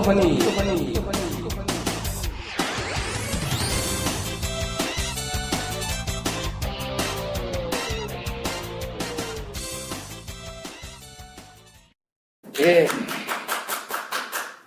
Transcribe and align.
허니 0.00 0.38
예. 12.60 12.86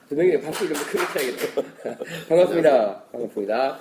두 0.10 0.16
명이 0.16 0.42
박수 0.42 0.68
좀 0.68 0.78
크게 0.78 1.00
쳐야겠다. 1.14 1.96
반갑습니다. 2.30 3.04
반갑습니다. 3.12 3.80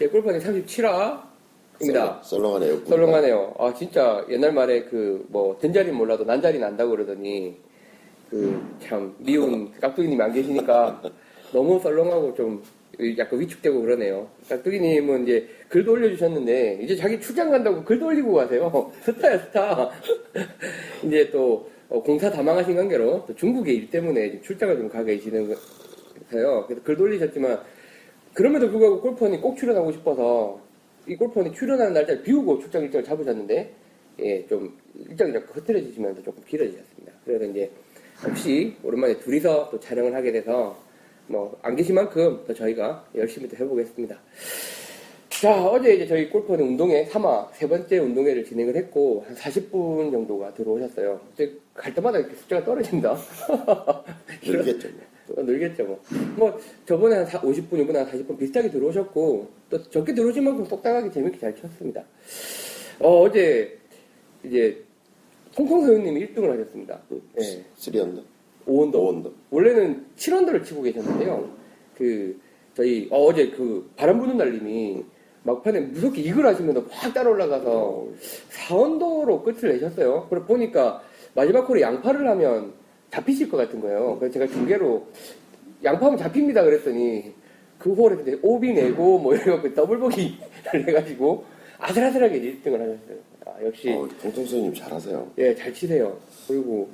예, 0.00 0.06
골프는 0.06 0.38
37화입니다. 0.38 2.22
썰렁하네요. 2.22 2.84
썰렁하네요. 2.84 3.54
아, 3.58 3.74
진짜 3.74 4.24
옛날 4.28 4.52
말에 4.52 4.84
그, 4.84 5.26
뭐, 5.28 5.58
된자리는 5.58 5.96
몰라도 5.96 6.24
난자리 6.24 6.58
난다고 6.58 6.90
그러더니, 6.90 7.56
그, 8.34 8.60
참, 8.80 9.14
미운 9.18 9.70
깍두기님이 9.80 10.20
안 10.20 10.32
계시니까 10.32 11.00
너무 11.52 11.78
썰렁하고 11.78 12.34
좀 12.34 12.60
약간 13.16 13.38
위축되고 13.38 13.80
그러네요. 13.80 14.28
깍두기님은 14.48 15.22
이제 15.22 15.48
글도 15.68 15.92
올려주셨는데, 15.92 16.80
이제 16.82 16.96
자기 16.96 17.20
출장 17.20 17.52
간다고 17.52 17.84
글도 17.84 18.06
올리고 18.06 18.34
가세요. 18.34 18.90
스타야, 19.02 19.38
스타. 19.38 19.88
이제 21.06 21.30
또, 21.30 21.70
어, 21.88 22.02
공사 22.02 22.28
다망하신 22.28 22.74
관계로 22.74 23.24
또 23.24 23.36
중국의 23.36 23.76
일 23.76 23.90
때문에 23.90 24.40
출장을 24.40 24.78
좀가 24.78 25.04
계시는 25.04 25.54
거예요. 26.32 26.66
그래서 26.66 26.82
글도 26.82 27.04
올리셨지만, 27.04 27.60
그럼에도 28.32 28.68
불구하고 28.68 29.00
골퍼니 29.00 29.40
꼭 29.40 29.56
출연하고 29.56 29.92
싶어서 29.92 30.60
이 31.06 31.14
골퍼니 31.14 31.52
출연하는 31.52 31.92
날짜를 31.92 32.24
비우고 32.24 32.58
출장 32.58 32.82
일정을 32.82 33.04
잡으셨는데 33.04 33.72
예, 34.20 34.46
좀 34.46 34.76
일정이 35.08 35.32
자꾸 35.32 35.60
흐트러지시면서 35.60 36.22
조금 36.22 36.42
길어지셨습니다. 36.44 37.12
그래서 37.24 37.44
이제 37.44 37.70
혹시 38.26 38.76
오랜만에 38.82 39.18
둘이서 39.18 39.68
또 39.70 39.80
촬영을 39.80 40.14
하게 40.14 40.32
돼서 40.32 40.76
뭐 41.26 41.58
안 41.62 41.74
계신 41.76 41.94
만큼 41.94 42.42
더 42.46 42.52
저희가 42.52 43.06
열심히 43.14 43.48
또 43.48 43.56
해보겠습니다. 43.56 44.18
자, 45.30 45.66
어제 45.66 45.94
이제 45.94 46.06
저희 46.06 46.30
골퍼니 46.30 46.62
운동회 46.62 47.06
3화 47.06 47.48
세 47.52 47.68
번째 47.68 47.98
운동회를 47.98 48.44
진행을 48.44 48.76
했고 48.76 49.24
한 49.26 49.34
40분 49.34 50.10
정도가 50.12 50.54
들어오셨어요. 50.54 51.20
이제 51.34 51.58
갈 51.74 51.92
때마다 51.94 52.18
이렇게 52.18 52.34
숫자가 52.36 52.64
떨어진다. 52.64 53.16
늘겠죠. 54.44 54.88
어, 55.36 55.42
늘겠죠, 55.42 55.84
뭐. 55.84 56.00
뭐, 56.36 56.60
저번에 56.86 57.16
한 57.16 57.26
50분, 57.26 57.80
이번에 57.80 58.00
한 58.00 58.10
40분 58.10 58.38
비슷하게 58.38 58.70
들어오셨고, 58.70 59.48
또 59.70 59.82
적게 59.90 60.12
들어오신 60.14 60.44
만큼 60.44 60.66
똑딱하게 60.68 61.10
재밌게 61.10 61.38
잘 61.38 61.56
쳤습니다. 61.56 62.04
어, 63.00 63.22
어제, 63.22 63.78
이제, 64.44 64.82
홍콩 65.56 65.86
서현님이 65.86 66.28
1등을 66.28 66.50
하셨습니다. 66.50 67.00
예. 67.40 67.64
3언더. 67.78 68.22
5언더. 68.66 68.94
5언더. 68.94 69.32
원래는 69.50 70.06
7언더를 70.16 70.64
치고 70.64 70.82
계셨는데요. 70.82 71.48
그, 71.96 72.40
저희, 72.74 73.08
어, 73.10 73.32
제 73.32 73.50
그, 73.50 73.90
바람 73.96 74.18
부는 74.18 74.36
날님이 74.36 75.04
막판에 75.44 75.80
무섭게 75.80 76.22
이글 76.22 76.44
하시면서 76.46 76.84
확 76.90 77.12
따라 77.12 77.30
올라가서 77.30 78.08
4언더로 78.50 79.44
끝을 79.44 79.74
내셨어요. 79.74 80.26
그래 80.30 80.42
보니까 80.42 81.02
마지막 81.34 81.68
홀에 81.68 81.82
양파를 81.82 82.26
하면 82.28 82.72
잡히실 83.10 83.50
것 83.50 83.58
같은 83.58 83.80
거예요. 83.80 84.16
그래서 84.18 84.32
제가 84.32 84.46
중계로 84.46 85.06
양파하면 85.84 86.18
잡힙니다 86.18 86.64
그랬더니 86.64 87.34
그 87.78 87.92
홀에 87.92 88.22
이제 88.22 88.38
오비 88.42 88.72
내고 88.72 89.18
뭐 89.18 89.34
이래갖고 89.34 89.74
더블 89.74 89.98
보기를 89.98 90.38
내가지고 90.86 91.44
아슬아슬하게 91.78 92.40
1등을 92.40 92.78
하셨어요. 92.78 93.18
아, 93.46 93.52
역시 93.64 93.90
어, 93.90 94.08
통통선님 94.22 94.74
잘하세요. 94.74 95.32
예, 95.38 95.54
잘 95.54 95.72
치세요. 95.72 96.18
그리고 96.48 96.88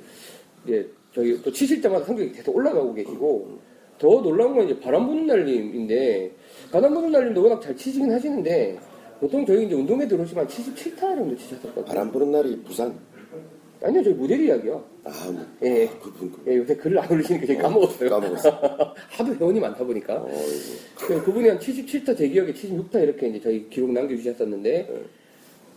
이제 0.65 0.87
저희 1.13 1.41
또 1.41 1.51
치실 1.51 1.81
때마다 1.81 2.05
성적이 2.05 2.31
계속 2.31 2.55
올라가고 2.55 2.93
계시고 2.93 3.59
더 3.97 4.21
놀라운 4.21 4.55
건 4.55 4.65
이제 4.65 4.79
바람 4.79 5.07
부는 5.07 5.27
날님인데 5.27 6.31
바람 6.71 6.93
부는 6.93 7.11
날님도 7.11 7.41
워낙 7.43 7.61
잘 7.61 7.75
치시긴 7.75 8.11
하시는데 8.11 8.79
보통 9.19 9.45
저희 9.45 9.65
이제 9.65 9.75
운동회 9.75 10.07
들어오시면 10.07 10.47
77타 10.47 10.99
정도 10.99 11.35
치셨었거든요. 11.37 11.85
바람 11.85 12.11
부는 12.11 12.31
날이 12.31 12.57
부산. 12.63 12.97
아니요, 13.83 14.03
저희 14.03 14.13
모델 14.13 14.39
이야기요. 14.41 14.83
아, 15.03 15.31
뭐. 15.31 15.43
예. 15.63 15.87
아, 15.87 15.99
그분, 15.99 16.31
그 16.31 16.51
예, 16.51 16.57
요새 16.57 16.75
글을 16.75 16.99
안 16.99 17.11
올리시니까 17.11 17.47
제가 17.47 17.63
까먹었어요. 17.63 18.09
까먹었어. 18.11 18.49
하도 19.09 19.35
회원이 19.35 19.59
많다 19.59 19.83
보니까. 19.83 20.17
어. 20.17 20.27
그- 20.95 21.23
그분이 21.23 21.49
한 21.49 21.57
77타, 21.57 22.15
제 22.15 22.27
기억에 22.29 22.53
76타 22.53 23.01
이렇게 23.01 23.27
이제 23.29 23.39
저희 23.41 23.67
기록 23.71 23.91
남겨주셨었는데, 23.91 24.87
네. 24.87 25.01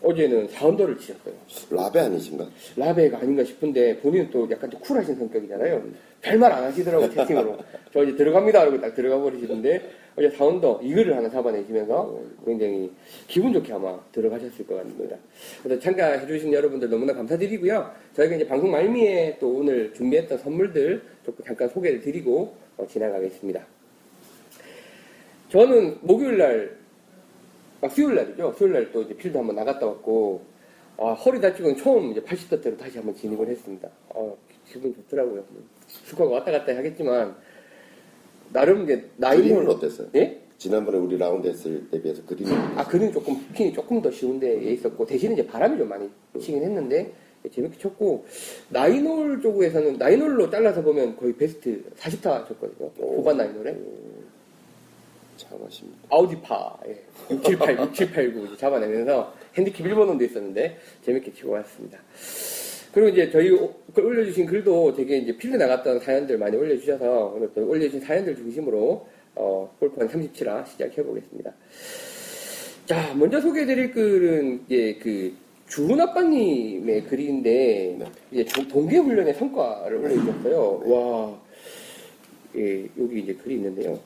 어제는 0.04 0.48
4언더를 0.48 0.98
치셨어요. 0.98 1.34
라베 1.70 2.00
아니신가? 2.00 2.46
라베가 2.76 3.18
아닌가 3.18 3.42
싶은데, 3.44 3.98
본인은 3.98 4.30
또 4.30 4.48
약간 4.50 4.68
또 4.70 4.78
쿨하신 4.78 5.16
성격이잖아요. 5.16 5.82
별말 6.20 6.52
안 6.52 6.64
하시더라고, 6.64 7.10
채팅으로. 7.10 7.58
저 7.92 8.04
이제 8.04 8.16
들어갑니다. 8.16 8.60
하고 8.60 8.80
딱 8.80 8.94
들어가 8.94 9.18
버리시는데, 9.22 10.04
어제 10.16 10.28
4언더 10.28 10.84
이글을 10.84 11.16
하나 11.16 11.28
잡아내시면서 11.28 12.20
굉장히 12.44 12.92
기분 13.26 13.52
좋게 13.52 13.72
아마 13.72 13.98
들어가셨을 14.12 14.64
것 14.66 14.76
같습니다. 14.76 15.16
그래서 15.62 15.80
참가해 15.80 16.26
주신 16.26 16.52
여러분들 16.52 16.88
너무나 16.88 17.12
감사드리고요. 17.14 17.90
저희가 18.14 18.36
이제 18.36 18.46
방송 18.46 18.70
말미에 18.70 19.38
또 19.40 19.48
오늘 19.48 19.92
준비했던 19.92 20.38
선물들 20.38 21.02
조금 21.24 21.44
잠깐 21.44 21.68
소개를 21.68 22.00
드리고 22.00 22.54
어, 22.76 22.86
지나가겠습니다. 22.86 23.66
저는 25.48 25.98
목요일 26.00 26.38
날, 26.38 26.76
아, 27.84 27.88
수요일 27.90 28.14
날이죠. 28.16 28.54
수요일 28.56 28.72
날 28.74 28.92
또 28.92 29.02
이제 29.02 29.14
필드 29.14 29.36
한번 29.36 29.56
나갔다 29.56 29.84
왔고, 29.86 30.40
아, 30.96 31.12
허리 31.12 31.38
다치고는 31.40 31.76
처음 31.76 32.12
이제 32.12 32.20
80대로 32.22 32.78
다시 32.78 32.96
한번 32.96 33.14
진입을 33.14 33.46
했습니다. 33.48 33.88
어, 34.08 34.34
기분 34.66 34.94
좋더라고요. 34.94 35.44
스코어가 35.86 36.36
왔다 36.36 36.50
갔다 36.52 36.74
하겠지만, 36.74 37.36
나름 38.52 38.84
이제 38.84 39.04
나이는, 39.18 39.68
어땠어요? 39.68 40.08
예? 40.14 40.40
지난번에 40.56 40.96
우리 40.96 41.18
라운드 41.18 41.46
했을 41.46 41.90
때 41.90 42.00
비해서 42.00 42.24
그림은 42.24 42.52
아, 42.78 42.86
그는 42.86 43.12
조금, 43.12 43.36
핀이 43.52 43.72
조금 43.74 44.00
더 44.00 44.10
쉬운데 44.10 44.54
있었고, 44.72 45.04
대신에 45.04 45.34
이제 45.34 45.46
바람이 45.46 45.76
좀 45.76 45.86
많이 45.88 46.08
치긴 46.40 46.62
했는데, 46.62 47.12
재밌게 47.52 47.76
쳤고, 47.76 48.24
nine 48.70 49.06
hole 49.06 49.42
쪽에서는, 49.42 49.98
nine 49.98 50.18
hole로 50.18 50.48
잘라서 50.48 50.80
보면 50.80 51.16
거의 51.16 51.34
베스트 51.34 51.84
40타 51.98 52.48
쳤거든요. 52.48 52.90
후반 52.96 53.36
nine 53.36 53.52
hole에. 53.52 53.76
잘하십니다. 55.58 55.98
아우디파, 56.10 56.78
예. 56.88 56.96
678, 57.30 57.76
6789 57.78 58.46
이제 58.46 58.56
잡아내면서 58.56 59.34
핸디캡 59.56 59.84
1번원도 59.84 60.22
있었는데, 60.22 60.78
재밌게 61.04 61.32
치고 61.34 61.52
왔습니다. 61.52 61.98
그리고 62.92 63.08
이제 63.08 63.30
저희 63.30 63.50
오- 63.50 63.74
글 63.92 64.04
올려주신 64.06 64.46
글도 64.46 64.94
되게 64.94 65.16
이제 65.18 65.36
필드 65.36 65.56
나갔던 65.56 65.98
사연들 66.00 66.38
많이 66.38 66.56
올려주셔서 66.56 67.32
오늘 67.36 67.50
또 67.54 67.66
올려주신 67.68 68.00
사연들 68.00 68.36
중심으로 68.36 69.06
어, 69.36 69.74
골프한 69.80 70.08
37화 70.08 70.64
시작해보겠습니다. 70.68 71.52
자, 72.86 73.14
먼저 73.14 73.40
소개해드릴 73.40 73.90
글은 73.90 74.62
이제 74.66 74.96
그 75.02 75.34
주은 75.66 76.00
아빠님의 76.00 77.04
글인데 77.06 77.96
네. 77.98 78.06
이제 78.30 78.44
동- 78.44 78.68
동계훈련의 78.68 79.34
성과를 79.34 79.96
올려주셨어요. 79.96 80.82
와, 80.84 81.40
예, 82.56 82.84
여기 83.00 83.20
이제 83.20 83.34
글이 83.34 83.56
있는데요. 83.56 83.98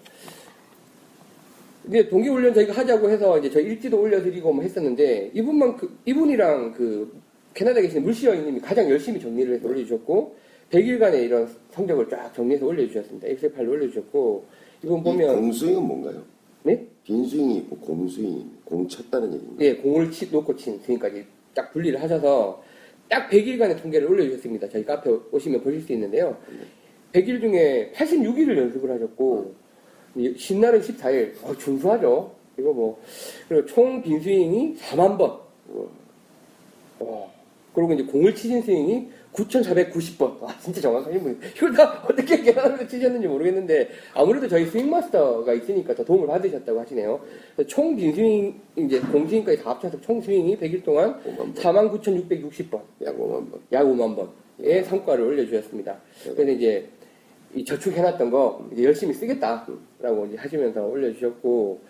이제 1.89 2.09
동계훈련 2.09 2.53
저희가 2.53 2.75
하자고 2.75 3.11
해서 3.11 3.39
이제 3.39 3.51
저희 3.51 3.65
일지도 3.65 4.01
올려드리고 4.01 4.53
뭐 4.53 4.63
했었는데 4.63 5.31
이분만 5.35 5.77
그, 5.77 5.99
이분이랑 6.05 6.73
그 6.73 7.21
캐나다에 7.55 7.83
계신 7.83 8.03
물시여인님이 8.03 8.61
가장 8.61 8.89
열심히 8.91 9.19
정리를 9.21 9.55
해서 9.55 9.67
올려주셨고 9.67 10.37
100일간의 10.71 11.25
이런 11.25 11.49
성적을 11.71 12.09
쫙 12.11 12.33
정리해서 12.35 12.67
올려주셨습니다. 12.67 13.29
엑셀 13.29 13.53
파일로 13.53 13.73
올려주셨고 13.73 14.47
이분 14.85 15.01
이 15.01 15.03
보면 15.03 15.35
공스윙은 15.37 15.83
뭔가요? 15.83 16.23
네? 16.63 16.87
빈스윙이 17.05 17.57
있고 17.59 17.77
공스윙이 17.79 18.47
공 18.65 18.87
쳤다는 18.87 19.33
얘기입니다. 19.33 19.65
예, 19.65 19.75
공을 19.77 20.11
치, 20.11 20.31
놓고 20.31 20.55
친 20.57 20.79
스윙까지 20.81 21.25
딱 21.55 21.73
분리를 21.73 22.01
하셔서 22.01 22.63
딱 23.09 23.31
100일간의 23.31 23.81
통계를 23.81 24.11
올려주셨습니다. 24.11 24.69
저희 24.69 24.85
카페 24.85 25.11
오시면 25.33 25.63
보실 25.63 25.81
수 25.81 25.93
있는데요. 25.95 26.37
100일 27.13 27.41
중에 27.41 27.93
86일을 27.95 28.59
연습을 28.59 28.91
하셨고, 28.91 29.55
이 29.55 29.68
신날은 30.37 30.81
14일. 30.81 31.33
어, 31.43 31.55
준수하죠? 31.57 32.33
이거 32.59 32.73
뭐. 32.73 33.01
그리고 33.49 33.67
총 33.67 34.03
빈 34.03 34.21
스윙이 34.21 34.77
4만 34.77 35.17
번. 35.19 35.39
와. 36.99 37.27
그리고 37.75 37.93
이제 37.93 38.03
공을 38.05 38.35
치신 38.35 38.63
스윙이 38.63 39.09
9,490번. 39.33 40.43
아, 40.43 40.59
진짜 40.59 40.81
정확하신 40.81 41.23
분. 41.23 41.41
이걸 41.57 41.73
다 41.75 42.03
어떻게 42.11 42.41
계산하면서 42.43 42.89
치셨는지 42.89 43.29
모르겠는데, 43.29 43.89
아무래도 44.15 44.49
저희 44.49 44.67
스윙마스터가 44.67 45.53
있으니까 45.53 45.95
더 45.95 46.05
도움을 46.05 46.27
받으셨다고 46.27 46.81
하시네요. 46.81 47.21
총 47.69 47.95
빈 47.95 48.13
스윙, 48.15 48.61
이제 48.75 48.99
공스윙까지 48.99 49.63
다 49.63 49.71
합쳐서 49.71 50.01
총 50.01 50.21
스윙이 50.21 50.59
100일 50.59 50.83
동안 50.83 51.21
5만 51.23 51.37
번. 51.37 51.55
49,660번. 51.55 52.81
약 53.05 53.17
5만 53.17 53.51
번. 53.51 53.61
약 53.71 53.85
5만 53.85 54.17
번의 54.59 54.85
성과를 54.85 55.23
올려주셨습니다. 55.25 55.97
그래서 56.25 56.51
이제 56.51 56.89
이 57.55 57.65
저축해놨던 57.65 58.31
거 58.33 58.69
이제 58.73 58.83
열심히 58.85 59.15
쓰겠다 59.15 59.67
라고 60.01 60.29
하시면서 60.37 60.87
올려주셨고 60.87 61.81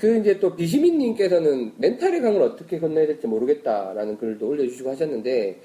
그 0.00 0.18
이제 0.18 0.38
또 0.40 0.54
비시민님께서는 0.56 1.72
멘탈의 1.78 2.20
강을 2.20 2.42
어떻게 2.42 2.78
건너야 2.78 3.06
될지 3.06 3.26
모르겠다라는 3.26 4.18
글도 4.18 4.48
올려주시고 4.48 4.90
하셨는데 4.90 5.60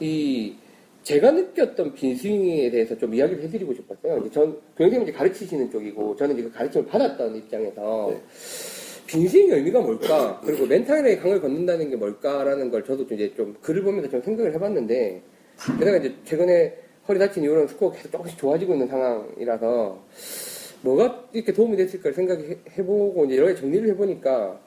이 0.00 0.54
제가 1.02 1.32
느꼈던 1.32 1.94
빈스윙에 1.94 2.70
대해서 2.70 2.96
좀 2.96 3.14
이야기를 3.14 3.42
해드리고 3.44 3.74
싶었어요. 3.74 4.18
이제 4.18 4.30
전 4.30 4.56
교장님이 4.76 5.04
이제 5.04 5.12
가르치시는 5.12 5.70
쪽이고 5.70 6.14
저는 6.16 6.34
이제 6.34 6.44
그 6.44 6.52
가르침을 6.52 6.86
받았던 6.86 7.34
입장에서 7.36 8.08
네. 8.10 8.22
빈스윙의 9.06 9.56
의미가 9.56 9.80
뭘까 9.80 10.40
그리고 10.44 10.66
멘탈의 10.66 11.18
강을 11.18 11.40
걷는다는 11.40 11.90
게 11.90 11.96
뭘까라는 11.96 12.70
걸 12.70 12.84
저도 12.84 13.06
좀 13.06 13.16
이제 13.16 13.34
좀 13.34 13.56
글을 13.62 13.82
보면서 13.82 14.08
좀 14.08 14.22
생각을 14.22 14.54
해봤는데 14.54 15.22
게다가 15.78 15.96
이제 15.96 16.14
최근에 16.24 16.76
허리 17.08 17.18
다친 17.18 17.42
이후로는 17.42 17.68
스코어가 17.68 17.96
계속 17.96 18.12
조금씩 18.12 18.38
좋아지고 18.38 18.74
있는 18.74 18.86
상황이라서 18.86 20.04
뭐가 20.82 21.24
이렇게 21.32 21.52
도움이 21.52 21.76
됐을까 21.76 22.12
생각해보고 22.12 23.24
이제 23.26 23.36
여러 23.36 23.46
가지 23.48 23.60
정리를 23.60 23.88
해보니까 23.90 24.60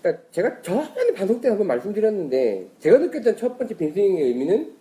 그러니까 0.00 0.22
제가 0.30 0.62
저번에 0.62 1.12
방송 1.14 1.40
때 1.40 1.48
한번 1.48 1.66
말씀드렸는데 1.68 2.68
제가 2.80 2.98
느꼈던 2.98 3.36
첫 3.36 3.56
번째 3.58 3.76
빈스윙의 3.76 4.22
의미는 4.24 4.72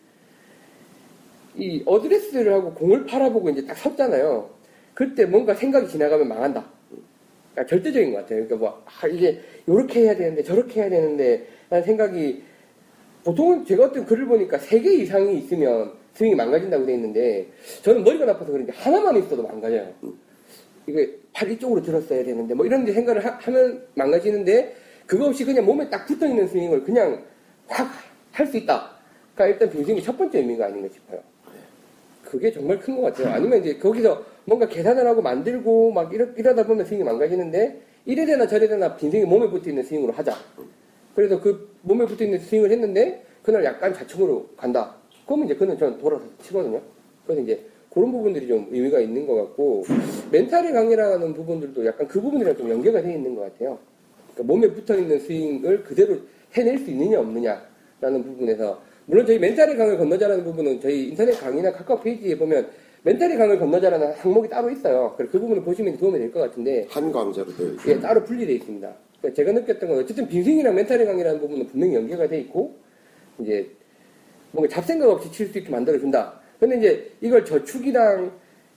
이 1.58 1.84
어드레스를 1.86 2.54
하고 2.54 2.74
공을 2.74 3.06
팔아보고 3.06 3.50
이제 3.50 3.66
딱 3.66 3.76
섰잖아요. 3.78 4.50
그때 4.94 5.26
뭔가 5.26 5.54
생각이 5.54 5.88
지나가면 5.90 6.28
망한다. 6.28 6.66
그러니까 7.54 7.70
절대적인 7.70 8.12
것 8.14 8.20
같아요. 8.20 8.48
그러니까 8.48 8.56
뭐 8.56 8.84
아, 8.86 9.08
이게 9.08 9.40
이렇게 9.68 10.02
해야 10.02 10.16
되는데 10.16 10.44
저렇게 10.44 10.82
해야 10.82 10.90
되는데 10.90 11.46
라는 11.70 11.86
생각이 11.86 12.44
보통은 13.24 13.66
제가 13.66 13.86
어떤 13.86 14.06
글을 14.06 14.26
보니까 14.26 14.58
세 14.58 14.80
개 14.80 14.92
이상이 14.94 15.38
있으면 15.40 15.92
스윙이 16.14 16.36
망가진다고 16.36 16.86
돼 16.86 16.94
있는데 16.96 17.48
저는 17.84 18.04
머리가 18.04 18.26
나빠서 18.26 18.52
그런지 18.52 18.72
하나만 18.74 19.18
있어도 19.18 19.44
망가져요. 19.44 19.94
이게 20.88 21.18
팔 21.34 21.50
이쪽으로 21.52 21.82
들었어야 21.82 22.24
되는데 22.24 22.54
뭐 22.54 22.66
이런 22.66 22.86
데 22.86 22.92
생각을 22.94 23.24
하, 23.26 23.52
면 23.52 23.86
망가지는데 23.96 24.76
그거 25.06 25.28
없이 25.28 25.46
그냥 25.46 25.66
몸에 25.66 25.90
딱 25.90 26.06
붙어 26.06 26.26
있는 26.28 26.48
스윙을 26.48 26.84
그냥 26.84 27.24
확 27.68 27.90
할 28.32 28.48
수 28.48 28.58
있다. 28.58 28.90
그러니까 29.36 29.54
일단 29.54 29.70
빈스윙이 29.70 30.02
첫 30.02 30.18
번째 30.18 30.40
의미가 30.40 30.66
아닌가 30.68 30.88
싶어요. 30.94 31.20
그게 32.24 32.52
정말 32.52 32.80
큰 32.80 32.96
것 32.96 33.02
같아요. 33.02 33.34
아니면 33.34 33.60
이제 33.60 33.78
거기서 33.78 34.24
뭔가 34.46 34.68
계산을 34.68 35.06
하고 35.06 35.22
만들고 35.22 35.92
막 35.92 36.14
이러, 36.14 36.26
이러다 36.38 36.66
보면 36.66 36.86
스윙이 36.86 37.04
망가지는데 37.04 37.82
이래 38.06 38.26
되나 38.26 38.48
저래 38.48 38.68
되나 38.68 38.96
빈스윙이 38.96 39.26
몸에 39.26 39.50
붙어 39.50 39.70
있는 39.70 39.84
스윙으로 39.84 40.14
하자. 40.14 40.34
그래서 41.14 41.42
그 41.42 41.76
몸에 41.82 42.06
붙어 42.06 42.24
있는 42.24 42.40
스윙을 42.40 42.72
했는데 42.72 43.26
그날 43.44 43.66
약간 43.66 43.94
좌측으로 43.94 44.50
간다. 44.56 44.96
그러면 45.26 45.46
이제 45.46 45.56
그는 45.56 45.78
저는 45.78 45.98
돌아서 46.00 46.24
치거든요. 46.42 46.82
그래서 47.26 47.42
이제 47.42 47.66
그런 47.94 48.12
부분들이 48.12 48.48
좀 48.48 48.68
의미가 48.72 49.00
있는 49.02 49.28
것 49.28 49.36
같고 49.36 49.84
멘탈의 50.32 50.72
강이라는 50.72 51.34
부분들도 51.34 51.86
약간 51.86 52.08
그 52.08 52.22
부분이랑 52.22 52.56
좀 52.56 52.70
연계가 52.70 53.02
되어 53.02 53.12
있는 53.12 53.36
것 53.36 53.42
같아요. 53.42 53.78
그러니까 54.34 54.54
몸에 54.54 54.68
붙어 54.72 54.96
있는 54.98 55.20
스윙을 55.20 55.84
그대로 55.84 56.18
해낼 56.54 56.78
수 56.80 56.90
있느냐 56.90 57.20
없느냐라는 57.20 58.24
부분에서 58.24 58.82
물론 59.08 59.26
저희 59.26 59.40
멘탈의 59.40 59.76
강을 59.76 59.98
건너자라는 59.98 60.44
부분은 60.46 60.80
저희 60.80 61.10
인터넷 61.10 61.34
강의나 61.34 61.72
카카오 61.74 62.00
페이지에 62.00 62.38
보면 62.38 62.68
멘탈의 63.04 63.38
강을 63.38 63.60
건너자라는 63.60 64.14
항목이 64.14 64.48
따로 64.48 64.70
있어요. 64.70 65.14
그래서 65.18 65.32
그 65.32 65.40
부분을 65.40 65.64
보시면 65.64 65.98
도움이 65.98 66.18
될 66.20 66.32
것 66.32 66.40
같은데 66.40 66.86
한 66.90 67.12
강좌로 67.12 67.48
되어 67.58 67.68
있어요. 67.72 67.92
예, 67.94 68.00
따로 68.00 68.24
분리되어 68.24 68.56
있습니다. 68.56 68.94
그러니까 69.20 69.36
제가 69.36 69.52
느꼈던 69.52 69.90
건 69.90 70.00
어쨌든 70.00 70.28
빈스윙이랑 70.30 70.76
멘탈의 70.76 71.06
강이라는 71.08 71.42
부분은 71.42 71.68
분명히 71.68 71.96
연계가 71.96 72.28
돼 72.28 72.40
있고 72.40 72.74
이제 73.40 73.70
뭔가 74.52 74.74
잡생각 74.74 75.10
없이 75.10 75.30
칠 75.32 75.48
수 75.50 75.58
있게 75.58 75.70
만들어준다. 75.70 76.40
근데 76.62 76.78
이제 76.78 77.12
이걸 77.22 77.44
저축이랑 77.44 78.32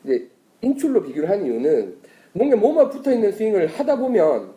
이제 0.04 0.26
인출로 0.62 1.02
비교를 1.02 1.28
한 1.28 1.44
이유는 1.44 1.96
뭔가 2.32 2.56
몸에 2.56 2.88
붙어 2.88 3.12
있는 3.12 3.30
스윙을 3.30 3.66
하다 3.66 3.96
보면 3.96 4.54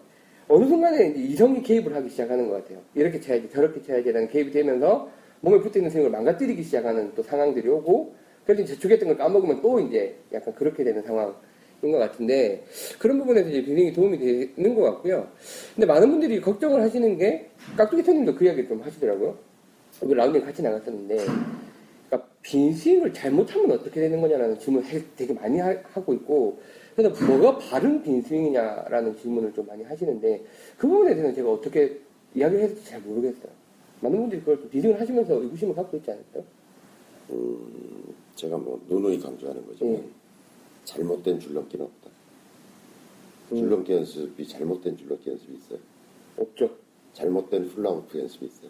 어느 0.48 0.66
순간에 0.66 1.08
이제 1.10 1.20
이성이 1.20 1.62
개입을 1.62 1.94
하기 1.94 2.10
시작하는 2.10 2.48
것 2.48 2.64
같아요. 2.64 2.80
이렇게 2.96 3.20
쳐야지, 3.20 3.50
저렇게 3.50 3.82
쳐야지라는 3.82 4.30
개입이 4.30 4.52
되면서 4.52 5.12
몸에 5.42 5.60
붙어 5.60 5.78
있는 5.78 5.92
스윙을 5.92 6.10
망가뜨리기 6.10 6.64
시작하는 6.64 7.12
또 7.16 7.22
상황들이 7.22 7.68
오고 7.68 8.16
그래서 8.46 8.62
이제 8.62 8.76
저축했던 8.76 9.10
걸 9.10 9.18
까먹으면 9.18 9.62
또 9.62 9.78
이제 9.82 10.16
약간 10.32 10.56
그렇게 10.56 10.86
되는 10.86 11.02
상황 11.04 11.36
인 11.84 11.92
것 11.92 11.98
같은데 12.00 12.64
그런 12.98 13.20
부분에서 13.20 13.50
이제 13.50 13.62
빈스윙이 13.62 13.92
도움이 13.94 14.18
되는 14.56 14.74
것 14.74 14.84
같고요. 14.84 15.28
근데 15.76 15.86
많은 15.86 16.10
분들이 16.10 16.40
걱정을 16.40 16.82
하시는 16.82 17.18
게 17.18 17.50
깍두기 17.76 18.04
손님도 18.04 18.36
그 18.36 18.46
이야기를 18.46 18.70
좀 18.70 18.80
하시더라고요. 18.82 19.38
우리 20.02 20.16
라운딩 20.16 20.42
같이 20.46 20.62
나갔었는데 20.64 21.18
빈스윙을 22.48 23.14
잘못하면 23.14 23.72
어떻게 23.72 24.00
되는 24.00 24.22
거냐라는 24.22 24.58
질문을 24.60 24.88
해- 24.88 25.04
되게 25.18 25.34
많이 25.34 25.60
하, 25.60 25.74
고 25.76 26.14
있고 26.14 26.60
그래서 26.96 27.26
뭐가 27.26 27.58
바른 27.58 28.02
빈스윙이냐라는 28.02 29.18
질문을 29.18 29.54
좀 29.54 29.68
많이 29.68 29.84
하시는데 29.84 30.46
그 30.78 30.88
부분에 30.88 31.10
대해서는 31.12 31.36
제가 31.36 31.52
어떻게 31.52 32.00
이야기를 32.34 32.62
해야 32.64 32.68
될지 32.70 32.86
잘 32.86 33.02
모르겠어요. 33.02 33.52
많은 34.00 34.18
분들이 34.18 34.40
그걸 34.40 34.62
또 34.62 34.70
빈스윙을 34.70 35.00
하시면서 35.00 35.34
의구심을 35.42 35.76
갖고 35.76 35.98
있지 35.98 36.10
않을까요? 36.12 36.44
제가 38.36 38.58
뭐 38.58 38.82
누누이 38.88 39.20
강조하는 39.20 39.66
거지만 39.68 39.94
예. 39.96 40.04
잘못된 40.86 41.40
줄넘기는 41.40 41.86
없다. 41.86 42.10
음. 43.52 43.58
줄넘기 43.58 43.92
연습이 43.94 44.48
잘못된 44.48 44.96
줄넘기 44.96 45.30
연습이 45.32 45.54
있어요. 45.56 45.80
없죠. 46.38 46.70
잘못된 47.14 47.66
훌라후프 47.66 48.18
연습이 48.20 48.46
있어요. 48.46 48.70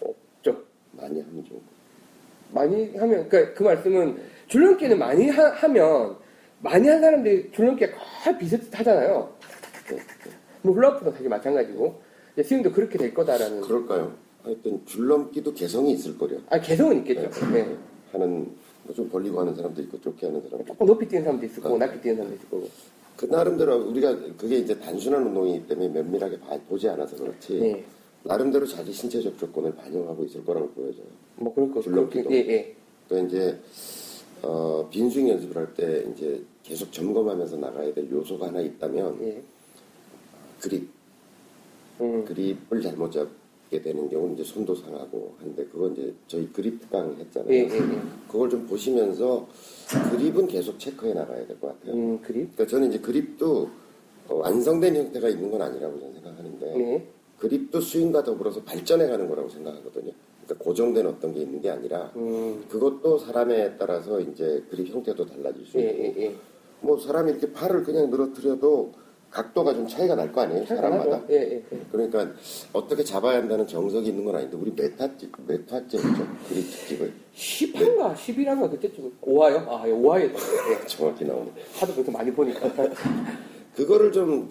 없죠. 0.00 0.62
많이 0.92 1.20
하면 1.20 1.44
좋은 1.44 1.58
거. 1.58 1.81
많이 2.52 2.96
하면, 2.96 3.28
그러니까 3.28 3.54
그 3.54 3.62
말씀은 3.62 4.16
줄넘기는 4.48 4.98
많이 4.98 5.28
하, 5.28 5.68
면 5.68 6.16
많이 6.60 6.88
한 6.88 7.00
사람들이 7.00 7.50
줄넘기가 7.52 7.92
거의 8.24 8.38
비슷하잖아요. 8.38 9.32
뭐 10.62 10.74
훌라후프도 10.74 11.10
사실 11.12 11.28
마찬가지고 11.28 12.00
이제 12.34 12.42
스윙도 12.42 12.72
그렇게 12.72 12.98
될 12.98 13.12
거다라는. 13.12 13.60
그럴까요? 13.62 14.12
하여튼 14.44 14.80
줄넘기도 14.86 15.52
개성이 15.54 15.92
있을 15.92 16.16
거려. 16.18 16.36
아 16.50 16.60
개성은 16.60 16.98
있겠죠. 16.98 17.30
네. 17.52 17.76
하는 18.12 18.48
뭐좀 18.84 19.08
벌리고 19.08 19.40
하는 19.40 19.54
사람도 19.54 19.80
있고 19.82 20.00
좁게 20.00 20.26
하는 20.26 20.40
사람도 20.40 20.62
있고. 20.62 20.72
조금 20.74 20.86
높이 20.86 21.06
뛰는 21.08 21.24
사람도 21.24 21.46
있을 21.46 21.62
거고 21.62 21.78
낮게 21.78 22.00
뛰는 22.00 22.16
사람도 22.16 22.36
있을 22.36 22.48
거고. 22.50 22.68
그 23.16 23.26
나름대로 23.26 23.76
우리가 23.88 24.16
그게 24.36 24.56
이제 24.58 24.78
단순한 24.78 25.26
운동이기 25.26 25.66
때문에 25.68 25.88
면밀하게 25.88 26.40
봐- 26.40 26.58
보지 26.68 26.88
않아서 26.88 27.16
그렇지 27.16 27.60
네. 27.60 27.84
나름대로 28.24 28.66
자기 28.66 28.92
신체적 28.92 29.38
조건을 29.38 29.74
반영하고 29.74 30.24
있을 30.24 30.44
거라고 30.44 30.68
보여져요. 30.70 31.04
뭐 31.36 31.52
그럴 31.54 31.72
거 31.72 31.80
줄넘기도. 31.82 32.28
그렇게- 32.28 32.46
예, 32.48 32.52
예. 32.52 32.76
또 33.08 33.18
이제 33.18 33.58
어, 34.42 34.88
빈스윙 34.90 35.28
연습을 35.28 35.56
할 35.56 35.74
때 35.74 36.04
이제 36.12 36.42
계속 36.62 36.92
점검하면서 36.92 37.56
나가야 37.56 37.92
될 37.94 38.10
요소가 38.10 38.46
하나 38.48 38.60
있다면 38.60 39.18
예. 39.22 39.42
그립 40.60 40.88
음. 42.00 42.24
그립을 42.24 42.80
잘못 42.82 43.10
잡게 43.12 43.80
되는 43.82 44.08
경우는 44.08 44.34
이제 44.34 44.44
손도 44.44 44.74
상하고 44.76 45.34
하는데 45.38 45.64
그건 45.66 45.92
이제 45.92 46.14
저희 46.28 46.48
그립 46.52 46.88
강 46.90 47.14
했잖아요. 47.18 47.52
예, 47.52 47.58
예, 47.68 47.74
예. 47.76 48.00
그걸 48.28 48.48
좀 48.50 48.66
보시면서 48.66 49.46
그립은 50.10 50.46
계속 50.46 50.78
체크해 50.78 51.12
나가야 51.14 51.46
될 51.46 51.58
것 51.60 51.68
같아요. 51.78 51.94
음, 51.94 52.20
그립. 52.22 52.54
그러니까 52.54 52.66
저는 52.66 52.88
이제 52.90 52.98
그립도 52.98 53.68
어, 54.28 54.34
완성된 54.36 54.94
형태가 54.96 55.28
있는 55.28 55.50
건 55.50 55.62
아니라고 55.62 55.98
저는 55.98 56.14
생각하는데 56.14 56.76
네. 56.76 57.08
그립도 57.42 57.80
스윙과 57.80 58.22
더불어서 58.22 58.62
발전해 58.62 59.08
가는 59.08 59.28
거라고 59.28 59.48
생각하거든요. 59.48 60.12
그러니까 60.44 60.64
고정된 60.64 61.04
어떤 61.08 61.34
게 61.34 61.40
있는 61.40 61.60
게 61.60 61.70
아니라 61.70 62.12
음. 62.14 62.64
그것도 62.68 63.18
사람에 63.18 63.76
따라서 63.78 64.20
이제 64.20 64.62
그립 64.70 64.94
형태도 64.94 65.26
달라질 65.26 65.66
수 65.66 65.76
예, 65.80 65.90
있고 65.90 66.20
예, 66.20 66.24
예. 66.26 66.36
뭐 66.80 66.96
사람이 67.00 67.32
이렇게 67.32 67.50
팔을 67.52 67.82
그냥 67.82 68.10
늘어뜨려도 68.10 68.92
각도가 69.30 69.74
좀 69.74 69.88
차이가 69.88 70.14
날 70.14 70.30
거 70.30 70.42
아니에요 70.42 70.66
사람마다. 70.66 71.24
예, 71.30 71.34
예, 71.34 71.64
예. 71.72 71.80
그러니까 71.90 72.30
어떻게 72.72 73.02
잡아야 73.02 73.38
한다는 73.38 73.66
정석이 73.66 74.06
있는 74.08 74.24
건 74.24 74.36
아닌데 74.36 74.56
우리 74.56 74.72
몇 74.76 74.96
타째죠 74.96 75.28
그립 76.48 76.70
특집을 76.70 77.12
10화인가 77.34 78.14
11화인가 78.14 78.70
그때쯤 78.70 79.12
5화요? 79.20 79.68
아, 79.68 79.82
예, 79.88 79.92
5화였죠. 79.92 80.36
예. 80.70 80.86
정확히 80.86 81.24
나오네 81.24 81.50
하도 81.74 81.92
그렇게 81.92 82.12
많이 82.12 82.30
보니까. 82.30 82.70
그거를 83.74 84.12
좀 84.12 84.48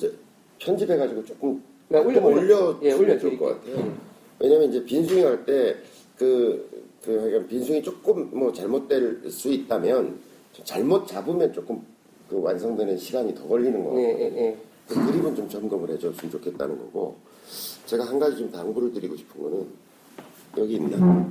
편집해가지고 0.60 1.24
조금 1.24 1.63
네, 1.91 2.00
올려, 2.00 2.13
좀 2.21 2.25
올려 2.25 2.79
예, 2.83 2.93
올려 2.93 3.19
좋을 3.19 3.38
것. 3.38 3.45
같아요. 3.48 3.93
왜냐면 4.39 4.69
이제 4.69 4.83
빈스윙 4.86 5.27
할때 5.27 5.75
그, 6.17 6.88
그, 7.03 7.33
약간 7.33 7.48
빈스윙이 7.50 7.83
조금 7.83 8.29
뭐 8.31 8.51
잘못될 8.53 9.29
수 9.29 9.51
있다면 9.51 10.17
좀 10.53 10.65
잘못 10.65 11.05
잡으면 11.05 11.51
조금 11.51 11.81
그 12.29 12.39
완성되는 12.41 12.98
시간이 12.98 13.36
더 13.36 13.45
걸리는 13.45 13.83
거 13.83 14.01
예, 14.01 14.07
같거든요. 14.13 14.39
예, 14.39 14.45
예. 14.48 14.57
그 14.88 15.05
그립은 15.05 15.36
좀 15.36 15.50
점검을 15.50 15.89
해줬으면 15.91 16.31
좋겠다는 16.31 16.77
거고 16.77 17.17
제가 17.86 18.05
한 18.05 18.17
가지 18.19 18.38
좀 18.38 18.51
당부를 18.51 18.93
드리고 18.93 19.17
싶은 19.17 19.43
거는 19.43 19.67
여기 20.57 20.75
있나 20.75 21.29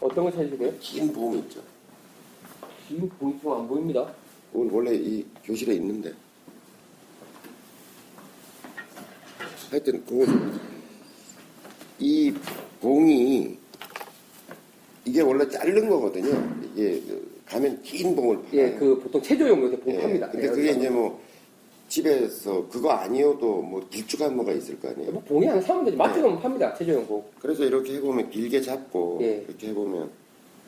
어떤 0.00 0.24
거 0.24 0.30
찾으세요? 0.30 0.72
긴 0.78 1.12
봄이 1.12 1.38
있죠. 1.40 1.60
지금 2.86 3.08
보이시면 3.08 3.58
안 3.60 3.68
보입니다. 3.68 4.12
오늘 4.54 4.72
원래 4.72 4.94
이 4.94 5.24
교실에 5.44 5.74
있는데 5.74 6.12
하여튼 9.70 10.04
그거 10.04 10.24
이 11.98 12.32
봉이 12.80 13.56
이게 15.04 15.20
원래 15.20 15.48
자른 15.48 15.88
거거든요. 15.88 16.28
이게 16.74 17.00
그 17.06 17.42
가면 17.46 17.82
긴 17.82 18.14
봉을 18.14 18.38
예, 18.52 18.64
팔아요. 18.72 18.78
그 18.78 18.98
보통 19.00 19.22
체조용 19.22 19.62
요새 19.62 19.74
예, 19.74 19.80
봉 19.80 20.00
팝니다. 20.02 20.30
근데 20.30 20.46
예, 20.46 20.50
그게 20.50 20.70
이제 20.72 20.90
뭐 20.90 21.20
집에서 21.88 22.68
그거 22.68 22.90
아니어도 22.90 23.62
뭐 23.62 23.86
길쭉한 23.88 24.36
뭐가 24.36 24.52
있을 24.52 24.78
거 24.78 24.88
아니에요. 24.88 25.12
뭐 25.12 25.22
봉이 25.22 25.46
하나 25.46 25.60
사면 25.60 25.84
되지. 25.86 25.96
마트 25.96 26.20
가면 26.20 26.40
팝니다. 26.40 26.74
최저연곡. 26.74 27.32
그래서 27.40 27.64
이렇게 27.64 27.94
해보면 27.94 28.30
길게 28.30 28.60
잡고 28.60 29.18
예. 29.22 29.44
이렇게 29.48 29.68
해보면 29.68 30.10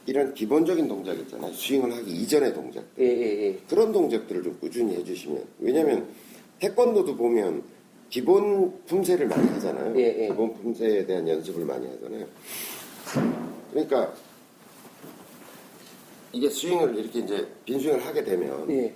이런 0.07 0.33
기본적인 0.33 0.89
동작 0.89 1.19
있잖아요. 1.19 1.53
스윙을 1.53 1.93
하기 1.97 2.11
이전의 2.11 2.55
동작. 2.55 2.83
예, 2.99 3.05
예, 3.05 3.47
예. 3.47 3.59
그런 3.69 3.93
동작들을 3.93 4.43
좀 4.43 4.57
꾸준히 4.59 4.97
해주시면 4.97 5.45
왜냐하면 5.61 6.09
태권도도 6.59 7.17
보면 7.17 7.63
기본 8.11 8.85
품새를 8.87 9.29
많이 9.29 9.49
하잖아요. 9.51 9.95
예, 9.97 10.25
예. 10.25 10.29
기본 10.29 10.53
품새에 10.55 11.07
대한 11.07 11.27
연습을 11.27 11.65
많이 11.65 11.87
하잖아요. 11.87 12.27
그러니까 13.71 14.13
이게 16.33 16.51
스윙을 16.51 16.97
이렇게 16.97 17.21
이제 17.21 17.47
빈 17.65 17.79
스윙을 17.79 18.05
하게 18.05 18.25
되면 18.25 18.69
예. 18.71 18.93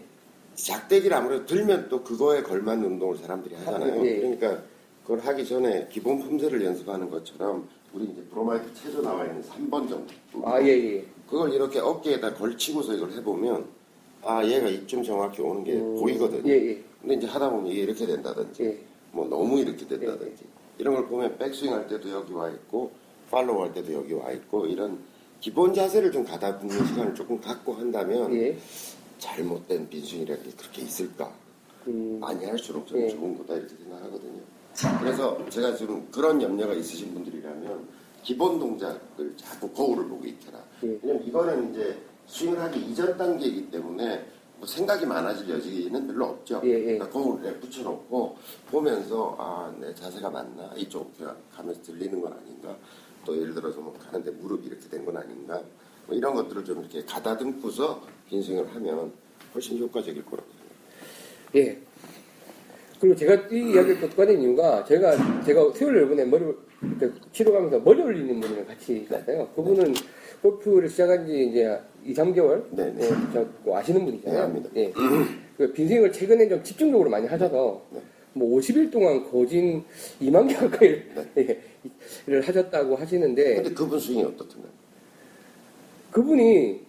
작대기를 0.56 1.16
아무래도 1.16 1.46
들면 1.46 1.88
또 1.88 2.02
그거에 2.02 2.42
걸맞는 2.42 2.84
운동을 2.84 3.16
사람들이 3.18 3.54
하잖아요. 3.54 4.04
예. 4.04 4.16
그러니까 4.16 4.62
그걸 5.02 5.20
하기 5.20 5.46
전에 5.46 5.88
기본 5.90 6.18
품새를 6.18 6.64
연습하는 6.64 7.08
것처럼 7.08 7.68
우리 7.92 8.06
이제 8.06 8.20
브로마이트 8.30 8.74
체조 8.74 9.00
나와 9.00 9.24
있는 9.24 9.42
3번 9.42 9.88
정도 9.88 10.12
아, 10.44 10.60
예, 10.60 10.68
예. 10.68 11.04
그걸 11.28 11.52
이렇게 11.52 11.78
어깨에다 11.78 12.34
걸치고서 12.34 12.94
이걸 12.94 13.12
해보면 13.12 13.64
아 14.22 14.44
얘가 14.44 14.66
이쯤 14.68 15.04
정확히 15.04 15.40
오는 15.40 15.62
게 15.62 15.78
보이거든요. 15.78 16.50
예, 16.50 16.70
예. 16.70 16.82
근데 17.00 17.14
이제 17.14 17.26
하다 17.28 17.50
보면 17.50 17.68
이게 17.68 17.82
이렇게 17.82 18.06
된다든지 18.06 18.62
예. 18.64 18.93
뭐 19.14 19.28
너무 19.28 19.60
이렇게 19.60 19.86
된다든지 19.86 20.44
이런 20.78 20.94
걸 20.94 21.06
보면 21.06 21.38
백스윙 21.38 21.72
할 21.72 21.86
때도 21.86 22.10
여기 22.10 22.32
와 22.32 22.50
있고 22.50 22.90
팔로우 23.30 23.62
할 23.62 23.72
때도 23.72 23.92
여기 23.94 24.12
와 24.12 24.32
있고 24.32 24.66
이런 24.66 24.98
기본 25.40 25.72
자세를 25.72 26.10
좀 26.10 26.24
가다듬는 26.24 26.84
시간을 26.86 27.14
조금 27.14 27.40
갖고 27.40 27.74
한다면 27.74 28.34
예. 28.34 28.58
잘못된 29.18 29.88
빈스윙이라는 29.88 30.42
게 30.42 30.50
그렇게 30.56 30.82
있을까 30.82 31.32
음, 31.86 32.18
많이 32.20 32.44
할수록 32.44 32.86
저는 32.88 33.04
예. 33.04 33.08
좋은 33.10 33.38
거다 33.38 33.54
이렇게 33.54 33.74
생각하거든요. 33.76 34.40
그래서 35.00 35.48
제가 35.50 35.76
지금 35.76 36.08
그런 36.10 36.42
염려가 36.42 36.74
있으신 36.74 37.14
분들이라면 37.14 37.88
기본 38.24 38.58
동작을 38.58 39.34
자꾸 39.36 39.70
거울을 39.70 40.08
보고 40.08 40.24
익혀라. 40.26 40.58
예. 40.82 40.98
왜냐면 41.02 41.26
이거는 41.26 41.70
이제 41.70 41.96
스윙을 42.26 42.58
하기 42.58 42.80
이전 42.80 43.16
단계이기 43.16 43.70
때문에 43.70 44.24
뭐 44.64 44.66
생각이 44.66 45.04
많아질 45.04 45.50
여지는 45.50 46.06
별로 46.06 46.24
없죠. 46.24 46.62
예, 46.64 46.70
예. 46.70 46.82
그러니까 46.96 47.10
거울에 47.10 47.52
붙여놓고 47.60 48.36
보면서 48.70 49.36
아 49.38 49.64
내 49.78 49.94
자세가 49.94 50.30
맞나 50.30 50.72
이쪽 50.76 51.12
가면서 51.52 51.82
들리는 51.82 52.18
건 52.20 52.32
아닌가 52.32 52.74
또 53.26 53.36
예를 53.38 53.52
들어서 53.54 53.80
뭐 53.80 53.92
가는데 53.98 54.30
무릎이 54.30 54.66
이렇게 54.68 54.88
된 54.88 55.04
건 55.04 55.16
아닌가 55.18 55.60
뭐 56.06 56.16
이런 56.16 56.34
것들을 56.34 56.64
좀 56.64 56.80
이렇게 56.80 57.04
가다듬고서 57.04 58.02
빈스윙을 58.28 58.74
하면 58.74 59.12
훨씬 59.54 59.78
효과적일 59.78 60.24
거라고 60.24 60.48
생각합니다. 60.50 61.56
예. 61.56 61.78
그리고 63.00 63.16
제가 63.16 63.34
이 63.50 63.72
이야기를 63.72 64.00
또 64.00 64.08
꺼낸 64.16 64.40
이유가 64.40 64.82
제가 64.84 65.42
제가 65.44 65.72
수요일 65.74 66.04
이번에 66.04 66.24
머리 66.24 66.44
그 66.98 67.20
치러 67.32 67.52
가면서 67.52 67.78
머리 67.80 68.00
올리는 68.00 68.40
분이랑 68.40 68.66
같이 68.66 69.04
갔어요. 69.10 69.46
그분은 69.54 69.92
골프를 70.44 70.90
시작한 70.90 71.26
지 71.26 71.46
이제 71.46 71.80
2, 72.04 72.12
3개월 72.12 72.64
네, 72.70 72.92
네. 72.92 73.06
예, 73.06 73.08
저, 73.32 73.46
뭐 73.62 73.78
아시는 73.78 74.04
분이잖아요. 74.04 74.38
네, 74.38 74.44
압니다. 74.44 74.70
예. 74.76 74.92
그 75.56 75.72
빈스윙을 75.72 76.12
최근에 76.12 76.48
좀 76.48 76.62
집중적으로 76.62 77.08
많이 77.08 77.26
하셔서 77.26 77.82
네. 77.90 78.00
뭐 78.34 78.58
50일 78.58 78.92
동안 78.92 79.24
거진 79.30 79.82
2만 80.20 80.46
개 80.46 80.54
가까이 80.54 81.02
예, 81.38 81.60
를 82.26 82.46
하셨다고 82.46 82.96
하시는데 82.96 83.54
근데 83.54 83.70
그분 83.70 83.98
스윙이 83.98 84.22
어떻던가요? 84.24 84.72
그분이 86.10 86.80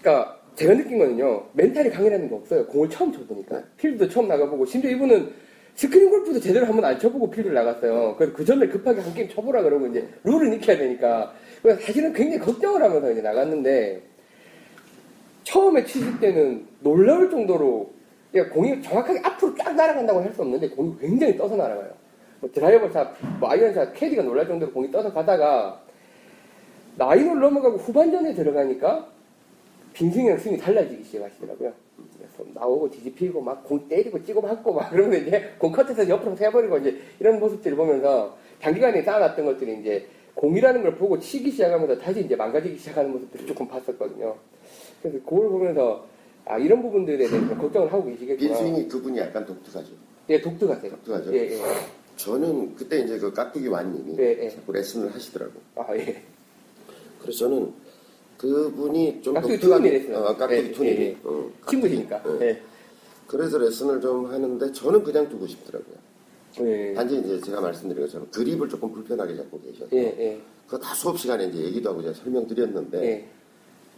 그러니까 0.00 0.40
제가 0.54 0.74
느낀 0.74 0.98
거는요 0.98 1.46
mental이 1.54 1.90
강이라는 1.90 2.28
게 2.28 2.34
없어요 2.34 2.66
공을 2.66 2.90
처음 2.90 3.12
쳐보니까 3.12 3.58
네. 3.58 3.64
필드도 3.78 4.08
처음 4.08 4.28
나가보고 4.28 4.66
심지어 4.66 4.90
이분은 4.90 5.32
스크린 5.74 6.10
골프도 6.10 6.40
제대로 6.40 6.66
한번 6.66 6.84
안 6.84 6.98
쳐보고 6.98 7.30
필드를 7.30 7.54
나갔어요 7.54 8.16
그래서 8.16 8.34
그 8.34 8.44
전날 8.44 8.68
급하게 8.68 9.00
한 9.00 9.14
게임 9.14 9.28
쳐보라 9.28 9.62
그러고 9.62 9.86
이제 9.86 10.06
룰을 10.24 10.52
익혀야 10.54 10.76
되니까 10.76 11.34
사실은 11.62 12.12
굉장히 12.12 12.38
걱정을 12.38 12.82
하면서 12.82 13.10
이제 13.10 13.20
나갔는데 13.20 14.02
처음에 15.44 15.84
치실 15.84 16.18
때는 16.20 16.66
놀라울 16.80 17.30
정도로 17.30 17.90
공이 18.52 18.82
정확하게 18.82 19.20
앞으로 19.24 19.54
쫙 19.56 19.74
날아간다고 19.74 20.22
할 20.22 20.32
수 20.32 20.42
없는데 20.42 20.68
공이 20.70 20.96
굉장히 21.00 21.36
떠서 21.36 21.56
날아가요 21.56 21.90
뭐 22.40 22.50
드라이버 22.52 22.88
샷, 22.90 23.12
뭐 23.38 23.50
아이언 23.50 23.74
샷, 23.74 23.92
캐디가 23.92 24.22
놀랄 24.22 24.46
정도로 24.46 24.72
공이 24.72 24.90
떠서 24.90 25.12
가다가 25.12 25.82
nine을 26.96 27.38
넘어가고 27.38 27.76
후반전에 27.78 28.34
들어가니까 28.34 29.06
빈스윙이랑 29.92 30.38
스윙이 30.38 30.58
달라지기 30.58 31.02
시작하시더라고요. 31.04 31.72
그래서 32.16 32.50
나오고 32.54 32.90
뒤집히고 32.90 33.40
막 33.42 33.64
공 33.64 33.86
때리고 33.88 34.22
찍어 34.24 34.40
맞고 34.40 34.72
막 34.72 34.90
그러면 34.90 35.26
이제 35.26 35.50
공 35.58 35.72
커트에서 35.72 36.08
옆으로 36.08 36.36
세버리고 36.36 36.78
이제 36.78 36.98
이런 37.18 37.38
모습들을 37.40 37.76
보면서 37.76 38.36
장기간에 38.62 39.02
쌓아놨던 39.02 39.44
것들이 39.44 39.80
이제 39.80 40.06
공이라는 40.34 40.82
걸 40.82 40.94
보고 40.96 41.18
치기 41.18 41.50
시작하면서 41.50 41.98
다시 41.98 42.20
이제 42.20 42.36
망가지기 42.36 42.78
시작하는 42.78 43.12
모습들을 43.12 43.46
조금 43.46 43.68
봤었거든요. 43.68 44.36
그래서 45.02 45.18
그걸 45.24 45.48
보면서 45.48 46.06
아 46.44 46.58
이런 46.58 46.82
부분들에 46.82 47.16
대해서 47.18 47.36
좀 47.36 47.58
걱정을 47.58 47.92
하고 47.92 48.04
계시겠구나. 48.06 48.38
빈스윙이 48.48 48.88
그분이 48.88 49.18
약간 49.18 49.44
독특하죠. 49.46 49.88
예, 50.30 50.40
독특하세요. 50.40 50.90
독특하죠. 50.92 51.34
예, 51.34 51.52
예. 51.52 51.58
저는 52.16 52.74
그때 52.76 53.00
이제 53.00 53.18
그 53.18 53.32
깍두기 53.32 53.68
완님이 53.68 54.16
예, 54.18 54.44
예. 54.44 54.50
자꾸 54.50 54.72
레슨을 54.72 55.14
하시더라고. 55.14 55.52
아 55.76 55.86
예. 55.96 56.22
그래서 57.20 57.38
저는 57.40 57.72
그분이 58.38 59.20
좀 59.22 59.34
깍두기 59.34 59.58
독특한. 59.60 60.14
어, 60.14 60.36
깍두기 60.36 60.54
예, 60.68 60.72
투님이 60.72 60.96
예, 61.00 61.06
예. 61.08 61.16
어, 61.24 61.50
친구시니까. 61.68 62.16
깍두기. 62.22 62.44
어. 62.44 62.48
예. 62.48 62.62
그래서 63.26 63.58
레슨을 63.58 64.00
좀 64.00 64.26
하는데 64.26 64.72
저는 64.72 65.04
그냥 65.04 65.28
두고 65.28 65.46
싶더라고요. 65.46 65.94
예. 66.60 66.94
단지 66.94 67.18
이제 67.18 67.40
제가 67.40 67.60
말씀드린 67.60 68.04
것처럼 68.04 68.28
그립을 68.30 68.68
조금 68.68 68.92
불편하게 68.92 69.36
잡고 69.36 69.60
계셔서 69.60 69.88
예, 69.92 69.98
예. 70.18 70.40
그거 70.66 70.78
다 70.78 70.94
수업 70.94 71.18
시간에 71.18 71.46
이제 71.46 71.58
얘기도 71.64 71.90
하고 71.90 72.02
제가 72.02 72.14
설명드렸는데 72.14 73.02
예. 73.04 73.28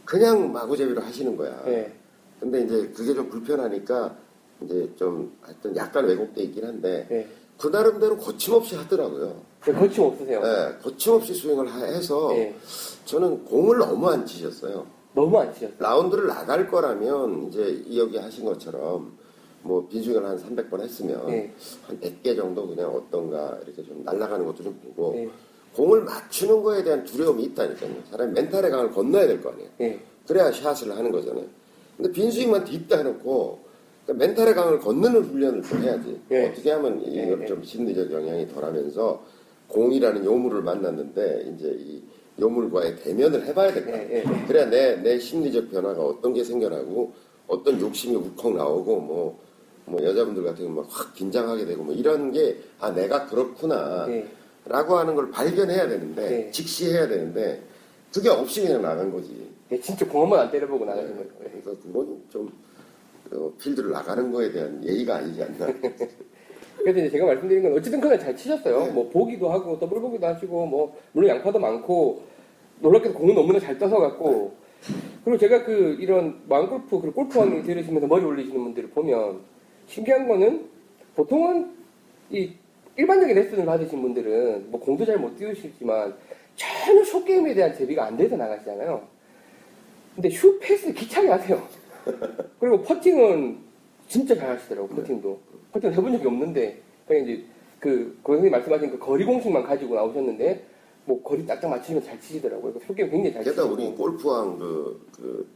그냥 0.04 0.52
마구제비로 0.52 1.00
하시는 1.00 1.36
거야. 1.36 1.62
예. 1.66 1.92
근데 2.40 2.62
이제 2.62 2.88
그게 2.94 3.14
좀 3.14 3.28
불편하니까 3.28 4.16
이제 4.62 4.90
좀 4.96 5.32
하여튼 5.40 5.76
약간 5.76 6.04
왜곡돼 6.06 6.42
있긴 6.44 6.64
한데 6.64 7.06
예. 7.10 7.28
그 7.58 7.68
나름대로 7.68 8.16
거침없이 8.18 8.74
하더라고요. 8.74 9.40
그 9.60 9.72
거침 9.72 10.02
없으세요? 10.04 10.42
예, 10.44 10.82
거침없이 10.82 11.34
스윙을 11.34 11.68
하- 11.68 11.84
해서 11.84 12.36
예. 12.36 12.54
저는 13.04 13.44
공을 13.44 13.78
너무 13.78 14.08
안 14.10 14.26
치셨어요. 14.26 14.84
너무 15.14 15.38
안 15.38 15.52
치셨어요. 15.54 15.76
라운드를 15.78 16.26
나갈 16.26 16.68
거라면 16.68 17.48
이제 17.48 17.84
여기 17.96 18.16
하신 18.18 18.44
것처럼 18.44 19.16
뭐 19.62 19.86
빈스윙을 19.88 20.24
한 20.24 20.38
300번 20.38 20.80
했으면 20.80 21.28
예. 21.30 21.50
한 21.86 21.98
100개 22.00 22.36
정도 22.36 22.66
그냥 22.66 22.90
어떤가 22.90 23.58
이렇게 23.64 23.82
좀 23.84 24.02
날아가는 24.04 24.44
것도 24.46 24.62
좀 24.64 24.78
보고 24.84 25.14
예. 25.16 25.28
공을 25.74 26.02
맞추는 26.02 26.62
거에 26.62 26.82
대한 26.82 27.04
두려움이 27.04 27.44
있다니까요. 27.44 27.90
사람이 28.10 28.32
멘탈의 28.32 28.70
강을 28.70 28.90
건너야 28.90 29.26
될 29.26 29.40
거 29.40 29.50
아니에요. 29.50 29.68
예. 29.80 30.00
그래야 30.26 30.50
샷을 30.52 30.94
하는 30.96 31.10
거잖아요. 31.10 31.44
근데 31.96 32.12
빈스윙만 32.12 32.64
딥다 32.64 32.98
해놓고 32.98 33.58
그러니까 34.04 34.26
멘탈의 34.26 34.54
강을 34.54 34.80
건너는 34.80 35.22
훈련을 35.22 35.62
좀 35.62 35.82
해야지. 35.82 36.20
예. 36.30 36.48
어떻게 36.48 36.70
하면 36.72 37.00
이걸 37.02 37.42
예, 37.42 37.46
좀 37.46 37.62
심리적 37.62 38.10
영향이 38.10 38.48
덜하면서 38.48 39.22
공이라는 39.68 40.24
요물을 40.24 40.62
만났는데 40.62 41.52
이제 41.54 41.76
이 41.80 42.02
요물과의 42.40 42.96
대면을 42.96 43.46
해봐야 43.46 43.74
예. 43.76 44.24
그래야 44.48 44.68
내, 44.68 44.96
내 44.96 45.18
심리적 45.18 45.70
변화가 45.70 46.02
어떤 46.02 46.34
게 46.34 46.42
생겨나고 46.42 47.12
어떤 47.46 47.80
욕심이 47.80 48.16
울컥 48.16 48.56
나오고 48.56 49.00
뭐, 49.00 49.38
뭐 49.84 50.02
여자분들 50.02 50.42
같은 50.44 50.64
경우 50.66 50.82
막확 50.82 51.14
긴장하게 51.14 51.66
되고 51.66 51.82
뭐 51.82 51.94
이런 51.94 52.32
게 52.32 52.56
아 52.82 52.90
내가 52.92 53.26
그렇구나 53.26 54.06
예. 54.08 54.26
라고 54.66 54.96
하는 54.96 55.14
걸 55.14 55.30
발견해야 55.30 55.88
되는데 55.88 56.28
네. 56.28 56.50
직시해야 56.50 57.08
되는데 57.08 57.62
그게 58.12 58.28
없이 58.28 58.62
그냥 58.62 58.82
나간 58.82 59.10
거지. 59.10 59.50
예, 59.70 59.80
진짜 59.80 60.06
공한번안 60.06 60.50
때려보고 60.50 60.84
나가신 60.84 61.14
거예요. 61.16 61.28
예. 61.44 61.60
그러니까 61.60 61.82
그건 61.82 62.22
좀 62.28 62.52
어, 63.32 63.52
필드를 63.58 63.90
나가는 63.90 64.30
거에 64.30 64.52
대한 64.52 64.82
예의가 64.84 65.16
아니지 65.16 65.42
않나. 65.42 65.66
그래서 66.78 66.98
이제 66.98 67.10
제가 67.10 67.26
말씀드린 67.26 67.62
건 67.62 67.72
어쨌든 67.74 68.00
그날 68.00 68.18
잘 68.18 68.36
치셨어요. 68.36 68.86
네. 68.86 68.90
뭐 68.90 69.08
보기도 69.08 69.48
하고 69.50 69.78
더블 69.78 70.00
보기도 70.00 70.26
하시고 70.26 70.66
뭐 70.66 70.96
물론 71.12 71.30
양파도 71.30 71.58
많고 71.58 72.22
놀랍게도 72.80 73.14
공은 73.14 73.34
너무나 73.34 73.60
잘 73.60 73.78
떠서 73.78 73.96
갖고 73.98 74.54
그리고 75.24 75.38
제가 75.38 75.64
그 75.64 75.96
이런 76.00 76.40
마음골프 76.48 77.00
그리고 77.00 77.12
골프왕 77.14 77.62
들으시면서 77.62 78.08
머리 78.08 78.24
올리시는 78.24 78.60
분들을 78.62 78.90
보면 78.90 79.40
신기한 79.86 80.26
거는 80.28 80.66
보통은 81.14 81.70
이 82.30 82.52
일반적인 82.96 83.34
레슨을 83.34 83.64
받으신 83.64 84.00
분들은 84.02 84.70
뭐 84.70 84.80
공도 84.80 85.04
잘 85.04 85.18
못 85.18 85.36
띄우시지만 85.36 86.14
전혀 86.56 87.04
숏게임에 87.04 87.54
대한 87.54 87.74
대비가 87.74 88.06
안 88.06 88.16
돼서 88.16 88.36
나가시잖아요. 88.36 89.02
근데 90.14 90.28
슛 90.30 90.58
패스 90.60 90.92
기차게 90.92 91.28
하세요. 91.28 91.62
그리고 92.60 92.82
퍼팅은 92.82 93.58
진짜 94.08 94.34
잘 94.34 94.50
하시더라고요, 94.50 94.94
퍼팅도. 94.96 95.40
퍼팅 95.72 95.92
해본 95.92 96.12
적이 96.12 96.26
없는데, 96.26 96.82
그냥 97.06 97.24
이제 97.24 97.44
그, 97.80 98.18
그 98.22 98.32
선생님 98.32 98.50
말씀하신 98.52 98.90
그 98.90 98.98
거리 98.98 99.24
공식만 99.24 99.62
가지고 99.62 99.94
나오셨는데, 99.94 100.62
뭐 101.06 101.22
거리 101.22 101.46
딱딱 101.46 101.70
맞추면 101.70 102.02
잘 102.02 102.20
치시더라고요. 102.20 102.74
그 102.74 102.80
숏게임 102.86 103.10
굉장히 103.10 103.32
잘 103.32 103.42
게다가 103.44 103.68
치시고. 103.68 103.74
우리 103.74 103.96
골프왕 103.96 104.58
그, 104.58 105.06
그, 105.16 105.48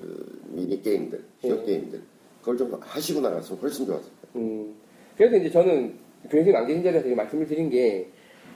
그 0.00 0.42
미니 0.52 0.80
게임들, 0.80 1.24
쇼 1.42 1.48
예. 1.48 1.64
게임들 1.64 2.02
그걸 2.44 2.58
좀 2.58 2.78
하시고 2.78 3.20
나갔으면 3.22 3.58
훨씬 3.62 3.86
좋았을 3.86 4.04
거예요. 4.32 4.46
음, 4.46 4.74
그래서 5.16 5.36
이제 5.36 5.50
저는 5.50 5.94
교수님 6.30 6.54
안 6.54 6.66
계신 6.66 6.82
자리에서 6.84 7.08
이 7.08 7.14
말씀을 7.14 7.46
드린 7.46 7.70
게, 7.70 8.06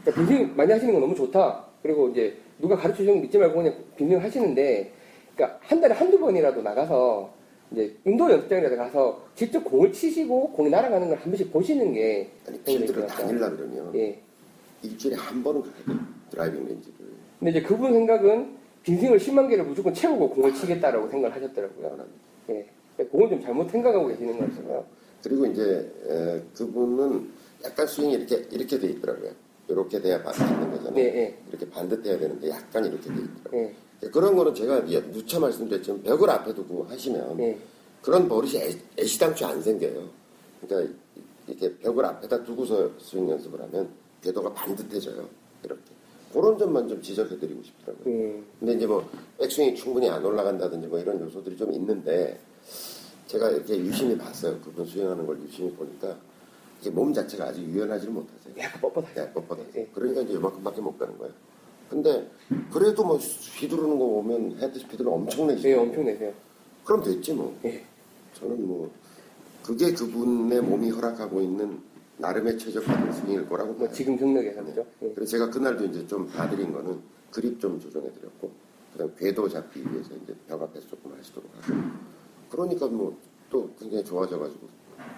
그러니까 0.05 0.27
빈스윙 0.27 0.57
많이 0.57 0.71
하시는 0.71 0.93
건 0.93 1.01
너무 1.01 1.15
좋다. 1.15 1.65
그리고 1.83 2.09
이제 2.09 2.37
누가 2.61 2.77
가르쳐 2.77 2.99
주는 2.99 3.15
거 3.15 3.21
믿지 3.23 3.39
말고 3.39 3.55
그냥 3.57 3.75
빈스윙 3.97 4.23
하시는데, 4.23 4.93
그러니까 5.35 5.59
한 5.63 5.81
달에 5.81 5.95
한두 5.95 6.19
번이라도 6.21 6.61
나가서, 6.61 7.33
이제 7.73 7.95
운동 8.05 8.31
연습장이라도 8.31 8.77
가서 8.77 9.25
직접 9.35 9.65
공을 9.65 9.91
치시고 9.93 10.53
공이 10.53 10.69
날아가는 10.71 11.09
걸 11.09 11.17
한 11.19 11.25
번씩 11.25 11.51
보시는 11.53 11.93
게 11.95 12.29
아니 12.47 12.59
필드를. 12.63 13.07
다닐라 13.07 13.51
그러면 13.51 13.95
예. 13.95 14.19
일주일에 14.83 15.17
한 15.17 15.43
번은 15.43 15.63
가야 15.63 15.73
돼 15.73 16.03
driving 16.31 16.61
range를 16.67 16.95
근데 17.39 17.51
이제 17.51 17.63
그분 17.63 17.93
생각은 17.93 18.57
빈스윙을 18.85 19.19
10만 19.19 19.49
개를 19.51 19.65
무조건 19.65 19.93
채우고 19.93 20.31
공을 20.31 20.55
치겠다라고 20.55 21.09
생각을 21.11 21.37
하셨더라고요. 21.37 22.07
예. 22.51 22.67
그건 23.05 23.31
좀 23.31 23.41
잘못 23.41 23.71
생각하고 23.71 24.09
계시는 24.09 24.39
것 24.39 24.57
같아요. 24.57 24.85
그리고 25.23 25.47
이제 25.47 25.93
에, 26.07 26.43
그분은 26.55 27.31
약간 27.65 27.87
스윙이 27.87 28.15
이렇게 28.15 28.47
이렇게 28.51 28.79
돼 28.79 28.89
있더라고요. 28.89 29.31
이렇게 29.69 30.01
돼야 30.01 30.19
맞는 30.19 30.71
거잖아요. 30.71 30.95
네, 30.95 31.03
예. 31.03 31.39
이렇게 31.49 31.69
반듯해야 31.69 32.19
되는데 32.19 32.49
약간 32.49 32.85
이렇게 32.85 33.09
돼 33.09 33.15
있더라고요. 33.21 33.63
예. 34.03 34.09
그런 34.11 34.37
거는 34.37 34.55
제가 34.55 34.89
예, 34.91 35.03
누차 35.11 35.39
말씀드렸지만 35.41 36.03
벽을 36.03 36.31
앞에 36.31 36.55
두고 36.55 36.85
하시면 36.85 37.41
예. 37.41 37.59
그런 38.01 38.29
버릇이 38.29 38.57
애, 38.57 38.71
애시당초 38.99 39.47
안 39.47 39.61
생겨요. 39.61 40.09
그러니까 40.61 40.95
이렇게 41.47 41.77
벽을 41.79 42.05
앞에다 42.05 42.45
두고서 42.45 42.91
스윙 42.99 43.29
연습을 43.31 43.61
하면 43.63 43.89
궤도가 44.23 44.53
반듯해져요. 44.55 45.29
이렇게. 45.65 45.83
그런 46.33 46.59
점만 46.59 46.89
좀 46.89 47.01
지적해드리고 47.01 47.63
싶더라고요. 47.63 48.15
음. 48.15 48.47
근데 48.61 48.75
이제 48.75 48.87
뭐 48.87 49.09
백스윙이 49.39 49.75
충분히 49.75 50.09
안 50.09 50.25
올라간다든지 50.25 50.87
뭐 50.87 50.99
이런 50.99 51.21
요소들이 51.21 51.57
좀 51.57 51.73
있는데 51.73 52.39
제가 53.27 53.51
이렇게 53.51 53.79
유심히 53.79 54.17
봤어요. 54.17 54.59
그분 54.61 54.87
스윙하는 54.87 55.27
걸 55.27 55.41
유심히 55.43 55.71
보니까 55.73 56.17
이게 56.81 56.91
몸 56.91 57.13
자체가 57.13 57.47
아직 57.47 57.63
유연하지를 57.63 58.13
못하세요. 58.13 58.55
약간 58.59 58.81
뻣뻣하죠. 58.81 59.15
네, 59.15 59.33
뻣뻣하세요. 59.33 59.77
예. 59.77 59.89
그러니까 59.93 60.23
이제 60.23 60.33
이만큼밖에 60.35 60.81
못 60.81 60.99
가는 60.99 61.17
거예요. 61.19 61.33
근데 61.91 62.31
그래도 62.73 63.05
뭐 63.05 63.17
휘두르는 63.17 63.99
거 63.99 64.07
보면 64.07 64.57
헤드 64.59 64.79
스피드는 64.79 65.11
엄청나게 65.11 65.71
예, 65.71 65.75
엄청 65.75 66.05
내세요. 66.05 66.33
그럼 66.85 67.03
됐지 67.03 67.33
뭐. 67.33 67.59
예. 67.65 67.85
저는 68.35 68.67
뭐 68.67 68.91
그게 69.63 69.93
그분의 69.93 70.63
몸이 70.63 70.91
허락하고 70.91 71.41
있는 71.43 71.81
나름의 72.19 72.59
최적화된 72.59 73.13
스윙일 73.13 73.49
거라고 73.49 73.73
뭐 73.73 73.87
봐요. 73.87 73.95
지금 73.95 74.17
경력에서 74.17 74.65
그죠? 74.65 74.87
예. 75.03 75.13
그래서 75.15 75.31
제가 75.33 75.51
그날도 75.51 75.85
이제 75.87 76.07
좀 76.07 76.27
봐드린 76.29 76.73
거는 76.73 77.01
그립 77.31 77.61
좀 77.61 77.79
조정해드렸고 77.81 78.51
그다음 78.93 79.15
궤도 79.17 79.49
잡기 79.49 79.81
위해서 79.81 80.15
이제 80.23 80.35
벽 80.47 80.63
앞에서 80.63 80.89
조금 80.89 81.13
하시도록 81.19 81.51
하고 81.61 81.75
그러니까 82.51 82.87
뭐 82.87 83.15
또 83.51 83.67
굉장히 83.81 84.05
좋아져가지고 84.05 84.61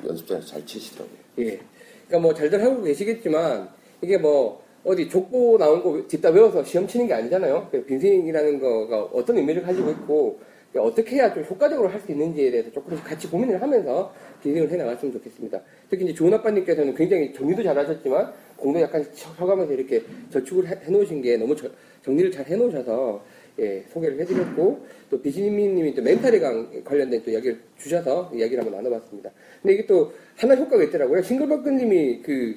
연습장에서 0.06 0.46
잘 0.46 0.64
치시더라고요. 0.64 1.18
예. 1.40 1.58
그러니까 2.06 2.18
뭐 2.20 2.32
잘들 2.32 2.62
하고 2.62 2.80
계시겠지만 2.80 3.68
이게 4.02 4.16
뭐 4.18 4.62
어디 4.84 5.08
족보 5.08 5.58
나온 5.58 5.82
거 5.82 6.06
뒷다 6.06 6.30
외워서 6.30 6.62
시험 6.62 6.86
치는 6.86 7.08
게 7.08 7.14
아니잖아요. 7.14 7.66
그 7.72 7.84
빈스윙이라는 7.84 8.60
거가 8.60 9.02
어떤 9.12 9.36
의미를 9.36 9.62
가지고 9.62 9.90
있고 9.90 10.38
어떻게 10.76 11.16
해야 11.16 11.34
좀 11.34 11.42
효과적으로 11.42 11.88
할 11.88 12.00
수 12.00 12.12
있는지에 12.12 12.52
대해서 12.52 12.70
조금씩 12.70 13.04
같이 13.04 13.28
고민을 13.28 13.60
하면서 13.60 14.14
빈스윙을 14.44 14.70
해 14.70 14.76
나갔으면 14.76 15.12
좋겠습니다. 15.14 15.60
특히 15.90 16.04
이제 16.04 16.14
좋은 16.14 16.32
아빠님께서는 16.32 16.94
굉장히 16.94 17.32
정리도 17.34 17.64
잘 17.64 17.76
하셨지만 17.76 18.32
공도 18.56 18.80
약간 18.80 19.04
쳐가면서 19.12 19.72
이렇게 19.72 20.04
저축을 20.30 20.68
해, 20.68 20.76
놓으신 20.88 21.20
게 21.20 21.36
너무 21.36 21.56
저- 21.56 21.68
정리를 22.04 22.30
잘 22.30 22.46
해 22.46 22.54
놓으셔서 22.54 23.20
예, 23.60 23.84
소개를 23.92 24.18
해드렸고 24.20 24.86
또 25.10 25.20
비지님이 25.20 25.94
또 25.94 26.02
멘탈에 26.02 26.38
관- 26.40 26.82
관련된 26.84 27.22
또 27.22 27.30
이야기를 27.30 27.60
주셔서 27.78 28.30
이야기를 28.34 28.64
한번 28.64 28.78
나눠봤습니다. 28.82 29.30
근데 29.60 29.74
이게 29.74 29.86
또 29.86 30.12
하나 30.36 30.54
효과가 30.54 30.82
있더라고요. 30.84 31.22
싱글버크님이 31.22 32.22
그 32.22 32.56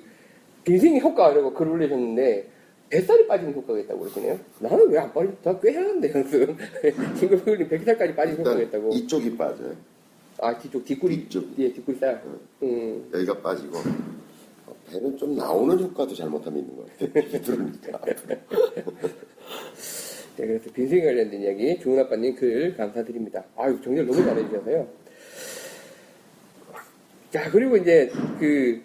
빈생이 0.64 1.00
효과라고 1.02 1.54
글을 1.54 1.74
올리셨는데 1.74 2.48
뱃살이 2.90 3.28
빠지는 3.28 3.54
효과가 3.54 3.80
있다고 3.80 4.00
그러시네요. 4.02 4.40
나는 4.60 4.88
왜 4.90 4.98
안 5.00 5.12
빠지? 5.14 5.30
나꽤 5.44 5.74
하는데 5.76 6.14
연습. 6.14 6.56
싱글버크님 7.20 7.68
뱃살까지 7.68 8.16
빠지는 8.16 8.40
효과가 8.40 8.62
있다고. 8.62 8.90
이쪽이 8.94 9.36
빠져요. 9.36 9.76
아 10.40 10.58
뒤쪽 10.58 10.86
뒷구리 10.86 11.16
이쪽. 11.16 11.46
예 11.60 11.74
뒷구리 11.74 11.98
살. 11.98 12.22
음. 12.62 13.10
여기가 13.14 13.40
빠지고 13.40 13.78
어, 14.68 14.76
배는 14.90 15.18
좀 15.18 15.36
나오는 15.36 15.78
효과도 15.80 16.14
잘못하면 16.16 16.60
있는 16.60 16.78
것 16.78 16.98
같아요. 16.98 17.42
들으니까 17.42 18.00
네, 20.36 20.48
그래서 20.48 20.72
빈생 20.72 21.04
관련된 21.04 21.44
이야기 21.44 21.80
좋은 21.80 22.00
아빠님 22.00 22.36
글 22.36 22.76
감사드립니다. 22.76 23.44
아유 23.56 23.80
정리를 23.84 24.08
너무 24.08 24.24
잘해주셔서요. 24.26 24.88
자 27.30 27.52
그리고 27.52 27.78
이제 27.78 28.12
그 28.40 28.82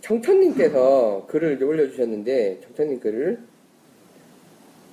청천님께서 0.00 1.26
글을 1.28 1.62
올려주셨는데 1.62 2.60
청천님 2.62 3.00
글을 3.00 3.38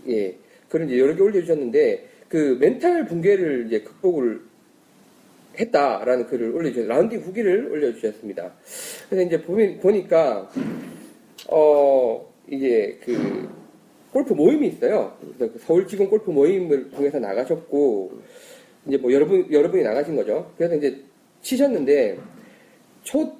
예 0.10 0.36
글을 0.68 0.88
이제 0.88 1.00
여러 1.00 1.16
개 1.16 1.22
올려주셨는데 1.22 2.10
그 2.28 2.58
멘탈 2.60 3.06
붕괴를 3.06 3.68
이제 3.68 3.82
극복을 3.82 4.42
했다라는 5.58 6.28
글을 6.28 6.52
올려주셨 6.54 6.88
라운딩 6.88 7.22
후기를 7.22 7.72
올려주셨습니다. 7.72 8.54
그래서 9.08 9.26
이제 9.26 9.42
보면 9.42 9.80
보니까 9.80 10.52
어 11.48 12.34
이제 12.50 13.00
그 13.06 13.63
골프 14.14 14.34
모임이 14.34 14.68
있어요. 14.68 15.18
그래서 15.20 15.52
그 15.52 15.60
서울지구 15.60 16.10
골프 16.10 16.30
모임을 16.30 16.92
통해서 16.92 17.20
나가셨고 17.20 18.12
이제 18.88 18.98
뭐 18.98 19.12
여러분 19.12 19.52
여러분이 19.52 19.84
나가신 19.84 20.16
거죠. 20.16 20.52
그래서 20.56 20.76
이제 20.76 21.04
치셨는데 21.42 22.20
첫 23.04 23.34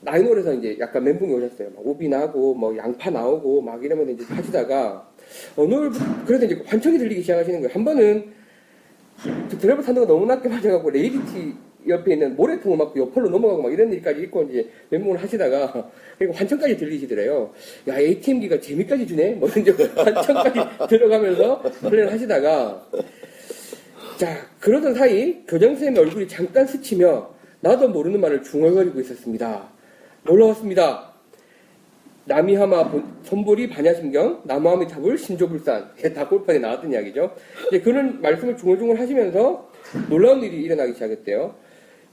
나인홀에서 0.00 0.54
이제 0.54 0.76
약간 0.80 1.04
멘붕이 1.04 1.32
오셨어요. 1.34 1.70
막 1.70 1.86
오비 1.86 2.08
나고 2.08 2.54
뭐 2.54 2.76
양파 2.76 3.10
나오고 3.10 3.62
막 3.62 3.82
이러면서 3.82 4.12
이제 4.12 4.24
하시다가 4.24 5.08
어느 5.56 5.74
날 5.74 5.90
그래서 6.26 6.44
이제 6.46 6.62
환청이 6.66 6.98
들리기 6.98 7.22
시작하시는 7.22 7.60
거예요. 7.60 7.72
한 7.72 7.84
번은 7.84 8.32
그 9.50 9.58
드라이버 9.58 9.82
탄도가 9.82 10.06
너무 10.06 10.26
낮게 10.26 10.48
맞아갖고 10.48 10.90
레이디티 10.90 11.54
옆에 11.86 12.14
있는 12.14 12.34
모래통을 12.36 12.76
맞고 12.76 12.98
옆으로 12.98 13.28
넘어가고 13.30 13.62
막 13.62 13.72
이런 13.72 13.92
일까지 13.92 14.22
있고 14.22 14.42
이제 14.44 14.68
멘붕을 14.90 15.22
하시다가 15.22 15.90
그리고 16.18 16.32
환청까지 16.34 16.76
들리시더래요. 16.76 17.52
야 17.88 17.98
ATM기가 17.98 18.60
재미까지 18.60 19.06
주네. 19.06 19.34
뭐 19.34 19.48
이제 19.48 19.70
환청까지 19.96 20.88
들어가면서 20.88 21.62
플레이를 21.62 22.12
하시다가 22.12 22.86
자 24.16 24.36
그러던 24.60 24.94
사이 24.94 25.44
교장 25.46 25.70
선생님의 25.70 26.04
얼굴이 26.04 26.28
잠깐 26.28 26.66
스치며 26.66 27.30
나도 27.60 27.88
모르는 27.88 28.20
말을 28.20 28.42
중얼거리고 28.42 29.00
있었습니다. 29.00 29.68
놀라웠습니다. 30.24 31.12
본- 32.90 33.04
손보리 33.22 33.70
반야심경 33.70 34.42
나무하미 34.44 34.86
타불 34.88 35.16
신조불산 35.16 35.92
예, 36.04 36.12
다 36.12 36.28
골판에 36.28 36.58
나왔던 36.58 36.92
이야기죠. 36.92 37.34
이제 37.68 37.80
그런 37.80 38.20
말씀을 38.20 38.56
중얼중얼 38.58 38.98
하시면서 38.98 39.70
놀라운 40.10 40.42
일이 40.42 40.60
일어나기 40.62 40.92
시작했대요. 40.92 41.54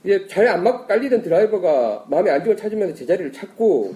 이제 0.04 0.26
잘 0.28 0.46
안 0.48 0.62
맞고 0.62 0.86
깔리던 0.86 1.22
드라이버가 1.22 2.06
마음의 2.08 2.32
안정을 2.32 2.56
찾으면서 2.56 2.94
제자리를 2.94 3.32
찾고 3.32 3.94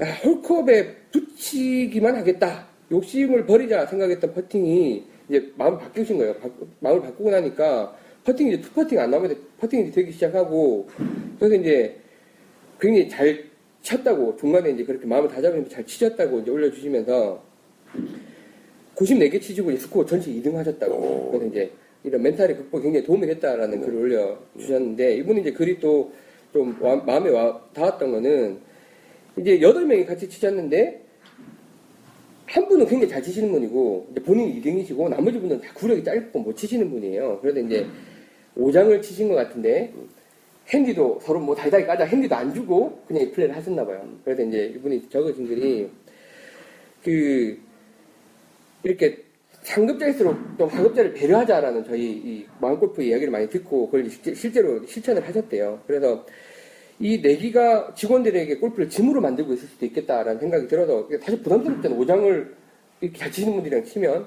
아, 0.00 0.04
홀컵에 0.24 0.94
붙이기만 1.12 2.14
하겠다. 2.16 2.68
욕심을 2.90 3.44
버리자 3.46 3.86
생각했던 3.86 4.32
퍼팅이 4.32 5.04
이제 5.28 5.52
마음 5.56 5.76
바뀌신 5.76 6.18
거예요. 6.18 6.34
바- 6.34 6.48
마음을 6.80 7.02
바꾸고 7.02 7.30
나니까 7.30 7.96
퍼팅이 8.24 8.52
이제 8.54 8.60
투퍼팅 8.62 8.98
안 9.00 9.10
나오면 9.10 9.36
퍼팅이 9.58 9.90
되기 9.90 10.12
시작하고 10.12 10.88
그래서 11.38 11.54
이제 11.56 11.96
굉장히 12.80 13.08
잘 13.08 13.44
쳤다고 13.82 14.36
중간에 14.36 14.70
이제 14.70 14.84
그렇게 14.84 15.06
마음을 15.06 15.28
다잡으면서 15.28 15.68
잘 15.70 15.84
치셨다고 15.84 16.40
이제 16.40 16.50
올려주시면서 16.50 17.42
94개 18.94 19.40
치시고 19.40 19.70
이제 19.72 19.80
스코어 19.80 20.04
전체 20.06 20.30
2등 20.32 20.54
하셨다고 20.54 20.94
오. 20.94 21.30
그래서 21.30 21.46
이제 21.46 21.70
이런 22.08 22.22
멘탈의 22.22 22.56
극복에 22.56 22.82
굉장히 22.84 23.06
도움이 23.06 23.26
됐다라는 23.26 23.80
글을 23.80 24.00
올려 24.00 24.38
주셨는데 24.58 25.16
이분은 25.16 25.42
이제 25.42 25.52
글이 25.52 25.78
또 25.78 26.10
좀 26.52 26.76
마음에 27.04 27.30
와 27.30 27.60
닿았던 27.74 28.10
거는 28.10 28.58
이제 29.38 29.58
8명이 29.58 30.06
같이 30.06 30.28
치셨는데 30.28 31.04
한 32.46 32.66
분은 32.66 32.86
굉장히 32.86 33.12
잘 33.12 33.22
치시는 33.22 33.52
분이고 33.52 34.08
이제 34.10 34.22
본인이 34.22 34.60
2등이시고 34.60 35.08
나머지 35.08 35.38
분은 35.38 35.60
다 35.60 35.72
구력이 35.74 36.02
짧고 36.02 36.38
못 36.38 36.56
치시는 36.56 36.90
분이에요. 36.90 37.38
그래서 37.42 37.60
이제 37.60 37.86
5장을 38.56 39.02
치신 39.02 39.28
것 39.28 39.34
같은데 39.34 39.92
핸디도 40.68 41.20
서로 41.22 41.40
뭐 41.40 41.54
다이다이 41.54 41.86
까자 41.86 42.04
핸디도 42.04 42.34
안 42.34 42.52
주고 42.54 43.02
그냥 43.06 43.22
이 43.22 43.30
플레이를 43.30 43.54
하셨나 43.54 43.84
봐요. 43.84 44.08
그래서 44.24 44.42
이제 44.42 44.72
이분이 44.74 45.08
적으신 45.10 45.46
글이 45.46 45.88
그 47.04 47.58
이렇게 48.82 49.18
상급자일수록 49.68 50.56
좀 50.56 50.68
하급자를 50.68 51.12
배려하자라는 51.12 51.84
저희 51.84 52.10
이 52.10 52.46
마음골프 52.60 53.02
이야기를 53.02 53.30
많이 53.30 53.48
듣고 53.48 53.86
그걸 53.86 54.08
실제- 54.08 54.34
실제로 54.34 54.84
실천을 54.86 55.26
하셨대요. 55.26 55.80
그래서 55.86 56.24
이 56.98 57.20
내기가 57.20 57.92
직원들에게 57.94 58.56
골프를 58.58 58.88
짐으로 58.88 59.20
만들고 59.20 59.52
있을 59.52 59.68
수도 59.68 59.86
있겠다라는 59.86 60.40
생각이 60.40 60.66
들어서 60.68 61.06
사실 61.20 61.42
부담스럽잖아요. 61.42 62.00
5장을 62.00 62.48
이렇게 63.00 63.18
잘 63.18 63.30
치시는 63.30 63.54
분들이랑 63.54 63.84
치면. 63.84 64.26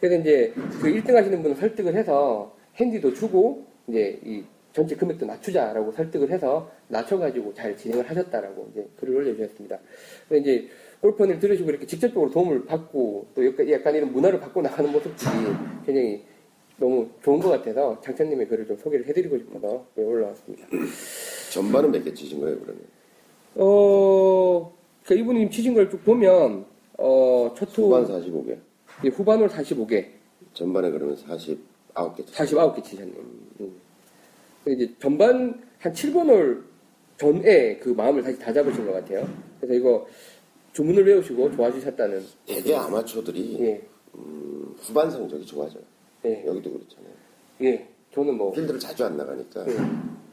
그래서 0.00 0.16
이제 0.20 0.52
그 0.80 0.88
1등 0.92 1.14
하시는 1.14 1.40
분을 1.42 1.56
설득을 1.56 1.94
해서 1.94 2.54
핸디도 2.76 3.14
주고 3.14 3.64
이제 3.86 4.18
이 4.24 4.42
전체 4.72 4.96
금액도 4.96 5.26
낮추자라고 5.26 5.92
설득을 5.92 6.30
해서 6.30 6.70
낮춰가지고 6.88 7.54
잘 7.54 7.76
진행을 7.76 8.08
하셨다라고 8.10 8.70
이제 8.72 8.86
글을 8.98 9.16
올려주셨습니다. 9.16 9.78
그래서 10.28 10.42
이제 10.42 10.68
골프원을 11.02 11.40
들으시고 11.40 11.68
이렇게 11.68 11.84
직접적으로 11.84 12.30
도움을 12.30 12.64
받고 12.64 13.26
또 13.34 13.44
약간, 13.72 13.94
이런 13.94 14.12
문화를 14.12 14.38
바꿔 14.40 14.62
나가는 14.62 14.90
모습들이 14.90 15.30
굉장히 15.84 16.24
너무 16.76 17.08
좋은 17.22 17.40
것 17.40 17.50
같아서 17.50 18.00
장천님의 18.00 18.46
글을 18.48 18.66
좀 18.68 18.76
소개를 18.78 19.06
해드리고 19.08 19.36
싶어서 19.38 19.84
올라왔습니다. 19.96 20.66
전반은 21.52 21.90
몇 21.90 22.04
개 22.04 22.14
치신 22.14 22.40
거예요, 22.40 22.56
그러면? 22.60 22.82
어, 23.56 24.72
그 25.04 25.14
이분이 25.14 25.50
치신 25.50 25.74
걸 25.74 25.90
쭉 25.90 26.02
보면, 26.04 26.64
어, 26.98 27.52
첫 27.56 27.76
후, 27.76 27.86
후반 27.86 28.06
45개. 28.06 28.56
예, 29.04 29.08
후반홀 29.08 29.48
45개, 29.48 30.06
전반에 30.54 30.90
그러면 30.92 31.16
49개 31.16 32.26
치신 32.26 32.46
49개 32.46 32.84
치셨네요. 32.84 33.16
음. 33.60 33.72
이제 34.68 34.88
전반 35.00 35.60
한 35.80 35.92
7번 35.92 36.28
홀 36.28 36.64
전에 37.16 37.78
그 37.78 37.88
마음을 37.88 38.22
다시 38.22 38.38
다잡으신 38.38 38.86
것 38.86 38.92
같아요. 38.92 39.28
그래서 39.60 39.74
이거 39.74 40.06
주문을 40.72 41.06
외우시고 41.06 41.52
좋아지셨다는. 41.54 42.24
되게 42.46 42.74
아마추어들이 42.74 43.58
예, 43.60 43.86
음, 44.14 44.74
후반 44.78 45.10
성적이 45.10 45.44
좋아져요. 45.46 45.82
예, 46.24 46.44
여기도 46.46 46.72
그렇잖아요. 46.72 47.12
예. 47.62 47.88
저는 48.14 48.36
뭐, 48.36 48.52
필드를 48.52 48.78
자주 48.78 49.04
안 49.04 49.16
나가니까 49.16 49.66
예, 49.68 49.76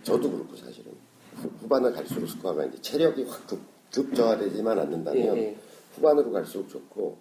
저도 0.03 0.31
그렇고 0.31 0.55
사실은 0.55 0.91
후- 1.35 1.49
후반을 1.61 1.93
갈수록 1.93 2.27
스코어가 2.27 2.65
이제 2.65 2.81
체력이 2.81 3.23
확 3.23 3.47
급, 3.47 3.59
급저하되지만 3.93 4.77
않는다면 4.79 5.37
예, 5.37 5.41
예. 5.41 5.55
후반으로 5.95 6.31
갈수록 6.31 6.67
좋고 6.69 7.17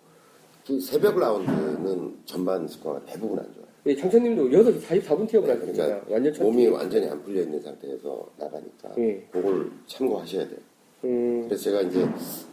그 0.66 0.80
새벽 0.80 1.18
라운드는 1.18 2.18
전반 2.24 2.66
스코어가 2.68 3.04
대부분 3.06 3.38
안 3.38 3.44
좋아요. 3.54 3.66
예, 3.86 3.96
장천님도 3.96 4.48
6시 4.50 4.82
44분 4.82 5.28
티업을 5.28 5.48
하셨습니다. 5.50 5.84
그러니까 5.86 6.12
완전 6.12 6.34
첫 6.34 6.42
몸이 6.44 6.66
완전히 6.68 7.08
안 7.08 7.22
풀려 7.22 7.42
있는 7.42 7.60
상태에서 7.62 8.28
나가니까 8.36 8.90
예. 8.98 9.26
그걸 9.30 9.70
참고하셔야 9.86 10.46
돼요. 10.48 10.58
음, 11.04 11.44
그래서 11.46 11.62
제가 11.64 11.82
이제 11.82 12.06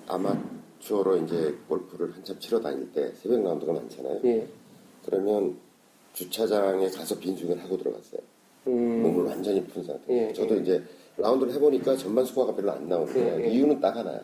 아마 0.07 0.39
추어로 0.85 1.17
이제 1.17 1.55
골프를 1.67 2.13
한참 2.13 2.39
치러 2.39 2.59
다닐 2.59 2.91
때 2.91 3.11
새벽 3.15 3.43
라운드가 3.43 3.73
많잖아요. 3.73 4.19
예, 4.25 4.47
그러면 5.03 5.57
주차장에 6.13 6.87
가서 6.89 7.17
빈승을 7.17 7.61
하고 7.63 7.75
들어갔어요. 7.77 8.21
음, 8.67 9.01
몸을 9.01 9.25
완전히 9.25 9.63
푼 9.65 9.83
상태. 9.83 10.13
예, 10.13 10.33
저도 10.33 10.57
이제 10.57 10.81
라운드를 11.17 11.53
해보니까 11.53 11.97
전반 11.97 12.23
스코어가 12.25 12.55
별로 12.55 12.71
안 12.71 12.87
나오는 12.87 13.11
거예요. 13.11 13.41
예, 13.41 13.45
예. 13.45 13.49
이유는 13.49 13.79
딱 13.79 13.95
하나야. 13.95 14.21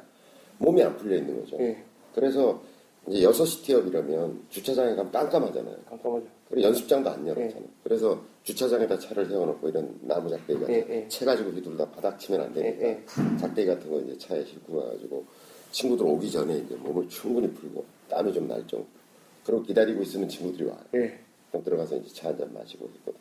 몸이 0.60 0.84
안 0.84 0.96
풀려 0.98 1.18
있는 1.18 1.40
거죠. 1.42 1.58
예, 1.60 1.84
그래서 2.14 2.62
이제 3.08 3.26
6시 3.28 3.64
티업이라면 3.64 4.46
주차장에 4.50 4.94
가면 4.94 5.12
깜깜하잖아요. 5.12 5.76
깜깜하죠. 5.90 6.28
그리고 6.48 6.68
연습장도 6.68 7.10
안 7.10 7.28
열었잖아요. 7.28 7.64
예. 7.64 7.70
그래서 7.84 8.22
주차장에다 8.44 9.00
차를 9.00 9.26
세워놓고 9.26 9.68
이런 9.70 9.98
나무 10.02 10.30
작대기 10.30 10.60
같은 10.60 10.74
예, 10.76 10.86
예. 10.90 11.08
채 11.08 11.26
가지고 11.26 11.50
휘둘다 11.52 11.90
바닥 11.90 12.20
치면 12.20 12.42
안 12.42 12.54
되니까 12.54 12.86
예, 12.86 12.90
예. 12.90 13.38
작대기 13.40 13.68
같은 13.68 13.90
거 13.90 14.00
이제 14.02 14.16
차에 14.20 14.46
싣고 14.46 14.80
가가지고 14.80 15.26
친구들 15.72 16.06
오기 16.06 16.30
전에 16.32 16.58
이제 16.60 16.76
몸을 16.76 17.08
충분히 17.10 17.50
풀고 17.54 17.84
땀이 18.10 18.34
좀 18.34 18.48
날 18.48 18.60
정도. 18.68 18.86
그리고 19.46 19.64
기다리고 19.64 20.02
있으면 20.04 20.28
친구들이 20.30 20.66
와요. 20.66 20.78
예, 20.96 21.18
그럼 21.50 21.64
들어가서 21.64 21.96
이제 21.98 22.14
차 22.14 22.28
한 22.30 22.38
잔 22.38 22.54
마시고 22.54 22.90
있거든. 22.96 23.20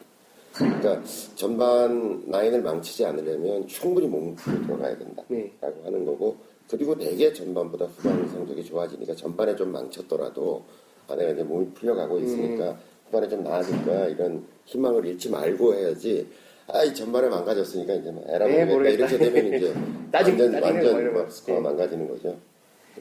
그러니까 0.53 1.03
전반 1.37 2.25
nine을 2.29 2.61
망치지 2.63 3.05
않으려면 3.07 3.67
충분히 3.69 4.09
몸을 4.09 4.35
풀고 4.35 4.67
들어가야 4.67 4.99
된다라고 4.99 5.35
네. 5.35 5.53
하는 5.61 6.05
거고 6.05 6.37
그리고 6.69 6.97
대개 6.99 7.33
전반보다 7.33 7.87
후반 7.87 8.29
성적이 8.29 8.65
좋아지니까 8.65 9.15
전반에 9.15 9.55
좀 9.57 9.71
망쳤더라도 9.73 10.65
아 11.09 11.15
내가 11.15 11.31
이제 11.33 11.43
몸이 11.45 11.71
풀려가고 11.75 12.19
있으니까 12.19 12.79
후반에 13.07 13.29
좀 13.29 13.43
나아질 13.45 13.85
거야 13.85 14.07
이런 14.09 14.45
희망을 14.67 15.07
잃지 15.07 15.31
말고 15.31 15.75
해야지 15.75 16.27
아 16.73 16.85
이 16.85 16.95
전반에 16.95 17.29
망가졌으니까 17.29 17.95
이제 17.95 18.11
뭐 18.11 18.25
에라 18.29 18.47
네, 18.47 18.65
모르겠다. 18.65 19.07
이렇게 19.07 19.19
되면 19.31 19.55
이제 19.55 19.75
짜증- 20.13 20.39
완전 20.41 20.63
완전. 20.63 21.15
막 21.15 21.31
스코어 21.31 21.55
네. 21.57 21.61
망가지는 21.63 22.09
거죠. 22.09 22.37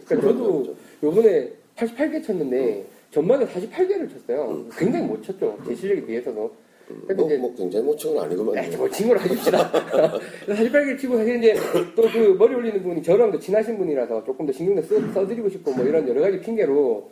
그러니까 0.05 0.27
저도. 0.29 0.75
요번에 1.03 1.51
88개 1.75 2.23
쳤는데 2.25 2.85
전반에 3.11 3.45
48개를 3.45 4.11
쳤어요. 4.11 4.65
굉장히 4.77 5.05
못 5.05 5.23
쳤죠. 5.23 5.57
제 5.67 5.75
실력에 5.75 6.05
비해서도. 6.05 6.51
뭐, 7.15 7.25
이제 7.25 7.37
뭐 7.37 7.53
굉장히 7.55 7.85
못친 7.85 8.15
건 8.15 8.25
아니구만. 8.25 8.55
야, 8.55 8.77
뭐 8.77 8.89
징후를 8.89 9.21
하십시다. 9.21 9.71
48개를 10.47 10.97
치고 10.99 11.17
사실 11.17 11.37
이제 11.37 11.53
또 11.95 12.01
그 12.09 12.35
머리 12.39 12.55
올리는 12.55 12.81
분이 12.81 13.03
저랑도 13.03 13.37
친하신 13.39 13.77
분이라서 13.77 14.23
조금 14.25 14.45
더 14.47 14.51
신경을 14.51 14.81
써, 14.83 14.95
써드리고 15.13 15.49
싶고 15.49 15.71
뭐 15.73 15.85
이런 15.85 16.07
여러 16.07 16.21
가지 16.21 16.39
핑계로 16.39 17.11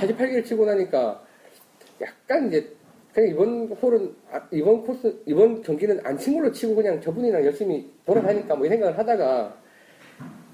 48개를 0.00 0.44
치고 0.46 0.64
나니까 0.64 1.22
약간 2.00 2.48
이제 2.48 2.70
그냥 3.18 3.30
이번 3.30 3.66
홀은 3.82 4.14
아, 4.30 4.40
이번 4.52 4.82
코스 4.82 5.20
이번 5.26 5.60
경기는 5.60 5.98
안 6.06 6.16
친 6.16 6.36
걸로 6.36 6.52
치고 6.52 6.76
그냥 6.76 7.00
저분이랑 7.00 7.44
열심히 7.44 7.90
돌아가니까 8.06 8.54
뭐이 8.54 8.68
생각을 8.68 8.96
하다가 8.96 9.56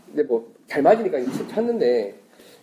근데 0.06 0.22
뭐 0.22 0.54
잘 0.66 0.80
맞으니까 0.82 1.18
쳤는데 1.48 2.14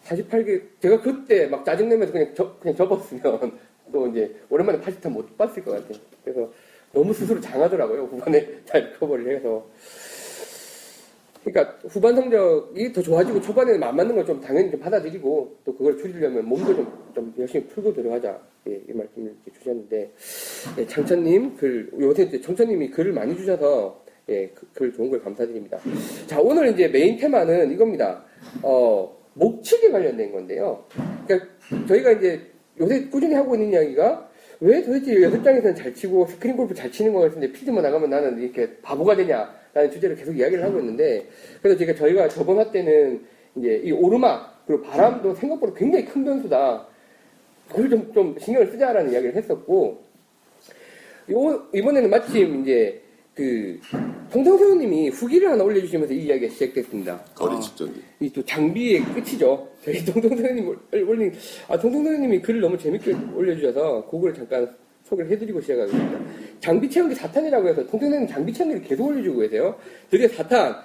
48개 0.05 0.59
제가 0.79 0.99
그때 1.01 1.45
막 1.45 1.63
짜증내면서 1.63 2.11
그냥 2.11 2.33
접, 2.33 2.59
그냥 2.59 2.75
접었으면 2.75 3.59
또 3.93 4.07
이제 4.07 4.35
오랜만에 4.49 4.79
80타 4.79 5.11
못 5.11 5.37
봤을 5.37 5.63
것 5.63 5.71
같아요. 5.71 6.01
그래서 6.23 6.51
너무 6.91 7.13
스스로 7.13 7.39
장하더라고요. 7.39 8.05
후반에 8.05 8.47
잘 8.65 8.97
커버를 8.97 9.35
해서. 9.35 9.63
그러니까 11.43 11.77
후반 11.87 12.15
성적이 12.15 12.93
더 12.93 13.01
좋아지고 13.01 13.41
초반에는 13.41 13.81
안 13.83 13.95
맞는 13.95 14.15
걸 14.15 14.25
좀 14.25 14.39
당연히 14.39 14.69
좀 14.69 14.79
받아들이고 14.79 15.57
또 15.65 15.75
그걸 15.75 15.97
줄이려면 15.97 16.45
몸도 16.45 16.75
좀, 16.75 17.11
좀 17.15 17.33
열심히 17.39 17.65
풀고 17.67 17.93
들어가자. 17.93 18.39
예, 18.69 18.73
이 18.87 18.93
말씀을 18.93 19.33
주셨는데 19.57 20.11
예, 20.77 20.85
장천님 20.85 21.55
글 21.57 21.89
요새 21.99 22.23
이제 22.23 22.39
청천님이 22.39 22.91
글을 22.91 23.11
많이 23.11 23.35
주셔서 23.35 24.03
예, 24.29 24.47
그- 24.49 24.67
글 24.73 24.93
좋은 24.93 25.09
걸 25.09 25.19
감사드립니다. 25.23 25.79
자 26.27 26.39
오늘 26.39 26.71
이제 26.71 26.87
메인 26.87 27.17
테마는 27.17 27.71
이겁니다. 27.71 28.23
어 28.61 29.11
목측에 29.33 29.89
관련된 29.89 30.31
건데요. 30.31 30.85
그러니까 31.25 31.49
저희가 31.87 32.11
이제 32.11 32.39
요새 32.79 33.05
꾸준히 33.09 33.33
하고 33.33 33.55
있는 33.55 33.71
이야기가 33.71 34.29
왜 34.59 34.83
도대체 34.83 35.19
연습장에서는 35.23 35.75
잘 35.75 35.93
치고 35.95 36.27
스크린 36.27 36.55
골프 36.55 36.75
잘 36.75 36.91
치는 36.91 37.13
거 37.13 37.21
같은데 37.21 37.51
필드만 37.51 37.81
나가면 37.81 38.11
나는 38.11 38.39
이렇게 38.39 38.77
바보가 38.83 39.15
되냐 39.15 39.51
라는 39.73 39.89
주제를 39.91 40.15
계속 40.15 40.37
이야기를 40.37 40.63
하고 40.63 40.79
있는데 40.79 41.27
그래서 41.61 41.77
제가 41.79 41.95
저희가 41.95 42.27
저번 42.29 42.57
화 42.57 42.71
때는 42.71 43.21
이제 43.55 43.81
이 43.83 43.91
오르막 43.91 44.63
그리고 44.67 44.83
바람도 44.83 45.35
생각보다 45.35 45.73
굉장히 45.73 46.05
큰 46.05 46.23
변수다. 46.23 46.87
그걸 47.69 47.89
좀, 47.89 48.13
좀 48.13 48.35
신경을 48.39 48.67
쓰자라는 48.67 49.11
이야기를 49.13 49.35
했었고 49.35 50.03
요, 51.31 51.67
이번에는 51.73 52.09
마침 52.09 52.61
이제 52.61 53.01
그 53.33 53.79
송성세호님이 54.31 55.09
후기를 55.09 55.49
하나 55.49 55.63
올려주시면서 55.63 56.13
이 56.13 56.25
이야기가 56.25 56.51
시작됐습니다. 56.51 57.23
거리 57.33 57.55
아. 57.55 57.59
측정기. 57.61 58.01
이 58.19 58.29
또 58.29 58.43
장비의 58.43 59.01
끝이죠. 59.13 59.69
저희 59.85 59.99
선생님 59.99 60.77
올린, 61.07 61.33
아, 61.69 61.77
선생님이 61.77 62.41
글을 62.41 62.59
너무 62.59 62.77
재밌게 62.77 63.13
올려주셔서 63.33 64.07
그걸 64.09 64.33
잠깐 64.33 64.75
소개를 65.11 65.29
해드리고 65.31 65.59
시작하겠습니다. 65.61 66.19
장비 66.61 66.89
체험기 66.89 67.15
4탄이라고 67.15 67.67
해서 67.67 67.83
선생님 67.89 68.27
장비 68.27 68.53
체험기를 68.53 68.87
계속 68.87 69.07
올려주고 69.07 69.39
계세요. 69.41 69.75
드디어 70.09 70.27
4탄 70.27 70.77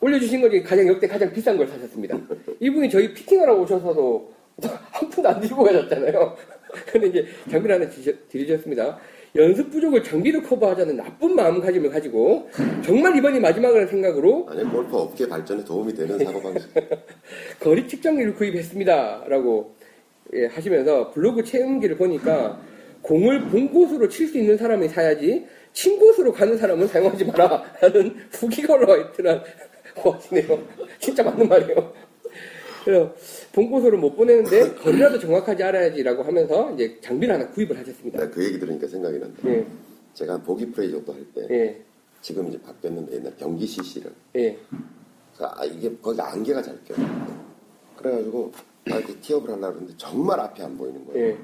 올려주신 0.00 0.40
것 0.40 0.50
중에 0.50 0.62
가장 0.62 0.86
역대 0.86 1.06
가장 1.08 1.32
비싼 1.32 1.56
걸 1.56 1.66
사셨습니다. 1.66 2.16
이분이 2.60 2.88
저희 2.90 3.12
피팅하러 3.12 3.56
오셔서도 3.56 4.32
한 4.92 5.10
푼도 5.10 5.28
안 5.28 5.40
들고 5.40 5.64
가셨잖아요. 5.64 6.36
근데 6.92 7.06
이제 7.08 7.26
장비를 7.50 7.74
하나 7.76 7.88
드리- 7.90 8.16
드리셨습니다. 8.28 8.98
연습 9.34 9.70
부족을 9.70 10.02
장비로 10.04 10.42
커버하자는 10.42 10.96
나쁜 10.96 11.34
마음가짐을 11.34 11.90
가지고 11.90 12.48
정말 12.84 13.16
이번이 13.16 13.40
마지막이라는 13.40 13.88
생각으로 13.88 14.46
아니 14.48 14.62
골프 14.64 14.94
업계 14.96 15.26
발전에 15.26 15.64
도움이 15.64 15.94
되는 15.94 16.18
사고방식. 16.18 16.70
거리 17.60 17.88
측정기를 17.88 18.34
구입했습니다. 18.34 19.24
라고 19.28 19.74
예, 20.34 20.46
하시면서 20.46 21.10
블로그 21.10 21.42
체험기를 21.42 21.96
보니까 21.96 22.60
공을 23.02 23.48
본 23.48 23.70
곳으로 23.72 24.08
칠 24.08 24.28
수 24.28 24.38
있는 24.38 24.56
사람이 24.56 24.88
사야지 24.88 25.46
친 25.72 25.98
곳으로 25.98 26.32
가는 26.32 26.56
사람은 26.56 26.86
사용하지 26.88 27.24
마라. 27.26 27.62
라는 27.80 28.14
있더라. 28.98 29.42
하시네요. 29.94 30.58
진짜 31.00 31.22
맞는 31.22 31.48
말이에요. 31.48 31.92
그래서 32.84 33.14
본 33.52 33.70
곳으로 33.70 33.98
못 33.98 34.16
보내는데 34.16 34.74
거리라도 34.74 35.18
정확하지 35.18 35.62
알아야지라고 35.62 36.22
하면서 36.24 36.72
이제 36.74 36.98
장비를 37.00 37.34
하나 37.34 37.48
구입을 37.50 37.78
하셨습니다. 37.78 38.18
내가 38.18 38.30
그 38.30 38.44
얘기 38.44 38.58
들으니까 38.58 38.88
생각이 38.88 39.18
난다. 39.18 39.38
예, 39.46 39.64
제가 40.14 40.34
한 40.34 40.42
보기 40.42 40.70
프레이 40.72 40.90
정도 40.90 41.12
할 41.12 41.24
때 41.34 41.46
예, 41.50 41.80
지금 42.20 42.48
이제 42.48 42.60
바뀌었는데 42.60 43.16
옛날 43.16 43.32
경기 43.38 43.66
CC를 43.66 44.10
예, 44.36 44.58
아 45.38 45.64
이게 45.64 45.92
거기 46.02 46.20
안개가 46.20 46.60
잘 46.62 46.76
껴. 46.84 46.94
그래가지고 47.96 48.52
아 48.90 48.96
이렇게 48.96 49.14
티업을 49.20 49.50
하려고 49.50 49.74
그러는데 49.74 49.94
정말 49.96 50.40
앞이 50.40 50.60
안 50.62 50.76
보이는 50.76 51.06
거예요. 51.06 51.26
예, 51.28 51.38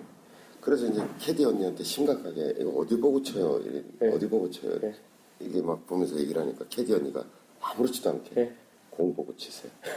그래서 0.61 0.87
이제 0.87 1.03
캐디 1.19 1.45
언니한테 1.45 1.83
심각하게 1.85 2.55
이거 2.59 2.71
어디 2.71 2.97
보고 2.99 3.23
쳐요? 3.23 3.61
이래, 3.65 3.83
네. 4.01 4.09
어디 4.13 4.29
보고 4.29 4.51
쳐요? 4.51 4.79
네. 4.81 4.95
이게 5.41 5.63
막 5.63 5.87
보면서 5.87 6.17
얘기를 6.19 6.43
하니까 6.43 6.65
캐디 6.69 6.93
언니가 6.95 7.25
아무렇지도 7.61 8.11
않게 8.11 8.35
네. 8.35 8.53
공 8.91 9.15
보고 9.15 9.35
치세요. 9.37 9.71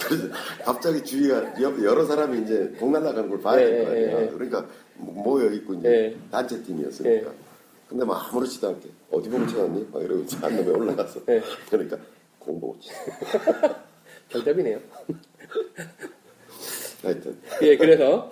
그래서 0.00 0.28
갑자기 0.64 1.02
주위가 1.04 1.60
옆- 1.62 1.82
여러 1.84 2.04
사람이 2.04 2.42
이제 2.42 2.74
공 2.78 2.92
날아가는 2.92 3.28
걸 3.28 3.40
봐야 3.40 3.56
네, 3.56 3.64
될거 3.70 3.90
네, 3.90 4.04
아니야. 4.04 4.20
네. 4.20 4.28
그러니까 4.30 4.66
모여 4.96 5.50
있고 5.52 5.74
이제 5.74 5.88
네. 5.88 6.16
단체 6.30 6.62
팀이었으니까. 6.62 7.32
근데 7.88 8.04
막 8.04 8.28
아무렇지도 8.32 8.68
않게 8.68 8.88
어디 9.10 9.28
보고 9.28 9.46
찾았니? 9.46 9.88
막 9.92 10.02
이러고 10.02 10.24
한 10.40 10.56
놈에 10.56 10.68
올라가서 10.70 11.24
네. 11.26 11.42
그러니까 11.70 11.98
공 12.38 12.58
보고 12.60 12.78
치. 12.80 12.90
정답이네요. 14.30 14.80
하여튼 17.02 17.36
예, 17.62 17.76
그래서 17.76 18.30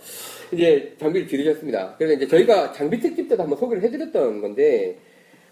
이제 0.52 0.94
장비를 0.98 1.26
들으셨습니다. 1.26 1.94
그래서 1.96 2.14
이제 2.14 2.26
저희가 2.26 2.72
장비 2.72 2.98
특집 2.98 3.28
때도 3.28 3.42
한번 3.42 3.58
소개를 3.58 3.82
해드렸던 3.82 4.40
건데, 4.40 4.98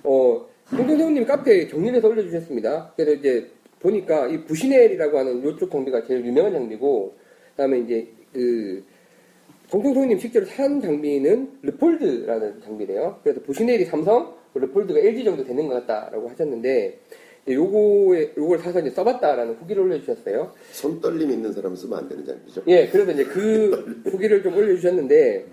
어, 0.02 0.44
홍동생님 0.70 1.24
카페에 1.24 1.68
정리를 1.68 1.96
해서 1.96 2.08
올려주셨습니다. 2.08 2.92
그래서 2.96 3.12
이제 3.12 3.50
보니까 3.80 4.26
이 4.26 4.44
부시넬이라고 4.44 5.18
하는 5.18 5.38
이쪽 5.38 5.70
장비가 5.70 6.04
제일 6.04 6.24
유명한 6.24 6.52
장비고, 6.52 7.14
그 7.50 7.56
다음에 7.56 7.78
이제 7.80 8.08
그, 8.32 8.84
동통소님 9.70 10.18
실제로 10.18 10.46
산 10.46 10.80
장비는 10.80 11.58
르폴드라는 11.62 12.62
장비래요. 12.62 13.20
그래서 13.22 13.40
부시넬이 13.42 13.84
삼성, 13.84 14.34
르폴드가 14.54 14.98
LG 14.98 15.24
정도 15.24 15.44
되는 15.44 15.68
것 15.68 15.74
같다라고 15.74 16.28
하셨는데, 16.30 16.98
요거에, 17.54 18.32
요걸 18.36 18.58
사서 18.58 18.80
이제 18.80 18.90
써봤다라는 18.90 19.54
후기를 19.54 19.82
올려주셨어요. 19.84 20.52
손떨림 20.72 21.30
있는 21.30 21.52
사람 21.52 21.74
쓰면 21.74 21.98
안 21.98 22.08
되는 22.08 22.24
장비죠. 22.24 22.62
예, 22.66 22.88
그래서 22.88 23.12
이제 23.12 23.24
그 23.24 24.02
후기를 24.10 24.42
좀 24.42 24.56
올려주셨는데, 24.56 25.46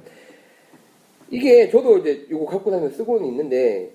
이게 1.32 1.70
저도 1.70 2.00
이제 2.00 2.26
이거 2.30 2.46
갖고 2.46 2.70
다니면서 2.72 2.98
쓰고는 2.98 3.26
있는데, 3.28 3.92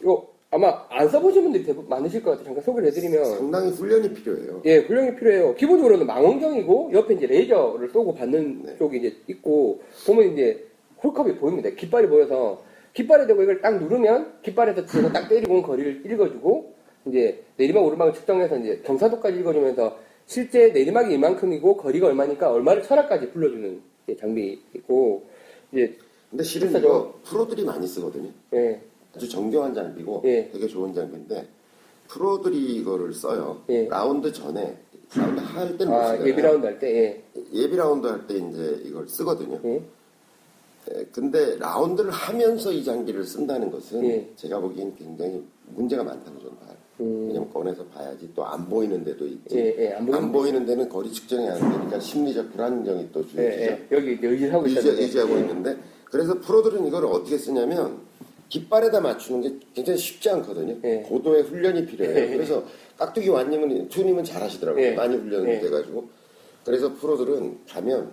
이거 0.00 0.28
아마 0.50 0.86
안 0.90 1.08
써보신 1.08 1.42
분들이 1.42 1.64
대부분 1.64 1.88
많으실 1.88 2.22
것 2.22 2.30
같아요. 2.30 2.46
잠깐 2.46 2.62
소개를 2.62 2.88
해드리면, 2.88 3.24
상당히 3.24 3.70
훈련이 3.70 4.14
필요해요. 4.14 4.62
예, 4.64 4.78
훈련이 4.78 5.16
필요해요. 5.16 5.54
기본적으로는 5.54 6.06
망원경이고, 6.06 6.90
옆에 6.92 7.14
이제 7.14 7.26
레이저를 7.26 7.90
쏘고 7.90 8.14
받는 8.14 8.62
네. 8.64 8.76
쪽이 8.78 8.98
이제 8.98 9.16
있고, 9.28 9.80
보면 10.06 10.32
이제 10.32 10.66
홀컵이 11.02 11.36
보입니다. 11.36 11.70
깃발이 11.70 12.08
보여서, 12.08 12.62
깃발에 12.94 13.26
대고 13.26 13.42
이걸 13.42 13.60
딱 13.60 13.78
누르면, 13.78 14.40
깃발에서 14.42 14.86
딱 15.12 15.28
때리고 15.28 15.54
온 15.54 15.62
거리를 15.62 16.02
읽어주고, 16.06 16.75
이제 17.06 17.44
내리막 17.56 17.84
오르막을 17.84 18.14
측정해서 18.14 18.58
이제 18.58 18.82
경사도까지 18.84 19.38
읽어주면서, 19.38 19.98
실제 20.26 20.68
내리막이 20.68 21.14
이만큼이고, 21.14 21.76
거리가 21.76 22.08
얼마니까 22.08 22.50
얼마를 22.50 22.82
철학까지 22.82 23.30
불러주는 23.30 23.80
예, 24.08 24.16
장비이고, 24.16 25.22
이제, 25.72 25.96
근데 26.30 26.42
실은? 26.44 26.76
이거 26.76 27.14
프로들이 27.24 27.64
많이 27.64 27.86
쓰거든요. 27.86 28.30
예, 28.54 28.80
아주 29.14 29.28
정교한 29.28 29.72
장비고 29.72 30.22
예. 30.26 30.50
되게 30.52 30.66
좋은 30.66 30.92
장비인데 30.92 31.46
프로들이 32.08 32.76
이거를 32.76 33.14
써요. 33.14 33.62
예. 33.68 33.88
라운드 33.88 34.32
전에 34.32 34.76
라운드 35.14 35.40
할 35.40 35.78
때는 35.78 35.92
못 35.92 35.98
아. 35.98 36.26
예비 36.26 36.42
라운드 36.42 36.66
할 36.66 36.78
때, 36.78 36.94
예, 36.94 37.24
예비 37.52 37.76
라운드 37.76 38.06
할 38.06 38.26
때 38.26 38.34
이제 38.36 38.82
이걸 38.84 39.08
쓰거든요. 39.08 39.60
예, 39.64 39.82
예, 40.94 41.04
근데 41.12 41.56
라운드를 41.56 42.10
하면서 42.10 42.72
이 42.72 42.84
장비를 42.84 43.24
쓴다는 43.24 43.70
것은 43.70 44.04
예. 44.04 44.28
제가 44.36 44.58
보기엔 44.60 44.94
굉장히 44.96 45.42
문제가 45.68 46.02
많다고 46.04 46.38
저는 46.40 46.56
봐요. 46.58 46.76
음, 47.00 47.26
왜냐면 47.28 47.52
꺼내서 47.52 47.84
봐야지 47.86 48.28
또 48.34 48.44
안 48.44 48.68
보이는 48.68 49.04
데도 49.04 49.26
있지. 49.26 49.56
예, 49.56 49.74
예, 49.78 49.92
안 49.92 50.06
보이는 50.06 50.24
안 50.24 50.32
보이는 50.32 50.66
데는 50.66 50.88
거리 50.88 51.12
측정이 51.12 51.48
안 51.48 51.58
되니까 51.58 52.00
심리적 52.00 52.52
불안정이 52.52 53.08
또 53.12 53.20
예, 53.20 53.24
주어지죠. 53.26 53.42
예, 53.42 53.86
여기 53.92 54.12
이제 54.14 54.26
의지하고 54.26 54.64
의지, 54.66 54.78
있었는데, 54.78 55.02
의지하고 55.02 55.34
예. 55.36 55.40
있는데 55.40 55.76
그래서 56.04 56.40
프로들은 56.40 56.86
이걸 56.86 57.04
어떻게 57.06 57.36
쓰냐면 57.36 57.98
깃발에다 58.48 59.00
맞추는 59.00 59.40
게 59.42 59.58
굉장히 59.74 59.98
쉽지 59.98 60.30
않거든요. 60.30 60.76
예. 60.84 61.02
고도의 61.02 61.42
훈련이 61.42 61.84
필요해요. 61.86 62.16
예. 62.16 62.28
그래서 62.28 62.64
깍두기 62.96 63.28
완님은 63.28 63.88
투님은 63.88 64.24
잘하시더라고요. 64.24 64.84
예. 64.84 64.92
많이 64.94 65.16
훈련이 65.16 65.50
예. 65.50 65.60
돼가지고 65.60 66.08
그래서 66.64 66.94
프로들은 66.94 67.58
가면 67.68 68.12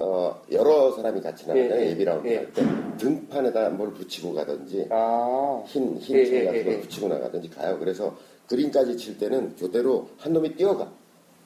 어, 0.00 0.40
여러 0.50 0.92
사람이 0.92 1.20
같이 1.20 1.46
나가잖아요. 1.46 1.80
예, 1.80 1.86
예. 1.86 1.90
예비 1.90 2.04
라운드 2.04 2.26
예. 2.26 2.36
할때 2.36 2.62
등판에다 2.96 3.68
뭘 3.70 3.92
붙이고 3.92 4.32
가든지 4.34 4.86
아, 4.90 5.62
흰, 5.66 5.98
흰 5.98 6.16
예, 6.16 6.24
줄 6.24 6.34
예, 6.36 6.44
같은 6.46 6.64
걸 6.64 6.72
예, 6.72 6.76
예. 6.76 6.80
붙이고 6.80 7.08
나가든지 7.08 7.50
가요. 7.50 7.78
그래서 7.78 8.16
그린까지 8.48 8.96
칠 8.96 9.18
때는 9.18 9.54
교대로 9.56 10.08
한 10.16 10.32
놈이 10.32 10.56
뛰어가. 10.56 10.90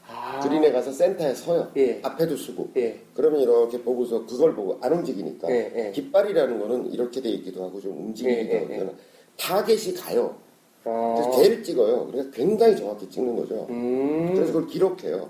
아, 0.07 0.39
그린에 0.41 0.71
가서 0.71 0.93
센터에 0.93 1.35
서요. 1.35 1.71
예. 1.77 1.99
앞에도 2.03 2.37
쓰고. 2.37 2.71
예, 2.77 3.01
그러면 3.15 3.41
이렇게 3.41 3.83
보고서 3.83 4.25
그걸 4.25 4.55
보고 4.55 4.79
안 4.81 4.93
움직이니까 4.93 5.51
예, 5.51 5.73
예. 5.75 5.91
깃발이라는 5.93 6.59
거는 6.61 6.93
이렇게 6.93 7.21
돼 7.21 7.31
있기도 7.31 7.65
하고 7.65 7.81
좀 7.81 7.99
움직이기도 7.99 8.55
예, 8.55 8.69
예, 8.71 8.79
하고 8.79 8.95
타겟이 9.37 9.95
가요. 9.95 10.37
아, 10.85 11.15
그래서 11.17 11.43
개를 11.43 11.65
찍어요. 11.65 12.07
그러니까 12.07 12.37
굉장히 12.37 12.77
정확히 12.77 13.09
찍는 13.09 13.35
거죠. 13.35 13.67
음, 13.71 14.33
그래서 14.35 14.53
그걸 14.53 14.69
기록해요. 14.69 15.29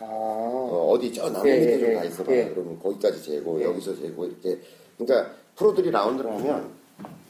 아, 0.00 0.04
어, 0.04 0.96
디 1.00 1.12
저 1.12 1.28
나무 1.30 1.48
예, 1.48 1.58
밑에 1.58 1.72
예, 1.74 1.78
좀 1.80 1.88
예. 1.90 1.94
가 1.94 2.04
있어봐. 2.04 2.32
예. 2.32 2.48
그러면 2.50 2.78
거기까지 2.80 3.22
재고 3.22 3.60
예. 3.60 3.64
여기서 3.64 3.96
재고 3.96 4.26
이렇게. 4.26 4.58
그러니까 4.96 5.30
프로들이 5.56 5.90
라운드를 5.90 6.30
하면 6.32 6.68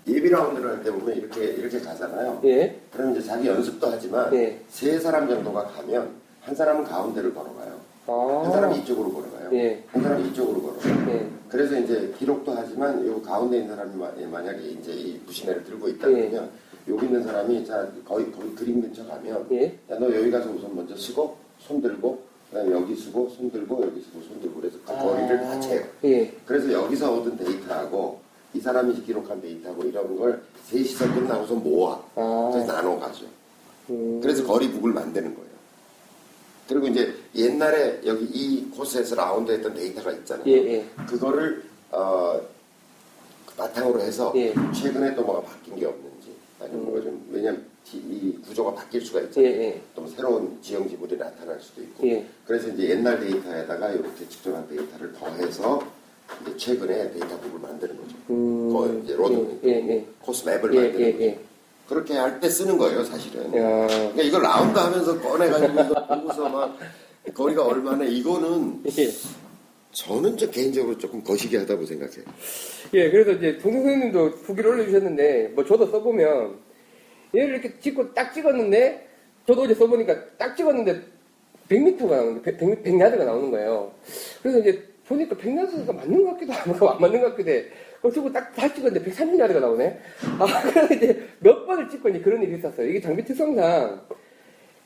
예비 0.06 0.28
라운드를 0.28 0.70
할 0.70 0.82
때 0.82 0.90
보면 0.90 1.16
이렇게 1.16 1.44
이렇게 1.44 1.80
가잖아요. 1.80 2.40
예, 2.44 2.78
그럼 2.92 3.12
이제 3.12 3.22
자기 3.26 3.46
연습도 3.48 3.86
하지만 3.88 4.32
예. 4.34 4.58
세 4.68 4.98
사람 4.98 5.28
정도가 5.28 5.64
가면 5.64 6.10
한 6.42 6.54
사람은 6.54 6.84
가운데를 6.84 7.34
걸어가요. 7.34 7.78
아, 8.06 8.40
한 8.44 8.52
사람이 8.52 8.78
이쪽으로 8.78 9.12
걸어가요. 9.12 9.50
예. 9.52 9.82
한 9.88 10.02
사람이 10.02 10.28
이쪽으로 10.28 10.62
걸어가요. 10.62 11.10
예, 11.10 11.28
그래서 11.50 11.78
이제 11.78 12.12
기록도 12.18 12.52
하지만 12.52 13.06
요 13.06 13.20
가운데 13.20 13.58
있는 13.58 13.74
사람이 13.76 13.96
마- 13.96 14.10
만약에 14.40 14.58
이제 14.62 14.92
이 14.92 15.18
부시네를 15.26 15.64
들고 15.64 15.88
있다 15.88 16.08
예. 16.10 16.28
그러면 16.30 16.50
여기 16.88 17.04
있는 17.06 17.22
사람이 17.22 17.66
자 17.66 17.86
거의 18.06 18.30
거기 18.32 18.54
그림 18.54 18.80
근처 18.80 19.06
가면 19.06 19.46
예, 19.52 19.78
야너 19.90 20.06
여기 20.14 20.30
가서 20.30 20.48
우선 20.50 20.74
먼저 20.74 20.96
쓰고 20.96 21.36
손 21.58 21.82
들고 21.82 22.18
그다음에 22.50 22.72
여기 22.72 22.96
쓰고 22.96 23.28
손 23.30 23.50
들고 23.50 23.82
여기 23.84 24.00
쓰고 24.00 24.20
손 24.22 24.40
들고 24.40 24.60
그래서 24.60 24.78
그 24.84 24.92
거리를 24.92 25.40
다 25.42 25.60
채요. 25.60 25.84
예, 26.04 26.32
그래서 26.46 26.72
여기서 26.72 27.14
얻은 27.18 27.36
데이터하고 27.36 28.20
이 28.54 28.60
사람이 28.60 29.02
기록한 29.02 29.40
데이터하고 29.40 29.82
이런 29.84 30.16
걸 30.16 30.42
셋이서 30.64 31.14
끝나고서 31.14 31.54
모아 31.54 32.02
아, 32.14 32.50
그래서 32.52 32.72
나눠 32.72 32.98
가죠. 32.98 33.26
음, 33.90 34.20
그래서 34.22 34.44
거리북을 34.46 34.92
만드는 34.92 35.34
거예요. 35.34 35.48
그리고 36.68 36.86
이제 36.86 37.14
옛날에 37.34 38.00
여기 38.04 38.24
이 38.24 38.70
코스에서 38.70 39.14
라운드 39.14 39.50
했던 39.52 39.74
데이터가 39.74 40.12
있잖아요. 40.12 40.46
예, 40.46 40.52
예, 40.52 40.86
그거를 41.06 41.64
어, 41.90 42.40
바탕으로 43.56 44.00
해서 44.00 44.32
예. 44.36 44.54
최근에 44.72 45.14
또 45.14 45.22
뭐가 45.22 45.42
바뀐 45.42 45.76
게 45.76 45.86
없는지 45.86 46.34
아니면 46.60 46.84
뭐가 46.84 47.02
좀 47.02 47.26
왜냐면 47.30 47.66
이- 47.94 47.96
이 47.98 48.38
구조가 48.46 48.74
바뀔 48.74 49.00
수가 49.00 49.20
예, 49.20 49.24
있잖아요. 49.24 49.50
예, 49.50 49.80
또 49.94 50.06
새로운 50.08 50.58
지형 50.62 50.88
지물이 50.88 51.16
나타날 51.16 51.58
수도 51.60 51.82
있고 51.82 52.06
예, 52.08 52.24
그래서 52.46 52.68
이제 52.68 52.90
옛날 52.90 53.18
데이터에다가 53.20 53.90
이렇게 53.90 54.28
측정한 54.28 54.68
데이터를 54.68 55.12
더해서 55.14 55.82
이제 56.42 56.56
최근에 56.56 57.10
데이터북을 57.12 57.60
만드는 57.60 57.96
거죠. 57.96 58.16
음, 58.30 58.72
그 58.72 59.00
이제 59.04 59.14
로드 59.16 59.58
예, 59.64 59.70
예, 59.70 60.06
코스 60.20 60.44
map을 60.48 60.74
예, 60.74 60.80
만드는 60.82 61.00
예, 61.06 61.12
거죠. 61.12 61.24
예, 61.24 61.38
그렇게 61.88 62.14
할 62.14 62.38
때 62.40 62.48
쓰는 62.50 62.76
거예요, 62.76 63.02
사실은. 63.04 63.46
야, 63.56 63.86
그러니까 63.86 64.22
이걸 64.22 64.42
라운드 64.42 64.78
하면서 64.78 65.18
꺼내가지고 65.20 65.72
이거 65.72 66.06
보고서 66.06 66.48
막 66.48 66.78
거리가 67.34 67.64
얼마나 67.64 68.04
이거는 68.04 68.82
예. 68.98 69.10
저는 69.92 70.36
저 70.36 70.50
개인적으로 70.50 70.98
조금 70.98 71.24
거시기 71.24 71.56
하다고 71.56 71.86
생각해요. 71.86 72.24
예, 72.92 73.10
그래서 73.10 73.32
이제 73.32 73.56
동생 73.58 73.82
선생님도 73.84 74.28
후기를 74.44 74.70
올려주셨는데, 74.70 75.52
뭐 75.54 75.64
저도 75.64 75.86
써보면, 75.90 76.56
얘를 77.34 77.54
이렇게 77.54 77.78
찍고 77.78 78.14
딱 78.14 78.32
찍었는데, 78.32 79.06
저도 79.46 79.62
어제 79.62 79.74
써보니까 79.74 80.36
딱 80.36 80.56
찍었는데, 80.56 81.00
100m가 81.68 82.10
나오는, 82.10 82.42
100, 82.42 82.58
100, 82.58 82.84
100야드가 82.84 83.24
나오는 83.24 83.50
거예요. 83.50 83.92
그래서 84.42 84.58
이제 84.60 84.82
보니까 85.06 85.36
100야드가 85.36 85.94
맞는 85.94 86.24
것 86.24 86.32
같기도 86.32 86.52
하고, 86.52 86.90
안 86.90 87.00
맞는 87.00 87.20
것 87.20 87.30
같기도 87.30 87.50
해. 87.50 87.64
그리고 88.00 88.32
딱 88.32 88.54
다시 88.54 88.76
찍었는데 88.76 89.10
130야드가 89.10 89.60
나오네? 89.60 90.00
아, 90.38 90.46
그래서 90.70 90.94
이제 90.94 91.28
몇 91.40 91.66
번을 91.66 91.88
찍고 91.88 92.08
이제 92.10 92.20
그런 92.20 92.42
일이 92.42 92.56
있었어요. 92.56 92.88
이게 92.88 93.00
장비 93.00 93.24
특성상, 93.24 94.02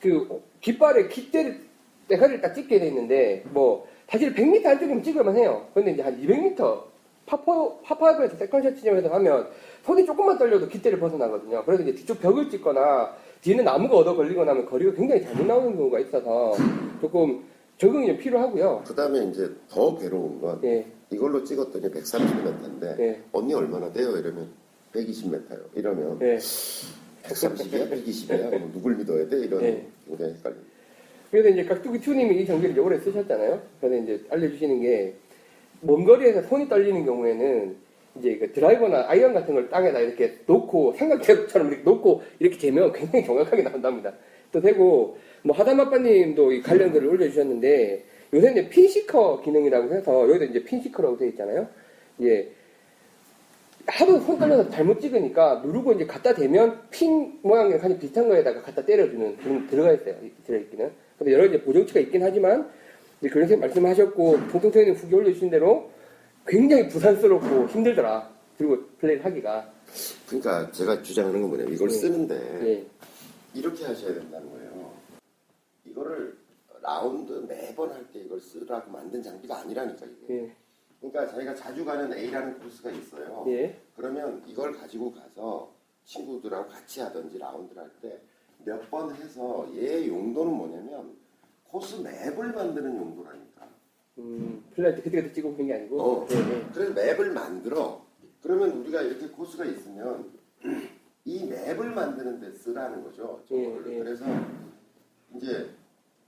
그, 0.01 0.41
깃발에 0.61 1.07
깃대를, 1.07 1.61
대가리를 2.07 2.41
딱 2.41 2.53
찍게 2.53 2.79
돼 2.79 2.87
있는데, 2.87 3.43
뭐, 3.51 3.87
사실 4.09 4.33
100m 4.33 4.65
안쪽이면 4.65 5.03
찍을만 5.03 5.37
해요. 5.37 5.67
근데 5.73 5.91
이제 5.91 6.01
한 6.01 6.19
200m, 6.19 6.83
파퍼, 7.25 7.79
파파이브에서 7.83 8.37
세컨샷 8.37 8.75
지점에서 8.77 9.09
하면 9.09 9.47
손이 9.83 10.05
조금만 10.05 10.37
떨려도 10.37 10.67
깃대를 10.67 10.99
벗어나거든요. 10.99 11.63
그래서 11.65 11.83
이제 11.83 11.93
뒤쪽 11.93 12.19
벽을 12.21 12.49
찍거나 12.49 13.15
뒤에는 13.41 13.65
나무가 13.65 13.97
얻어 13.97 14.15
걸리거나 14.15 14.51
하면 14.51 14.65
거리가 14.65 14.93
굉장히 14.93 15.21
잘못 15.23 15.45
나오는 15.45 15.75
경우가 15.75 15.99
있어서 15.99 16.53
조금 17.01 17.43
적응이 17.77 18.07
좀 18.07 18.17
필요하고요. 18.17 18.83
그 18.87 18.95
다음에 18.95 19.25
이제 19.25 19.49
더 19.69 19.97
괴로운 19.97 20.39
건 20.39 20.59
예, 20.63 20.85
이걸로 21.09 21.43
찍었더니 21.43 21.89
130m인데 21.89 22.99
예. 22.99 23.21
언니 23.33 23.53
얼마나 23.53 23.91
돼요? 23.91 24.15
이러면 24.15 24.47
120m요. 24.93 25.41
이러면 25.75 26.19
예. 26.21 26.37
130이야? 27.23 27.91
120이야? 27.91 28.57
뭐 28.59 28.71
누굴 28.73 28.95
믿어야 28.95 29.27
돼? 29.27 29.39
이런 29.39 29.61
예. 29.63 29.85
굉장히 30.07 30.33
헷갈려. 30.35 30.55
그래서 31.29 31.49
이제 31.49 31.63
깍두기 31.65 31.99
투님이 31.99 32.41
이 32.41 32.45
장비를 32.45 32.71
이제 32.71 32.79
오래 32.79 32.99
쓰셨잖아요. 32.99 33.59
그래서 33.81 34.03
이제 34.03 34.23
알려주시는 34.29 34.81
게, 34.81 35.15
먼 35.81 36.05
거리에서 36.05 36.43
손이 36.43 36.69
떨리는 36.69 37.03
경우에는, 37.05 37.75
이제 38.19 38.37
그 38.37 38.51
드라이버나 38.51 39.05
아이언 39.07 39.33
같은 39.33 39.53
걸 39.53 39.69
땅에다 39.69 39.99
이렇게 39.99 40.37
놓고, 40.45 40.93
삼각대처럼 40.97 41.67
이렇게 41.69 41.83
놓고, 41.83 42.21
이렇게 42.39 42.57
재면 42.57 42.91
굉장히 42.93 43.25
정확하게 43.25 43.63
나온답니다. 43.63 44.13
또 44.51 44.61
되고, 44.61 45.17
뭐, 45.41 45.55
하담 45.55 45.89
아빠님도 45.89 46.51
이 46.51 46.61
관련 46.61 46.91
글을 46.91 47.07
올려주셨는데, 47.09 48.03
요새 48.33 48.51
이제 48.51 48.69
pin 48.69 48.93
seeker 48.93 49.41
기능이라고 49.41 49.93
해서, 49.93 50.29
여기도 50.29 50.45
이제 50.45 50.63
pin 50.63 50.75
seeker라고 50.75 51.17
되어 51.17 51.27
있잖아요. 51.29 51.67
이제 52.19 52.51
하도 53.85 54.19
손 54.19 54.39
떨려서 54.39 54.69
잘못 54.69 55.01
찍으니까 55.01 55.61
누르고 55.65 55.93
이제 55.93 56.05
갖다 56.05 56.33
대면 56.33 56.79
핀 56.89 57.39
모양이랑 57.41 57.81
같이 57.81 57.97
비슷한 57.99 58.29
거에다가 58.29 58.61
갖다 58.61 58.85
때려주는 58.85 59.37
그런 59.37 59.67
들어가 59.67 59.91
있어요. 59.91 60.15
이- 60.23 60.31
들어있기는. 60.45 60.89
근데 61.17 61.33
여러 61.33 61.45
이제 61.45 61.61
보정치가 61.61 61.99
있긴 61.99 62.23
하지만 62.23 62.69
이제 63.19 63.29
그런 63.29 63.45
생 63.47 63.59
말씀하셨고 63.59 64.47
통통태님 64.51 64.93
후기 64.93 65.13
올려주신 65.15 65.49
대로 65.49 65.89
굉장히 66.47 66.87
부산스럽고 66.89 67.67
힘들더라. 67.67 68.29
그리고 68.57 68.85
플레이를 68.99 69.25
하기가. 69.25 69.71
그러니까 70.27 70.71
제가 70.71 71.01
주장하는 71.01 71.41
건 71.41 71.49
뭐냐면 71.49 71.73
이걸 71.73 71.87
네. 71.89 71.93
쓰는데 71.93 72.35
예. 72.67 72.87
이렇게 73.53 73.85
하셔야 73.85 74.13
된다는 74.13 74.49
거예요. 74.51 74.91
이거를 75.85 76.37
라운드 76.81 77.31
매번 77.47 77.91
할 77.91 78.05
때 78.11 78.19
이걸 78.19 78.39
쓰라고 78.39 78.91
만든 78.91 79.21
장비가 79.21 79.59
아니라니까 79.59 80.05
이게. 80.05 80.33
예. 80.43 80.55
그러니까 80.99 81.27
자기가 81.33 81.55
자주 81.55 81.83
가는 81.85 82.11
A라는 82.13 82.59
코스가 82.59 82.89
있어요. 82.91 83.45
예. 83.49 83.79
그러면 83.95 84.41
이걸 84.47 84.73
가지고 84.73 85.11
가서 85.13 85.71
친구들하고 86.05 86.69
같이 86.69 87.01
하든지 87.01 87.37
라운드를 87.37 87.81
할 87.81 87.89
때 88.01 88.19
몇 88.65 88.89
번 88.89 89.13
해서 89.15 89.67
얘 89.75 90.07
용도는 90.07 90.53
뭐냐면 90.53 91.13
코스 91.67 91.95
맵을 91.95 92.53
만드는 92.53 92.95
용도라니까. 92.97 93.67
음, 94.17 94.63
때 94.75 95.01
그때그때 95.01 95.33
찍어보는 95.33 95.67
게 95.67 95.73
아니고. 95.73 96.01
어. 96.01 96.27
예, 96.31 96.35
예. 96.35 96.65
그래서 96.73 96.93
맵을 96.93 97.31
만들어. 97.31 98.05
그러면 98.41 98.71
우리가 98.81 99.01
이렇게 99.01 99.27
코스가 99.27 99.65
있으면 99.65 100.31
이 101.25 101.45
맵을 101.45 101.91
만드는 101.91 102.39
데 102.39 102.51
쓰라는 102.51 103.03
거죠. 103.03 103.41
저거를. 103.47 103.83
예, 103.87 103.93
예. 103.95 103.99
그래서 103.99 104.25
이제 105.35 105.69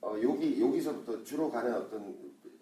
어, 0.01 0.15
여기 0.21 0.59
여기서부터 0.61 1.23
주로 1.23 1.51
가는 1.51 1.73
어떤 1.73 2.15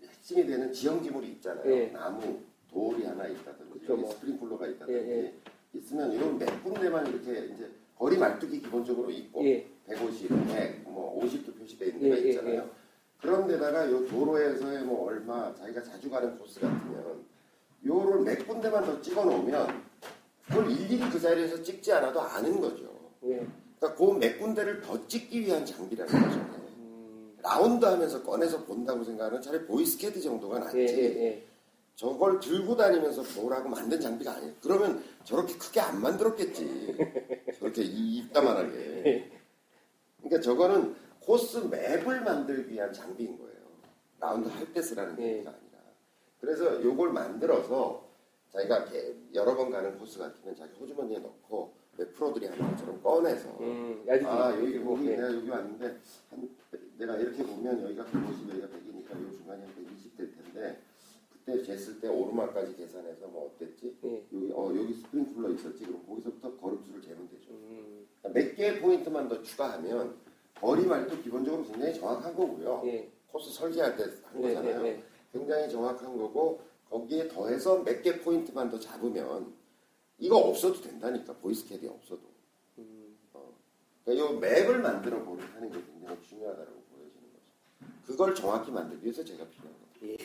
핵심이 0.08 0.46
되는 0.46 0.72
지형지물이 0.72 1.28
있잖아요. 1.34 1.72
예. 1.72 1.88
나무, 1.88 2.40
돌이 2.70 3.06
하나 3.06 3.28
있다든지 3.28 3.80
그쵸, 3.80 3.96
뭐. 3.96 4.12
스프링클러가 4.12 4.68
있다든지 4.68 4.94
예, 4.94 5.24
예. 5.24 5.34
있으면 5.74 6.12
이런 6.12 6.38
몇 6.38 6.64
군데만 6.64 7.08
이렇게 7.08 7.46
이제 7.54 7.70
거리 7.98 8.18
말뚝이 8.18 8.60
기본적으로 8.60 9.10
있고 9.12 9.46
예. 9.46 9.68
150, 9.88 10.30
100, 10.48 10.84
뭐 10.90 11.22
50도 11.24 11.58
표시되어 11.58 11.88
있는 11.90 12.02
데가 12.02 12.16
있잖아요. 12.18 12.70
예. 13.24 13.28
그런 13.28 13.48
데다가 13.48 13.90
요 13.90 14.06
도로에서의 14.08 14.84
뭐 14.84 15.08
얼마 15.08 15.54
자기가 15.56 15.82
자주 15.84 16.10
가는 16.10 16.38
코스 16.38 16.60
같으면 16.60 17.24
요를 17.86 18.22
몇 18.22 18.48
군데만 18.48 18.86
더 18.86 19.02
찍어 19.02 19.24
놓으면 19.26 19.84
그걸 20.48 20.72
일일이 20.72 21.10
그 21.10 21.20
자리에서 21.20 21.62
찍지 21.64 21.92
않아도 21.94 22.22
아는 22.22 22.60
거죠. 22.60 22.84
예. 23.26 23.46
그러니까 23.80 23.96
그 23.96 24.14
몇 24.14 24.40
군데를 24.40 24.82
더 24.82 25.08
찍기 25.08 25.42
위한 25.42 25.66
장비라는 25.66 26.12
거죠. 26.12 26.38
음, 26.78 27.38
라운드 27.42 27.86
하면서 27.86 28.22
꺼내서 28.24 28.64
본다고 28.66 29.04
생각하는 29.04 29.42
차라리 29.42 29.66
보이스캐디 29.66 30.22
정도가 30.22 30.58
예, 30.58 30.60
낫지. 30.60 30.78
예, 30.80 31.26
예. 31.26 31.48
저걸 31.96 32.40
들고 32.40 32.76
다니면서 32.76 33.22
보라고 33.22 33.70
만든 33.70 34.00
장비가 34.02 34.34
아니에요. 34.34 34.54
그러면 34.62 35.04
저렇게 35.24 35.56
크게 35.58 35.80
안 35.80 36.02
만들었겠지. 36.02 36.98
저렇게 37.60 37.84
이- 37.84 38.18
이따만하게. 38.20 39.32
그러니까 40.18 40.42
저거는 40.42 40.96
코스 41.26 41.58
map을 41.58 42.22
만들기 42.22 42.74
위한 42.74 42.92
장비인 42.92 43.38
거예요. 43.38 43.54
라운드 44.20 44.48
할 44.50 44.74
때 44.74 44.82
쓰라는 44.82 45.18
예. 45.20 45.44
장비가 45.44 45.52
아니라. 45.52 45.80
그래서 46.40 46.84
요걸 46.84 47.12
만들어서 47.14 48.10
자기가 48.52 48.88
여러 49.34 49.56
번 49.56 49.72
가는 49.72 49.98
코스 49.98 50.20
같으면 50.20 50.56
자기 50.56 50.78
호주머니에 50.80 51.20
넣고 51.20 51.74
왜 51.98 52.06
프로들이 52.08 52.48
하는 52.48 52.70
것처럼 52.72 53.02
꺼내서 53.02 53.50
음, 53.60 54.04
아 54.26 54.52
여기 54.60 54.76
여기 54.76 55.08
예. 55.08 55.16
내가 55.16 55.34
여기 55.34 55.50
왔는데 55.50 55.98
한, 56.30 56.50
내가 56.98 57.16
이렇게 57.18 57.44
보면 57.44 57.84
여기가 57.84 58.06
150 58.06 58.50
여기가 58.50 58.68
100이니까 58.68 59.12
요 59.24 59.32
중간이 59.32 59.64
한120 59.64 60.18
될 60.18 60.32
텐데 60.36 60.82
그때 61.32 61.62
쟀을 61.64 62.02
때 62.02 62.08
오르막까지 62.08 62.76
계산해서 62.76 63.28
뭐 63.28 63.52
어땠지? 63.56 63.98
예. 64.04 64.24
여기 64.34 64.52
어 64.54 64.74
여기 64.76 64.94
스프링클러 64.94 65.50
있었지 65.52 65.86
그럼 65.86 66.04
거기서부터 66.08 66.56
걸음수를 66.58 67.02
재면 67.02 67.30
되죠. 67.30 67.52
음, 67.52 68.08
그러니까 68.22 68.40
몇 68.40 68.56
개의 68.56 68.82
포인트만 68.82 69.28
더 69.30 69.42
추가하면 69.42 70.16
거리 70.64 70.86
말도 70.86 71.22
기본적으로 71.22 71.66
굉장히 71.66 71.94
정확한 72.00 72.34
거고요. 72.34 72.82
예. 72.86 73.10
코스 73.28 73.52
설계할 73.52 73.98
때한 73.98 74.14
예, 74.38 74.42
거잖아요. 74.54 74.86
예, 74.86 74.90
예. 74.92 75.04
굉장히 75.34 75.70
정확한 75.70 76.18
거고 76.18 76.62
거기에 76.90 77.28
더해서 77.28 77.84
몇 77.84 78.02
개 78.02 78.18
포인트만 78.22 78.70
더 78.70 78.80
잡으면 78.80 79.54
이거 80.20 80.38
없어도 80.38 80.80
된다니까 80.82 81.34
보이스캐디 81.34 81.86
없어도. 81.88 82.22
음, 82.78 83.18
어. 83.34 83.52
그러니까 84.06 84.30
이 84.30 84.38
맵을 84.40 84.80
만들어 84.80 85.22
보는 85.24 85.44
하는 85.54 85.70
게 85.70 85.80
굉장히 85.92 86.18
중요하다고 86.30 86.72
보여지는 86.72 87.24
거죠. 87.34 87.94
그걸 88.08 88.34
정확히 88.36 88.72
만들기 88.72 89.04
위해서 89.04 89.22
제가 89.26 89.44
필요한 89.50 89.74
거예요. 90.00 90.14
예. 90.14 90.18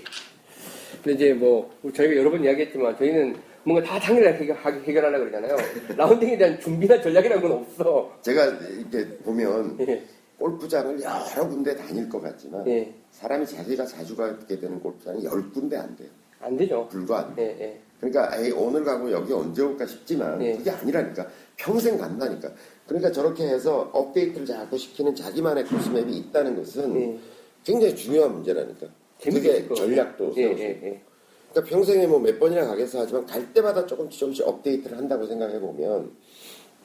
근데 1.02 1.12
이제 1.14 1.34
뭐 1.34 1.74
저희가 1.94 2.14
여러 2.16 2.30
번 2.30 2.44
이야기했지만 2.44 2.96
저희는 2.96 3.36
뭔가 3.64 3.84
다 3.84 3.98
당일날 3.98 4.34
해결, 4.34 4.56
해결하려고 4.56 5.24
그러잖아요. 5.30 5.56
라운딩에 5.96 6.38
대한 6.38 6.60
준비나 6.60 7.00
전략이라는 7.00 7.42
건 7.42 7.52
없어. 7.58 8.16
제가 8.22 8.44
이렇게 8.46 9.18
보면 9.18 9.76
예. 9.80 10.06
골프장을 10.38 11.00
여러 11.02 11.48
군데 11.48 11.74
다닐 11.76 12.08
것 12.08 12.20
같지만 12.20 12.66
예. 12.68 12.92
사람이 13.10 13.46
자기가 13.46 13.84
자주 13.86 14.16
가게 14.16 14.58
되는 14.58 14.78
골프장이 14.80 15.24
열 15.24 15.50
군데 15.50 15.76
안 15.76 15.94
돼요. 15.96 16.08
안 16.40 16.56
되죠. 16.56 16.86
불과 16.88 17.18
안 17.20 17.34
돼요. 17.34 17.54
예, 17.58 17.64
예. 17.64 17.80
그러니까 18.00 18.30
에이, 18.38 18.52
오늘 18.52 18.84
가고 18.84 19.10
여기 19.10 19.32
언제 19.32 19.60
올까 19.62 19.84
싶지만 19.84 20.40
예. 20.40 20.56
그게 20.56 20.70
아니라니까 20.70 21.26
평생 21.56 21.98
간다니까. 21.98 22.48
그러니까 22.86 23.10
저렇게 23.10 23.44
해서 23.48 23.90
업데이트를 23.92 24.46
자꾸 24.46 24.78
시키는 24.78 25.14
자기만의 25.16 25.64
코스맵이 25.66 26.16
있다는 26.16 26.56
것은 26.56 26.96
예. 27.00 27.18
굉장히 27.64 27.96
중요한 27.96 28.32
문제라니까. 28.34 28.86
그게. 29.20 29.66
전략도. 29.74 30.34
예. 30.36 31.02
그러니까 31.50 31.68
평생에 31.74 32.06
뭐 32.06 32.20
몇 32.20 32.38
번이나 32.38 32.64
가겠어 32.66 33.00
하지만 33.00 33.26
갈 33.26 33.52
때마다 33.52 33.84
조금씩 33.84 34.20
조금씩 34.20 34.46
업데이트를 34.46 34.96
한다고 34.96 35.26
생각해 35.26 35.58
보면 35.58 36.12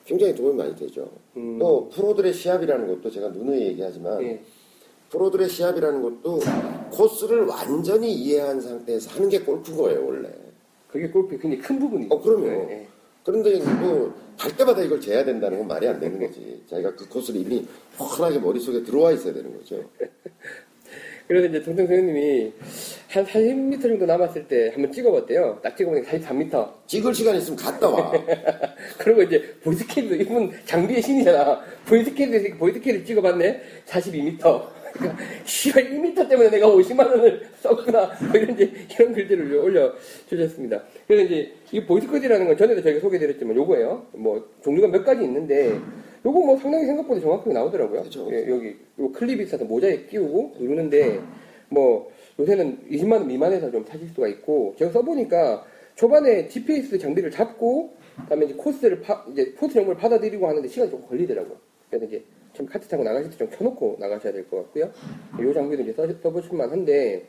굉장히 0.06 0.36
도움이 0.36 0.58
많이 0.58 0.76
되죠. 0.76 1.10
음. 1.38 1.58
또 1.60 1.89
프로들의 1.89 2.34
시합이라는 2.34 2.88
것도 2.88 3.10
제가 3.10 3.30
누누이 3.30 3.62
얘기하지만 3.68 4.22
예. 4.24 4.42
프로들의 5.10 5.48
시합이라는 5.48 6.02
것도 6.02 6.39
코스를 6.92 7.46
완전히 7.46 8.13
이해한 8.13 8.60
상태에서 8.60 9.12
하는 9.12 9.30
게 9.30 9.39
골프인 9.39 9.78
거예요 9.78 10.06
원래. 10.06 10.30
그게 10.88 11.08
골프의 11.10 11.39
굉장히 11.39 11.63
큰 11.63 11.80
부분이죠. 11.80 12.13
어, 12.13 12.22
그럼요. 12.22 12.48
예, 12.48 12.68
예. 12.70 12.88
그런데 13.24 13.58
뭐갈 13.58 14.58
때마다 14.58 14.82
이걸 14.82 15.00
재야 15.00 15.24
된다는 15.24 15.60
건 15.60 15.68
말이 15.68 15.88
안 15.88 16.00
되는 16.00 16.20
거지. 16.20 16.62
자기가 16.68 16.96
그 16.96 17.08
코스를 17.08 17.42
이미 17.42 17.66
훤하게 17.98 18.39
머릿속에 18.39 18.84
들어와 18.84 19.12
있어야 19.12 19.34
되는 19.34 19.56
거죠. 19.58 19.84
그래서 21.27 21.47
이제 21.47 21.62
동생 21.63 21.88
선생님이 21.88 22.53
한 23.09 23.25
40m 23.25 23.81
정도 23.81 24.05
남았을 24.05 24.47
때 24.47 24.69
한번 24.73 24.91
찍어봤대요. 24.91 25.59
딱 25.63 25.77
찍어보니까 25.77 26.12
43m. 26.12 26.71
찍을 26.88 27.13
시간 27.13 27.36
있으면 27.36 27.57
갔다 27.57 27.89
와. 27.89 28.12
그리고 28.97 29.21
이제 29.23 29.55
보이스캐디, 29.63 30.13
이분 30.15 30.51
장비의 30.65 31.01
신이잖아. 31.01 31.62
보이스캐디, 31.86 32.58
보이스캐디 32.58 33.06
찍어봤네? 33.05 33.62
42m. 33.86 34.83
그러니까, 34.93 35.23
씨발, 35.45 35.89
2m 35.89 36.29
때문에 36.29 36.49
내가 36.51 36.67
50만 36.67 36.99
원을 36.99 37.47
썼구나. 37.62 38.12
뭐 38.21 38.39
이런 38.39 38.51
이제, 38.53 38.71
이런 38.91 39.13
글들을 39.13 39.55
올려 39.55 39.91
주셨습니다. 40.29 40.83
그래서 41.07 41.23
이제, 41.23 41.51
이 41.71 41.83
보이스캐디라는 41.84 42.45
건 42.45 42.57
전에도 42.57 42.81
저희가 42.83 42.99
소개드렸지만 42.99 43.55
요거예요. 43.55 44.05
뭐, 44.12 44.47
종류가 44.63 44.89
몇 44.89 45.03
가지 45.03 45.23
있는데, 45.23 45.79
요거 46.25 46.39
뭐 46.39 46.57
상당히 46.57 46.86
생각보다 46.86 47.19
정확하게 47.21 47.53
나오더라고요. 47.53 47.99
그렇죠. 48.01 48.29
예, 48.31 48.47
여기, 48.49 48.75
요 48.99 49.12
클립이 49.12 49.43
있어서 49.43 49.65
모자에 49.65 50.05
끼우고 50.05 50.55
누르는데, 50.59 51.19
뭐, 51.69 52.09
요새는 52.39 52.88
20만 52.89 53.12
원 53.13 53.27
미만에서 53.27 53.69
좀 53.71 53.86
찾을 53.86 54.07
수가 54.07 54.27
있고, 54.29 54.75
제가 54.79 54.91
써보니까, 54.91 55.65
초반에 55.95 56.47
GPS 56.47 56.97
장비를 56.97 57.29
잡고, 57.31 57.91
그다음에 58.23 58.45
이제 58.45 58.53
코스를 58.55 59.01
파, 59.01 59.25
이제 59.31 59.53
코스 59.56 59.73
정보를 59.73 59.99
받아들이고 59.99 60.47
하는데 60.47 60.67
시간이 60.67 60.89
조금 60.91 61.07
걸리더라고요. 61.07 61.57
그래서 61.89 62.05
이제 62.05 62.23
좀 62.53 62.65
카트 62.67 62.88
타고 62.88 63.03
나가실 63.03 63.31
때 63.31 63.38
좀 63.38 63.49
켜놓고 63.49 63.97
나가셔야 63.99 64.31
될 64.31 64.47
것 64.47 64.57
같고요. 64.57 64.91
이 65.39 65.53
장비도 65.53 65.83
이제 65.83 65.93
써, 65.93 66.07
써보실만 66.21 66.69
한데, 66.71 67.27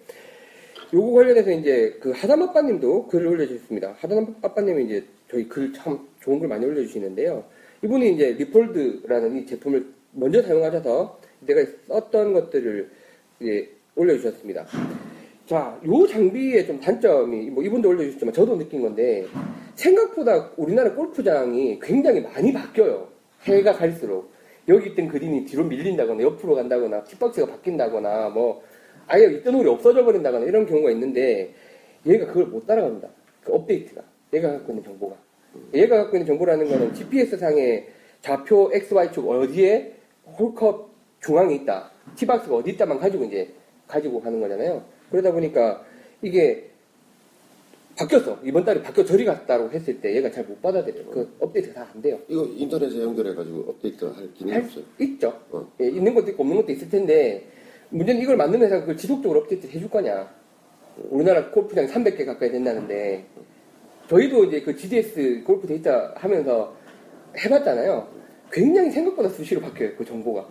요거 0.92 1.12
관련해서 1.12 1.50
이제 1.50 1.96
그 2.00 2.12
하담 2.12 2.42
아빠님도 2.42 3.08
글을 3.08 3.26
올려주셨습니다. 3.26 3.96
하담 3.98 4.36
아빠님이 4.42 4.84
이제 4.84 5.04
저희 5.30 5.48
글 5.48 5.72
참 5.72 6.06
좋은 6.20 6.38
글 6.38 6.46
많이 6.48 6.64
올려주시는데요. 6.64 7.42
이분이 7.84 8.14
이제 8.14 8.32
리폴드라는 8.32 9.36
이 9.36 9.46
제품을 9.46 9.86
먼저 10.12 10.40
사용하셔서 10.40 11.20
내가 11.40 11.60
썼던 11.88 12.32
것들을 12.32 12.90
이제 13.40 13.70
올려주셨습니다. 13.94 14.66
자, 15.44 15.78
요 15.86 16.06
장비의 16.06 16.66
좀 16.66 16.80
단점이, 16.80 17.50
뭐 17.50 17.62
이분도 17.62 17.90
올려주셨지만 17.90 18.32
저도 18.32 18.56
느낀 18.56 18.80
건데, 18.80 19.26
생각보다 19.74 20.52
우리나라 20.56 20.94
골프장이 20.94 21.78
굉장히 21.80 22.22
많이 22.22 22.50
바뀌어요. 22.54 23.08
해가 23.42 23.74
갈수록. 23.74 24.32
여기 24.66 24.90
있던 24.90 25.08
그린이 25.08 25.44
뒤로 25.44 25.64
밀린다거나, 25.64 26.22
옆으로 26.22 26.54
간다거나, 26.54 27.04
tip박스가 27.04 27.46
바뀐다거나, 27.48 28.30
뭐, 28.30 28.62
아예 29.06 29.26
있던 29.26 29.56
홀이 29.56 29.68
없어져 29.68 30.02
버린다거나 30.02 30.46
이런 30.46 30.64
경우가 30.64 30.90
있는데, 30.92 31.52
얘가 32.06 32.26
그걸 32.28 32.46
못 32.46 32.66
따라갑니다. 32.66 33.08
그 33.42 33.52
업데이트가. 33.52 34.00
얘가 34.32 34.52
갖고 34.52 34.72
있는 34.72 34.82
정보가. 34.84 35.23
얘가 35.74 35.96
갖고 35.96 36.16
있는 36.16 36.26
정보라는 36.26 36.68
거는 36.68 36.94
GPS 36.94 37.36
상의 37.38 37.86
좌표 38.22 38.70
XY축 38.72 39.28
어디에 39.28 39.94
홀컵 40.38 40.90
중앙에 41.20 41.54
있다. 41.56 41.90
티박스가 42.16 42.56
어디 42.56 42.70
있다만 42.72 42.98
가지고 42.98 43.24
이제 43.24 43.52
가지고 43.86 44.20
가는 44.20 44.40
거잖아요. 44.40 44.84
그러다 45.10 45.32
보니까 45.32 45.84
이게 46.22 46.70
바뀌었어. 47.96 48.38
이번 48.42 48.64
달에 48.64 48.82
바뀌어 48.82 49.04
저리 49.04 49.24
갔다고 49.24 49.70
했을 49.70 50.00
때 50.00 50.16
얘가 50.16 50.30
잘 50.30 50.44
못 50.44 50.60
받아들여요. 50.60 51.06
그 51.10 51.36
업데이트가 51.40 51.74
다 51.84 51.90
안 51.94 52.02
돼요. 52.02 52.18
이거 52.28 52.44
인터넷에 52.44 53.00
연결해가지고 53.00 53.60
업데이트 53.68 54.04
할 54.06 54.34
기능이 54.34 54.52
할 54.54 54.64
없어요. 54.64 54.84
있죠. 55.00 55.40
어. 55.50 55.70
예, 55.80 55.86
있는 55.88 56.12
것도 56.14 56.30
있고 56.30 56.42
없는 56.42 56.56
것도 56.56 56.72
있을 56.72 56.88
텐데 56.90 57.46
문제는 57.90 58.20
이걸 58.20 58.36
만든 58.36 58.60
회사가 58.62 58.80
그걸 58.80 58.96
지속적으로 58.96 59.40
업데이트 59.40 59.68
해줄 59.68 59.88
거냐. 59.88 60.28
우리나라 61.10 61.50
골프장이 61.50 61.86
300개 61.88 62.24
가까이 62.26 62.50
된다는데 62.50 63.24
저희도 64.08 64.44
이제 64.44 64.60
그 64.60 64.76
GDS 64.76 65.42
골프 65.44 65.66
데이터 65.66 66.12
하면서 66.14 66.74
해봤잖아요. 67.36 68.06
굉장히 68.52 68.90
생각보다 68.90 69.28
수시로 69.30 69.60
바뀌어요. 69.60 69.90
그 69.96 70.04
정보가. 70.04 70.46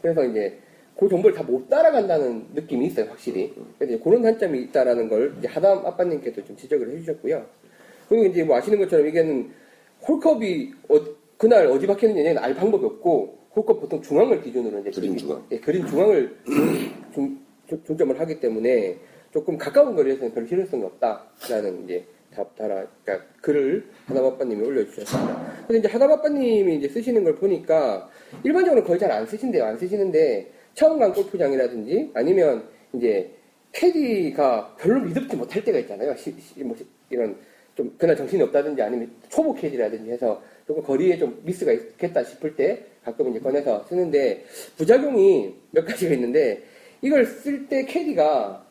그래서 0.00 0.24
이제 0.24 0.58
그 0.98 1.08
정보를 1.08 1.36
다 1.36 1.42
못 1.42 1.68
따라간다는 1.68 2.46
느낌이 2.54 2.86
있어요, 2.86 3.06
확실히. 3.06 3.52
그래서 3.78 4.02
그런 4.02 4.22
단점이 4.22 4.60
있다라는 4.64 5.08
걸 5.08 5.34
이제 5.38 5.48
하담 5.48 5.84
아빠님께서 5.84 6.44
좀 6.44 6.56
지적을 6.56 6.90
해주셨고요. 6.92 7.44
그리고 8.08 8.24
이제 8.26 8.44
뭐 8.44 8.56
아시는 8.56 8.78
것처럼 8.78 9.06
이게는 9.08 9.50
홀컵이 10.06 10.72
어- 10.88 11.00
그날 11.36 11.66
어디 11.66 11.86
박혔는지는 11.86 12.38
알 12.38 12.54
방법이 12.54 12.84
없고 12.84 13.38
홀컵 13.56 13.80
보통 13.80 14.00
중앙을 14.00 14.42
기준으로 14.42 14.78
이제 14.80 14.90
그린 14.90 15.16
중앙. 15.16 15.42
예, 15.50 15.58
그린 15.58 15.86
중앙을 15.86 16.36
중, 17.12 17.38
중- 17.68 17.82
중점을 17.84 18.18
하기 18.20 18.40
때문에 18.40 18.96
조금 19.32 19.58
가까운 19.58 19.94
거리에서는 19.96 20.32
별 20.34 20.46
실효성이 20.46 20.84
없다라는 20.84 21.84
이제 21.84 22.04
답 22.34 22.54
달아 22.56 22.86
그러니까 23.04 23.26
글을 23.40 23.84
하담 24.06 24.24
아빠님이 24.24 24.62
올려주셨습니다. 24.66 25.64
근데 25.66 25.78
이제 25.78 25.88
하담 25.88 26.10
아빠님이 26.12 26.76
이제 26.76 26.88
쓰시는 26.88 27.24
걸 27.24 27.34
보니까 27.36 28.08
일반적으로 28.44 28.82
거의 28.84 28.98
잘 28.98 29.10
안 29.10 29.26
쓰신대요. 29.26 29.64
안 29.64 29.78
쓰시는데 29.78 30.50
처음 30.74 30.98
간 30.98 31.12
골프장이라든지 31.12 32.10
아니면 32.14 32.64
이제 32.94 33.30
캐디가 33.72 34.76
별로 34.78 35.00
믿음지 35.00 35.36
못할 35.36 35.64
때가 35.64 35.78
있잖아요. 35.80 36.14
시- 36.16 36.34
시- 36.40 36.62
뭐 36.62 36.76
시- 36.76 36.86
이런 37.10 37.36
좀 37.74 37.94
그날 37.98 38.14
정신이 38.16 38.42
없다든지 38.42 38.82
아니면 38.82 39.10
초보 39.28 39.54
캐디라든지 39.54 40.10
해서 40.10 40.42
조금 40.66 40.82
거리에 40.82 41.18
좀 41.18 41.40
미스가 41.44 41.72
있겠다 41.72 42.22
싶을 42.22 42.54
때 42.54 42.84
가끔 43.04 43.30
이제 43.30 43.40
꺼내서 43.40 43.84
쓰는데 43.88 44.44
부작용이 44.76 45.54
몇 45.70 45.84
가지가 45.86 46.14
있는데 46.14 46.62
이걸 47.00 47.24
쓸 47.24 47.66
때 47.68 47.84
캐디가 47.84 48.64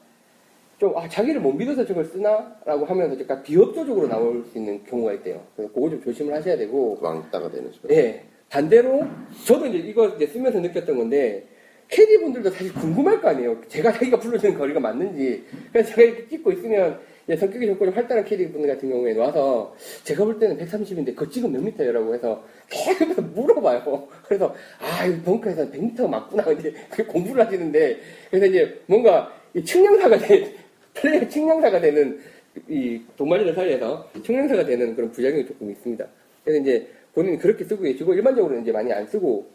좀 0.82 0.98
아, 0.98 1.08
자기를 1.08 1.40
못 1.42 1.52
믿어서 1.54 1.86
저걸 1.86 2.06
쓰나라고 2.06 2.86
하면서 2.86 3.16
약간 3.22 3.44
비협조적으로 3.44 4.08
나올 4.08 4.44
수 4.52 4.58
있는 4.58 4.84
경우가 4.84 5.14
있대요. 5.14 5.40
그래서 5.56 5.72
그거 5.72 5.92
좀 5.92 6.02
조심을 6.02 6.34
하셔야 6.34 6.58
되고 6.58 6.98
왕따가 7.00 7.52
되는 7.52 7.72
소리. 7.72 7.94
예. 7.94 8.24
반대로 8.50 9.06
저도 9.46 9.68
이제 9.68 9.78
이거 9.78 10.08
이제 10.08 10.26
쓰면서 10.26 10.60
느꼈던 10.60 10.98
건데 10.98 11.46
캐디 11.88 12.22
분들도 12.22 12.50
사실 12.50 12.74
궁금할 12.74 13.22
거 13.22 13.28
아니에요. 13.30 13.62
제가 13.68 13.92
자기가 13.94 14.20
불러주는 14.20 14.58
거리가 14.58 14.80
맞는지. 14.80 15.44
그래서 15.72 15.90
제가 15.90 16.02
이렇게 16.02 16.28
찍고 16.30 16.52
있으면 16.54 17.00
이제 17.28 17.38
성격이 17.38 17.68
좋고 17.68 17.86
좀 17.86 17.94
활달한 17.94 18.26
캐디 18.26 18.52
분들 18.52 18.68
같은 18.74 18.90
경우에 18.90 19.16
와서 19.16 19.76
제가 20.04 20.26
볼 20.26 20.40
때는 20.40 20.58
130인데 20.58 21.16
그거 21.16 21.30
지금 21.30 21.52
몇 21.52 21.62
미터예요라고 21.62 22.16
해서 22.16 22.44
계속 22.72 23.22
물어봐요. 23.36 24.08
그래서 24.24 24.56
아, 24.80 25.06
이 25.06 25.22
벙커에서 25.22 25.70
100미터가 25.70 26.10
맞구나. 26.10 26.44
이제 26.58 26.74
공부를 27.08 27.46
하시는데 27.46 28.00
그래서 28.32 28.48
이제 28.48 28.82
뭔가 28.88 29.32
이 29.54 29.64
측량사가 29.64 30.18
된 30.18 30.61
플레이어 30.94 31.28
측량사가 31.28 31.80
되는 31.82 32.20
이 32.68 33.02
동반자를 33.18 33.54
살려서 33.56 34.10
측량사가 34.24 34.66
되는 34.66 34.96
그런 34.96 35.12
부작용이 35.12 35.46
조금 35.46 35.72
있습니다. 35.72 36.06
그래서 36.44 36.62
이제 36.62 36.88
본인이 37.14 37.38
그렇게 37.38 37.64
쓰고 37.64 37.84
계시고 37.84 38.14
일반적으로는 38.14 38.64
이제 38.64 38.72
많이 38.72 38.92
안 38.92 39.06
쓰고 39.08 39.46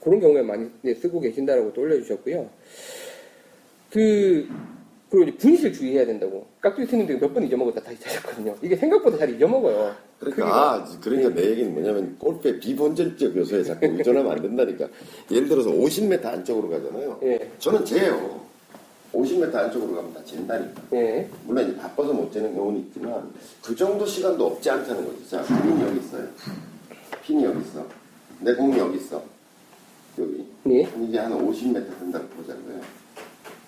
그런 0.00 0.20
경우에 0.20 0.42
많이 0.42 0.68
쓰고 0.94 1.20
계신다라고 1.20 1.72
또 1.72 1.82
올려주셨고요. 1.82 2.48
그 3.90 4.48
그리고 5.10 5.26
이제 5.28 5.38
분실 5.38 5.72
주의해야 5.72 6.04
된다고 6.04 6.46
깍두기 6.60 6.86
쓰는데 6.86 7.18
몇 7.18 7.32
번 7.32 7.42
잊어먹었다 7.44 7.80
다시 7.82 7.98
찾았거든요. 8.00 8.54
이게 8.60 8.76
생각보다 8.76 9.16
잘 9.16 9.30
잊어먹어요. 9.34 9.94
그러니까. 10.20 10.46
아, 10.74 10.84
그러니까 11.02 11.30
내 11.34 11.50
얘기는 11.50 11.72
뭐냐면 11.72 12.16
골프의 12.18 12.60
비본질적 12.60 13.34
요소에 13.36 13.62
자꾸 13.62 13.86
의존하면 13.86 14.32
안 14.32 14.42
된다니까. 14.42 14.86
예를 15.30 15.48
들어서 15.48 15.70
50m 15.70 16.24
안쪽으로 16.26 16.68
가잖아요. 16.68 17.20
예, 17.22 17.50
저는 17.58 17.84
재요. 17.86 18.46
50m 19.12 19.54
안쪽으로 19.54 19.94
가면 19.96 20.12
다 20.14 20.20
잰다니까. 20.24 20.82
예, 20.92 21.28
물론 21.44 21.68
이제 21.68 21.76
바빠서 21.78 22.12
못 22.12 22.30
재는 22.32 22.54
경우는 22.54 22.80
있지만 22.80 23.30
그 23.62 23.74
정도 23.74 24.04
시간도 24.04 24.46
없지 24.46 24.68
않다는 24.70 25.04
거죠. 25.06 25.28
자, 25.28 25.42
핀이 25.62 25.82
여기 25.82 25.98
있어요. 26.00 26.26
핀이 27.22 27.44
여기 27.44 27.60
있어. 27.60 27.84
내 28.40 28.54
공이 28.54 28.78
여기 28.78 28.98
있어. 28.98 29.22
여기. 30.18 30.46
예, 30.70 30.88
이게 31.02 31.18
한 31.18 31.32
50m 31.32 31.98
된다고 31.98 32.26
보자고요. 32.28 32.80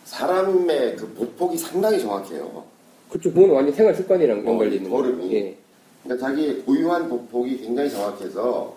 사람의 0.04 0.96
그 0.96 1.08
보폭이 1.14 1.56
상당히 1.56 2.00
정확해요. 2.00 2.64
그쪽 3.08 3.34
그건 3.34 3.50
완전 3.50 3.74
생활 3.74 3.94
습관이랑 3.94 4.40
어, 4.40 4.50
연관돼 4.50 4.74
이 4.74 4.76
있는 4.76 4.90
걸음이. 4.90 5.16
거예요. 5.28 5.32
예, 5.32 5.56
그러니까 6.04 6.26
자기의 6.28 6.62
고유한 6.62 7.08
보폭이 7.08 7.58
굉장히 7.62 7.90
정확해서 7.90 8.76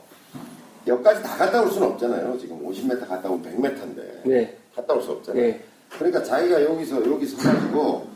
여기까지 0.87 1.23
다 1.23 1.37
갔다 1.37 1.61
올 1.61 1.69
수는 1.71 1.87
없잖아요. 1.89 2.37
지금 2.39 2.65
50m 2.65 3.07
갔다 3.07 3.29
오면 3.29 3.43
100m인데 3.43 4.27
네, 4.27 4.57
갔다 4.75 4.93
올 4.93 5.01
수 5.01 5.11
없잖아요. 5.11 5.43
예, 5.43 5.61
그러니까 5.97 6.23
자기가 6.23 6.63
여기서 6.63 7.05
여기 7.09 7.25
서가지고 7.25 8.07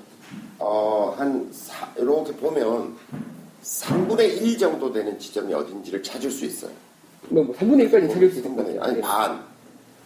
어한 0.59 1.51
이렇게 1.97 2.33
보면 2.33 2.95
3분의 3.63 4.41
1 4.41 4.57
정도 4.57 4.91
되는 4.91 5.17
지점이 5.19 5.53
어딘지를 5.53 6.01
찾을 6.01 6.31
수 6.31 6.45
있어요. 6.45 6.71
뭐, 7.29 7.43
뭐 7.43 7.55
3분의 7.55 7.89
1까지 7.89 8.09
찾을 8.11 8.31
수 8.31 8.39
있을 8.39 8.55
것 8.55 8.63
3분의 8.63 8.69
1. 8.69 8.75
같아요. 8.77 8.81
아니 8.83 8.97
예. 8.97 9.01
반. 9.01 9.39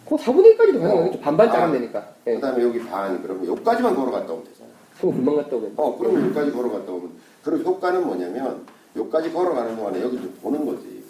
그 0.08 0.16
4분의 0.16 0.56
1까지도 0.56 0.80
가능하겠죠. 0.80 1.20
반반 1.20 1.48
아. 1.48 1.52
짜면 1.52 1.72
되니까. 1.72 2.08
예. 2.26 2.34
그다음에 2.34 2.62
여기 2.64 2.78
반. 2.80 3.22
그러면 3.22 3.46
여기까지만 3.46 3.94
걸어갔다 3.94 4.32
오면 4.32 4.44
되잖아요. 4.44 4.72
그럼 5.00 5.14
금방 5.16 5.36
갔다 5.36 5.56
오겠네. 5.56 5.74
어, 5.76 5.96
그러면 5.98 6.24
여기까지 6.24 6.52
걸어갔다 6.52 6.92
오면 6.92 7.10
그럼 7.44 7.62
효과는 7.62 8.06
뭐냐면 8.06 8.66
여기까지 8.96 9.32
걸어가는 9.32 9.76
동안에 9.76 10.02
여기 10.02 10.16
좀 10.16 10.36
보는 10.42 10.66
거지 10.66 11.01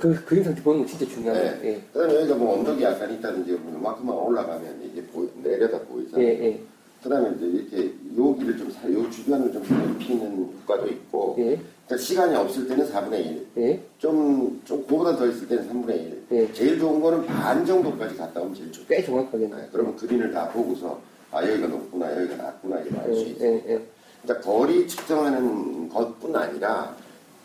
그 0.00 0.24
그림 0.24 0.42
상태 0.42 0.62
보는 0.62 0.80
거 0.80 0.86
진짜 0.86 1.04
중요하네요. 1.06 1.60
네. 1.60 1.82
그다음에 1.92 2.14
여기가 2.14 2.34
뭐 2.36 2.58
언덕이 2.58 2.82
약간 2.82 3.12
있다든지 3.12 3.50
그러면 3.50 3.80
이만큼만 3.80 4.16
올라가면 4.16 4.80
이게 4.82 5.02
보이, 5.08 5.28
내려다 5.42 5.76
예, 5.76 5.80
보이잖아요. 5.84 6.26
예, 6.26 6.30
예, 6.46 6.60
그다음에 7.02 7.36
이제 7.36 7.46
이렇게 7.46 7.94
여기를 8.18 8.56
좀 8.56 8.70
살, 8.70 8.90
요 8.94 9.10
주변을 9.10 9.52
좀 9.52 9.62
살피는 9.62 10.54
효과도 10.62 10.88
있고. 10.88 11.36
예, 11.38 11.60
그러니까 11.86 11.96
시간이 11.98 12.34
없을 12.34 12.66
때는 12.66 12.86
4분의 12.90 13.12
1. 13.26 13.46
예, 13.58 13.80
좀, 13.98 14.62
좀, 14.64 14.86
그보다 14.86 15.14
더 15.16 15.26
있을 15.26 15.46
때는 15.46 15.68
3분의 15.68 15.90
1. 15.90 16.22
예. 16.32 16.52
제일 16.54 16.78
좋은 16.78 17.02
거는 17.02 17.26
반 17.26 17.66
정도까지 17.66 18.16
갔다 18.16 18.40
오면 18.40 18.54
제일 18.54 18.72
좋죠. 18.72 18.86
꽤 18.88 19.04
정확하겠네. 19.04 19.54
네, 19.54 19.68
그러면 19.70 19.94
그린을 19.96 20.32
다 20.32 20.48
보고서, 20.48 20.98
아, 21.30 21.46
여기가 21.46 21.66
높구나, 21.68 22.10
여기가 22.22 22.36
낮구나, 22.42 22.80
이걸 22.80 23.00
알 23.00 23.14
수 23.14 23.20
예, 23.20 23.26
있어요. 23.26 23.48
예, 23.50 23.54
예. 23.68 23.80
그러니까 24.22 24.50
거리 24.50 24.88
측정하는 24.88 25.90
것뿐 25.90 26.34
아니라, 26.34 26.96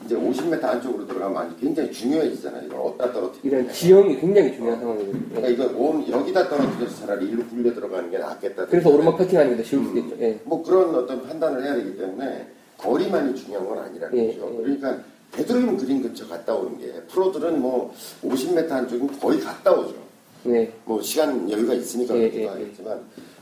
이제 0.03 0.15
50m 0.15 0.63
안쪽으로 0.63 1.07
들어가면 1.07 1.37
아주 1.37 1.55
굉장히 1.57 1.91
중요해지잖아요. 1.91 2.63
이걸 2.65 2.79
어디다 2.79 3.13
떨어뜨리냐. 3.13 3.57
이런 3.57 3.73
지형이 3.73 4.19
굉장히 4.19 4.53
중요한 4.55 4.79
상황이거든요. 4.79 5.29
그러니까 5.29 5.47
예. 5.47 5.53
이거 5.53 5.77
온, 5.77 6.07
여기다 6.09 6.49
떨어뜨려서 6.49 7.05
차라리 7.05 7.25
일로 7.27 7.43
굴려 7.47 7.73
들어가는 7.73 8.11
게 8.11 8.17
낫겠다. 8.17 8.65
그래서 8.67 8.89
오르막 8.89 9.17
퍼팅하는 9.17 9.51
게더 9.51 9.63
쉬울 9.63 9.81
음. 9.81 9.87
수도 9.87 9.99
있죠. 9.99 10.15
예. 10.19 10.39
뭐 10.43 10.61
그런 10.61 10.93
어떤 10.93 11.25
판단을 11.25 11.63
해야 11.63 11.75
되기 11.75 11.97
때문에 11.97 12.47
거리만이 12.77 13.35
중요한 13.35 13.67
건 13.67 13.79
아니라는 13.79 14.17
예, 14.17 14.27
거죠. 14.27 14.51
예. 14.51 14.63
그러니까 14.63 14.99
되도록이면 15.31 15.77
그린 15.77 16.01
근처 16.01 16.27
갔다 16.27 16.53
오는 16.53 16.77
게 16.77 16.91
프로들은 17.09 17.61
뭐 17.61 17.93
50m 18.23 18.71
안쪽이면 18.71 19.19
거의 19.19 19.39
갔다 19.39 19.71
오죠. 19.71 19.95
네, 20.43 20.71
뭐 20.85 21.01
시간 21.01 21.49
여유가 21.49 21.73
있으니까 21.73 22.15
예, 22.15 22.19
그렇기도 22.29 22.43
예, 22.43 22.47
하겠지만 22.47 22.99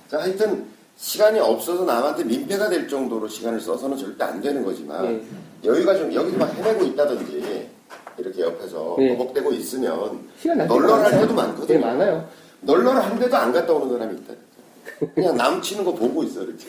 자 0.07 0.21
하여튼 0.21 0.65
시간이 0.95 1.39
없어서 1.39 1.83
남한테 1.83 2.23
민폐가 2.23 2.69
될 2.69 2.87
정도로 2.87 3.27
시간을 3.27 3.59
써서는 3.59 3.97
절대 3.97 4.23
안 4.23 4.39
되는 4.39 4.63
거지만 4.63 5.05
예. 5.05 5.21
여유가 5.63 5.95
좀 5.95 6.13
여기서 6.13 6.37
막 6.37 6.53
헤매고 6.55 6.83
있다든지 6.85 7.69
이렇게 8.17 8.41
옆에서 8.41 8.97
예. 8.99 9.17
버벅대고 9.17 9.53
있으면 9.53 10.27
널널할. 10.45 11.11
때도 11.11 11.33
많거든요. 11.33 11.77
예, 11.77 11.81
많아요. 11.81 12.27
널널한데도 12.61 13.35
안 13.35 13.51
갔다 13.51 13.73
오는 13.73 13.89
사람이 13.89 14.19
있다. 14.19 14.33
그냥 15.15 15.35
남 15.37 15.61
치는 15.61 15.83
거 15.83 15.93
보고 15.93 16.23
있어 16.23 16.43
이렇게. 16.43 16.65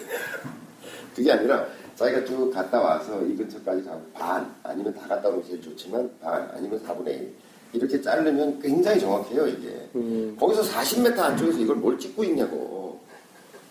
그게 1.14 1.32
아니라 1.32 1.66
자기가 1.97 2.24
쭉 2.24 2.51
갔다 2.53 2.80
와서 2.80 3.22
이 3.22 3.36
근처까지 3.36 3.84
가고 3.84 4.03
반 4.14 4.53
아니면 4.62 4.95
다 4.95 5.07
갔다 5.07 5.28
오는 5.28 5.40
게 5.42 5.49
제일 5.49 5.62
좋지만 5.62 6.11
반 6.20 6.51
아니면 6.55 6.80
4분의 6.84 7.07
1 7.09 7.34
이렇게 7.74 8.01
자르면 8.01 8.61
굉장히 8.61 9.01
정확해요 9.01 9.47
이게. 9.49 9.88
음, 9.97 10.36
거기서 10.38 10.62
40m 10.62 11.18
안쪽에서 11.18 11.59
이걸 11.59 11.76
뭘 11.76 11.99
찍고 11.99 12.24
있냐고. 12.24 13.01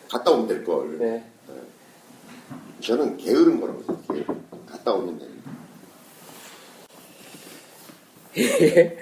갔다 0.10 0.32
오면 0.32 0.48
될 0.48 0.64
걸. 0.64 0.98
네. 1.00 1.24
저는 2.82 3.18
게으른 3.18 3.60
거라고 3.60 3.82
생각해요. 3.84 4.43
갔다 4.74 4.94
오면 4.94 5.20
돼. 5.20 5.26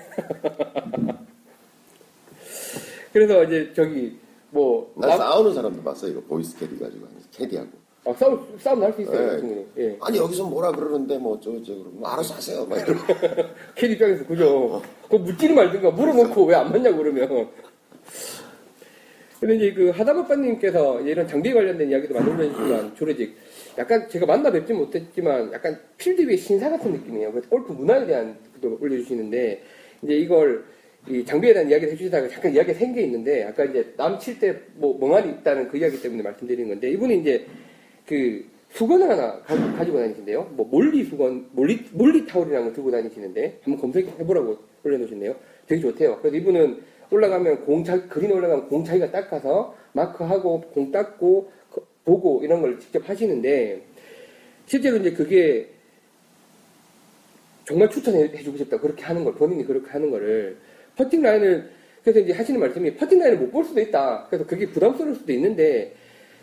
그래서 3.13 3.43
이제 3.43 3.71
저기 3.75 4.17
뭐 4.49 4.91
나 4.95 5.07
남- 5.07 5.17
싸우는 5.17 5.53
사람도 5.53 5.81
봤어 5.83 6.07
이거 6.07 6.21
보이스 6.21 6.57
캐디 6.57 6.77
가지고 6.79 7.07
캐디하고. 7.31 7.69
아, 8.03 8.13
싸움 8.13 8.57
싸움 8.59 8.79
날수 8.79 9.01
있어요. 9.03 9.31
네. 9.33 9.39
충분히. 9.39 9.65
예. 9.77 9.97
아니 10.01 10.17
여기서 10.17 10.45
뭐라 10.45 10.71
그러는데 10.71 11.17
뭐저저 11.17 11.73
그러면 11.73 11.99
뭐 11.99 12.09
알아서 12.09 12.33
하세요. 12.33 12.65
막 12.65 12.77
이러고. 12.79 12.99
캐디 13.75 13.93
입장에서 13.93 14.25
그죠. 14.25 14.81
그거 15.03 15.17
묻지는 15.19 15.55
말든가 15.55 15.91
물어놓고 15.91 16.45
왜 16.45 16.55
안 16.55 16.71
맞냐고 16.71 16.97
그러면. 16.97 17.49
근데 19.39 19.55
이제 19.55 19.73
그 19.73 19.89
하담 19.91 20.22
아빠님께서 20.22 21.01
이런 21.01 21.27
장비 21.27 21.51
관련된 21.53 21.89
이야기도 21.89 22.13
많이 22.13 22.29
올려주시지만 22.29 22.95
주로 22.95 23.11
이제 23.11 23.33
약간 23.77 24.07
제가 24.09 24.25
만나 24.25 24.51
뵙지 24.51 24.73
못했지만 24.73 25.51
약간 25.53 25.79
필드 25.97 26.21
위의 26.27 26.37
신사 26.37 26.69
같은 26.69 26.91
느낌이에요. 26.91 27.31
그래서 27.31 27.47
골프 27.49 27.71
문화에 27.73 28.05
대한 28.05 28.35
것도 28.55 28.77
올려주시는데 28.81 29.61
이제 30.03 30.13
이걸 30.13 30.63
이 31.07 31.23
장비에 31.25 31.53
대한 31.53 31.69
이야기를 31.69 31.93
해주시다가 31.93 32.27
잠깐 32.29 32.53
이야기가 32.53 32.77
생겨 32.77 33.01
있는데 33.01 33.43
아까 33.43 33.63
이제 33.63 33.93
남 33.97 34.19
칠 34.19 34.39
때 34.39 34.55
뭐 34.75 34.97
멍하니 34.99 35.31
있다는 35.39 35.67
그 35.69 35.77
이야기 35.77 36.01
때문에 36.01 36.21
말씀드리는 36.21 36.67
건데 36.69 36.91
이분이 36.91 37.19
이제 37.21 37.45
그 38.05 38.45
수건을 38.71 39.09
하나 39.09 39.39
가 39.41 39.55
지고, 39.55 39.73
가지고 39.73 39.97
다니신데요. 39.99 40.51
뭐 40.55 40.65
몰리 40.67 41.03
수건, 41.03 41.47
몰리 41.51 41.83
몰리 41.91 42.25
타올이라는 42.25 42.65
걸 42.67 42.73
들고 42.73 42.91
다니시는데 42.91 43.59
한번 43.63 43.81
검색해보라고 43.81 44.57
올려놓으셨네요. 44.83 45.35
되게 45.67 45.81
좋대요. 45.81 46.19
그래서 46.21 46.37
이분은 46.37 46.81
올라가면 47.09 47.65
공차 47.65 48.07
그린 48.07 48.31
올라가면 48.31 48.69
공차기가 48.69 49.11
닦아서 49.11 49.75
마크하고 49.93 50.61
공 50.73 50.91
닦고 50.91 51.45
그- 51.45 51.60
보고 52.05 52.41
이런 52.43 52.61
걸 52.61 52.79
직접 52.79 53.07
하시는데 53.07 53.81
실제로 54.65 54.97
이제 54.97 55.11
그게 55.11 55.69
정말 57.65 57.89
추천해주고 57.89 58.57
싶다 58.57 58.79
그렇게 58.79 59.03
하는 59.03 59.23
걸 59.23 59.33
본인이 59.35 59.65
그렇게 59.65 59.89
하는 59.91 60.09
거를 60.09 60.57
퍼팅 60.95 61.21
라인을 61.21 61.69
그래서 62.03 62.19
이제 62.19 62.33
하시는 62.33 62.59
말씀이 62.59 62.95
퍼팅 62.95 63.19
라인을 63.19 63.37
못 63.37 63.51
볼 63.51 63.63
수도 63.65 63.79
있다 63.81 64.27
그래서 64.29 64.45
그게 64.45 64.67
부담스러울 64.67 65.15
수도 65.15 65.31
있는데 65.33 65.93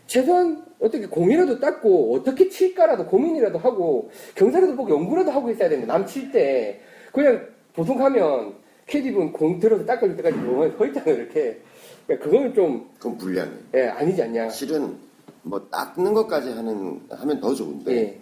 최소한 0.06 0.64
어떻게 0.78 1.06
공이라도 1.06 1.58
닦고 1.58 2.14
어떻게 2.14 2.48
칠까라도 2.48 3.06
고민이라도 3.06 3.58
하고 3.58 4.10
경사라도 4.36 4.76
보고 4.76 4.90
연구라도 4.90 5.30
하고 5.32 5.50
있어야 5.50 5.68
되는데 5.68 5.86
남 5.86 6.06
칠 6.06 6.30
때 6.32 6.80
그냥 7.12 7.46
보통 7.74 7.98
가면 7.98 8.54
캐디분 8.86 9.32
공 9.32 9.58
들어서 9.58 9.84
닦을 9.84 10.16
때까지 10.16 10.36
멍하니 10.38 10.72
서 10.78 10.86
있잖아요 10.86 11.14
이렇게 11.16 11.58
그러니까 12.06 12.24
그거는 12.24 12.54
좀 12.54 12.88
그건 12.94 13.18
불리하네. 13.18 13.52
예, 13.74 13.82
아니지 13.88 14.22
않냐 14.22 14.48
실은 14.50 14.96
뭐 15.42 15.68
닦는 15.70 16.14
것까지 16.14 16.50
하는 16.50 17.00
하면 17.10 17.40
더 17.40 17.54
좋은데 17.54 17.92
예. 17.92 18.20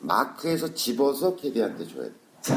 마크에서 0.00 0.72
집어서 0.74 1.34
캐디한테 1.36 1.86
줘야 1.86 2.04
돼. 2.04 2.12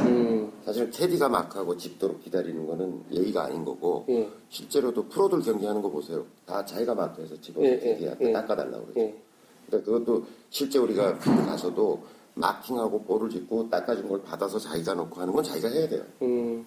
음, 0.06 0.52
사실 0.64 0.90
캐디가 0.92 1.28
마크하고 1.28 1.76
집도록 1.76 2.24
기다리는 2.24 2.66
거는 2.68 3.04
예의가 3.12 3.46
아닌 3.46 3.66
거고 3.66 4.06
예, 4.10 4.30
실제로도 4.50 5.08
프로들 5.10 5.42
경기하는 5.42 5.82
거 5.82 5.90
보세요. 5.90 6.26
다 6.46 6.64
자기가 6.64 6.94
마크해서 6.94 7.40
집어서 7.42 7.66
예, 7.66 7.72
예, 7.74 7.80
캐디한테 7.80 8.30
예. 8.30 8.34
닦아달라고 8.34 8.84
그러죠. 8.86 9.00
예. 9.00 9.22
그러니까 9.68 9.92
그것도 9.92 10.26
실제 10.50 10.78
우리가 10.80 11.18
필드 11.20 11.46
가서도 11.46 12.04
마킹하고 12.36 13.02
볼을 13.04 13.30
짚고 13.30 13.70
닦아준 13.70 14.08
걸 14.08 14.22
받아서 14.24 14.60
자기가 14.60 14.94
놓고 14.94 15.20
하는 15.20 15.34
건 15.34 15.44
자기가 15.44 15.70
해야 15.70 15.90
돼요. 15.90 16.04
음. 16.22 16.66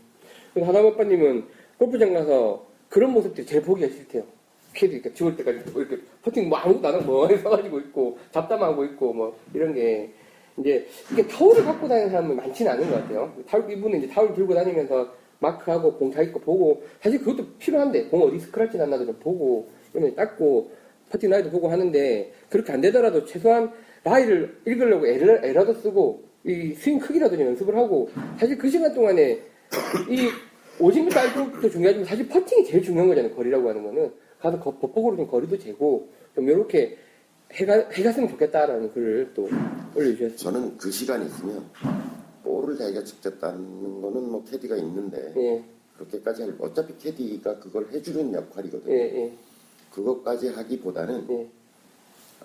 하다바빠님은 0.55 1.47
골프장 1.79 2.13
가서 2.15 2.67
그런 2.89 3.13
모습들이 3.13 3.47
제일 3.47 3.63
보기가 3.63 3.89
싫대요. 3.89 4.25
캐디 4.75 4.95
이렇게 4.95 5.13
죽을 5.13 5.37
때까지 5.37 5.71
뭐 5.73 5.83
이렇게 5.83 6.03
퍼팅 6.23 6.49
뭐 6.49 6.59
아무것도 6.59 6.89
안 6.89 6.95
하고 6.95 7.13
멍하니 7.13 7.39
서가지고 7.39 7.79
있고 7.81 8.19
잡담하고 8.33 8.85
있고 8.85 9.13
뭐 9.13 9.39
이런 9.55 9.73
게 9.73 10.13
이제 10.59 10.87
이게 11.13 11.27
타올을 11.27 11.65
갖고 11.65 11.89
다니는 11.89 12.11
사람은 12.11 12.37
많지는 12.37 12.73
않은 12.73 12.91
것 12.91 12.97
같아요. 12.97 13.33
타올 13.47 13.71
이분은 13.71 13.99
이제 13.99 14.09
타올 14.09 14.35
들고 14.35 14.55
다니면서 14.55 15.15
마크하고 15.39 15.95
공 15.95 16.13
자기 16.13 16.33
거 16.33 16.39
보고 16.39 16.85
사실 17.01 17.19
그것도 17.21 17.47
필요한데 17.59 18.05
공 18.07 18.23
어디 18.23 18.39
스크래치 18.39 18.77
났나도 18.77 19.07
좀 19.07 19.19
보고 19.21 19.69
이러면 19.93 20.15
닦고 20.15 20.71
퍼팅 21.11 21.31
라이도 21.31 21.51
보고 21.51 21.69
하는데 21.69 22.33
그렇게 22.49 22.73
안 22.73 22.81
되더라도 22.81 23.25
최소한 23.25 23.73
라이를 24.05 24.61
읽으려고 24.67 25.07
에러, 25.07 25.37
에러도 25.45 25.75
쓰고 25.75 26.23
이 26.45 26.75
스윙 26.75 26.99
크기라도 26.99 27.37
좀 27.37 27.47
연습을 27.47 27.77
하고 27.77 28.11
사실 28.39 28.57
그 28.59 28.69
시간 28.69 28.93
동안에 28.95 29.41
이 30.09 30.31
50m 30.79 31.17
안쪽도 31.17 31.71
중요하지만 31.71 32.05
사실 32.05 32.29
퍼팅이 32.29 32.65
제일 32.65 32.83
중요한 32.83 33.09
거잖아요. 33.09 33.35
거리라고 33.35 33.69
하는 33.69 33.83
거는 33.83 34.13
가서 34.45 34.61
거- 34.61 34.77
법폭으로 34.79 35.17
좀 35.17 35.27
거리도 35.27 35.59
재고 35.59 36.09
좀 36.35 36.49
이렇게 36.49 36.99
해가 37.53 37.89
해갔으면 37.91 38.29
좋겠다라는 38.29 38.93
글을 38.93 39.33
또 39.35 39.49
올려주셨어요. 39.97 40.37
저는 40.37 40.77
그 40.77 40.91
시간이 40.91 41.25
있으면 41.27 41.65
볼을 42.43 42.77
자기가 42.77 43.03
직접 43.05 43.41
닦는 43.41 44.03
거는 44.03 44.31
뭐 44.31 44.45
캐디가 44.45 44.77
있는데 44.77 45.33
예, 45.37 45.65
그렇게까지 45.97 46.43
할 46.43 46.55
어차피 46.59 46.97
캐디가 46.99 47.59
그걸 47.59 47.89
해주는 47.91 48.35
역할이거든요. 48.35 48.93
예, 48.95 48.99
예, 49.17 49.33
그것까지 49.93 50.49
하기보다는 50.49 51.27
예, 51.31 51.49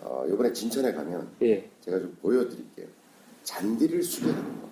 어, 0.01 0.25
이번에 0.31 0.53
진천에 0.53 0.93
가면 0.93 1.27
예, 1.41 1.69
제가 1.81 1.99
좀 1.99 2.15
보여드릴게요. 2.21 2.87
잔디를 3.43 4.03
수리하는 4.03 4.43
거. 4.61 4.69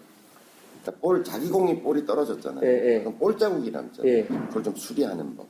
그러니까 0.84 1.01
볼 1.01 1.23
자기 1.25 1.49
공이 1.49 1.82
볼이 1.82 2.05
떨어졌잖아요. 2.05 2.65
예, 2.65 2.93
예. 2.95 2.99
그럼 2.99 3.17
볼 3.17 3.38
자국이 3.38 3.69
남잖아요. 3.71 4.13
예. 4.13 4.23
그걸 4.23 4.63
좀 4.63 4.73
수리하는 4.75 5.36
법. 5.36 5.47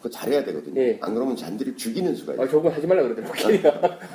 그거 0.00 0.08
잘해야 0.08 0.42
되거든요. 0.44 0.80
예. 0.80 0.98
안 1.02 1.12
그러면 1.14 1.36
잔디를 1.36 1.76
죽이는 1.76 2.14
수가 2.16 2.32
있어요. 2.32 2.46
아, 2.46 2.50
저거 2.50 2.70
하지 2.70 2.86
말라 2.86 3.02
그러더라고요. 3.02 3.60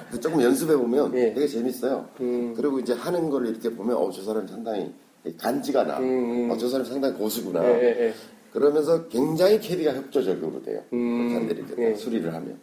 그래서 0.09 0.19
조금 0.19 0.41
연습해 0.41 0.75
보면 0.75 1.15
예. 1.15 1.31
되게 1.33 1.47
재밌어요. 1.47 2.07
음, 2.21 2.53
그리고 2.57 2.79
이제 2.79 2.93
하는 2.93 3.29
걸 3.29 3.45
이렇게 3.47 3.69
보면 3.69 3.95
어 3.95 4.09
저 4.11 4.23
사람 4.23 4.47
상당히 4.47 4.91
간지가 5.37 5.83
나. 5.83 5.99
음, 5.99 6.45
음. 6.45 6.51
어저 6.51 6.67
사람 6.69 6.85
상당히 6.85 7.15
고수구나. 7.15 7.63
예, 7.65 7.83
예, 7.83 8.05
예. 8.07 8.13
그러면서 8.51 9.07
굉장히 9.09 9.59
캐디가 9.59 9.93
협조적으로 9.93 10.61
돼요. 10.63 10.81
음, 10.93 11.29
잔디를 11.33 11.63
이렇게 11.67 11.83
예. 11.85 11.91
딱 11.91 11.99
수리를 11.99 12.33
하면. 12.33 12.57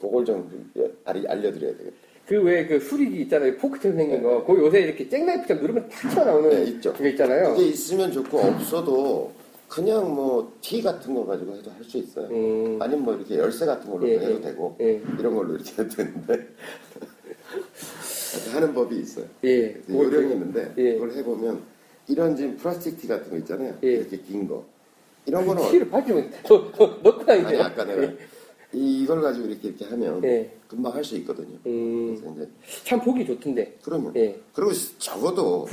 그걸 0.00 0.24
좀 0.24 0.70
알려드려야 1.04 1.72
되겠다. 1.76 1.96
그왜그 2.26 2.80
수리기 2.80 3.22
있잖아요. 3.22 3.56
포크처럼 3.56 3.96
생긴 3.96 4.22
거. 4.22 4.44
그거 4.44 4.58
요새 4.60 4.80
이렇게 4.80 5.08
잭나이프처럼 5.08 5.62
누르면 5.62 5.88
탁 5.88 6.10
튀어나오는 6.10 6.50
네, 6.50 6.62
있죠. 6.72 6.92
그게 6.92 7.10
있잖아요. 7.10 7.54
그게 7.54 7.68
있으면 7.68 8.12
좋고 8.12 8.38
없어도 8.38 9.32
그냥 9.68 10.14
뭐 10.14 10.52
티 10.62 10.82
같은 10.82 11.14
거 11.14 11.24
가지고 11.26 11.54
해도 11.56 11.70
할 11.70 11.84
수 11.84 11.98
있어요. 11.98 12.26
음, 12.28 12.78
아니면 12.80 13.04
뭐 13.04 13.14
이렇게 13.14 13.36
열쇠 13.36 13.66
같은 13.66 13.90
걸로 13.90 14.08
예, 14.08 14.14
해도 14.18 14.34
예. 14.36 14.40
되고 14.40 14.76
예, 14.80 15.02
이런 15.18 15.34
걸로 15.34 15.54
이렇게 15.54 15.70
해도 15.82 15.88
되는데 15.94 16.32
이렇게 18.34 18.50
하는 18.52 18.74
법이 18.74 18.98
있어요. 18.98 19.26
예. 19.44 19.76
요령이 19.88 20.32
있는데 20.32 20.72
예. 20.78 20.94
그걸 20.94 21.12
해보면 21.12 21.62
이런 22.08 22.34
지금 22.36 22.56
플라스틱 22.56 22.98
티 22.98 23.06
같은 23.08 23.30
거 23.30 23.36
있잖아요. 23.38 23.74
예. 23.84 23.88
이렇게 23.88 24.18
긴 24.18 24.48
거. 24.48 24.64
이런 25.26 25.44
거는 25.46 25.70
티를 25.70 25.90
받치면 25.90 26.30
저, 26.46 26.72
저 26.72 26.86
넣고 27.02 27.24
다니죠. 27.24 27.48
아니 27.48 27.60
아까 27.60 27.84
내가 27.84 28.02
이, 28.72 29.02
이걸 29.02 29.20
가지고 29.20 29.46
이렇게 29.48 29.68
이렇게 29.68 29.84
하면 29.84 30.24
예. 30.24 30.50
금방 30.66 30.94
할 30.94 31.04
수 31.04 31.16
있거든요. 31.18 31.58
음, 31.66 32.16
그래서 32.18 32.34
이제 32.36 32.48
참 32.84 33.00
보기 33.00 33.26
좋던데. 33.26 33.78
그러면 33.82 34.12
예, 34.16 34.38
그리고 34.54 34.72
적어도 34.98 35.66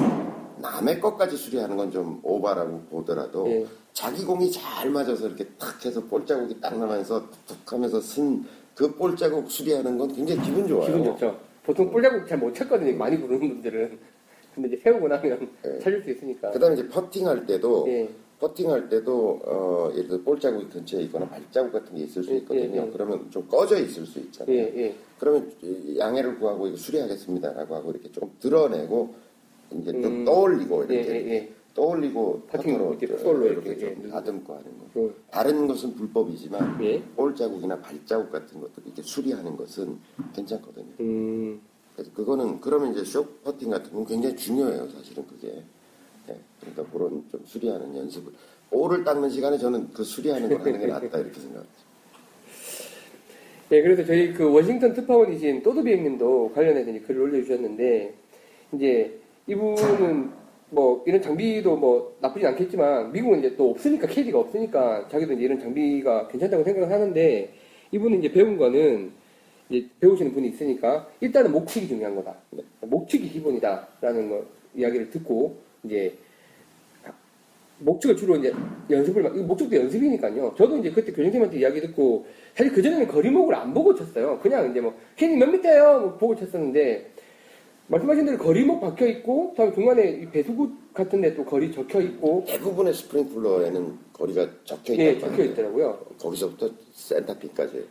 남의 0.62 1.00
것까지 1.02 1.36
수리하는 1.38 1.76
건 1.78 1.92
좀 1.92 2.20
오바라고 2.24 2.82
보더라도 2.90 3.48
예. 3.50 3.66
자기 3.96 4.26
공이 4.26 4.52
잘 4.52 4.90
맞아서 4.90 5.26
이렇게 5.26 5.46
탁 5.58 5.84
해서 5.86 6.04
볼자국이 6.04 6.60
딱 6.60 6.78
나면서 6.78 7.26
툭 7.48 7.72
하면서 7.74 8.00
쓴 8.02 8.46
그 8.76 8.94
볼자국 8.94 9.50
수리하는 9.50 9.98
건 9.98 10.14
굉장히 10.14 10.42
기분 10.42 10.68
좋아요. 10.68 10.86
기분 10.86 11.06
좋죠. 11.06 11.40
보통 11.64 11.90
뿔자국 11.90 12.28
잘 12.28 12.38
못 12.38 12.54
찾거든요. 12.54 12.94
많이 12.98 13.18
부르는 13.18 13.40
분들은. 13.40 13.98
근데 14.54 14.68
이제 14.68 14.82
세우고 14.84 15.08
나면 15.08 15.50
예. 15.66 15.80
찾을 15.80 16.04
수 16.04 16.12
있으니까. 16.12 16.52
그 16.52 16.60
다음에 16.60 16.74
이제 16.76 16.88
퍼팅할 16.90 17.46
때도 17.46 17.86
예, 17.88 18.10
퍼팅할 18.40 18.90
때도 18.90 19.42
어, 19.46 19.92
예를 19.94 20.10
들어 20.10 20.22
볼자국이 20.24 20.68
근처에 20.68 21.04
있거나 21.04 21.26
발자국 21.30 21.72
같은 21.72 21.96
게 21.96 22.04
있을 22.04 22.22
수 22.22 22.32
예, 22.34 22.38
있거든요. 22.40 22.82
예, 22.82 22.86
예. 22.86 22.92
그러면 22.92 23.32
좀 23.32 23.48
꺼져 23.48 23.78
있을 23.80 24.06
수 24.06 24.20
있잖아요. 24.20 24.92
그러면 25.20 25.50
이 25.64 25.98
양해를 25.98 26.38
구하고 26.38 26.68
이거 26.68 26.76
수리하겠습니다라고 26.76 27.76
하고 27.76 27.92
이렇게 27.92 28.12
좀 28.12 28.30
드러내고 28.42 29.16
이제 29.72 29.92
좀 29.94 30.04
음. 30.04 30.26
떠올리고 30.26 30.86
예, 30.90 30.96
이렇게. 30.96 31.54
떠올리고 31.76 32.44
퍼팅 32.48 32.78
퍼터로 32.78 32.94
이렇게 32.94 33.18
솔로 33.18 33.46
이렇게, 33.48 33.78
좀 33.78 34.02
예. 34.06 34.10
다듬고 34.10 34.54
하는 34.54 34.66
거. 34.66 35.00
음, 35.02 35.14
다른 35.30 35.68
것은 35.68 35.94
불법이지만 35.94 36.84
예. 36.84 37.04
볼 37.16 37.36
자국이나 37.36 37.80
발자국 37.80 38.32
같은 38.32 38.60
것들 38.60 38.84
이렇게 38.86 39.02
수리하는 39.04 39.56
것은 39.56 40.00
괜찮거든요. 40.34 40.88
음, 41.02 41.62
그래서 41.94 42.12
그거는 42.14 42.62
그러면 42.62 42.94
이제 42.94 43.04
쇼 43.04 43.26
퍼팅 43.44 43.70
같은 43.70 43.92
건 43.92 44.06
굉장히 44.06 44.36
중요해요, 44.36 44.90
사실은 44.90 45.28
그게. 45.28 45.64
예, 46.30 46.36
그러니까 46.60 46.86
그런 46.92 47.24
좀 47.30 47.42
수리하는 47.46 47.96
연습을 47.96 48.34
볼을 48.72 49.04
닦는 49.04 49.30
시간에 49.30 49.58
저는 49.58 49.92
그 49.94 50.04
수리하는 50.04 50.50
걸 50.50 50.60
하는 50.60 50.80
게 50.80 50.88
낫다 50.88 51.20
이렇게 51.20 51.40
생각합니다. 51.40 51.86
예, 53.72 53.82
그래서 53.82 54.06
저희 54.06 54.32
그 54.34 54.52
워싱턴 54.52 54.94
특파원이신 54.94 55.62
또드비 55.62 55.92
형님도 55.92 56.52
관련해서 56.54 56.90
이제 56.90 57.00
글을 57.02 57.22
올려주셨는데, 57.22 58.14
이제 58.74 59.20
이분은 59.48 60.45
뭐 60.76 61.02
이런 61.08 61.22
장비도 61.22 61.78
뭐 61.78 62.18
나쁘진 62.20 62.50
않겠지만, 62.50 63.14
미국은 63.14 63.40
이제 63.40 63.56
또 63.56 63.72
없으니까, 63.72 64.08
캐디가 64.08 64.38
없으니까 64.38 65.08
자기도 65.08 65.32
이제 65.34 65.44
이런 65.44 65.58
장비가 65.58 66.28
괜찮다고 66.28 66.66
생각을 66.66 66.92
하는데, 66.92 67.54
이분은 67.92 68.20
이제 68.20 68.32
배운 68.32 68.58
거는 68.58 69.12
이제 69.70 69.88
배우시는 70.02 70.34
분이 70.34 70.50
있으니까, 70.50 71.08
일단은 71.22 71.54
목칙이 71.54 71.88
중요한 71.88 72.14
거다. 72.18 72.36
목칙이 72.82 73.30
기본이다라는 73.30 74.30
거 74.30 74.46
이야기를 74.76 75.10
듣고, 75.12 75.56
이제 75.84 76.18
목적을 77.80 78.16
주로 78.18 78.36
이제 78.36 78.54
연습을 78.90 79.24
목적도 79.44 79.76
연습이니까요. 79.76 80.56
저도 80.58 80.78
이제 80.78 80.92
그때 80.92 81.12
교장님한테 81.12 81.60
이야기 81.60 81.82
듣고 81.82 82.26
사실 82.54 82.72
그 82.72 82.82
전에는 82.82 83.08
거리목을 83.08 83.54
안 83.54 83.74
보고 83.74 83.94
쳤어요. 83.94 84.40
그냥 84.42 84.72
이제 84.72 84.80
뭐 84.80 84.94
캐니 85.18 85.36
몇 85.36 85.48
미터예요? 85.48 86.00
뭐 86.00 86.18
보고 86.18 86.36
쳤었는데 86.36 87.12
말씀하신 87.88 88.26
대로 88.26 88.38
거리목 88.40 88.82
박혀 88.82 89.06
있고 89.08 89.54
다음 89.56 89.74
중간에 89.74 90.10
이 90.10 90.30
배수구 90.30 90.70
같은 90.94 91.22
데 91.22 91.36
또 91.36 91.46
거리 91.46 91.72
적혀 91.72 92.02
있고 92.02 92.44
대부분의 92.48 92.94
스프링클러에는 92.94 93.98
거리가 94.14 94.48
적혀 94.64 94.94
있다. 94.94 95.04
예 95.04 95.20
적혀 95.20 95.44
있더라고요. 95.44 96.00
거기서부터 96.20 96.70
센터핀까지. 96.94 97.86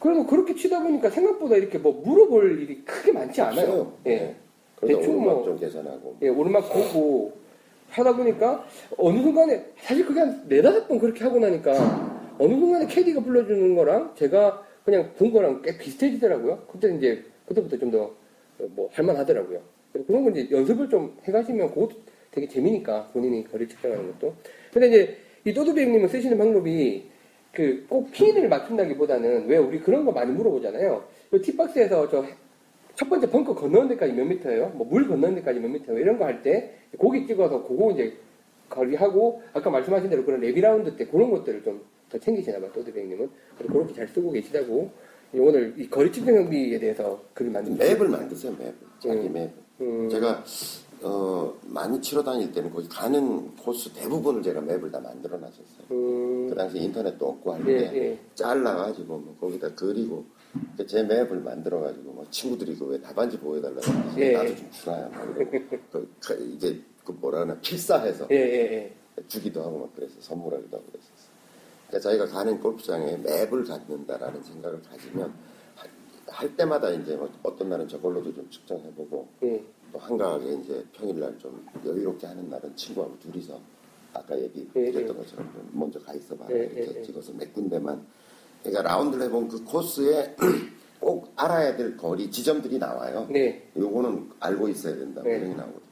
그래도 0.00 0.26
그렇게 0.26 0.54
치다 0.54 0.82
보니까 0.82 1.10
생각보다 1.10 1.56
이렇게 1.56 1.78
뭐 1.78 2.00
물어볼 2.04 2.62
일이 2.62 2.82
크게 2.84 3.12
많지 3.12 3.40
않아요. 3.40 3.66
없어요. 3.66 3.92
예. 4.06 4.10
네. 4.16 4.36
그래서 4.76 4.98
대충 5.00 5.16
오르막 5.18 5.34
뭐- 5.36 5.44
좀 5.44 5.58
계산하고. 5.58 6.16
예, 6.22 6.28
오르막 6.28 6.72
보고 6.72 7.32
하다 7.90 8.16
보니까 8.16 8.64
어느 8.98 9.18
순간에 9.22 9.64
사실 9.80 10.04
그게 10.06 10.20
한 10.20 10.44
네다섯 10.48 10.86
번 10.88 10.98
그렇게 10.98 11.24
하고 11.24 11.38
나니까 11.38 11.72
어느 12.38 12.52
순간에 12.54 12.86
캐디가 12.86 13.20
불러주는 13.20 13.74
거랑 13.74 14.14
제가 14.16 14.62
그냥 14.84 15.12
본 15.18 15.32
거랑 15.32 15.62
꽤 15.62 15.76
비슷해지더라고요. 15.76 16.62
그때 16.70 16.94
이제 16.94 17.24
그때부터 17.46 17.76
좀 17.78 17.90
더 17.90 18.10
뭐 18.58 18.88
할만하더라고요. 18.92 19.60
그런 20.06 20.24
건 20.24 20.36
이제 20.36 20.48
연습을 20.54 20.88
좀 20.88 21.16
해가시면 21.24 21.68
그것도 21.72 21.96
되게 22.30 22.46
재미니까 22.48 23.08
본인이 23.12 23.44
거리 23.50 23.66
측정하는 23.68 24.12
것도. 24.12 24.34
근데 24.72 24.88
이제 24.88 25.16
이 25.44 25.54
또드비 25.54 25.82
형님은 25.82 26.08
쓰시는 26.08 26.36
방법이 26.38 27.04
그 27.52 27.86
꼭 27.88 28.10
핀을 28.12 28.48
맞춘다기보다는 28.48 29.46
왜 29.46 29.56
우리 29.56 29.80
그런 29.80 30.04
거 30.04 30.12
많이 30.12 30.30
물어보잖아요. 30.32 31.04
이 31.32 31.38
팁박스에서 31.40 32.08
저 32.08 32.24
첫 32.98 33.10
번째 33.10 33.28
벙커 33.28 33.54
건너는 33.54 33.88
데까지 33.88 34.14
몇 34.14 34.24
미터예요? 34.24 34.70
뭐 34.70 34.86
물 34.86 35.06
건너는 35.06 35.34
데까지 35.36 35.60
몇 35.60 35.68
미터예요? 35.68 36.00
이런 36.00 36.16
거 36.18 36.24
할 36.24 36.42
때 36.42 36.72
고기 36.96 37.26
찍어서 37.26 37.62
그거 37.62 37.90
이제 37.92 38.16
거리하고 38.70 39.42
아까 39.52 39.68
말씀하신 39.70 40.08
대로 40.10 40.24
그런 40.24 40.40
레비라운드 40.40 40.96
때 40.96 41.06
그런 41.06 41.30
것들을 41.30 41.62
좀 41.62 41.80
더 42.08 42.16
챙기시나 42.18 42.60
봐요, 42.60 42.70
또드백님은. 42.72 43.28
그리고 43.58 43.72
그렇게 43.74 43.92
잘 43.92 44.06
쓰고 44.06 44.30
계시다고 44.30 44.90
오늘 45.38 45.74
이 45.76 45.88
거리 45.88 46.10
측정 46.12 46.34
장비에 46.34 46.78
대해서 46.78 47.20
글을 47.34 47.50
만든 47.50 47.76
맵을 47.76 48.08
만드세요, 48.08 48.52
맵을. 48.52 48.74
자기 49.00 49.26
음. 49.28 49.32
맵. 49.32 49.50
음, 49.80 50.08
제가 50.08 50.42
어, 51.02 51.54
많이 51.66 52.00
치러 52.00 52.22
다닐 52.22 52.50
때는 52.52 52.70
거기 52.72 52.88
가는 52.88 53.54
코스 53.56 53.90
대부분을 53.92 54.42
제가 54.42 54.60
맵을 54.62 54.90
다 54.90 54.98
만들어 55.00 55.36
놨었어요. 55.36 55.86
음, 55.90 56.48
그 56.48 56.54
당시 56.54 56.78
인터넷도 56.78 57.28
없고 57.28 57.52
할 57.52 57.60
예, 57.68 57.78
때 57.78 57.96
예. 58.12 58.18
잘라가지고 58.34 59.18
뭐 59.18 59.36
거기다 59.38 59.74
그리고 59.74 60.24
그제 60.78 61.02
맵을 61.02 61.40
만들어가지고 61.40 62.12
뭐 62.12 62.26
친구들이 62.30 62.76
그 62.76 62.86
왜 62.86 63.00
답안지 63.00 63.38
보여달라고 63.38 63.82
예, 64.18 64.32
나도 64.32 64.48
예. 64.48 64.56
좀 64.56 64.66
이러고 64.82 65.50
그, 65.90 66.14
그 66.20 66.52
이제 66.56 66.80
그 67.04 67.12
뭐라 67.12 67.40
하나 67.40 67.60
필사해서 67.60 68.26
예, 68.30 68.36
예, 68.36 68.72
예. 68.72 68.92
주기도 69.28 69.62
하고 69.62 69.80
막 69.80 69.90
그래서 69.94 70.14
선물하기도 70.20 70.76
하고 70.76 70.86
그랬었어요. 70.86 71.15
그러니까 71.88 72.00
자기가 72.00 72.26
가는 72.26 72.60
골프장에 72.60 73.16
맵을 73.18 73.64
갖는다라는 73.64 74.42
생각을 74.42 74.82
가지면 74.82 75.32
할, 75.74 75.90
할 76.26 76.56
때마다 76.56 76.90
이제 76.90 77.16
뭐 77.16 77.30
어떤 77.42 77.68
날은 77.68 77.88
저걸로도 77.88 78.34
좀 78.34 78.50
측정해보고 78.50 79.28
예. 79.44 79.64
또 79.92 79.98
한가하게 79.98 80.54
이제 80.54 80.84
평일날 80.92 81.38
좀 81.38 81.64
여유롭게 81.84 82.26
하는 82.26 82.48
날은 82.50 82.74
친구하고 82.76 83.16
둘이서 83.20 83.60
아까 84.12 84.36
예, 84.38 84.44
얘기했던 84.44 84.82
예. 84.84 85.06
것처럼 85.06 85.52
좀 85.52 85.70
먼저 85.72 86.00
가 86.00 86.12
있어봐 86.14 86.46
예, 86.50 86.56
이렇게 86.56 86.94
예, 86.94 86.98
예. 86.98 87.02
찍어서 87.02 87.32
몇 87.32 87.52
군데만 87.52 88.04
그러니까 88.62 88.82
라운드를 88.82 89.26
해본 89.26 89.48
그 89.48 89.64
코스에 89.64 90.34
꼭 90.98 91.32
알아야 91.36 91.76
될 91.76 91.96
거리 91.96 92.30
지점들이 92.30 92.78
나와요. 92.78 93.26
네. 93.30 93.70
요거는 93.76 94.30
알고 94.40 94.68
있어야 94.68 94.96
된다. 94.96 95.20
뭐 95.22 95.30
네. 95.30 95.38
이런 95.38 95.50
게 95.50 95.56
나오거든. 95.56 95.86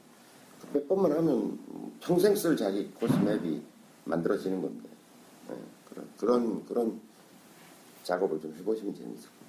몇 0.73 0.87
번만 0.87 1.11
하면 1.13 1.59
평생 2.01 2.35
쓸 2.35 2.57
자기 2.57 2.89
코스 2.91 3.13
맵이 3.13 3.61
만들어지는 4.03 4.61
네, 4.61 4.84
그런 5.95 6.07
그런 6.17 6.65
그런 6.65 6.99
작업을 8.03 8.39
좀 8.41 8.53
해보시면 8.59 8.93
재밌을 8.95 9.29
거예요. 9.29 9.45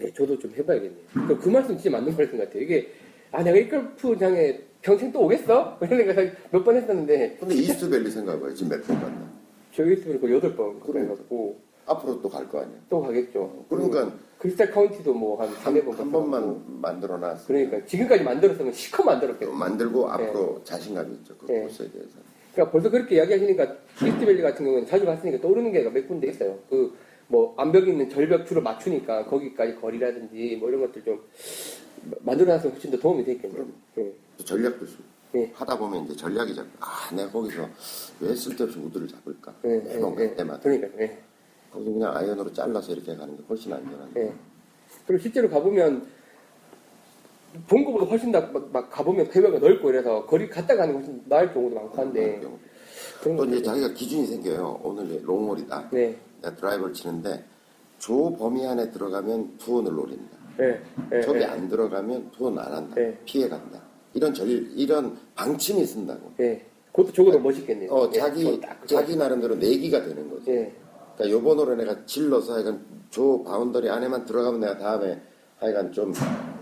예, 0.00 0.12
저도 0.12 0.38
좀 0.38 0.52
해봐야겠네요. 0.56 1.00
그, 1.26 1.38
그 1.38 1.48
말씀 1.48 1.76
진짜 1.76 1.90
맞는 1.98 2.16
말씀 2.16 2.38
같아요. 2.38 2.62
이게, 2.62 2.92
아, 3.32 3.42
내가 3.42 3.56
이 3.56 3.68
골프장에 3.68 4.60
평생 4.82 5.12
또 5.12 5.24
오겠어? 5.24 5.78
이런 5.82 6.14
생각 6.14 6.34
몇번 6.52 6.76
했었는데, 6.76 7.36
근데 7.40 7.54
이스트밸리 7.54 8.10
생각해봐요. 8.10 8.54
지금 8.54 8.76
몇 8.76 8.86
번 8.86 9.00
갔나? 9.00 9.28
저희 9.74 9.94
있으면 9.94 10.20
그 10.20 10.32
여덟 10.32 10.54
번 10.56 10.78
그러니까. 10.80 11.14
앞으로 11.86 12.20
또 12.20 12.28
갈 12.28 12.48
거 12.48 12.60
아니야. 12.60 12.76
또 12.90 13.00
가겠죠. 13.00 13.64
그러니까 13.68 14.12
크리스탈 14.38 14.70
카운티도 14.70 15.14
뭐한 15.14 15.48
한, 15.48 15.74
번. 15.84 16.10
번만 16.12 16.62
만들어 16.80 17.16
놨어. 17.16 17.46
그러니까 17.46 17.84
지금까지 17.86 18.22
만들었으면 18.24 18.72
시커 18.72 19.02
만들었겠네. 19.04 19.52
만들고 19.54 20.10
앞으로 20.10 20.60
자신감이 20.64 21.14
있죠. 21.16 21.34
그 21.38 21.46
네. 21.46 21.62
코스에 21.62 21.90
대해서. 21.90 22.18
그러니까 22.52 22.72
벌써 22.72 22.90
그렇게 22.90 23.16
이야기하시니까 23.16 23.76
이스트밸리 24.04 24.42
같은 24.42 24.64
경우는 24.64 24.86
자주 24.86 25.04
갔으니까 25.04 25.40
떠오르는 25.40 25.72
게가 25.72 25.90
몇 25.90 26.06
군데 26.08 26.28
있어요. 26.28 26.58
그 26.68 27.08
뭐 27.28 27.54
암벽 27.56 27.86
있는 27.86 28.08
절벽 28.08 28.46
줄을 28.46 28.62
맞추니까 28.62 29.26
거기까지 29.26 29.76
거리라든지 29.76 30.56
뭐 30.58 30.68
이런 30.70 30.80
것들 30.80 31.04
좀 31.04 31.22
만들어놨으면 32.20 32.72
훨씬 32.74 32.90
더 32.90 32.98
도움이 32.98 33.24
되겠네요. 33.24 33.66
예. 33.98 34.12
또 34.38 34.44
전략도 34.44 34.86
쓰고. 34.86 35.02
네. 35.32 35.50
하다 35.54 35.78
보면 35.78 36.06
이제 36.06 36.16
전략이 36.16 36.54
잡 36.54 36.66
아, 36.80 37.14
내가 37.14 37.30
거기서 37.30 37.68
왜 38.20 38.34
쓸데없이 38.34 38.78
우드를 38.78 39.06
잡을까? 39.08 39.54
예, 39.64 39.76
매번 39.76 40.12
예, 40.12 40.16
갈 40.16 40.24
예. 40.24 40.34
때마다. 40.34 40.60
그러니까, 40.60 40.88
예. 41.00 41.18
거기서 41.70 41.92
그냥 41.92 42.16
아이언으로 42.16 42.50
잘라서 42.54 42.92
이렇게 42.92 43.14
가는 43.14 43.36
게 43.36 43.42
훨씬 43.46 43.70
안전한데. 43.74 44.20
예. 44.22 44.32
그리고 45.06 45.22
실제로 45.22 45.50
가보면 45.50 46.06
본 47.66 47.84
것보다 47.84 48.06
훨씬 48.06 48.30
더막 48.30 48.90
가보면 48.90 49.28
배우가 49.28 49.58
넓고 49.58 49.90
이래서 49.90 50.24
거리 50.26 50.48
갔다 50.48 50.76
가는 50.76 50.92
게 50.92 50.98
훨씬 50.98 51.22
나을 51.26 51.52
경우도 51.52 51.74
많고 51.74 52.00
한데 52.00 52.40
그런 53.22 53.36
또 53.36 53.44
이제 53.46 53.62
자기가 53.62 53.92
기준이 53.94 54.26
생겨요. 54.26 54.80
오늘 54.82 55.20
롱홀이다. 55.24 55.90
네, 55.92 56.16
내가 56.42 56.54
드라이버를 56.56 56.92
치는데 56.94 57.44
조 57.98 58.34
범위 58.36 58.66
안에 58.66 58.90
들어가면 58.90 59.56
투혼을 59.58 59.92
노린다. 59.92 60.36
네, 60.56 60.80
네, 61.10 61.20
저기 61.22 61.40
네. 61.40 61.44
안 61.46 61.68
들어가면 61.68 62.30
투혼 62.32 62.58
안 62.58 62.72
한다. 62.72 62.94
네. 62.96 63.16
피해 63.24 63.48
간다. 63.48 63.80
이런 64.14 64.32
전 64.34 64.46
이런 64.48 65.16
방침이 65.34 65.84
쓴다고. 65.84 66.32
예. 66.40 66.64
그것도 66.92 67.12
적어도 67.12 67.38
멋있겠네요. 67.38 67.92
어, 67.92 68.10
예, 68.12 68.18
자기. 68.18 68.60
자기 68.86 69.16
나름대로 69.16 69.54
내기가 69.54 70.02
되는 70.02 70.28
거죠. 70.30 70.50
예, 70.50 70.72
그러니까 71.16 71.36
요번으로 71.36 71.76
내가 71.76 72.04
질러서 72.06 72.54
하여간 72.54 72.84
조 73.10 73.42
바운더리 73.44 73.88
안에만 73.88 74.24
들어가면 74.26 74.60
내가 74.60 74.78
다음에 74.78 75.20
하여간 75.58 75.92
좀 75.92 76.12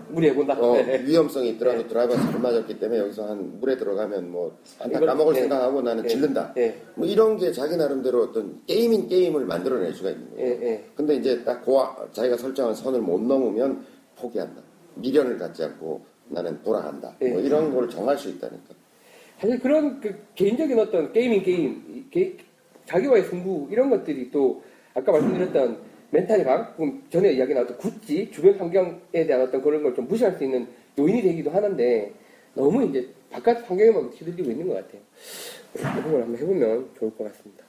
무리해본다. 0.09 0.59
어, 0.59 0.73
네, 0.75 1.03
위험성이 1.05 1.49
있더라도 1.51 1.81
네. 1.83 1.87
드라이버 1.87 2.15
잘 2.15 2.39
맞았기 2.39 2.79
때문에 2.79 2.99
여기서 3.01 3.27
한 3.27 3.59
물에 3.59 3.77
들어가면 3.77 4.31
뭐 4.31 4.57
안타 4.79 4.97
이걸- 4.97 5.07
까먹을 5.07 5.33
네. 5.33 5.39
생각하고 5.41 5.81
나는 5.81 6.03
네. 6.03 6.09
질른다. 6.09 6.53
예, 6.57 6.75
뭐 6.95 7.07
이런 7.07 7.37
게 7.37 7.51
자기 7.51 7.75
나름대로 7.75 8.23
어떤 8.23 8.61
게임인 8.65 9.07
게임을 9.07 9.45
만들어낼 9.45 9.93
수가 9.93 10.11
있는 10.11 10.27
예, 10.37 10.43
거예요. 10.43 10.63
예. 10.63 10.85
근데 10.95 11.15
이제 11.15 11.43
딱 11.43 11.63
그, 11.65 11.73
자기가 12.13 12.37
설정한 12.37 12.73
선을 12.73 13.01
못 13.01 13.21
넘으면 13.21 13.85
포기한다. 14.15 14.61
미련을 14.95 15.37
갖지 15.37 15.63
않고 15.63 16.01
나는 16.29 16.61
돌아간다. 16.63 17.15
네. 17.19 17.31
뭐 17.31 17.39
이런 17.41 17.73
걸 17.73 17.89
정할 17.89 18.17
수 18.17 18.29
있다니까. 18.29 18.75
사실 19.39 19.59
그런 19.59 19.99
그 20.01 20.15
개인적인 20.35 20.79
어떤 20.79 21.13
게임인 21.13 21.43
게임, 21.43 21.83
이 21.93 22.09
게- 22.09 22.37
자기와의 22.85 23.23
승부 23.25 23.67
이런 23.69 23.89
것들이 23.89 24.31
또 24.31 24.63
아까 24.93 25.11
말씀드렸던 25.11 25.77
멘탈 26.11 26.43
강, 26.43 26.73
그럼 26.75 27.03
전에 27.09 27.33
이야기 27.33 27.53
나왔던 27.53 27.77
굿지, 27.77 28.31
주변 28.31 28.55
환경에 28.55 28.97
대한 29.11 29.41
어떤 29.41 29.61
그런 29.61 29.83
걸 29.83 29.93
좀 29.93 30.07
무시할 30.07 30.33
수 30.37 30.43
있는 30.43 30.67
요인이 30.97 31.21
되기도 31.21 31.49
하는데 31.51 32.11
너무 32.53 32.83
이제 32.85 33.07
바깥 33.29 33.69
환경에만 33.69 34.05
휘둘리고 34.09 34.49
있는 34.51 34.67
것 34.67 34.75
같아요. 34.75 35.01
그런 35.73 36.11
걸 36.11 36.21
한번 36.23 36.37
해보면 36.41 36.89
좋을 36.97 37.11
것 37.15 37.23
같습니다. 37.25 37.63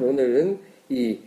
오늘은 0.00 0.58
이 0.88 1.18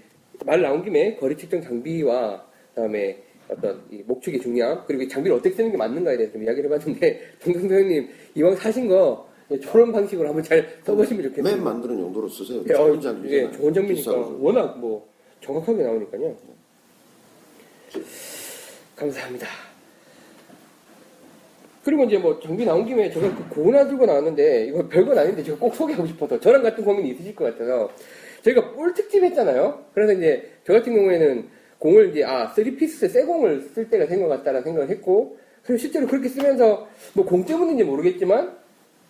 말 0.44 0.60
나온 0.60 0.84
김에 0.84 1.16
거리 1.18 1.38
측정 1.38 1.62
장비와 1.62 2.44
그다음에 2.74 3.22
어떤 3.48 3.80
이 3.92 3.98
목축의 4.08 4.40
중요함 4.42 4.86
그리고 4.88 5.04
이 5.04 5.08
장비를 5.08 5.38
어떻게 5.38 5.54
쓰는 5.54 5.70
게 5.72 5.78
맞는가에 5.78 6.18
대해서 6.18 6.34
좀 6.34 6.44
이야기를 6.44 6.72
해봤는데 6.72 7.20
동동 7.44 7.62
선생님 7.62 8.10
이왕 8.34 8.56
사신 8.56 8.88
거 8.88 9.30
저런 9.62 9.92
방식으로 9.92 10.30
한번 10.30 10.42
잘 10.42 10.68
써보시면 10.84 11.24
좋겠네요. 11.30 11.56
맨 11.58 11.64
만드는 11.64 12.00
용도로 12.00 12.28
쓰세요. 12.28 12.64
예, 12.70 12.74
어, 12.74 13.00
좋은. 13.00 13.30
예, 13.30 13.52
좋은 13.52 13.72
장비니까. 13.72 14.12
워낙 14.40 14.80
뭐 14.80 15.11
정확하게 15.42 15.84
나오니까요. 15.84 16.36
감사합니다. 18.96 19.48
그리고 21.84 22.04
이제 22.04 22.18
뭐 22.18 22.40
장비 22.40 22.64
나온 22.64 22.86
김에 22.86 23.10
제가 23.10 23.36
그 23.36 23.50
고나 23.50 23.88
들고 23.88 24.06
나왔는데 24.06 24.66
이거 24.68 24.88
별건 24.88 25.18
아닌데 25.18 25.44
제가 25.44 25.58
꼭 25.58 25.74
소개하고 25.74 26.06
싶어서 26.06 26.40
저랑 26.40 26.62
같은 26.62 26.84
고민이 26.86 27.10
있으실 27.10 27.36
것 27.36 27.46
같아서 27.46 27.90
저희가 28.44 28.72
볼 28.74 28.94
특집 28.94 29.24
했잖아요. 29.24 29.84
그래서 29.94 30.14
이제 30.14 30.52
저 30.66 30.74
같은 30.74 30.94
경우에는 30.94 31.50
공을 31.80 32.12
이제 32.12 32.24
아 32.24 32.54
3피스 32.54 33.10
새 33.10 33.24
공을 33.24 33.72
쓸 33.74 33.90
때가 33.90 34.06
된 34.06 34.20
것 34.22 34.28
같다라는 34.28 34.64
생각을 34.64 34.90
했고 34.90 35.38
그리고 35.64 35.80
실제로 35.80 36.06
그렇게 36.06 36.30
쓰면서 36.30 36.88
뭐 37.14 37.26
공 37.26 37.44
때문인지 37.46 37.84
모르겠지만 37.84 38.56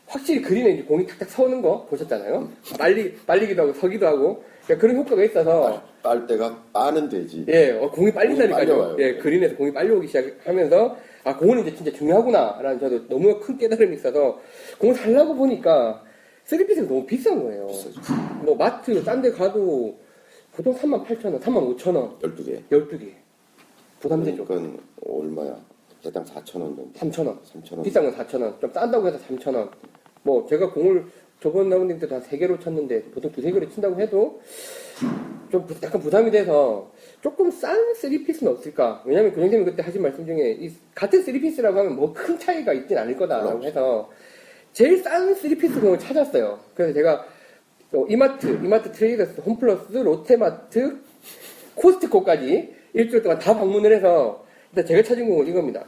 확실히 0.07 0.41
그린에 0.41 0.71
이제 0.71 0.83
공이 0.83 1.05
탁탁 1.07 1.29
서는 1.29 1.61
거 1.61 1.85
보셨잖아요. 1.87 2.49
빨리 2.77 3.13
빨리기도 3.27 3.63
하고 3.63 3.73
서기도 3.73 4.07
하고 4.07 4.43
그러니까 4.71 4.77
그런 4.77 4.95
효과가 4.97 5.23
있어서 5.25 5.81
빨 6.01 6.25
때가 6.27 6.63
빠는 6.71 7.09
되지. 7.09 7.45
예, 7.49 7.71
어, 7.71 7.89
공이 7.89 8.11
빨리 8.13 8.35
빨린다니까요. 8.37 8.95
예, 8.99 9.15
그린에서 9.15 9.55
공이 9.55 9.73
빨리 9.73 9.91
오기 9.91 10.07
시작하면서 10.07 10.95
아 11.23 11.37
공은 11.37 11.59
이제 11.61 11.75
진짜 11.75 11.91
중요하구나라는 11.91 12.79
저도 12.79 13.07
너무 13.07 13.39
큰 13.39 13.57
깨달음이 13.57 13.95
있어서 13.95 14.39
공을 14.79 14.95
살라고 14.95 15.35
보니까 15.35 16.03
3피스가 16.47 16.87
너무 16.87 17.05
비싼 17.05 17.41
거예요. 17.43 17.67
비싸죠. 17.67 18.01
뭐 18.43 18.55
마트 18.55 19.03
딴 19.03 19.21
데 19.21 19.31
가도 19.31 19.97
보통 20.53 20.73
3만 20.75 21.05
8천 21.05 21.25
원, 21.25 21.39
3만 21.39 21.77
5천 21.77 21.95
원, 21.95 22.17
12개. 22.19 22.61
12개. 22.69 23.11
부담되죠. 23.99 24.45
그러니까 24.45 24.81
얼마야? 25.07 25.55
대당 26.03 26.23
4천 26.25 26.61
원 26.61 26.75
정도. 26.75 26.91
3천 26.93 27.27
원. 27.27 27.39
3천 27.41 27.73
원. 27.73 27.83
비싼 27.83 28.03
건 28.03 28.15
4천 28.15 28.41
원. 28.41 28.59
좀 28.59 28.71
싼다고 28.73 29.07
해서 29.07 29.19
3천 29.29 29.55
원. 29.55 29.69
뭐 30.23 30.45
제가 30.47 30.71
공을 30.71 31.05
저번 31.41 31.69
라운딩 31.69 31.97
때도 31.99 32.15
한 32.15 32.21
3개로 32.21 32.59
쳤는데 32.61 33.01
보통 33.05 33.31
두세 33.31 33.51
개로 33.51 33.67
친다고 33.67 33.99
해도 33.99 34.39
좀 35.51 35.65
부- 35.65 35.75
약간 35.83 35.99
부담이 35.99 36.29
돼서 36.31 36.91
조금 37.21 37.49
싼 37.49 37.75
3피스는 37.93 38.47
없을까? 38.47 39.01
왜냐면 39.05 39.31
교장님이 39.33 39.65
그때 39.65 39.81
하신 39.81 40.01
말씀 40.03 40.25
중에 40.25 40.51
이 40.59 40.71
같은 40.93 41.23
3피스라고 41.25 41.73
하면 41.75 41.95
뭐 41.95 42.13
큰 42.13 42.37
차이가 42.37 42.73
있진 42.73 42.97
않을 42.97 43.17
거다라고 43.17 43.49
그럼. 43.59 43.63
해서 43.63 44.09
제일 44.71 44.97
싼 44.99 45.33
3피스 45.33 45.81
공을 45.81 45.97
찾았어요. 45.99 46.59
그래서 46.75 46.93
제가 46.93 47.25
어, 47.93 48.05
이마트, 48.07 48.47
이마트 48.63 48.91
트레이더스, 48.93 49.41
홈플러스, 49.41 49.97
롯데마트, 49.97 50.97
코스트코까지 51.75 52.73
일주일 52.93 53.21
동안 53.23 53.37
다 53.39 53.53
방문을 53.57 53.93
해서 53.95 54.45
일단 54.71 54.85
제가 54.85 55.03
찾은 55.03 55.27
공은 55.27 55.47
이겁니다. 55.47 55.85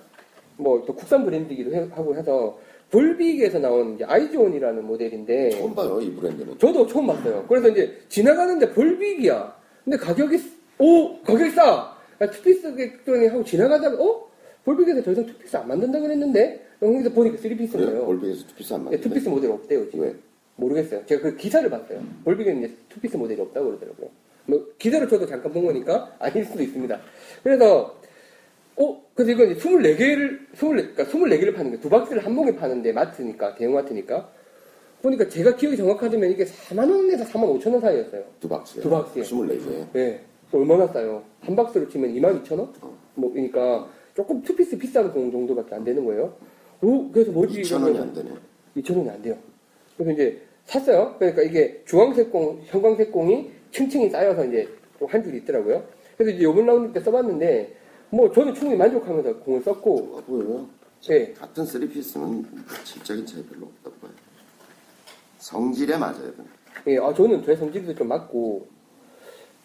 뭐 0.57 0.83
또 0.85 0.93
국산 0.95 1.23
브랜드이기도 1.23 1.73
해- 1.73 1.87
하고 1.91 2.15
해서 2.15 2.57
볼빅에서 2.93 3.57
나온 3.57 3.95
이제 3.95 4.03
아이존이라는 4.05 4.85
모델인데 4.85 5.49
처음 5.49 5.73
봐요, 5.73 5.99
이 5.99 6.11
브랜드는. 6.13 6.59
저도 6.59 6.85
처음 6.85 7.07
봤어요. 7.07 7.43
그래서 7.49 7.67
이제 7.69 7.91
지나가는데 8.07 8.71
볼빅이야. 8.71 9.55
근데 9.83 9.97
가격이 9.97 10.37
오 10.77 11.19
가격이 11.23 11.49
싸. 11.51 11.91
야, 12.21 12.29
투피스 12.29 12.75
객전에 12.75 13.27
하고 13.27 13.43
지나가다가 13.43 13.97
어 14.01 14.29
볼빅에서 14.63 15.01
더 15.01 15.11
이상 15.11 15.25
투피스 15.25 15.57
안 15.57 15.67
만든다 15.67 15.99
그랬는데 15.99 16.63
여기서 16.83 17.09
보니까 17.09 17.37
쓰리피스인 17.37 17.79
그래, 17.83 17.85
거예요. 17.93 18.07
올빅에서 18.07 18.45
투피스 18.47 18.73
안 18.75 18.79
예, 18.81 18.83
맞는데. 18.83 19.01
투피스 19.09 19.29
모델 19.29 19.49
없대요 19.51 19.85
지금. 19.89 20.05
왜? 20.05 20.15
모르겠어요. 20.55 21.03
제가 21.07 21.21
그 21.23 21.35
기사를 21.35 21.67
봤어요. 21.67 21.99
볼빅에는 22.25 22.63
이제 22.63 22.75
투피스 22.89 23.17
모델이 23.17 23.41
없다고 23.41 23.65
그러더라고요. 23.69 24.09
뭐 24.45 24.67
기사를 24.77 25.07
저도 25.09 25.25
잠깐 25.25 25.51
본 25.51 25.65
거니까 25.65 26.15
아닐 26.19 26.45
수도 26.45 26.61
있습니다. 26.61 26.99
그래서 27.41 27.97
어 28.75 29.01
그래서 29.13 29.31
이건 29.31 29.51
이제 29.51 29.59
24개를 29.59 30.53
24 30.53 30.67
그러니까 30.67 31.03
24개를 31.05 31.55
파는 31.55 31.71
게두 31.71 31.89
박스를 31.89 32.25
한 32.25 32.35
봉에 32.35 32.55
파는데 32.55 32.91
마트니까 32.91 33.55
대형 33.55 33.73
마트니까 33.73 34.29
보니까 35.01 35.27
제가 35.27 35.55
기억이 35.55 35.75
정확하다면 35.77 36.31
이게 36.31 36.45
4만 36.45 36.89
원에서 36.89 37.25
4만 37.25 37.59
5천 37.59 37.73
원 37.73 37.81
사이였어요. 37.81 38.23
두 38.39 38.47
박스에. 38.47 38.81
두 38.81 38.89
박스에. 38.89 39.21
24개. 39.21 39.95
예. 39.95 40.21
얼마나 40.53 40.87
싸요? 40.87 41.23
한 41.41 41.55
박스로 41.55 41.89
치면 41.89 42.13
2만 42.13 42.41
2천 42.43 42.51
원? 42.57 42.73
어. 42.81 42.97
뭐 43.15 43.31
그러니까 43.31 43.87
조금 44.15 44.41
투피스 44.41 44.77
비싼 44.77 45.11
공 45.11 45.31
정도밖에 45.31 45.75
안 45.75 45.83
되는 45.83 46.05
거예요. 46.05 46.33
오 46.81 47.09
그래서 47.11 47.31
뭐지? 47.31 47.61
2,000원이 47.61 47.99
안 47.99 48.13
되네. 48.13 48.29
2,000원이 48.77 49.09
안 49.09 49.21
돼요. 49.21 49.37
그래서 49.97 50.11
이제 50.11 50.41
샀어요. 50.65 51.15
그러니까 51.19 51.41
이게 51.43 51.81
주황색 51.85 52.31
공, 52.31 52.61
형광색 52.65 53.11
공이 53.11 53.51
층층이 53.71 54.09
쌓여서 54.09 54.45
이제 54.45 54.67
좀한 54.99 55.23
줄이 55.23 55.37
있더라고요. 55.39 55.83
그래서 56.17 56.35
이제 56.35 56.43
요번 56.43 56.65
라운드 56.65 56.93
때 56.93 57.03
써봤는데, 57.03 57.75
뭐 58.13 58.31
저는 58.31 58.53
충분히 58.53 58.77
만족하면서 58.77 59.39
공을 59.39 59.61
썼고, 59.63 60.21
보여요. 60.27 60.67
예. 61.09 61.33
같은 61.33 61.63
3피스는 61.63 62.45
질적인 62.83 63.25
차이 63.25 63.43
별로 63.45 63.65
없다고 63.65 63.95
봐요. 64.01 64.11
성질에 65.39 65.97
맞아요. 65.97 66.31
예, 66.87 66.97
아, 66.99 67.11
저는 67.11 67.43
제 67.43 67.55
성질도 67.55 67.95
좀 67.95 68.07
맞고, 68.07 68.67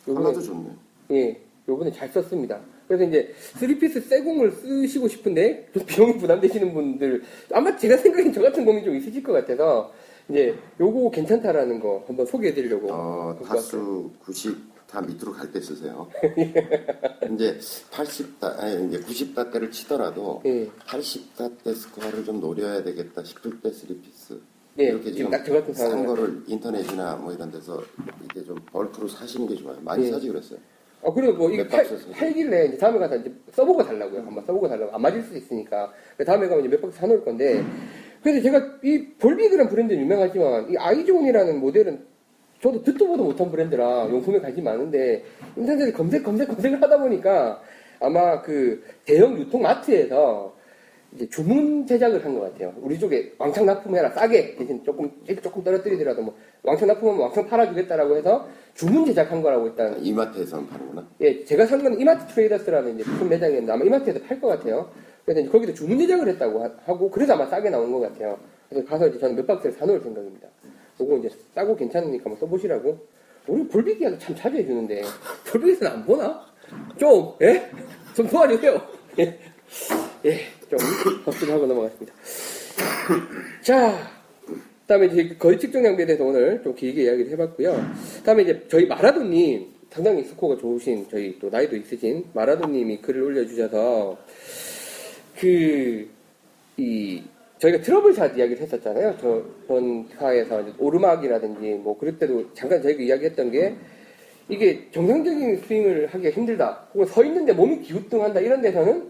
요번에, 0.08 0.26
하나도 0.28 0.42
좋네. 0.42 0.70
예, 1.12 1.40
요번에 1.68 1.92
잘 1.92 2.08
썼습니다. 2.08 2.58
그래서 2.86 3.04
이제 3.04 3.34
3피스 3.60 4.08
새 4.08 4.22
공을 4.22 4.50
쓰시고 4.52 5.08
싶은데, 5.08 5.68
좀 5.74 5.84
비용이 5.86 6.16
부담되시는 6.16 6.72
분들, 6.72 7.22
아마 7.52 7.76
제가 7.76 7.98
생각엔 7.98 8.32
저 8.32 8.40
같은 8.40 8.64
공이 8.64 8.82
좀 8.82 8.96
있으실 8.96 9.22
것 9.22 9.32
같아서, 9.32 9.92
이제 10.30 10.56
요거 10.80 11.10
괜찮다라는 11.10 11.80
거 11.80 12.02
한번 12.06 12.24
소개해 12.24 12.54
드리려고. 12.54 12.88
어. 12.90 13.38
타수 13.44 14.10
90 14.24 14.56
다 14.88 15.02
밑으로 15.02 15.32
갈 15.32 15.52
때 15.52 15.60
쓰세요. 15.60 16.08
이제 17.34 17.58
80다, 17.90 18.58
아니, 18.58 18.88
이제 18.88 18.98
90다 19.00 19.52
때를 19.52 19.70
치더라도 19.70 20.40
예. 20.46 20.66
80다 20.86 21.52
때 21.62 21.74
스코어를 21.74 22.24
좀 22.24 22.40
노려야 22.40 22.82
되겠다 22.82 23.22
싶을 23.22 23.60
때 23.60 23.70
3피스. 23.70 24.38
예, 24.80 24.84
이렇게 24.84 25.12
지금 25.12 25.30
같은 25.30 25.74
싼. 25.74 26.06
거를 26.06 26.42
인터넷이나 26.46 27.16
뭐 27.16 27.32
이런 27.32 27.50
데서 27.50 27.82
이렇게 28.24 28.44
좀 28.46 28.56
벌크로 28.72 29.08
사시는 29.08 29.46
게 29.48 29.56
좋아요. 29.56 29.76
많이 29.82 30.06
예. 30.06 30.10
사지 30.10 30.28
그랬어요. 30.28 30.58
어, 31.02 31.12
그리고 31.12 31.34
뭐, 31.34 31.50
이게 31.50 31.62
몇 31.64 31.68
팔? 31.68 31.86
팔길래 32.12 32.66
이제 32.66 32.76
다음에 32.78 32.98
가서 32.98 33.16
이제 33.16 33.32
써보고 33.52 33.84
달라고요. 33.84 34.20
한번 34.20 34.44
써보고 34.46 34.68
달라고. 34.68 34.92
안 34.94 35.02
맞을 35.02 35.22
수도 35.22 35.36
있으니까. 35.36 35.92
그 36.16 36.24
다음에 36.24 36.48
가면 36.48 36.64
이제 36.64 36.74
몇 36.74 36.80
박스 36.80 36.98
사놓을 36.98 37.24
건데. 37.24 37.62
그래서 38.22 38.42
제가 38.42 38.78
이 38.82 39.06
볼빅이라는 39.18 39.68
브랜드는 39.68 40.00
유명하지만 40.02 40.70
이 40.72 40.76
아이존이라는 40.76 41.60
모델은 41.60 42.04
저도 42.60 42.82
듣도 42.82 43.06
보도 43.06 43.24
못한 43.24 43.50
브랜드라 43.50 44.08
용품에 44.10 44.40
관심이 44.40 44.64
많은데 44.64 45.24
인터넷에 45.56 45.92
검색, 45.92 46.22
검색, 46.24 46.48
검색을 46.48 46.82
하다 46.82 46.98
보니까 46.98 47.60
아마 48.00 48.42
그 48.42 48.82
대형 49.04 49.36
유통 49.38 49.62
마트에서 49.62 50.56
이제 51.14 51.26
주문 51.30 51.86
제작을 51.86 52.22
한 52.24 52.34
것 52.34 52.40
같아요. 52.52 52.74
우리 52.82 52.98
쪽에 52.98 53.32
왕창 53.38 53.64
납품해라 53.64 54.10
싸게 54.10 54.56
대신 54.56 54.84
조금 54.84 55.10
조금 55.42 55.64
떨어뜨리더라도 55.64 56.20
뭐 56.22 56.34
왕창 56.62 56.86
납품하면 56.88 57.22
왕창 57.22 57.46
팔아주겠다라고 57.48 58.16
해서 58.16 58.46
주문 58.74 59.06
제작한 59.06 59.40
거라고 59.40 59.68
일단 59.68 59.96
이마트에서는 60.04 60.66
파는구나. 60.68 61.08
예, 61.22 61.44
제가 61.44 61.64
산 61.64 61.82
건 61.82 61.98
이마트 61.98 62.26
트레이더스라는 62.34 62.96
이제 62.96 63.04
부품 63.04 63.28
매장이었는데 63.30 63.72
아마 63.72 63.84
이마트에서 63.84 64.20
팔 64.20 64.38
것 64.40 64.48
같아요. 64.48 64.90
그래서 65.24 65.40
이제 65.40 65.48
거기도 65.50 65.72
주문 65.72 65.98
제작을 65.98 66.28
했다고 66.28 66.62
하- 66.62 66.72
하고 66.84 67.10
그래서 67.10 67.32
아마 67.34 67.46
싸게 67.46 67.70
나온 67.70 67.90
것 67.90 68.00
같아요. 68.00 68.38
그래서 68.68 68.86
가서 68.86 69.06
이제 69.08 69.18
저는 69.18 69.34
몇 69.36 69.46
박스를 69.46 69.72
사놓을 69.76 70.00
생각입니다. 70.00 70.46
요거 71.00 71.18
이제 71.18 71.30
싸고 71.54 71.76
괜찮으니까 71.76 72.24
한번 72.24 72.40
써보시라고. 72.40 72.98
우리 73.46 73.66
볼빅이야도 73.66 74.18
참 74.18 74.36
자주 74.36 74.56
해주는데 74.56 75.02
볼빅에서는 75.50 75.92
안 75.92 76.04
보나? 76.04 76.46
좀 76.98 77.32
예? 77.42 77.70
좀 78.14 78.28
도와주세요. 78.28 78.80
예, 79.20 79.38
예, 80.24 80.38
좀 80.68 80.78
헛소리 81.26 81.50
하고 81.50 81.66
넘어갔습니다. 81.66 82.12
자, 83.62 84.10
그다음에 84.82 85.06
이제 85.06 85.36
거리 85.38 85.58
측정 85.58 85.82
장비에 85.82 86.06
대해서 86.06 86.24
오늘 86.24 86.62
좀 86.62 86.74
길게 86.74 87.04
이야기를 87.04 87.32
해봤고요. 87.32 87.90
그다음에 88.18 88.42
이제 88.42 88.66
저희 88.68 88.86
마라도님 88.86 89.66
상당히 89.90 90.24
스코어가 90.24 90.60
좋으신 90.60 91.08
저희 91.10 91.38
또 91.38 91.48
나이도 91.48 91.76
있으신 91.76 92.26
마라도님이 92.34 92.98
글을 93.00 93.22
올려주셔서 93.22 94.18
그 95.38 96.18
이 96.78 97.22
저희가 97.58 97.80
트러블 97.80 98.14
샷 98.14 98.36
이야기를 98.36 98.62
했었잖아요. 98.62 99.16
저번 99.18 100.06
이제 100.06 100.72
오르막이라든지 100.78 101.80
뭐 101.82 101.98
그럴 101.98 102.18
때도 102.18 102.52
잠깐 102.54 102.80
저희가 102.82 103.02
이야기했던 103.02 103.50
게 103.50 103.74
이게 104.48 104.90
정상적인 104.92 105.56
스윙을 105.58 106.06
하기가 106.06 106.30
힘들다. 106.30 106.88
혹은 106.94 107.06
서 107.06 107.24
있는데 107.24 107.52
몸이 107.52 107.80
기우뚱한다 107.80 108.40
이런 108.40 108.62
데서는 108.62 109.08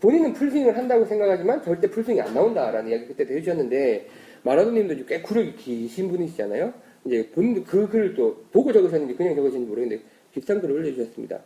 본인은 0.00 0.34
풀스윙을 0.34 0.76
한다고 0.76 1.04
생각하지만 1.06 1.62
절대 1.62 1.88
풀스윙이 1.88 2.20
안 2.20 2.34
나온다라는 2.34 2.90
이야기 2.90 3.06
그때 3.06 3.24
해주셨는데 3.32 4.06
마라도님도 4.42 5.06
꽤 5.06 5.22
구력이 5.22 5.56
기신 5.56 6.08
분이시잖아요. 6.08 6.74
이제 7.06 7.30
본인도 7.34 7.64
그 7.64 7.88
글을 7.88 8.14
또 8.14 8.44
보고 8.52 8.72
적으셨는지 8.72 9.14
그냥 9.14 9.34
적으셨는지 9.36 9.68
모르겠는데 9.68 10.02
비슷한 10.32 10.60
글을 10.60 10.76
올려주셨습니다. 10.76 11.40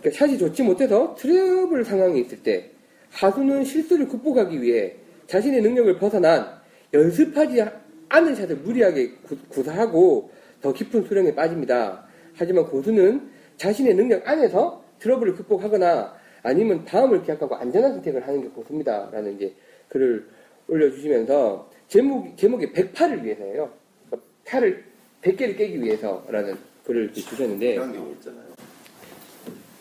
그러니까 0.00 0.18
샷이 0.18 0.38
좋지 0.38 0.62
못해서 0.62 1.14
트러블 1.16 1.84
상황이 1.84 2.20
있을 2.20 2.42
때 2.42 2.70
하수는 3.10 3.64
실수를 3.64 4.08
극복하기 4.08 4.60
위해 4.62 4.96
자신의 5.28 5.62
능력을 5.62 5.98
벗어난 5.98 6.58
연습하지 6.92 7.62
않은 8.08 8.34
샷을 8.34 8.56
무리하게 8.56 9.12
구- 9.22 9.36
구사하고 9.48 10.30
더 10.60 10.72
깊은 10.72 11.04
수령에 11.04 11.34
빠집니다. 11.34 12.04
하지만 12.34 12.64
고수는 12.66 13.28
자신의 13.58 13.94
능력 13.94 14.26
안에서 14.26 14.82
트러블을 14.98 15.34
극복하거나 15.34 16.16
아니면 16.42 16.84
다음을 16.84 17.22
기약하고 17.22 17.54
안전한 17.56 17.92
선택을 17.94 18.26
하는 18.26 18.42
게 18.42 18.48
고수입니다. 18.48 19.10
라는 19.12 19.36
이제 19.36 19.54
글을 19.90 20.26
올려주시면서 20.68 21.70
제목, 21.88 22.36
제목이 22.36 22.72
108을 22.72 23.22
위해서예요. 23.22 23.70
그러니까 24.08 24.28
팔을 24.46 24.84
100개를 25.22 25.56
깨기 25.58 25.80
위해서라는 25.82 26.56
글을 26.84 27.12
주셨는데 27.12 27.74
이런 27.74 27.92
경우 27.92 28.10
있잖아요. 28.12 28.44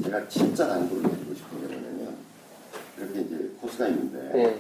제가 0.04 0.28
진짜 0.28 0.68
당구를 0.68 1.10
해주고 1.12 1.34
싶은 1.34 1.62
게 1.62 1.76
뭐냐면 1.76 2.16
이렇게 2.98 3.20
이제 3.22 3.50
코스가 3.62 3.88
있는데 3.90 4.32
예, 4.36 4.56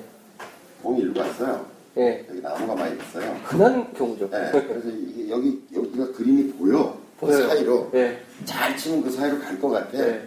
공이 0.84 1.02
일로 1.02 1.20
왔어요. 1.22 1.66
예. 1.98 2.26
여기 2.30 2.42
나무가 2.42 2.76
많이 2.76 2.96
있어요. 3.00 3.36
흔한 3.46 3.94
경우죠. 3.94 4.30
네, 4.30 4.52
그래서 4.52 4.88
이게 4.90 5.30
여기 5.32 5.60
여기가 5.76 6.12
그림이 6.14 6.52
보여. 6.54 6.98
그 7.20 7.26
보여요. 7.26 7.48
사이로 7.48 7.90
예, 7.96 8.20
잘 8.46 8.78
치면 8.78 9.04
그 9.04 9.10
사이로 9.12 9.40
갈 9.40 9.60
것 9.60 9.70
같아. 9.70 9.98
예. 9.98 10.22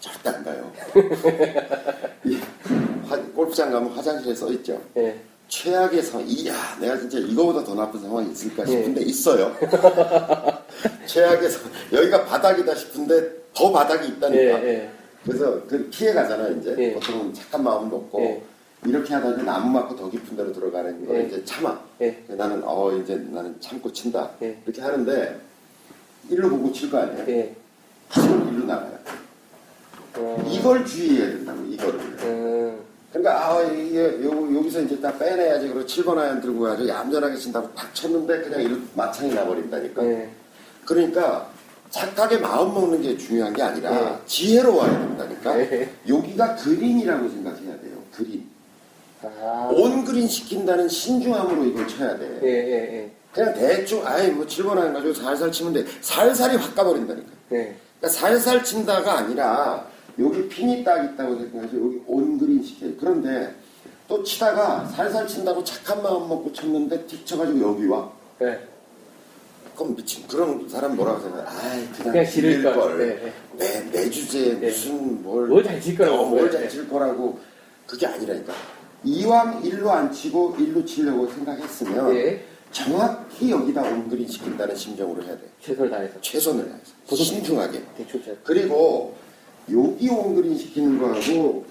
절대 0.00 0.30
안 0.30 0.42
가요. 0.44 0.72
이 2.24 2.38
화- 3.06 3.16
골프장 3.34 3.70
가면 3.70 3.90
화장실에 3.92 4.34
써 4.34 4.50
있죠. 4.52 4.80
예. 4.96 5.14
최악의 5.48 6.02
상황, 6.02 6.26
이야, 6.26 6.54
내가 6.80 6.96
진짜 6.98 7.18
이거보다 7.18 7.62
더 7.64 7.74
나쁜 7.74 8.00
상황이 8.00 8.30
있을까 8.32 8.64
싶은데 8.64 9.02
예. 9.02 9.04
있어요. 9.04 9.54
최악의 11.06 11.50
상황, 11.50 11.70
여기가 11.92 12.24
바닥이다 12.24 12.74
싶은데 12.74 13.30
더 13.52 13.70
바닥이 13.70 14.08
있다니까. 14.08 14.42
예, 14.42 14.68
예. 14.68 14.90
그래서 15.24 15.60
그 15.66 15.88
피해 15.90 16.12
가잖아, 16.14 16.48
이제. 16.48 16.74
예. 16.78 16.92
보통은 16.94 17.32
착한 17.34 17.62
마음도 17.62 17.96
없고. 17.96 18.20
예. 18.22 18.42
이렇게 18.84 19.14
하다가 19.14 19.42
나무 19.42 19.70
맞고 19.70 19.96
더 19.96 20.10
깊은 20.10 20.36
데로 20.36 20.52
들어가는 20.52 21.06
걸 21.06 21.16
예. 21.16 21.26
이제 21.26 21.44
참아. 21.44 21.80
예. 22.02 22.22
나는, 22.28 22.62
어, 22.64 22.92
이제 22.92 23.16
나는 23.30 23.58
참고 23.60 23.90
친다. 23.92 24.30
예. 24.42 24.58
이렇게 24.64 24.82
하는데, 24.82 25.40
일로 26.28 26.50
보고 26.50 26.70
칠 26.72 26.90
거 26.90 26.98
아니에요? 26.98 27.24
예. 27.28 27.54
치면 28.12 28.52
일로 28.54 28.66
나가요. 28.66 28.98
어, 30.16 30.44
이걸 30.50 30.84
주의해야 30.84 31.28
된다고, 31.30 31.62
이거를. 31.64 32.00
음, 32.00 32.80
그러니까 33.10 33.48
아 33.48 33.62
이게 33.62 34.22
요, 34.24 34.56
여기서 34.58 34.82
이제 34.82 35.00
딱 35.00 35.18
빼내야지 35.18 35.68
그리고 35.68 35.86
7번 35.86 36.18
아이언 36.18 36.40
들고 36.40 36.60
가서 36.60 36.86
얌전하게 36.86 37.36
친다고 37.36 37.72
탁 37.74 37.94
쳤는데 37.94 38.40
그냥 38.42 38.60
이렇게 38.60 38.82
마창이 38.94 39.32
나버린다니까 39.32 40.04
예. 40.04 40.30
그러니까 40.84 41.48
착하게 41.90 42.38
마음 42.38 42.74
먹는 42.74 43.02
게 43.02 43.16
중요한 43.16 43.52
게 43.52 43.62
아니라 43.62 43.90
네. 43.90 44.18
지혜로 44.26 44.76
와야 44.76 44.90
된다니까. 44.98 45.56
네. 45.56 45.90
여기가 46.08 46.56
그린이라고 46.56 47.28
생각해야 47.28 47.80
돼요. 47.80 47.96
그린. 48.12 48.44
아. 49.40 49.70
온 49.72 50.04
그린 50.04 50.28
시킨다는 50.28 50.88
신중함으로 50.88 51.64
이걸 51.64 51.88
쳐야 51.88 52.18
돼. 52.18 52.40
예, 52.42 52.48
예, 52.48 52.96
예. 52.96 53.10
그냥 53.32 53.54
대충 53.54 54.06
아이 54.06 54.30
뭐 54.30 54.46
7번 54.46 54.78
안 54.78 54.92
가지고 54.92 55.12
살살 55.14 55.50
치면 55.50 55.72
돼. 55.72 55.84
살살이 56.00 56.56
확 56.56 56.74
가버린다니까. 56.74 57.28
네. 57.48 57.76
그러니까 57.98 58.08
살살 58.08 58.64
친다가 58.64 59.18
아니라 59.18 59.86
여기 60.18 60.48
핀이 60.48 60.84
딱 60.84 61.04
있다고 61.04 61.36
생각해서 61.36 61.76
여기 61.76 62.00
온 62.06 62.38
그린 62.38 62.62
시켜요. 62.62 62.92
그런데 63.00 63.54
또 64.06 64.22
치다가 64.22 64.86
살살 64.86 65.26
친다고 65.26 65.64
착한 65.64 66.02
마음 66.02 66.28
먹고 66.28 66.52
쳤는데 66.52 67.06
틱 67.06 67.26
쳐가지고 67.26 67.60
여기 67.60 67.86
와. 67.86 68.10
네. 68.38 68.58
그럼 69.76 69.96
미친 69.96 70.24
그런 70.28 70.68
사람 70.68 70.94
뭐라고 70.94 71.20
생각해? 71.20 71.44
아이 71.48 71.86
그냥, 71.96 72.12
그냥 72.12 72.26
지를 72.30 72.50
지를 72.52 72.62
걸. 72.62 72.74
걸. 72.74 72.98
네, 72.98 73.32
네. 73.56 73.80
내, 73.90 73.90
내 73.90 74.10
주제에 74.10 74.60
네. 74.60 74.68
무슨 74.68 75.22
뭘. 75.22 75.48
뭘잘칠 75.48 75.96
거라고. 75.98 76.16
어, 76.16 76.26
뭘 76.26 76.50
네. 76.50 76.58
잘칠 76.58 76.88
거라고. 76.88 77.40
그게 77.86 78.06
아니라니까. 78.06 78.52
이왕 79.04 79.62
일로 79.64 79.90
안 79.90 80.10
치고 80.12 80.56
일로 80.58 80.84
치려고 80.84 81.28
생각했으면 81.28 82.14
예. 82.16 82.40
정확히 82.72 83.50
여기다 83.50 83.82
온그린 83.82 84.26
시킨다는 84.26 84.74
심정으로 84.74 85.22
해야 85.22 85.32
돼. 85.36 85.42
최선을 85.60 85.90
다해서. 85.90 86.20
최선을 86.20 86.68
다해서. 86.68 87.16
신중하게. 87.24 87.82
대충 87.96 88.24
잘. 88.24 88.36
그리고 88.42 89.14
여기 89.72 90.08
온그린 90.08 90.58
시키는 90.58 90.98
거하고 90.98 91.64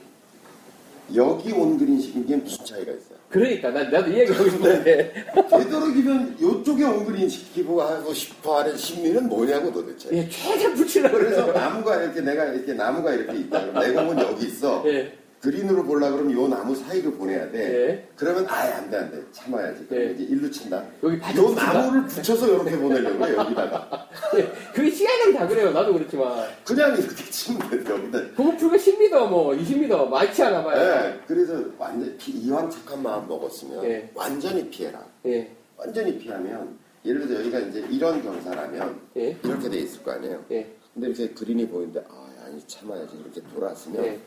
여기 1.14 1.52
온그린 1.52 2.00
시키는 2.00 2.26
게 2.28 2.36
무슨 2.38 2.64
차이가 2.66 2.92
있어요? 2.92 3.18
그러니까, 3.30 3.72
나, 3.72 3.84
나도 3.90 4.12
이 4.12 4.20
얘기 4.20 4.32
하고 4.32 4.48
싶은데. 4.50 5.26
되도록이면 5.50 6.38
이쪽에 6.40 6.84
온그린 6.86 7.28
시키고 7.28 7.82
하고 7.82 8.14
싶어 8.14 8.60
하는 8.60 8.78
심리는 8.78 9.28
뭐냐고 9.28 9.74
도대체. 9.74 10.10
예, 10.14 10.30
최대한 10.30 10.74
붙이려고 10.76 11.18
그래서 11.18 11.46
그래서. 11.48 11.60
나무가 11.60 12.02
이렇게 12.02 12.22
내가 12.22 12.46
이렇게 12.46 12.74
나무가 12.74 13.14
이렇게 13.14 13.40
있다. 13.40 13.66
그럼 13.66 13.84
내 13.84 13.92
공은 13.92 14.20
여기 14.20 14.46
있어. 14.46 14.84
예. 14.86 15.12
그린으로 15.48 15.84
보려고 15.84 16.16
그러면 16.16 16.38
요 16.41 16.48
나무 16.48 16.74
사이를 16.74 17.12
보내야 17.16 17.52
돼. 17.52 17.60
예. 17.89 18.08
그러면 18.16 18.46
아예 18.48 18.72
안 18.72 18.89
돼, 18.89 18.96
안 18.96 19.12
돼. 19.12 19.22
참아야지. 19.34 19.88
그럼 19.88 20.02
예. 20.04 20.12
이제 20.14 20.24
일로 20.24 20.50
친다. 20.50 20.82
여기 21.04 21.18
요 21.18 21.20
붙인다? 21.20 21.74
나무를 21.74 22.08
붙여서 22.08 22.48
이렇게 22.48 22.78
보내려고 22.78 23.28
해, 23.28 23.36
여기다가. 23.36 24.08
예. 24.39 24.50
그게 24.74 24.89
시간이 24.89 25.34
다 25.34 25.46
그래요. 25.46 25.72
나도 25.74 25.91
그렇지만. 25.91 26.48
그냥 26.66 26.98
이렇게 26.98 27.26
치면 27.26 27.70
돼, 27.70 27.76
여기다. 27.91 28.20
그거 28.38 28.56
불과 28.56 28.78
10m, 28.78 29.30
뭐, 29.30 29.54
20m, 29.54 30.08
많지 30.08 30.44
않아 30.44 30.64
봐요. 30.64 30.78
네, 30.78 31.20
그래서 31.28 31.62
완전 31.78 32.18
피- 32.18 32.32
이왕 32.32 32.70
착한 32.70 33.04
마음 33.04 33.28
먹었으면 33.28 33.84
예. 33.84 34.10
완전히 34.16 34.70
피해라. 34.70 35.06
예. 35.26 35.52
완전히 35.76 36.18
피하면 36.20 36.78
예를 37.04 37.28
들어 37.28 37.39
여기가 37.41 37.60
이제 37.60 37.86
이런 37.91 38.24
경사라면 38.24 38.98
예. 39.18 39.38
이렇게 39.44 39.70
돼 39.70 39.78
있을 39.80 40.04
거 40.04 40.12
아니에요. 40.12 40.46
예. 40.52 40.74
근데 40.94 41.08
이렇게 41.10 41.28
그린이 41.34 41.68
보이는데 41.68 42.02
아 42.10 42.30
아니 42.46 42.66
참아야지 42.66 43.18
이렇게 43.18 43.41
돌았으면 43.54 44.06
예. 44.06 44.20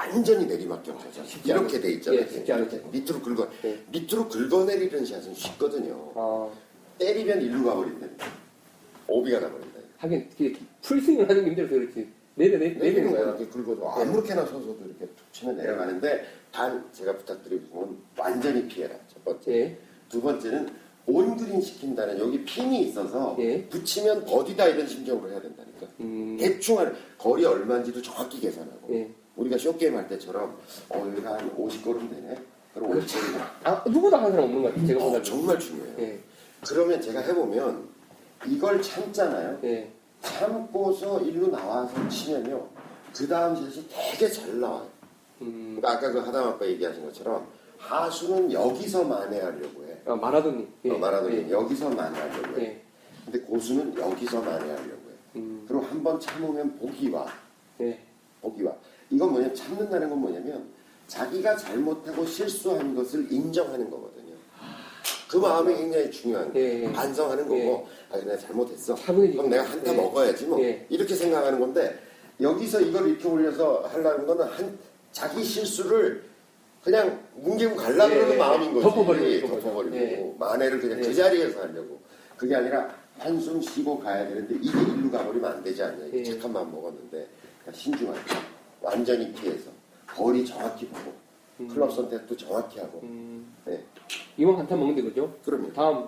완전히 0.00 0.44
내리막 0.46 0.82
경사죠. 0.82 1.24
쉽지 1.24 1.48
이렇게 1.50 1.76
않- 1.76 1.82
돼 1.82 1.92
있잖아요. 1.92 2.20
예, 2.20 2.26
쉽지 2.28 2.52
않죠. 2.52 2.76
이렇게 2.76 2.88
밑으로 2.90 3.20
긁어 3.22 3.48
예. 3.64 3.78
밑으로 3.90 4.28
긁어내리는 4.28 5.06
샷은 5.06 5.34
쉽거든요. 5.34 6.12
아, 6.14 6.50
때리면 6.98 7.40
일로 7.40 7.64
가버린다. 7.64 8.06
오비가 9.08 9.40
나버린다. 9.40 9.80
하긴, 9.98 10.28
이게 10.38 10.58
풀스윙을 10.82 11.28
하는 11.28 11.42
게 11.44 11.48
힘들어서 11.50 11.72
그렇지. 11.74 12.08
내려, 12.34 12.58
내, 12.58 12.68
내리는 12.68 13.10
거 13.10 13.16
거야. 13.16 13.22
이렇게 13.22 13.46
긁어도 13.46 13.82
예. 13.96 14.02
아무렇게나 14.02 14.44
서서도 14.44 14.78
이렇게 14.84 15.06
툭 15.06 15.32
치면 15.32 15.56
내려가는데 15.56 16.26
단 16.52 16.84
제가 16.92 17.16
부탁드리고 17.16 17.64
싶은 17.64 17.80
건 17.80 17.96
완전히 18.18 18.68
피해라. 18.68 18.94
첫 19.08 19.24
번째. 19.24 19.52
예. 19.52 19.78
두 20.10 20.20
번째는 20.20 20.68
온그린 21.06 21.62
시킨다는 21.62 22.18
여기 22.18 22.44
핀이 22.44 22.88
있어서 22.88 23.34
예. 23.38 23.64
붙이면 23.68 24.26
버디다 24.26 24.66
이런 24.66 24.86
심정으로 24.86 25.30
해야 25.30 25.40
된다니까. 25.40 25.86
음, 26.00 26.36
대충 26.38 26.78
한 26.78 26.94
거리 27.16 27.44
얼마인지도 27.46 28.02
정확히 28.02 28.38
계산하고 28.40 28.94
예. 28.94 29.08
우리가 29.36 29.58
쇼게임 29.58 29.96
할 29.96 30.08
때처럼 30.08 30.56
어 30.88 30.98
여기가 31.10 31.34
한 31.34 31.56
50걸음 31.56 32.10
되네. 32.10 32.38
그럼 32.74 32.90
50걸음. 33.00 33.40
아, 33.64 33.84
누구도 33.88 34.16
하는 34.16 34.30
사람 34.30 34.44
없는 34.44 34.62
것 34.62 34.68
같아요. 34.70 34.86
제가 34.86 35.04
어, 35.04 35.10
보다. 35.10 35.22
정말 35.22 35.58
중요해요. 35.58 35.94
예. 35.98 36.18
그러면 36.66 37.00
제가 37.00 37.20
해보면 37.20 37.88
이걸 38.46 38.82
참잖아요. 38.82 39.58
예. 39.64 39.90
참고서 40.22 41.20
일로 41.22 41.48
나와서 41.48 42.08
치면요. 42.08 42.66
그 43.16 43.26
다음 43.28 43.54
샷이 43.56 43.86
되게 43.88 44.28
잘 44.30 44.58
나와요. 44.60 44.86
음, 45.42 45.76
그러니까 45.78 45.92
아까 45.92 46.12
그 46.12 46.18
하담 46.26 46.48
아빠 46.48 46.66
얘기하신 46.66 47.04
것처럼 47.06 47.46
하수는 47.78 48.50
여기서 48.52 49.04
만회하려고 49.04 49.84
해. 49.84 49.96
아, 50.06 50.14
마라도니. 50.14 50.66
예. 50.84 50.90
어, 50.90 50.98
말하더니 50.98 51.36
예. 51.36 51.50
여기서 51.50 51.90
만회하려고 51.90 52.58
해. 52.60 52.64
예. 52.64 52.82
근데 53.24 53.40
고수는 53.40 53.96
여기서 53.98 54.40
만회하려고 54.40 54.84
해. 55.10 55.14
음, 55.36 55.64
그리고 55.68 55.84
한 55.84 56.02
번 56.02 56.18
참으면 56.20 56.76
복이 56.78 57.10
와. 57.10 57.26
예. 57.80 57.98
복이 58.40 58.62
와. 58.62 58.72
이건 59.10 59.30
뭐냐면 59.30 59.54
참는다는 59.54 60.10
건 60.10 60.20
뭐냐면 60.20 60.64
자기가 61.06 61.56
잘못하고 61.56 62.26
실수한 62.26 62.94
것을 62.94 63.30
인정하는 63.30 63.88
거거든요. 63.90 64.34
그 65.28 65.36
마음이 65.38 65.74
굉장히 65.74 66.10
중요한 66.10 66.52
거예요. 66.52 66.66
예, 66.68 66.84
예. 66.84 66.92
반성하는 66.92 67.48
거고 67.48 67.86
아 68.10 68.16
내가 68.18 68.36
잘못했어. 68.36 68.94
그럼 69.06 69.50
내가 69.50 69.64
한타 69.64 69.92
예. 69.92 69.96
먹어야지 69.96 70.46
뭐 70.46 70.62
예. 70.62 70.86
이렇게 70.88 71.14
생각하는 71.14 71.58
건데 71.60 71.98
여기서 72.40 72.80
이걸 72.80 73.08
이렇게 73.08 73.26
올려서 73.28 73.88
하려는 73.92 74.26
거는 74.26 74.44
한 74.46 74.78
자기 75.12 75.42
실수를 75.42 76.24
그냥 76.82 77.20
뭉개고 77.34 77.74
갈라 77.76 78.08
예, 78.10 78.14
그러는 78.14 78.34
예. 78.34 78.36
마음인 78.36 78.74
거지. 78.74 78.84
덮어버리고 78.84 79.96
예. 79.96 80.34
만회를 80.38 80.80
그냥 80.80 80.98
예. 80.98 81.02
그 81.02 81.14
자리에서 81.14 81.60
하려고. 81.62 82.00
그게 82.36 82.54
아니라 82.54 82.94
한숨 83.18 83.60
쉬고 83.62 83.98
가야 83.98 84.28
되는데 84.28 84.54
이게 84.60 84.78
일로 84.92 85.10
가버리면 85.10 85.50
안 85.50 85.64
되지 85.64 85.82
않냐. 85.82 86.06
이게 86.06 86.18
예. 86.18 86.24
착한 86.24 86.52
마음 86.52 86.70
먹었는데 86.70 87.26
그러니까 87.62 87.72
신중하게 87.72 88.20
완전히 88.90 89.32
피해서 89.32 89.70
거리 90.06 90.44
정확히 90.46 90.86
보고 90.88 91.12
음. 91.60 91.68
클럽 91.68 91.92
선택도 91.92 92.36
정확히 92.36 92.78
하고. 92.80 93.00
음, 93.02 93.52
네. 93.64 93.82
이왕 94.36 94.58
한타 94.58 94.76
먹는데, 94.76 95.02
그죠? 95.02 95.32
그럼요. 95.44 95.72
다음 95.72 96.06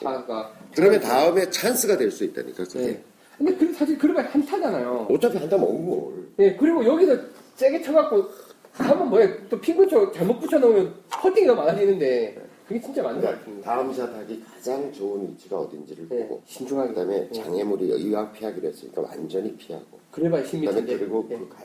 타가. 0.00 0.52
그러면 0.74 1.00
다음에 1.00 1.48
찬스가 1.50 1.96
될 1.96 2.10
수 2.10 2.24
있다니까. 2.24 2.64
그게. 2.64 2.88
예. 2.88 3.02
근데 3.38 3.54
그, 3.56 3.72
사실 3.72 3.98
그러면 3.98 4.24
한타잖아요. 4.26 5.08
어차피 5.10 5.38
한타 5.38 5.56
먹은 5.58 5.88
걸. 5.90 6.28
예, 6.38 6.54
그리고 6.56 6.84
여기서 6.84 7.16
세게 7.56 7.82
쳐갖고, 7.82 8.26
한번 8.72 9.08
뭐야, 9.10 9.48
또 9.48 9.60
핑크쳐 9.60 10.12
잘못 10.12 10.38
붙여놓으면 10.40 10.94
퍼팅이 11.10 11.46
더 11.46 11.54
많아지는데, 11.54 12.44
그게 12.68 12.80
진짜 12.80 13.02
맞는 13.02 13.20
것 13.20 13.38
같습니다. 13.38 13.70
다음 13.74 13.92
샷 13.92 14.14
하기 14.14 14.42
가장 14.42 14.92
좋은 14.92 15.28
위치가 15.32 15.58
어딘지를 15.58 16.06
예, 16.12 16.18
보고 16.26 16.42
신중하게. 16.46 16.88
그다음에 16.90 17.28
예. 17.28 17.32
장애물이 17.34 17.88
이왕 18.02 18.32
피하기로 18.32 18.68
했으니까 18.68 19.02
완전히 19.02 19.54
피하고 19.56 19.98
그래봐야 20.10 20.42
힘이 20.42 20.66
그다음에. 20.66 20.96
그리고 20.96 21.26
예. 21.30 21.36
그, 21.36 21.48
가- 21.48 21.62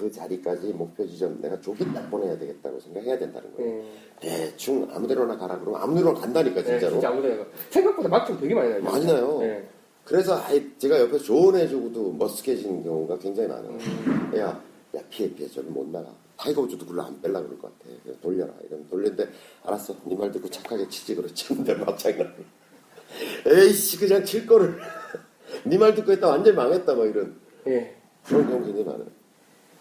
그 0.00 0.10
자리까지 0.10 0.72
목표 0.72 1.06
지점 1.06 1.38
내가 1.42 1.60
조기 1.60 1.84
딱 1.92 2.10
보내야 2.10 2.38
되겠다고 2.38 2.80
생각해야 2.80 3.18
된다는 3.18 3.54
거예요. 3.54 3.82
예. 3.82 3.84
대충 4.18 4.88
아무데로나 4.90 5.36
가라 5.36 5.58
그러면 5.60 5.82
아무데로나 5.82 6.18
간다니까 6.18 6.60
예, 6.60 6.64
진짜로. 6.64 6.92
진짜 6.92 7.08
아무데나. 7.10 7.44
생각보다 7.68 8.08
막좀 8.08 8.40
되게 8.40 8.54
많이 8.54 8.70
나요. 8.70 8.82
많이 8.82 9.04
나요. 9.04 9.40
예. 9.42 9.68
그래서 10.06 10.38
아이, 10.38 10.66
제가 10.78 10.98
옆에서 11.02 11.18
조언해주고도 11.24 12.16
머쓱해지는 12.18 12.82
경우가 12.82 13.18
굉장히 13.18 13.48
많아요. 13.50 13.72
음. 13.72 14.32
야, 14.38 14.58
야 14.96 15.00
피해 15.10 15.30
피해 15.34 15.46
저는 15.48 15.70
못 15.72 15.86
나가. 15.90 16.08
타이거 16.38 16.62
우즈도 16.62 16.86
그걸로 16.86 17.02
안 17.06 17.20
뺄라 17.20 17.42
그럴 17.42 17.58
것 17.58 17.78
같아. 17.78 17.90
그래서 18.02 18.18
돌려라. 18.20 18.50
이러면 18.66 18.86
돌리는데 18.88 19.28
알았어. 19.64 19.94
네 20.06 20.16
말 20.16 20.32
듣고 20.32 20.48
착하게 20.48 20.88
치지 20.88 21.14
그렇지. 21.14 21.48
근데 21.48 21.74
막장이 21.74 22.16
나. 22.16 22.24
에이씨 23.46 23.98
그냥 23.98 24.24
칠 24.24 24.46
거를. 24.46 24.78
네 25.64 25.76
말 25.76 25.94
듣고 25.94 26.12
했다 26.12 26.28
완전 26.28 26.54
망했다 26.56 26.94
막 26.94 27.04
이런 27.06 27.36
예. 27.66 27.94
그런 28.26 28.46
경우 28.48 28.64
굉장히 28.64 28.84
많아요. 28.84 29.06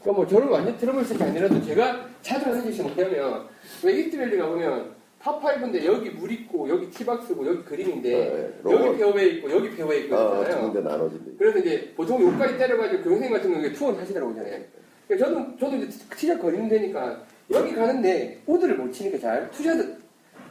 그러니까 0.01 0.11
뭐 0.13 0.27
저는 0.27 0.47
완전 0.47 0.77
트러블 0.77 1.01
샷이 1.01 1.21
아니라도 1.21 1.61
제가 1.63 2.05
찾아하는 2.21 2.71
짓이 2.71 2.81
뭐냐면 2.87 3.47
왜 3.83 3.93
이스트밸리 3.93 4.37
가보면 4.37 4.99
파5인데 5.21 5.83
여기 5.83 6.09
물 6.11 6.31
있고 6.31 6.69
여기 6.69 6.89
tee 6.89 7.10
box고 7.10 7.45
여기 7.45 7.63
그림인데 7.63 8.09
네. 8.63 8.71
여기 8.71 8.97
페어웨이 8.97 9.35
있고 9.35 9.51
여기 9.51 9.69
페어웨이 9.75 10.05
있고 10.05 10.15
아, 10.15 10.39
있잖아요. 10.41 11.11
그래서 11.37 11.59
이제 11.59 11.93
보통 11.95 12.25
여기까지 12.25 12.57
때려가지고 12.57 13.03
교수님 13.03 13.31
같은 13.31 13.53
경우에 13.53 13.73
two 13.73 13.88
on 13.88 13.97
하시더라고요. 13.97 14.35
전에. 14.35 14.65
그러니까 15.07 15.27
저도 15.27 15.57
저도 15.57 15.75
이제 15.83 16.05
티샷 16.15 16.41
거리는 16.41 16.69
되니까 16.69 17.21
여기 17.51 17.75
가는데 17.75 18.41
우드를 18.45 18.75
못 18.75 18.91
치니까 18.93 19.19
잘 19.19 19.51
two 19.51 19.65
shot을 19.65 19.97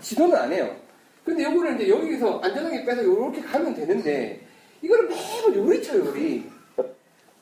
시도는 0.01 0.37
안 0.37 0.53
해요. 0.53 0.77
근데 1.25 1.45
요거를 1.45 1.75
이제 1.77 1.89
여기서 1.89 2.41
안전하게 2.41 2.85
빼서 2.85 3.05
요렇게 3.05 3.41
가면 3.41 3.75
되는데 3.75 4.41
이거를 4.83 5.09
매번 5.09 5.55
요리 5.55 5.83
쳐요 5.83 6.05
요리. 6.07 6.45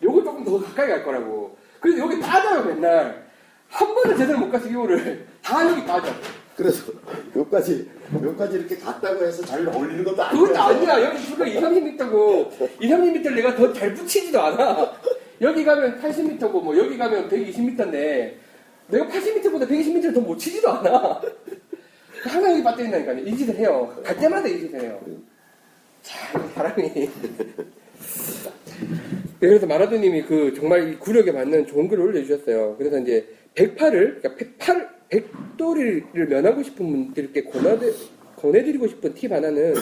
요거 0.03 0.23
조금 0.23 0.45
더 0.45 0.61
가까이 0.61 0.89
갈 0.89 1.05
거라고. 1.05 1.46
그래서 1.87 1.99
여기 2.01 2.19
빠져요 2.19 2.65
맨날. 2.65 3.25
한 3.69 3.95
번은 3.95 4.17
제대로 4.17 4.39
못 4.41 4.51
가서 4.51 4.71
요거를 4.73 5.25
다 5.43 5.65
여기 5.71 5.85
빠져. 5.87 6.13
그래서 6.57 6.93
여기까지 7.37 7.89
여기까지 8.13 8.57
이렇게 8.57 8.77
갔다고 8.77 9.25
해서 9.25 9.45
잘 9.45 9.65
어울리는 9.69 10.03
것도 10.03 10.21
아니야. 10.21 10.41
그것도 10.41 10.61
아니야. 10.61 11.05
여기 11.05 11.19
수가 11.19 11.47
2, 11.47 11.61
30m고 11.61 12.71
2, 12.81 12.89
30m를 12.89 13.35
내가 13.37 13.55
더 13.55 13.73
잘 13.73 13.95
붙이지도 13.95 14.41
않아. 14.41 14.93
여기 15.43 15.65
가면 15.65 16.01
80m고 16.01 16.51
뭐 16.63 16.77
여기 16.77 16.99
가면 16.99 17.29
120m인데 17.29 18.35
내가 18.89 19.07
80m보다 19.07 19.69
120m를 19.69 20.13
더 20.15 20.21
못 20.21 20.37
치지도 20.39 20.69
않아. 20.71 21.21
항상 22.25 22.51
여기 22.53 22.65
빠뜨린다니까요. 22.65 23.19
이 23.21 23.37
짓을 23.37 23.55
해요. 23.59 23.95
갈 24.05 24.17
때마다 24.17 24.49
이 24.49 24.59
짓을 24.59 24.81
해요. 24.81 25.01
참 26.03 26.51
사람이 26.55 27.11
네, 29.39 29.49
그래서 29.49 29.67
마라도님이 29.67 30.23
그 30.23 30.55
정말 30.55 30.91
이 30.91 30.97
구력에 30.97 31.31
맞는 31.31 31.67
좋은 31.67 31.89
글을 31.89 32.05
올려주셨어요. 32.05 32.77
그래서 32.79 32.99
이제 32.99 33.27
108을, 33.55 34.23
그러니까 34.23 34.35
108, 34.35 34.89
100도리를 35.11 36.27
면하고 36.27 36.63
싶은 36.63 36.87
분들께 36.87 37.45
권하되, 37.45 37.93
권해드리고 38.37 38.87
싶은 38.89 39.13
팁 39.13 39.31
하나는 39.31 39.75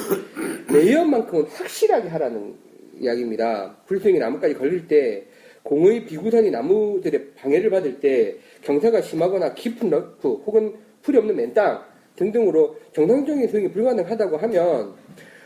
레이어만큼은 0.72 1.44
확실하게 1.44 2.08
하라는 2.08 2.54
이야기입니다. 2.98 3.76
풀스윙이 3.86 4.18
나무까지 4.18 4.54
걸릴 4.54 4.88
때 4.88 5.24
공의 5.62 6.04
비구선이 6.04 6.50
나무들의 6.50 7.34
방해를 7.36 7.70
받을 7.70 8.00
때 8.00 8.36
경사가 8.62 9.02
심하거나 9.02 9.54
깊은 9.54 9.88
러프 9.88 10.28
혹은 10.46 10.74
풀이 11.02 11.16
없는 11.18 11.36
맨땅 11.36 11.80
등등으로 12.16 12.76
정상적인 12.92 13.48
스윙이 13.48 13.70
불가능하다고 13.70 14.36
하면 14.36 14.94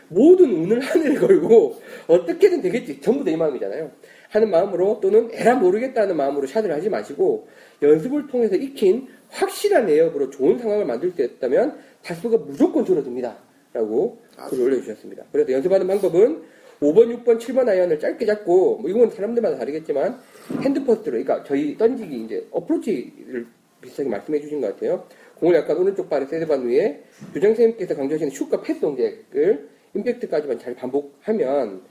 모든 0.09 0.51
운을 0.51 0.79
하늘에 0.79 1.15
걸고 1.15 1.79
어떻게든 2.07 2.61
되겠지. 2.61 3.01
전부 3.01 3.23
다 3.23 3.31
이 3.31 3.35
마음이잖아요. 3.37 3.91
하는 4.29 4.49
마음으로 4.51 4.99
또는 5.01 5.29
에라 5.31 5.55
모르겠다는 5.55 6.15
마음으로 6.15 6.45
샷을 6.45 6.71
하지 6.71 6.89
마시고 6.89 7.47
연습을 7.81 8.27
통해서 8.27 8.55
익힌 8.55 9.07
확실한 9.29 9.85
layup으로 9.85 10.29
좋은 10.29 10.57
상황을 10.57 10.85
만들 10.85 11.11
수 11.11 11.23
있다면 11.23 11.77
타수가 12.03 12.37
무조건 12.37 12.85
줄어듭니다. 12.85 13.37
라고 13.71 14.19
글을 14.49 14.65
올려주셨습니다. 14.65 15.25
그래서 15.31 15.51
연습하는 15.51 15.85
방법은 15.85 16.41
5번, 16.81 17.23
6번, 17.23 17.37
7번 17.37 17.67
아이언을 17.67 17.99
짧게 17.99 18.25
잡고 18.25 18.77
뭐 18.77 18.89
이건 18.89 19.11
사람들마다 19.11 19.57
다르겠지만 19.57 20.19
hand 20.61 20.84
first로 20.84 21.23
그러니까 21.23 21.43
저희 21.43 21.77
던지기 21.77 22.23
이제 22.23 22.47
어프로치를 22.51 23.45
비슷하게 23.81 24.09
말씀해 24.09 24.39
주신 24.41 24.61
것 24.61 24.73
같아요. 24.73 25.05
공을 25.35 25.55
약간 25.55 25.77
오른쪽 25.77 26.09
발에 26.09 26.25
세트한 26.25 26.67
뒤에 26.67 27.03
교장 27.33 27.51
선생님께서 27.51 27.95
강조하시는 27.95 28.31
슛과 28.31 28.61
패스 28.61 28.79
동작을 28.79 29.69
임팩트까지만 29.99 30.59
잘 30.59 30.75
반복하면 30.75 31.81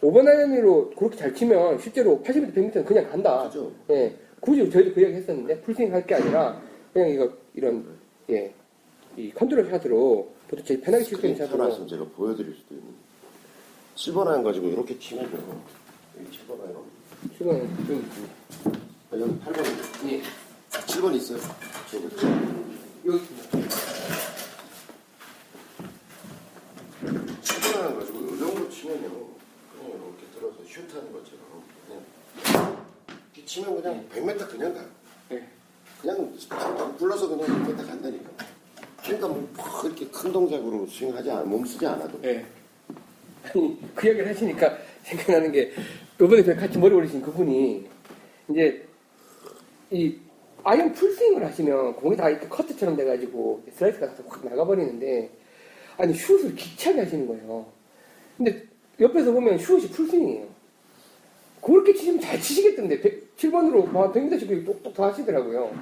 5번 0.00 0.26
아이언으로 0.26 0.90
그렇게 0.90 1.16
잘 1.16 1.34
치면 1.34 1.78
실제로 1.78 2.22
80m, 2.24 2.54
100m는 2.54 2.86
그냥 2.86 3.08
간다. 3.10 3.44
그죠? 3.44 3.70
예. 3.90 4.14
굳이 4.40 4.70
저희도 4.70 4.94
그 4.94 5.02
얘기 5.02 5.14
했었는데 5.14 5.60
풀스윙 5.60 5.92
할 5.92 6.06
게 6.06 6.14
아니라 6.14 6.60
그냥 6.92 7.08
이거 7.10 7.30
이런 7.54 7.84
예. 8.30 8.52
이 9.16 9.30
컨트롤 9.32 9.68
샷으로 9.70 10.32
도대체 10.48 10.80
편하게 10.80 11.04
칠 11.04 11.18
수 11.18 11.26
있는 11.26 11.38
샷으로 11.38 11.58
켜놨으면 11.58 11.88
제가 11.88 12.04
보여드릴 12.16 12.54
수도 12.54 12.74
있는데 12.74 12.94
7번 13.96 14.26
아이언 14.28 14.42
가지고 14.44 14.68
이렇게 14.68 14.98
치면요 14.98 15.28
여기 16.18 16.38
7번 16.38 16.60
아이언 16.64 16.82
시간은 17.36 17.86
좀 17.86 18.08
아, 19.10 19.16
여기 19.18 19.32
8번인데 19.40 20.12
예. 20.12 20.22
7번 20.70 21.14
있어요 21.16 21.38
저기 21.90 22.06
있습니다. 22.06 23.58
7번 27.42 27.76
아이언 27.82 27.98
가지고 27.98 28.18
이 28.20 28.38
정도 28.38 28.70
치면요 28.70 29.08
그냥 29.72 29.90
이렇게 29.90 30.26
들어서 30.34 30.56
슛하는 30.64 31.12
것처럼 31.12 31.62
그냥 31.86 32.02
이렇게 33.34 33.44
치면 33.44 33.82
그냥 33.82 34.06
100m 34.14 34.48
그냥 34.48 34.74
가요 34.74 34.86
예. 35.32 35.46
그냥 36.00 36.32
방 36.48 36.96
불러서 36.96 37.28
그냥 37.28 37.46
100m 37.66 37.86
간다니까 37.86 38.30
그러니까 39.02 39.28
뭐 39.28 39.48
이렇게 39.84 40.06
큰 40.08 40.32
동작으로 40.32 40.79
스윙하지 40.90 41.30
않아 41.30 41.42
몸쓰지 41.44 41.86
않아도 41.86 42.18
예. 42.24 42.44
아니, 43.44 43.78
그 43.94 44.06
이야기를 44.06 44.28
하시니까 44.28 44.76
생각나는 45.02 45.52
게, 45.52 45.72
요번에 46.20 46.42
저희 46.44 46.56
같이 46.56 46.78
머리 46.78 46.94
올리신 46.94 47.22
그분이, 47.22 47.86
이제, 48.50 48.86
이, 49.90 50.16
아이언 50.62 50.92
풀스윙을 50.92 51.44
하시면 51.46 51.94
공이 51.96 52.16
다 52.16 52.28
이렇게 52.28 52.46
커트처럼 52.46 52.96
돼가지고 52.96 53.62
슬라이스가 53.72 54.14
확 54.28 54.44
나가버리는데, 54.44 55.30
아니, 55.96 56.14
슛을 56.14 56.54
기차게 56.54 57.00
하시는 57.00 57.26
거예요. 57.26 57.66
근데 58.36 58.62
옆에서 59.00 59.32
보면 59.32 59.58
슛이 59.58 59.88
풀스윙이에요. 59.88 60.46
그렇게 61.62 61.94
치시면 61.94 62.20
잘 62.20 62.40
치시겠던데, 62.40 63.00
7번으로 63.36 63.90
막 63.90 64.12
100m씩 64.12 64.66
똑똑 64.66 64.94
더 64.94 65.06
하시더라고요. 65.06 65.74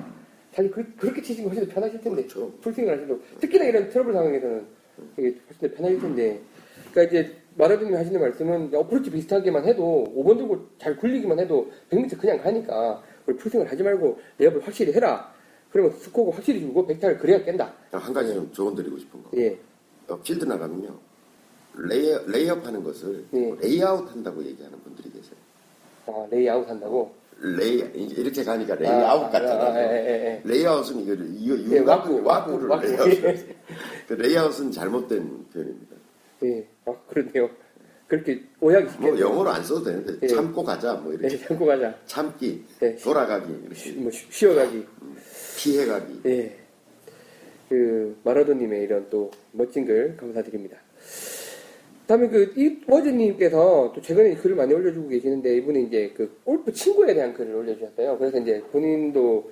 사실 0.52 0.70
그, 0.70 1.06
렇게 1.06 1.20
치시면 1.20 1.50
훨씬 1.50 1.66
더 1.66 1.74
편하실 1.74 2.00
텐데, 2.00 2.22
그렇죠. 2.22 2.52
풀스윙을 2.60 2.96
하셔도, 2.96 3.20
특히나 3.40 3.64
이런 3.64 3.88
트러블 3.90 4.12
상황에서는 4.12 4.77
이게 5.18 5.34
훨씬 5.48 5.68
더 5.68 5.74
편하실 5.76 6.00
텐데, 6.00 6.40
그러니까 6.92 7.02
이제 7.18 7.36
마라도님 7.56 7.94
하시는 7.94 8.20
말씀은 8.20 8.74
어프로치 8.74 9.10
비슷하게만 9.10 9.64
해도 9.64 10.06
5번 10.16 10.38
들고 10.38 10.66
잘 10.78 10.96
굴리기만 10.96 11.38
해도 11.40 11.70
100m 11.90 12.18
그냥 12.18 12.38
가니까 12.38 13.02
우리 13.26 13.36
풀스윙을 13.36 13.70
하지 13.70 13.82
말고 13.82 14.18
layup을 14.38 14.66
확실히 14.66 14.92
해라. 14.92 15.32
그러면 15.70 15.92
스코어가 15.92 16.36
확실히 16.36 16.60
줄고 16.60 16.86
100타를 16.86 17.18
그래야 17.18 17.42
깬다. 17.44 17.72
한 17.90 18.12
가지 18.14 18.32
좀 18.32 18.50
조언 18.52 18.74
드리고 18.74 18.96
싶은 18.98 19.22
거 19.22 19.30
예. 19.36 19.58
어, 20.08 20.18
필드 20.20 20.44
나가면요 20.46 20.96
레이어, 21.76 22.22
레이업 22.26 22.64
하는 22.66 22.82
것을 22.82 23.24
네. 23.30 23.54
레이아웃 23.60 24.10
한다고 24.10 24.42
얘기하는 24.42 24.78
분들이 24.80 25.10
계세요 25.10 25.36
아, 26.06 26.26
레이아웃 26.30 26.66
한다고? 26.66 27.12
레이 27.40 27.78
이렇게 27.94 28.42
가니까 28.42 28.74
레이아웃 28.74 29.24
아, 29.26 29.30
같잖아요 29.30 29.72
아, 29.72 29.80
예, 29.80 30.06
예, 30.06 30.24
예. 30.26 30.42
레이아웃은 30.44 31.00
이거 31.00 31.14
이거 31.54 31.76
예, 31.76 31.78
와꾸 31.80 32.22
와꾸, 32.24 32.66
와꾸를 32.66 32.68
와꾸. 32.68 32.86
레이아웃 32.86 33.46
그 34.08 34.12
레이아웃은 34.14 34.72
잘못된 34.72 35.46
표현입니다 35.52 35.96
예. 36.44 36.66
아, 36.86 36.94
그렇네요. 37.08 37.50
그렇게 38.06 38.42
오해하기 38.60 38.90
쉽게. 38.90 39.10
뭐 39.10 39.20
영어로 39.20 39.50
안 39.50 39.62
써도 39.62 39.84
되는데 39.84 40.14
예. 40.22 40.26
참고 40.28 40.64
가자 40.64 40.94
뭐 40.94 41.12
이렇게 41.12 41.34
예, 41.34 41.38
참고 41.38 41.66
가자. 41.66 41.94
참기 42.06 42.64
네. 42.80 42.96
돌아가기 42.96 43.52
이렇게 43.52 43.74
쉬- 43.74 43.92
뭐, 43.92 44.10
쉬- 44.10 44.26
쉬어가기. 44.30 44.86
피해가기 45.58 46.20
예. 46.26 46.56
그, 47.68 48.18
마라도님의 48.24 48.82
이런 48.84 49.06
또 49.10 49.30
멋진 49.52 49.84
글 49.84 50.16
감사드립니다. 50.16 50.78
다음에 52.08 52.26
그, 52.26 52.54
이, 52.56 52.80
워즈님께서 52.86 53.92
또 53.94 54.00
최근에 54.00 54.34
글을 54.36 54.56
많이 54.56 54.72
올려주고 54.72 55.08
계시는데 55.08 55.58
이분이 55.58 55.84
이제 55.84 56.10
그 56.16 56.40
골프 56.42 56.72
친구에 56.72 57.12
대한 57.12 57.34
글을 57.34 57.54
올려주셨어요. 57.54 58.16
그래서 58.16 58.38
이제 58.38 58.62
본인도 58.72 59.50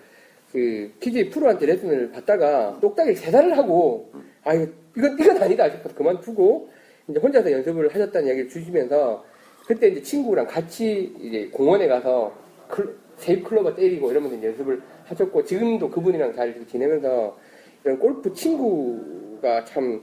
그 0.51 0.91
PGA 0.99 1.29
프로한테 1.29 1.67
레슨을 1.67 2.13
받다가 2.13 2.79
똑딱이 2.81 3.15
세살을 3.15 3.59
하고, 3.59 4.11
아, 4.43 4.55
이거, 4.55 4.73
이건, 4.97 5.19
이건 5.21 5.43
아니다 5.43 5.69
싶어서 5.69 5.95
그만두고, 5.95 6.71
이제 7.09 7.21
혼자서 7.21 7.53
연습을 7.53 7.95
하셨다는 7.95 8.27
이야기를 8.29 8.49
주시면서, 8.49 9.23
그때 9.67 9.89
이제 9.89 10.01
친구랑 10.01 10.47
같이 10.47 11.15
이제 11.21 11.51
공원에 11.53 11.87
가서 11.87 12.33
클, 12.69 12.97
세입 13.19 13.45
클로버 13.45 13.75
때리고 13.75 14.11
이러면서 14.11 14.43
연습을 14.43 14.81
하셨고, 15.05 15.45
지금도 15.45 15.91
그분이랑 15.91 16.35
잘 16.35 16.67
지내면서 16.67 17.37
이런 17.85 17.99
골프 17.99 18.33
친구가 18.33 19.67
참 19.67 20.03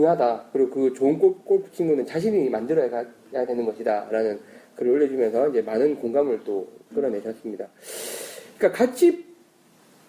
중요하다. 0.00 0.44
그리고 0.52 0.70
그 0.70 0.94
좋은 0.94 1.18
골, 1.18 1.34
골프 1.44 1.70
친구는 1.72 2.06
자신이 2.06 2.48
만들어야 2.48 2.88
가- 2.88 3.04
되는 3.44 3.64
것이다. 3.66 4.06
라는 4.10 4.38
글을 4.76 4.92
올려주면서 4.92 5.48
이제 5.48 5.62
많은 5.62 5.96
공감을 5.96 6.40
또 6.44 6.68
끌어내셨습니다. 6.94 7.66
그러니까 8.56 8.78
같이 8.78 9.24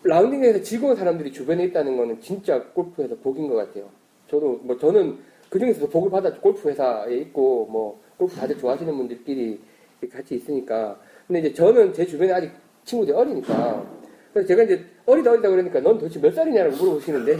라운딩에서 0.03 0.61
즐거운 0.61 0.95
사람들이 0.95 1.31
주변에 1.31 1.65
있다는 1.65 1.97
거는 1.97 2.21
진짜 2.21 2.61
골프에서 2.73 3.15
복인 3.17 3.47
것 3.47 3.55
같아요. 3.55 3.89
저도 4.29 4.59
뭐 4.63 4.77
저는 4.77 5.17
그 5.49 5.59
중에서도 5.59 5.89
복을 5.89 6.09
받았죠. 6.11 6.39
골프 6.41 6.69
회사에 6.69 7.15
있고 7.17 7.65
뭐 7.65 7.99
골프 8.17 8.35
다들 8.35 8.57
좋아하시는 8.57 8.95
분들끼리 8.95 9.59
같이 10.11 10.35
있으니까. 10.35 10.99
근데 11.27 11.39
이제 11.39 11.53
저는 11.53 11.93
제 11.93 12.05
주변에 12.05 12.31
아직 12.33 12.51
친구들이 12.85 13.15
어리니까. 13.15 13.85
그래서 14.33 14.47
제가 14.47 14.63
이제 14.63 14.83
어리다 15.05 15.31
어리다 15.31 15.49
그러니까 15.49 15.79
넌 15.81 15.97
도대체 15.97 16.19
몇 16.19 16.33
살이냐라고 16.33 16.75
물어보시는데 16.77 17.37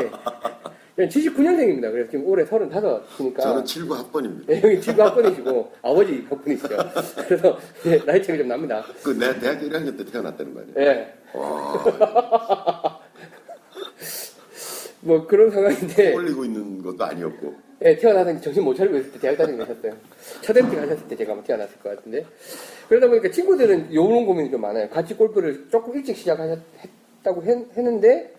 79년생입니다. 1.08 1.92
그래서 1.92 2.10
지금 2.10 2.26
올해 2.28 2.44
35이니까. 2.46 3.40
저는 3.42 3.64
7구 3.64 3.96
합번입니다 3.96 4.54
네, 4.54 4.62
형이 4.62 4.82
친구 4.82 5.04
한 5.04 5.14
분이시고 5.14 5.72
아버지 5.82 6.26
한 6.30 6.42
분이시죠. 6.42 6.78
그래서 7.28 7.60
예, 7.86 8.06
나이 8.06 8.22
차이 8.22 8.38
좀 8.38 8.48
납니다. 8.48 8.84
그 9.04 9.10
내가 9.12 9.40
대학교 9.40 9.66
1학년 9.68 9.98
때 9.98 10.06
태어났다는 10.06 10.54
거 10.54 10.62
아니에요 10.62 10.80
예. 10.80 11.14
와 11.34 13.00
뭐 15.04 15.26
그런 15.26 15.50
상황인데 15.50 16.14
올리고 16.14 16.46
있는 16.46 16.82
것도 16.84 17.04
아니었고 17.04 17.72
예, 17.84 17.96
태어나서 17.96 18.40
정신 18.42 18.64
못 18.64 18.76
차리고 18.76 18.98
있을 18.98 19.12
때 19.14 19.20
대학 19.20 19.38
다니고 19.38 19.64
있었어요. 19.64 19.94
첫 20.42 20.56
엠티 20.56 20.76
가셨을 20.76 21.08
때 21.08 21.16
제가 21.16 21.34
아마 21.34 21.44
태어났을 21.44 21.80
것 21.80 21.96
같은데. 21.96 22.26
그러다 22.88 23.08
보니까 23.08 23.32
친구들은 23.32 23.94
요런 23.94 24.26
고민이 24.26 24.52
좀 24.52 24.62
많아요. 24.62 24.88
같이 24.90 25.16
골프를 25.16 25.68
조금 25.72 25.96
일찍 25.96 26.16
시작하셨다고 26.16 27.44
했 27.44 27.68
는데, 27.76 28.32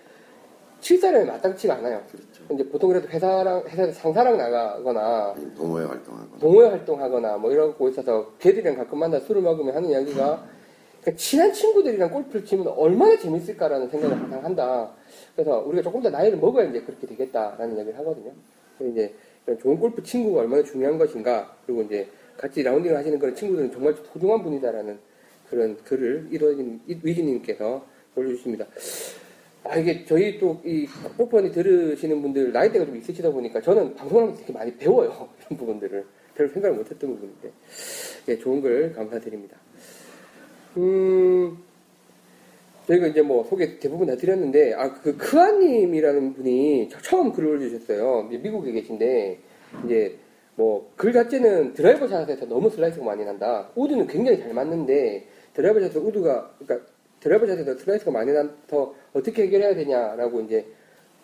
7살에 0.81 1.27
마땅치가 1.27 1.75
않아요. 1.75 2.03
이제 2.51 2.69
보통 2.69 2.91
그래도 2.91 3.09
회사랑, 3.09 3.63
회사에서 3.67 3.93
상사랑 3.93 4.37
나가거나, 4.37 5.35
동호회 5.57 5.85
활동하거나 5.87 6.39
동호회 6.41 6.69
활동하거나 6.69 7.37
뭐 7.39 7.53
이러고 7.53 7.89
있어서 7.89 8.33
걔들이랑 8.39 8.77
가끔 8.77 8.99
만나 8.99 9.19
술을 9.21 9.43
먹으면 9.43 9.75
하는 9.75 9.89
이야기가 9.89 10.45
그러니까 11.01 11.17
친한 11.17 11.53
친구들이랑 11.53 12.11
골프를 12.11 12.45
치면 12.45 12.69
얼마나 12.69 13.17
재밌을까라는 13.19 13.89
생각을 13.89 14.17
항상 14.17 14.45
한다. 14.45 14.91
그래서 15.35 15.59
우리가 15.61 15.83
조금 15.83 16.01
더 16.03 16.11
나이를 16.11 16.39
먹어야 16.39 16.69
이제 16.69 16.81
그렇게 16.83 17.07
되겠다라는 17.07 17.77
이야기를 17.77 17.99
하거든요. 17.99 18.33
그래서 18.79 18.93
이제 18.93 19.15
좋은 19.61 19.79
골프 19.79 20.03
친구가 20.03 20.43
얼마나 20.43 20.63
중요한 20.63 20.99
것인가 20.99 21.57
그리고 21.67 21.83
이제 21.83 22.09
같이 22.37 22.63
라운딩을 22.63 22.97
하시는 22.97 23.19
그런 23.19 23.35
친구들은 23.35 23.73
정말 23.73 23.95
소중한 23.95 24.43
분이다라는 24.43 24.99
그런 25.51 25.77
글을 25.85 26.29
이도진 26.31 26.81
위기님께서 26.87 27.85
올려주십니다. 28.15 28.67
아, 29.65 29.77
이게 29.77 30.05
저희 30.05 30.39
또이 30.39 30.87
골프원이 31.17 31.53
들으시는 31.53 32.21
분들 32.21 32.53
나이대가 32.53 32.85
좀 32.85 32.97
있으시다 32.97 33.31
보니까 33.31 33.61
저는 33.61 33.95
방송을 33.95 34.23
하면서 34.25 34.41
되게 34.41 34.53
많이 34.53 34.77
배워요. 34.77 35.29
이런 35.47 35.59
부분들을. 35.59 36.05
별로 36.35 36.49
생각을 36.49 36.79
못했던 36.79 37.11
부분인데 37.11 37.53
예, 38.29 38.39
좋은 38.39 38.61
글 38.63 38.93
감사드립니다. 38.95 39.57
음, 40.79 41.59
저희가 42.87 43.07
이제 43.09 43.21
뭐 43.23 43.45
소개 43.45 43.79
대부분 43.79 44.07
다 44.09 44.17
드렸는데 44.17 44.73
아 44.75 44.95
그 44.95 45.17
크아님이라는 45.19 46.33
분이 46.35 46.89
처음 47.03 47.33
글을 47.33 47.51
올려주셨어요. 47.51 48.29
미국에 48.31 48.73
계신데 48.73 49.39
이제 49.85 50.17
뭐 50.57 50.91
글 50.97 51.13
자체는 51.13 51.75
드라이버 51.75 52.09
샷에서 52.09 52.47
너무 52.47 52.71
슬라이스가 52.71 53.05
많이 53.05 53.25
난다. 53.25 53.71
우드는 53.75 54.07
굉장히 54.07 54.39
잘 54.39 54.55
맞는데 54.55 55.27
드라이버 55.53 55.81
샷에서 55.81 56.01
우드가 56.01 56.51
그러니까 56.59 56.91
드라이버 57.23 57.47
샷에서 57.47 57.75
슬라이스가 57.77 58.11
많이 58.11 58.33
나서 58.33 58.95
어떻게 59.13 59.45
해결해야 59.45 59.75
되냐라고 59.75 60.41
이제 60.41 60.67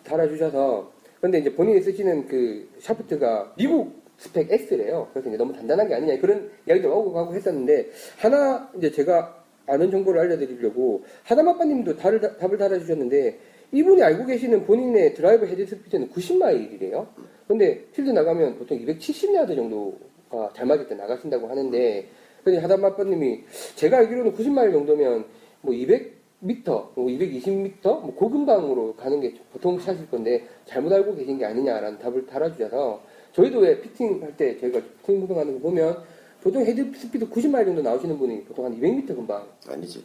달아주셔서 0.03 0.91
근데 1.19 1.39
이제 1.39 1.53
본인이 1.53 1.81
쓰시는 1.81 2.27
그 2.27 2.69
샤프트가 2.79 3.53
미국 3.57 3.99
스펙 4.17 4.51
S래요. 4.51 5.09
그래서 5.11 5.29
이제 5.29 5.37
너무 5.37 5.53
단단한 5.53 5.87
게 5.89 5.95
아니냐 5.95 6.19
그런 6.19 6.49
이야기도 6.67 6.97
오고 6.97 7.13
가고 7.13 7.35
했었는데 7.35 7.89
하나 8.17 8.71
이제 8.77 8.91
제가 8.91 9.43
아는 9.67 9.91
정보를 9.91 10.21
알려드리려고 10.21 11.03
하다마빠님도 11.23 11.97
답을, 11.97 12.21
답을 12.37 12.57
달아주셨는데 12.57 13.39
이분이 13.71 14.01
알고 14.01 14.25
계시는 14.25 14.65
본인의 14.65 15.13
드라이버 15.13 15.45
head 15.45 15.65
speed는 15.65 16.09
90마일이래요. 16.09 17.07
근데 17.47 17.85
필드 17.91 18.09
나가면 18.09 18.57
보통 18.57 18.79
270야드 18.79 19.55
정도가 19.55 20.53
잘 20.55 20.65
맞을 20.65 20.87
때 20.87 20.95
나가신다고 20.95 21.47
하는데 21.47 22.07
근데 22.43 22.59
하다마빠님이 22.59 23.43
제가 23.75 23.97
알기로는 23.97 24.33
90마일 24.33 24.71
정도면 24.71 25.25
뭐 25.61 25.73
200m, 25.73 26.63
뭐 26.65 27.05
220m, 27.07 27.81
뭐 27.83 28.15
고금방으로 28.15 28.95
가는 28.95 29.19
게 29.19 29.35
보통 29.51 29.79
샷일 29.79 30.09
건데 30.09 30.47
잘못 30.65 30.91
알고 30.93 31.15
계신 31.15 31.37
게 31.37 31.45
아니냐라는 31.45 31.99
답을 31.99 32.25
달아주셔서 32.27 33.01
저희도 33.33 33.59
왜 33.59 33.79
피팅 33.81 34.21
할 34.21 34.35
때 34.37 34.57
저희가 34.59 34.79
피팅 35.01 35.19
무등하는 35.21 35.53
거 35.55 35.59
보면 35.69 36.03
보통 36.41 36.63
head 36.65 36.91
speed 36.97 37.29
90마일 37.29 37.65
정도 37.65 37.81
나오시는 37.81 38.17
분이 38.17 38.43
보통 38.45 38.65
한 38.65 38.79
200m 38.79 39.07
금방 39.15 39.45
아니지. 39.67 40.03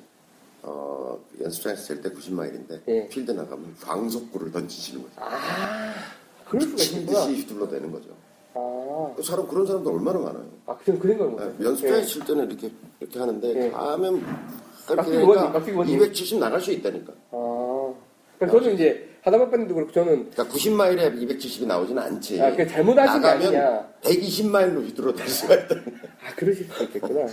어, 0.67 1.19
연습장에서 1.41 1.95
잴때 1.95 2.11
90마일인데 2.11 2.81
예. 2.89 3.07
필드 3.09 3.31
나가면 3.33 3.77
광속구를 3.83 4.51
던지시는 4.51 5.03
거죠. 5.03 5.15
아 5.19 5.93
그럴 6.49 6.63
수가 6.63 6.83
있구나. 7.01 7.27
듯이 7.27 7.41
휘둘러 7.43 7.69
대는 7.69 7.93
거죠. 7.93 8.09
아, 8.55 9.13
그 9.15 9.23
사람 9.23 9.47
그런 9.47 9.67
사람도 9.67 9.91
얼마나 9.93 10.19
많아요. 10.21 10.47
아 10.67 10.77
그럼 10.79 10.99
그런 10.99 11.19
걸 11.19 11.29
네, 11.29 11.35
못해요. 11.45 11.69
연습장에 11.69 12.01
예. 12.01 12.05
칠 12.05 12.25
때는 12.25 12.47
이렇게 12.51 12.71
이렇게 12.99 13.19
하는데 13.19 13.65
예. 13.67 13.71
가면 13.71 14.23
그렇게 14.87 15.73
원이. 15.73 15.93
270 15.93 16.39
나갈 16.39 16.61
수 16.61 16.73
있다니까. 16.73 17.13
아, 17.31 17.95
그래서 18.39 18.61
저는 18.61 18.75
이제 18.75 19.09
하다마빠님도 19.23 19.75
그렇고 19.75 19.93
저는 19.93 20.31
그러니까 20.31 20.45
90마일에 20.55 21.15
270이 21.19 21.67
나오지는 21.67 22.03
않지. 22.03 22.41
아, 22.43 22.55
그 22.55 22.67
잘못하신 22.67 23.23
게 23.23 23.27
아니냐. 23.29 23.89
120마일로 24.03 24.83
휘둘러 24.85 25.15
댈 25.15 25.29
수가 25.29 25.55
있다. 25.55 25.77
아 25.77 26.35
그러실 26.37 26.67
수 26.67 26.83
있겠구나. 26.85 27.27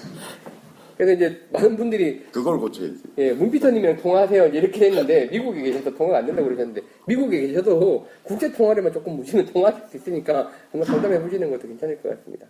그래서 0.95 1.13
이제 1.13 1.41
많은 1.51 1.75
분들이 1.77 2.23
그걸 2.31 2.59
고쳐야지. 2.59 3.01
예, 3.17 3.31
문피터님이랑 3.33 3.97
통화하세요 3.97 4.47
이렇게 4.47 4.85
했는데 4.85 5.25
미국에 5.31 5.63
계셔서 5.63 5.95
통화가 5.95 6.19
안 6.19 6.25
된다고 6.27 6.47
그러셨는데 6.47 6.81
미국에 7.07 7.47
계셔도 7.47 8.05
국제 8.23 8.51
통화료만 8.51 8.93
조금 8.93 9.15
무시면 9.17 9.47
통화할 9.47 9.81
수 9.89 9.97
있으니까 9.97 10.51
한번 10.71 10.85
상담해 10.85 11.19
보시는 11.19 11.49
것도 11.49 11.67
괜찮을 11.67 11.99
것 12.03 12.09
같습니다. 12.09 12.45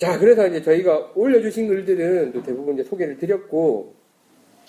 자, 0.00 0.18
그래서 0.18 0.46
이제 0.46 0.62
저희가 0.62 1.12
올려주신 1.14 1.68
글들은 1.68 2.32
또 2.32 2.42
대부분 2.42 2.72
이제 2.74 2.82
소개를 2.82 3.18
드렸고 3.18 3.94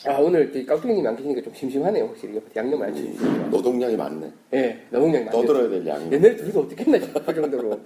아 0.06 0.18
오늘 0.18 0.52
깍두기님이 0.66 1.08
안 1.08 1.16
계시니까 1.16 1.42
좀 1.42 1.54
심심하네요 1.54 2.06
확실히 2.06 2.42
양념 2.56 2.82
안 2.82 2.94
치시니까 2.94 3.48
노동량이 3.50 3.96
많네. 3.96 4.30
예, 4.56 4.78
너무 4.90 5.10
그냥 5.10 5.30
더 5.30 5.42
들어야 5.46 5.70
될 5.70 5.88
양이. 5.88 6.12
옛날에 6.12 6.36
둘이서 6.36 6.60
어떻게 6.60 6.84
했나 6.84 7.00
싶을 7.00 7.34
정도로. 7.34 7.80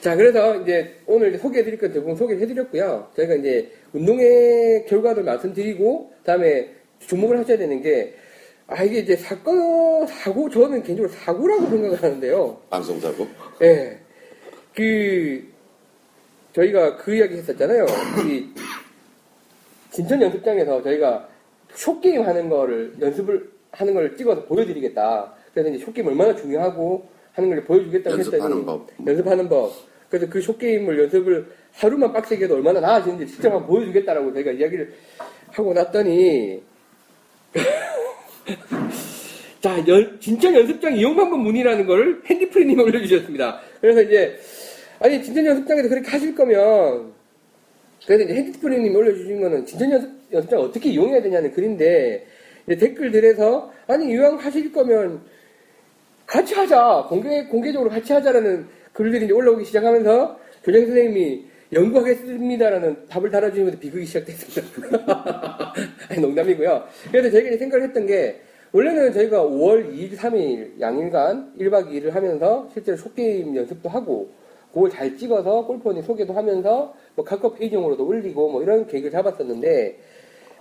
자, 0.00 0.16
그래서 0.16 0.56
이제 0.62 0.96
오늘 1.06 1.38
소개해드릴 1.38 1.78
건 1.78 1.92
대부분 1.92 2.16
소개를 2.16 2.40
해드렸고요. 2.42 3.08
저희가 3.16 3.34
이제 3.34 3.70
운동의 3.92 4.86
결과를 4.86 5.22
말씀드리고, 5.24 6.10
다음에 6.24 6.70
주목을 7.00 7.38
하셔야 7.38 7.58
되는 7.58 7.82
게, 7.82 8.14
아, 8.66 8.82
이게 8.82 9.00
이제 9.00 9.14
사건, 9.14 10.06
사고, 10.06 10.48
저는 10.48 10.82
개인적으로 10.82 11.12
사고라고 11.12 11.66
생각을 11.68 12.02
하는데요. 12.02 12.60
방송사고. 12.70 13.28
예. 13.62 13.98
그, 14.74 15.51
저희가 16.52 16.96
그 16.96 17.14
이야기 17.14 17.36
했었잖아요. 17.36 17.86
이, 18.26 18.46
진천 19.90 20.20
연습장에서 20.22 20.82
저희가 20.82 21.28
숏게임 21.74 22.22
하는 22.22 22.48
거를, 22.48 22.94
연습을 23.00 23.50
하는 23.70 23.94
걸 23.94 24.16
찍어서 24.16 24.44
보여드리겠다. 24.44 25.32
그래서 25.52 25.70
이제 25.70 25.84
숏게임 25.84 26.06
얼마나 26.06 26.34
중요하고 26.36 27.08
하는 27.32 27.48
걸 27.50 27.64
보여주겠다고 27.64 28.18
연습하는 28.18 28.44
했더니, 28.44 28.64
법. 28.66 28.88
연습하는 29.06 29.48
법. 29.48 29.72
그래서 30.10 30.26
그 30.28 30.40
숏게임을 30.40 30.98
연습을 31.04 31.50
하루만 31.72 32.12
빡세게 32.12 32.44
해도 32.44 32.54
얼마나 32.54 32.80
나아지는지 32.80 33.26
직접 33.26 33.50
한번 33.50 33.66
보여주겠다라고 33.66 34.32
저희가 34.34 34.50
이야기를 34.52 34.92
하고 35.52 35.72
났더니, 35.72 36.62
자, 39.60 39.78
연, 39.86 40.18
진천 40.20 40.54
연습장 40.54 40.96
이용 40.96 41.14
방법 41.16 41.38
문의라는 41.38 41.86
거를 41.86 42.20
핸디프리님이 42.26 42.82
올려주셨습니다. 42.82 43.60
그래서 43.80 44.02
이제, 44.02 44.38
아니, 45.02 45.20
진천 45.20 45.44
연습장에서 45.44 45.88
그렇게 45.88 46.08
하실 46.08 46.32
거면, 46.32 47.12
그래서 48.06 48.22
이제 48.22 48.34
핸디프리님이 48.34 48.94
올려주신 48.94 49.40
거는 49.40 49.66
진천 49.66 49.90
연습, 49.90 50.10
연습장 50.32 50.60
어떻게 50.60 50.90
이용해야 50.90 51.20
되냐는 51.20 51.50
글인데, 51.50 52.24
댓글들에서, 52.68 53.72
아니, 53.88 54.12
이왕 54.12 54.36
하실 54.36 54.70
거면, 54.70 55.22
같이 56.24 56.54
하자! 56.54 57.06
공개, 57.08 57.44
공개적으로 57.46 57.90
같이 57.90 58.12
하자라는 58.12 58.66
글들이 58.92 59.24
이제 59.24 59.34
올라오기 59.34 59.64
시작하면서, 59.64 60.38
교장 60.62 60.86
선생님이 60.86 61.46
연구하겠습니다라는 61.72 63.08
답을 63.08 63.30
달아주시면서 63.30 63.80
비극이 63.80 64.06
시작됐습니다. 64.06 65.74
아니, 66.10 66.20
농담이고요. 66.20 66.84
그래서 67.10 67.30
저희가 67.30 67.56
생각을 67.56 67.88
했던 67.88 68.06
게, 68.06 68.40
원래는 68.70 69.12
저희가 69.12 69.42
5월 69.42 69.92
2일, 69.92 70.16
3일 70.16 70.80
양일간 70.80 71.54
1박 71.58 71.88
2일을 71.88 72.10
하면서 72.12 72.70
실제로 72.72 72.96
숏게임 72.96 73.56
연습도 73.56 73.88
하고 73.88 74.30
그걸 74.72 74.90
잘 74.90 75.16
찍어서 75.16 75.66
골프원이 75.66 76.02
소개도 76.02 76.32
하면서 76.32 76.94
뭐 77.14 77.24
각각 77.24 77.54
페이징으로도 77.58 78.06
올리고 78.06 78.50
뭐 78.50 78.62
이런 78.62 78.86
계획을 78.86 79.10
잡았었는데 79.10 79.98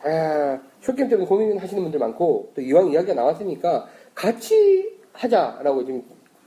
아, 0.04 0.60
숏게임 0.82 1.10
때문에 1.10 1.28
고민 1.28 1.58
하시는 1.58 1.82
분들 1.84 2.00
많고 2.00 2.52
또 2.56 2.62
이왕 2.62 2.92
이야기가 2.92 3.14
나왔으니까 3.14 3.88
같이 4.16 4.98
하자라고 5.14 5.86
지금 5.86 6.04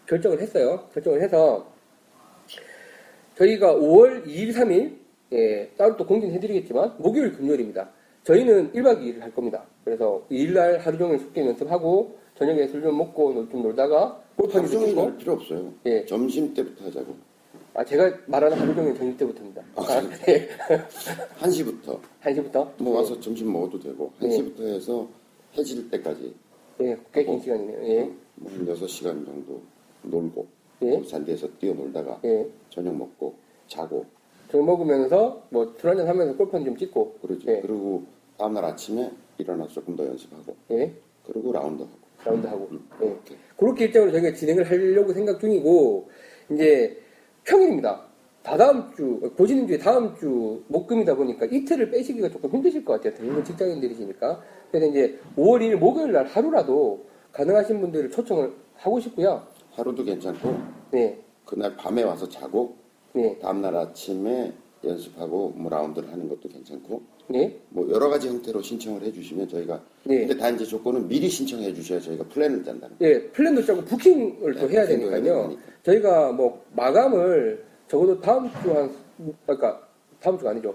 결정을 0.06 0.40
했어요. 0.40 0.88
결정을 0.92 1.22
해서 1.22 1.66
저희가 3.36 3.74
5월 3.74 4.24
2일, 4.26 4.52
3일 4.54 4.92
예, 5.32 5.68
따로 5.76 5.96
또 5.96 6.06
공지는 6.06 6.34
해드리겠지만 6.34 6.94
목요일, 6.98 7.32
금요일입니다. 7.32 7.88
저희는 8.24 8.72
1박 8.72 9.00
2일을 9.00 9.20
할 9.20 9.34
겁니다. 9.34 9.64
그래서 9.84 10.22
2일날 10.30 10.78
하루 10.78 10.96
종일 10.98 11.18
숏게임 11.18 11.48
연습하고 11.48 12.16
저녁에 12.36 12.66
술 12.68 12.82
좀 12.82 12.96
먹고 12.98 13.32
놀- 13.32 13.50
좀 13.50 13.62
놀다가 13.62 14.20
골프하기 14.36 14.68
방송이 14.68 14.94
좀할 14.94 15.10
치고 15.12 15.18
필요 15.18 15.32
없어요. 15.34 15.72
예. 15.86 16.04
점심 16.06 16.52
때부터 16.54 16.84
하자고. 16.86 17.14
아 17.74 17.84
제가 17.84 18.18
말하는 18.26 18.56
하루 18.56 18.74
종일 18.74 18.94
저녁 18.94 19.16
때부터입니다. 19.18 19.62
아, 19.74 19.82
아, 19.82 20.02
예. 20.28 20.48
1시부터. 21.40 21.98
1시부터 22.22 22.68
뭐 22.78 22.98
와서 22.98 23.18
점심 23.18 23.52
먹어도 23.52 23.80
되고, 23.80 24.12
예. 24.22 24.28
1시부터 24.28 24.60
해서 24.74 25.08
해질 25.58 25.90
때까지. 25.90 26.34
예, 26.82 26.96
꽤 27.12 27.24
긴 27.24 27.40
시간이네요. 27.40 27.82
예. 27.88 28.10
뭐한 28.36 28.66
6시간 28.66 29.24
정도 29.26 29.60
놀고, 30.02 30.46
예. 30.82 31.02
산디에서 31.02 31.48
뛰어놀다가, 31.58 32.20
예. 32.24 32.46
저녁 32.70 32.96
먹고, 32.96 33.34
자고, 33.66 34.06
저녁 34.50 34.66
먹으면서 34.66 35.42
뭐 35.50 35.74
술 35.80 35.90
한잔 35.90 36.06
하면서 36.06 36.36
골프는 36.36 36.64
좀 36.64 36.76
찍고 36.76 37.18
그러죠. 37.22 37.50
예. 37.50 37.60
그리고 37.60 38.04
다음날 38.38 38.64
아침에 38.66 39.10
일어나서 39.38 39.72
조금 39.72 39.96
더 39.96 40.06
연습하고, 40.06 40.54
예. 40.70 40.92
그리고 41.26 41.52
라운드 41.52 41.82
하고. 41.82 41.94
라운드 42.24 42.46
하고 42.46 42.68
예. 43.02 43.06
이렇게. 43.06 43.36
그렇게 43.56 43.84
일정으로 43.86 44.12
저희가 44.12 44.32
진행을 44.32 44.70
하려고 44.70 45.12
생각 45.12 45.40
중이고 45.40 46.08
이제 46.52 47.00
평일입니다. 47.44 48.02
다다음 48.42 48.92
주 48.94 49.32
보시는 49.36 49.66
주에 49.66 49.78
다음 49.78 50.14
주 50.16 50.62
목금이다 50.68 51.14
보니까 51.14 51.46
이틀을 51.46 51.90
빼시기가 51.90 52.28
조금 52.28 52.50
힘드실 52.50 52.84
것 52.84 52.94
같아요. 52.94 53.14
대부분 53.14 53.42
직장인들이시니까 53.42 54.42
그래서 54.70 54.86
이제 54.86 55.18
5월 55.36 55.60
1일 55.60 55.76
목요일 55.76 56.12
날 56.12 56.26
하루라도 56.26 57.06
가능하신 57.32 57.80
분들을 57.80 58.10
초청을 58.10 58.52
하고 58.76 59.00
싶고요. 59.00 59.46
하루도 59.72 60.04
괜찮고, 60.04 60.56
네, 60.92 61.18
그날 61.44 61.76
밤에 61.76 62.02
와서 62.02 62.28
자고, 62.28 62.76
네, 63.12 63.38
다음날 63.38 63.74
아침에 63.74 64.52
연습하고, 64.84 65.50
뭐 65.56 65.70
라운드를 65.70 66.12
하는 66.12 66.28
것도 66.28 66.48
괜찮고, 66.48 67.02
네, 67.26 67.58
뭐 67.70 67.88
여러 67.90 68.08
가지 68.08 68.28
형태로 68.28 68.60
신청을 68.60 69.02
해주시면 69.02 69.48
저희가 69.48 69.80
네. 70.04 70.20
근데 70.20 70.36
다 70.36 70.50
이제 70.50 70.64
조건은 70.64 71.08
미리 71.08 71.28
신청해 71.28 71.72
주셔야 71.72 71.98
저희가 72.00 72.24
플랜을 72.24 72.62
짠다는 72.64 72.98
거예요. 72.98 73.14
예, 73.14 73.22
플랜도 73.30 73.64
짜고 73.64 73.82
부킹을 73.82 74.54
또 74.56 74.68
네, 74.68 74.74
해야 74.74 74.82
부킹도 74.86 75.10
해야 75.10 75.10
되니까요. 75.10 75.42
되니까. 75.48 75.62
저희가 75.84 76.32
뭐 76.32 76.62
마감을 76.72 77.64
적어도 77.88 78.20
다음 78.20 78.50
주 78.62 78.72
한, 78.76 78.90
그러니까 79.46 79.80
다음 80.20 80.36
주가 80.38 80.50
아니죠. 80.50 80.74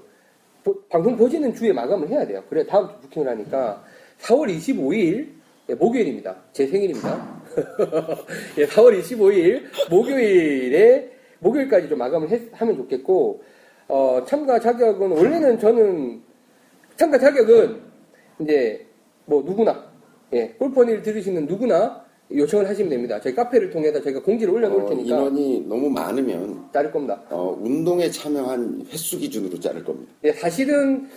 보- 0.63 0.79
방송 0.89 1.15
보시는 1.15 1.53
주에 1.53 1.71
마감을 1.71 2.07
해야 2.09 2.25
돼요. 2.25 2.43
그래 2.49 2.65
다음 2.65 2.87
주 2.87 2.93
부킹을 3.01 3.27
하니까 3.29 3.83
4월 4.21 4.49
25일 4.57 5.27
예, 5.69 5.75
목요일입니다. 5.75 6.35
제 6.51 6.65
생일입니다. 6.65 7.41
예, 8.57 8.65
4월 8.65 8.99
25일 9.01 9.63
목요일에 9.89 11.11
목요일까지 11.39 11.87
좀 11.89 11.99
마감을 11.99 12.29
했- 12.29 12.49
하면 12.53 12.75
좋겠고 12.75 13.41
어, 13.87 14.23
참가 14.27 14.59
자격은 14.59 15.11
원래는 15.11 15.59
저는 15.59 16.21
참가 16.99 17.17
자격은 17.17 17.79
이제 18.41 18.85
뭐 19.25 19.41
누구나 19.41 19.85
예, 20.33 20.49
골퍼니를 20.59 21.01
들으시는 21.01 21.45
누구나 21.45 22.03
요청을 22.29 22.67
하시면 22.67 22.89
됩니다. 22.89 23.19
저희 23.21 23.33
카페를 23.33 23.69
통해서 23.69 24.01
저희가 24.01 24.21
공지를 24.21 24.53
올려놓을 24.53 24.81
어, 24.83 24.89
테니까 24.89 25.15
인원이 25.15 25.65
너무 25.69 25.89
많으면 25.89 26.67
자를 26.73 26.91
겁니다. 26.91 27.23
어, 27.29 27.57
운동에 27.61 28.11
참여한 28.11 28.85
횟수 28.91 29.17
기준으로 29.17 29.57
자를 29.61 29.81
겁니다. 29.85 30.11
예, 30.25 30.33
사실은 30.33 31.07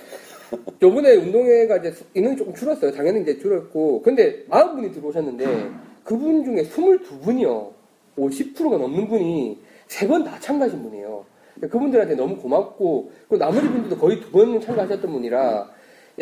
요번에 0.81 1.17
운동회가 1.17 1.79
이제 1.79 1.93
인원이 2.15 2.37
조금 2.37 2.55
줄었어요. 2.55 2.93
당연히 2.93 3.23
이제 3.23 3.37
줄었고. 3.39 4.03
근데 4.03 4.45
40분이 4.49 4.95
들어오셨는데 4.95 5.71
그분 6.05 6.45
중에 6.45 6.63
22분이요. 6.63 7.71
50%가 8.17 8.77
넘는 8.79 9.09
분이 9.09 9.59
세 9.89 10.07
번 10.07 10.23
다 10.23 10.39
참가하신 10.39 10.81
분이에요. 10.81 11.25
그분들한테 11.61 12.15
너무 12.15 12.37
고맙고 12.37 13.11
그리고 13.29 13.45
나머지 13.45 13.69
분들도 13.69 13.97
거의 13.99 14.21
두 14.21 14.31
번 14.33 14.61
참가하셨던 14.61 15.11
분이라 15.11 15.71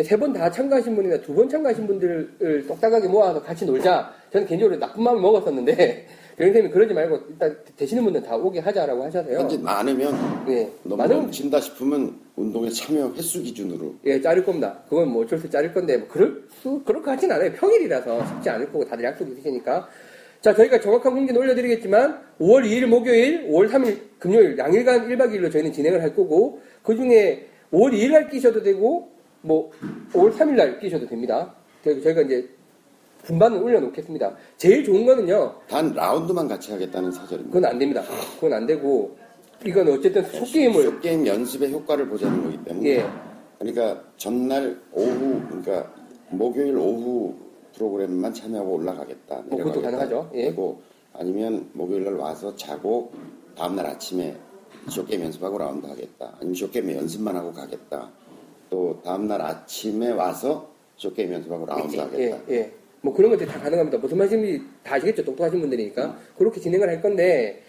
세 0.04 0.16
번 0.16 0.32
다 0.32 0.50
참가하신 0.50 0.94
분이나 0.94 1.18
두 1.20 1.34
번 1.34 1.48
참가하신 1.48 1.86
분들을 1.86 2.66
똑딱하게 2.68 3.08
모아서 3.08 3.42
같이 3.42 3.64
놀자. 3.66 4.12
저는 4.32 4.46
개인적으로 4.46 4.78
나쁜 4.78 5.02
마음을 5.02 5.20
먹었었는데 5.20 6.06
교장선생님이 6.38 6.72
그러지 6.72 6.94
말고 6.94 7.18
일단 7.28 7.56
되시는 7.76 8.04
분들 8.04 8.22
다 8.22 8.34
오게 8.36 8.60
하자라고 8.60 9.04
하셔서요. 9.04 9.40
현재 9.40 9.58
많으면 9.58 10.14
예, 10.48 10.70
너무 10.84 10.96
많은 10.96 11.16
넘친다 11.22 11.60
싶으면 11.60 12.14
운동에 12.36 12.70
참여 12.70 13.12
횟수 13.16 13.42
기준으로 13.42 13.96
예, 14.06 14.20
자를 14.20 14.44
겁니다. 14.44 14.78
그건 14.88 15.08
뭐 15.08 15.24
어쩔 15.24 15.38
수 15.38 15.50
자를 15.50 15.74
건데, 15.74 15.98
뭐 15.98 16.08
그럴 16.08 16.44
수, 16.62 16.80
그럴 16.86 17.02
것 17.02 17.10
같진 17.10 17.30
않아요. 17.30 17.52
평일이라서 17.52 18.24
쉽지 18.26 18.48
않을 18.48 18.72
거고, 18.72 18.86
다들 18.86 19.04
약속이 19.04 19.32
있으시니까. 19.32 19.86
자, 20.40 20.54
저희가 20.54 20.80
정확한 20.80 21.14
공지는 21.14 21.40
올려드리겠지만, 21.40 22.18
5월 22.40 22.64
2일 22.64 22.86
목요일, 22.86 23.46
5월 23.48 23.68
3일 23.70 23.98
금요일, 24.18 24.56
양일간 24.56 25.08
1박 25.08 25.30
2일로 25.32 25.52
저희는 25.52 25.72
진행을 25.72 26.02
할 26.02 26.14
거고, 26.14 26.60
그 26.82 26.96
중에 26.96 27.46
5월 27.72 27.92
2일 27.92 28.12
날 28.12 28.30
끼셔도 28.30 28.62
되고, 28.62 29.10
뭐, 29.42 29.70
5월 30.12 30.32
3일 30.32 30.52
날 30.52 30.80
끼셔도 30.80 31.06
됩니다. 31.06 31.54
그래서 31.82 32.00
저희가 32.00 32.22
이제 32.22 32.48
분반을 33.24 33.58
올려놓겠습니다. 33.58 34.34
제일 34.56 34.82
좋은 34.82 35.04
거는요, 35.04 35.56
단 35.68 35.92
라운드만 35.92 36.48
같이 36.48 36.72
하겠다는 36.72 37.12
사절입니다. 37.12 37.54
그건 37.54 37.70
안 37.70 37.78
됩니다. 37.78 38.02
그건 38.36 38.54
안 38.54 38.66
되고, 38.66 39.16
이건 39.66 39.88
어쨌든 39.88 40.24
short 40.24 40.53
game을, 40.53 41.00
게임 41.00 41.26
연습의 41.26 41.70
효과를 41.70 42.08
보자는 42.08 42.44
거기 42.44 42.64
때문에 42.64 42.90
예, 42.96 43.04
그러니까 43.58 44.02
전날 44.16 44.74
오후 44.90 45.38
그러니까 45.48 45.92
목요일 46.30 46.78
오후 46.78 47.34
프로그램만 47.74 48.32
참여하고 48.34 48.74
올라가겠다. 48.74 49.42
뭐 49.48 49.58
그것도. 49.58 49.82
가능하죠. 49.82 50.30
예. 50.34 50.44
그리고 50.46 50.80
아니면 51.12 51.68
목요일 51.72 52.04
날 52.04 52.14
와서 52.14 52.54
자고 52.56 53.12
다음날 53.56 53.86
아침에 53.86 54.36
short 54.88 55.07
game 55.07 55.22
연습하고 55.22 55.58
라운드 55.58 55.86
하겠다. 55.86 56.34
아니면 56.36 56.54
short 56.54 56.74
game 56.74 56.90
연습만 56.90 57.36
하고 57.36 57.52
가겠다. 57.52 58.10
또 58.70 59.00
다음날 59.04 59.42
아침에 59.42 60.10
와서 60.12 60.70
short 60.96 61.16
game 61.16 61.32
연습하고 61.32 61.66
라운드 61.66 61.96
하겠다. 61.96 62.38
예, 62.48 62.54
예. 62.54 62.72
뭐 63.02 63.14
그런 63.14 63.30
것들이 63.30 63.48
다 63.48 63.58
가능합니다. 63.58 63.98
무슨 63.98 64.18
말씀인지 64.18 64.64
다 64.82 64.96
아시겠죠? 64.96 65.24
똑똑하신 65.24 65.60
분들이니까. 65.60 66.16
그렇게 66.36 66.60
진행을 66.60 66.88
할 66.88 67.00
건데, 67.00 67.62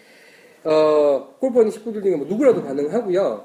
어, 0.64 1.34
골프하는 1.40 1.70
식구들 1.70 2.02
중에 2.02 2.16
뭐 2.16 2.26
누구라도 2.26 2.62
가능하고요. 2.62 3.44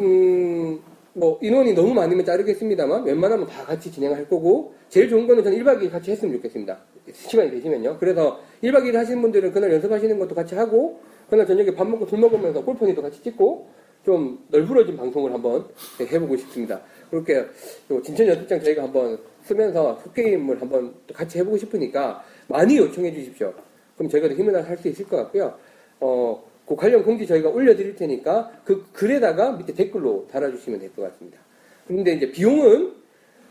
음, 0.00 0.80
뭐 1.14 1.38
인원이 1.40 1.74
너무 1.74 1.94
많으면 1.94 2.24
자르겠습니다만, 2.24 3.04
웬만하면 3.04 3.46
다 3.46 3.64
같이 3.64 3.90
진행할 3.90 4.28
거고, 4.28 4.74
제일 4.88 5.08
좋은 5.08 5.26
거는 5.26 5.44
저는 5.44 5.58
1박 5.58 5.80
2일 5.80 5.90
같이 5.90 6.10
했으면 6.10 6.34
좋겠습니다. 6.34 6.76
시간이 7.12 7.50
되시면요. 7.52 7.98
그래서 7.98 8.40
1박 8.62 8.82
2일 8.82 8.94
하시는 8.94 9.22
분들은 9.22 9.52
그날 9.52 9.72
연습하시는 9.72 10.18
것도 10.18 10.34
같이 10.34 10.54
하고, 10.56 11.00
그날 11.30 11.46
저녁에 11.46 11.72
밥 11.74 11.88
먹고 11.88 12.06
술 12.06 12.18
먹으면서 12.18 12.64
골프니도 12.64 13.00
같이 13.00 13.22
찍고, 13.22 13.68
좀 14.04 14.44
널브러진 14.48 14.96
방송을 14.96 15.32
한번 15.32 15.64
해보고 16.00 16.36
싶습니다. 16.36 16.80
그렇게 17.10 17.44
또 17.88 18.02
진천 18.02 18.26
연습장 18.26 18.60
저희가 18.60 18.82
한번 18.82 19.18
쓰면서 19.44 19.98
속게임을 20.02 20.60
한번 20.60 20.94
또 21.06 21.14
같이 21.14 21.38
해보고 21.38 21.56
싶으니까 21.56 22.22
많이 22.48 22.76
요청해 22.76 23.12
주십시오. 23.14 23.54
그럼 23.96 24.10
저희가 24.10 24.28
더 24.28 24.34
힘을 24.34 24.68
할 24.68 24.76
수 24.76 24.88
있을 24.88 25.06
것 25.06 25.16
같고요. 25.16 25.54
어, 26.00 26.42
그 26.66 26.76
관련 26.76 27.04
공지 27.04 27.26
저희가 27.26 27.48
올려드릴 27.50 27.94
테니까 27.96 28.50
그 28.64 28.84
글에다가 28.92 29.52
밑에 29.52 29.74
댓글로 29.74 30.26
달아주시면 30.30 30.80
될 30.80 30.90
것 30.94 31.02
같습니다. 31.12 31.38
그런데 31.86 32.14
이제 32.14 32.30
비용은 32.30 32.94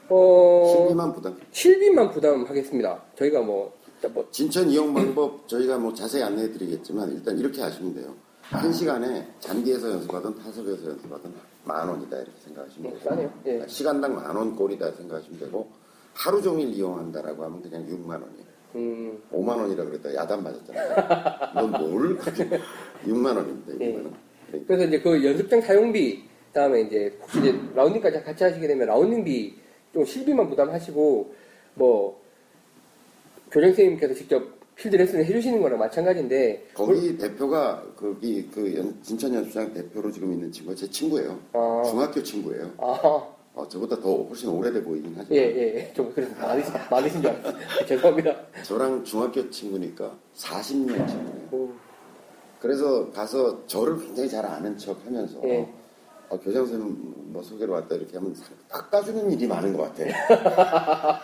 어, 0.10 0.74
실비만 0.76 1.14
부담. 1.14 1.38
실비만 1.52 2.12
부담하겠습니다. 2.12 3.04
저희가 3.18 3.42
뭐, 3.42 3.74
뭐 4.14 4.28
진천 4.32 4.70
이용 4.70 4.94
방법 4.94 5.48
저희가 5.48 5.78
뭐 5.78 5.94
자세히 5.94 6.24
안내해 6.24 6.52
드리겠지만 6.52 7.12
일단 7.12 7.38
이렇게 7.38 7.62
하시면 7.62 7.94
돼요. 7.94 8.14
한 8.42 8.72
시간에 8.74 9.26
잔디에서 9.40 9.90
연습하든 9.92 10.36
타석에서 10.36 10.90
연습하든 10.90 11.32
만 11.64 11.88
원이다 11.88 12.18
이렇게 12.18 12.32
생각하시면 12.44 12.90
뭐 12.90 13.00
되고 13.00 13.10
싸네요. 13.10 13.34
예. 13.46 13.66
시간당 13.68 14.16
만 14.16 14.36
원 14.36 14.56
꼴이다 14.56 14.92
생각하시면 14.92 15.40
되고 15.40 15.70
하루 16.14 16.42
종일 16.42 16.68
이용한다라고 16.74 17.44
하면 17.46 17.62
그냥 17.62 17.86
6만 17.88 18.10
원이에요. 18.10 18.53
음, 18.76 19.22
5만 19.32 19.50
원이라 19.58 19.84
그랬다 19.86 20.14
야단 20.16 20.44
맞았잖아요. 20.44 20.96
넌 21.56 21.72
뭘? 21.72 22.18
6만 22.18 23.36
원입니다. 23.38 23.74
6만 23.74 23.82
예. 23.82 23.94
원. 23.96 24.14
그러니까 24.48 24.68
그래서 24.68 24.86
이제 24.86 25.00
그 25.02 25.26
연습장 25.26 25.62
사용비, 25.62 26.24
그다음에 26.48 26.82
이제 26.82 27.18
혹시 27.22 27.40
이제 27.40 27.60
라운딩까지 27.76 28.22
같이 28.24 28.44
하시게 28.44 28.68
되면 28.68 28.88
라운딩비 28.88 29.56
좀 29.94 30.06
실비만 30.06 30.50
부담하시고 30.50 31.34
뭐 31.76 32.22
교장 33.52 33.70
선생님께서 33.70 34.14
직접 34.16 34.44
필드 34.76 34.96
레슨을 34.96 35.26
해주시는 35.26 35.62
거랑 35.62 35.78
마찬가지인데 35.78 36.70
거기 36.74 37.16
대표가 37.18 37.84
거기 37.96 38.48
그 38.52 38.76
연- 38.76 38.96
진천 39.04 39.34
연습장 39.34 39.72
대표로 39.74 40.12
지금 40.12 40.34
있는 40.34 40.52
친구가 40.52 40.76
제 40.76 40.90
친구예요. 40.90 41.40
아, 41.54 41.84
중학교 41.86 42.24
친구예요. 42.24 42.72
아, 42.80 43.28
어, 43.56 43.68
저보다 43.68 44.00
더 44.00 44.24
훨씬 44.24 44.50
오래돼 44.50 44.84
보이긴 44.84 45.16
하죠. 45.16 45.34
예, 45.36 45.42
예, 45.42 45.76
예. 45.76 45.94
좀 45.94 46.12
그래서 46.14 46.34
많으신, 46.42 46.74
많으신 46.90 47.22
줄 47.22 47.30
알았어요. 47.32 47.54
죄송합니다. 47.86 48.36
저랑 48.64 49.04
중학교 49.04 49.48
친구니까 49.52 50.12
40년 50.36 51.08
친구예요. 51.08 51.48
오, 51.52 51.70
그래서 52.60 53.12
가서 53.12 53.66
저를 53.68 54.00
굉장히 54.00 54.28
잘 54.30 54.44
아는 54.46 54.76
척 54.78 54.98
하면서 55.06 55.40
예. 55.44 55.68
어, 56.30 56.40
교장 56.40 56.66
선생님 56.66 57.14
뭐 57.32 57.44
소개로 57.44 57.74
왔다 57.74 57.94
이렇게 57.94 58.18
하면 58.18 58.36
깎아주는 58.70 59.30
일이 59.32 59.46
많은 59.46 59.78
것 59.78 59.94
같아. 59.94 61.22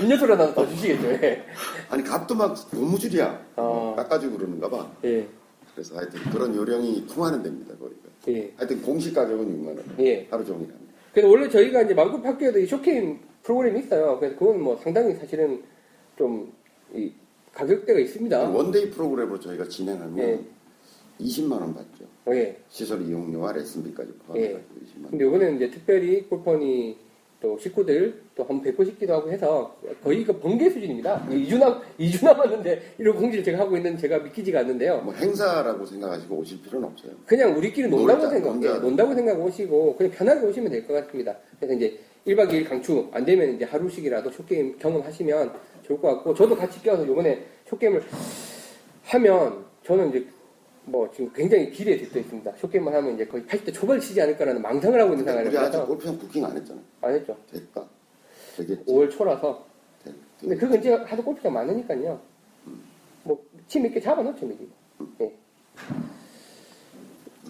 음료수라도 0.00 0.54
더 0.54 0.66
주시겠죠, 0.66 1.06
예. 1.22 1.44
아니 1.90 2.02
값도 2.02 2.34
막 2.34 2.56
고무줄이야. 2.70 3.46
아. 3.56 3.92
깎아주고 3.96 4.38
그러는가 4.38 4.70
봐. 4.70 4.90
예, 5.04 5.28
그래서 5.74 5.96
하여튼 5.96 6.18
그런 6.30 6.54
요령이 6.56 7.06
통하는 7.08 7.42
데입니다 7.42 7.74
거기가. 7.76 8.08
예, 8.28 8.52
하여튼 8.56 8.80
공식 8.80 9.14
가격은 9.14 9.46
6만 9.46 9.66
원. 9.66 9.84
예. 10.00 10.26
하루 10.30 10.44
종일 10.44 10.70
합니다. 10.70 10.89
그래서 11.12 11.28
원래 11.28 11.48
저희가 11.48 11.82
이제 11.82 11.94
마음골프 11.94 12.24
학교에도 12.24 12.58
이 12.58 12.66
short 12.66 12.95
game 12.95 13.18
프로그램이 13.42 13.80
있어요. 13.80 14.18
그래서 14.18 14.36
그건 14.38 14.62
뭐 14.62 14.76
상당히 14.76 15.14
사실은 15.14 15.62
좀, 16.16 16.52
이, 16.94 17.12
가격대가 17.52 17.98
있습니다. 17.98 18.48
one 18.50 18.70
day 18.70 18.90
프로그램으로 18.90 19.40
저희가 19.40 19.66
진행하면 19.68 20.18
예. 20.18 20.40
20만 21.24 21.52
원 21.52 21.74
받죠. 21.74 22.04
어, 22.26 22.34
예. 22.34 22.56
시설 22.68 23.02
이용료와 23.02 23.52
레슨비까지 23.52 24.12
포함해가지고 24.26 24.74
20만 24.74 25.02
원. 25.02 25.10
근데 25.10 25.26
이번에는 25.26 25.56
이제 25.56 25.70
특별히 25.70 26.22
골프 26.28 26.65
허니 26.65 26.96
또 27.40 27.58
식구들 27.58 28.22
또 28.40 28.44
한번 28.44 28.62
뵙고 28.62 28.84
싶기도 28.84 29.12
하고 29.12 29.30
해서 29.30 29.76
거의 30.02 30.24
그 30.24 30.32
번개 30.38 30.70
수준입니다. 30.70 31.26
2주 31.28 31.58
남, 31.58 31.78
2주 31.98 32.24
남았는데 32.24 32.94
이런 32.98 33.14
공지를 33.16 33.44
제가 33.44 33.58
하고 33.58 33.76
있는 33.76 33.98
제가 33.98 34.18
믿기지가 34.20 34.60
않는데요. 34.60 35.02
뭐 35.02 35.12
행사라고 35.12 35.84
생각하시고 35.84 36.34
오실 36.36 36.62
필요는 36.62 36.88
없어요. 36.88 37.12
그냥 37.26 37.54
우리끼리 37.56 37.88
논다고 37.88 38.28
생각. 38.30 38.62
예, 38.62 38.68
논다고 38.78 39.14
생각 39.14 39.38
오시고 39.38 39.96
그냥 39.96 40.12
편하게 40.12 40.46
오시면 40.46 40.70
될 40.70 40.86
것 40.86 40.94
같습니다. 40.94 41.36
그래서 41.58 41.74
이제 41.74 41.98
1박 42.26 42.48
2일 42.48 42.66
강추 42.66 43.06
안 43.12 43.24
되면 43.26 43.54
이제 43.54 43.64
하루씩이라도 43.66 44.30
쇼게임 44.30 44.78
경험하시면 44.78 45.52
좋을 45.82 46.00
것 46.00 46.08
같고 46.14 46.34
저도 46.34 46.56
같이 46.56 46.82
껴서 46.82 47.04
이번에 47.04 47.44
쇼게임을 47.68 48.02
하면 49.04 49.64
저는 49.84 50.08
이제 50.08 50.26
뭐 50.86 51.10
지금 51.14 51.30
굉장히 51.34 51.70
기대에 51.70 51.98
들떠 51.98 52.18
있습니다. 52.20 52.52
쇼게임만 52.56 52.94
하면 52.94 53.14
이제 53.14 53.26
거의 53.26 53.44
80대 53.44 53.72
초반을 53.74 54.00
치지 54.00 54.20
않을까라는 54.22 54.62
망상을 54.62 54.98
하고 54.98 55.12
있는 55.12 55.24
우리 55.24 55.30
아직 55.38 55.50
상황이라서 55.52 55.86
골프장 55.86 56.18
부킹 56.18 56.44
안 56.46 56.56
했잖아. 56.56 56.80
안 57.02 57.14
했죠. 57.14 57.36
됐다. 57.52 57.84
되겠지. 58.56 58.84
5월 58.86 59.10
초라서. 59.10 59.64
될- 60.04 60.14
근데 60.40 60.56
그건 60.56 60.78
이제 60.78 60.92
하도 60.92 61.22
골프장 61.22 61.52
많으니까요. 61.52 62.20
뭐, 63.24 63.44
팀 63.68 63.86
있게 63.86 64.00
잡아놓죠, 64.00 64.46
미리. 64.46 64.68
예. 65.20 65.32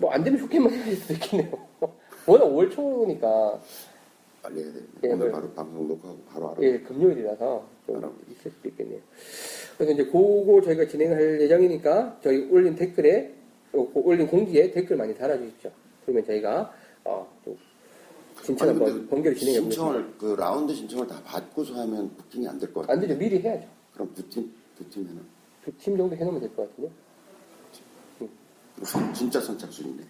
뭐, 0.01 0.11
안 0.13 0.23
되면 0.25 0.39
쇼케임만 0.41 0.73
해야 0.73 0.85
될 0.85 0.97
수도 0.97 1.15
있겠네요. 1.15 1.51
워낙 2.27 2.45
5월 2.47 2.71
초니까, 2.71 3.61
빨리 4.43 4.63
해야 4.65 4.73
돼. 4.73 4.81
예, 5.05 5.09
오늘 5.13 5.27
네. 5.27 5.33
바로 5.33 5.51
방송 5.53 5.89
녹화하고 5.89 6.21
바로 6.29 6.51
알아. 6.53 6.57
예, 6.63 6.79
금요일이라서 6.81 7.65
좀. 7.87 8.21
있을 8.31 8.51
수도 8.51 8.69
있겠네요. 8.69 9.01
그래서 9.77 9.93
이제 9.93 10.05
그거 10.05 10.61
저희가 10.65 10.87
진행할 10.87 11.41
예정이니까, 11.41 12.19
저희 12.23 12.49
올린 12.51 12.75
댓글에, 12.77 13.33
올린 13.73 14.27
공지에 14.27 14.71
댓글 14.71 14.97
많이 14.97 15.15
달아주십시오. 15.17 15.71
그러면 16.05 16.25
저희가, 16.27 16.73
어, 17.05 17.27
좀, 17.45 17.57
진짜 18.43 18.65
아니, 18.69 18.79
근데 18.79 19.07
번개를 19.09 19.37
진행해 19.37 19.61
보겠습니다. 19.61 19.71
신청을 19.71 20.15
그 20.19 20.35
라운드 20.39 20.75
신청을 20.75 21.07
다 21.07 21.21
받고서 21.25 21.75
하면 21.75 22.11
부킹이 22.17 22.49
안 22.49 22.59
될 22.59 22.73
것 22.73 22.81
같아. 22.83 22.93
안 22.95 23.01
되죠. 23.01 23.17
미리 23.17 23.39
해야죠. 23.39 23.67
그럼 23.95 24.11
두 24.15 24.29
팀, 24.29 24.51
두팀 24.77 25.97
정도 25.97 26.17
해놓으면 26.17 26.41
될 26.41 26.51
것 26.55 26.69
같은데. 26.69 26.91
응. 28.23 28.29
선- 28.83 29.13
진짜 29.15 29.41
선착순이네. 29.41 30.03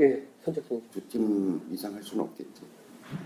예, 0.00 0.22
선착순. 0.44 0.82
두 0.92 1.00
팀 1.08 1.60
이상 1.72 1.94
할 1.94 2.02
수는 2.02 2.24
없겠지. 2.24 2.62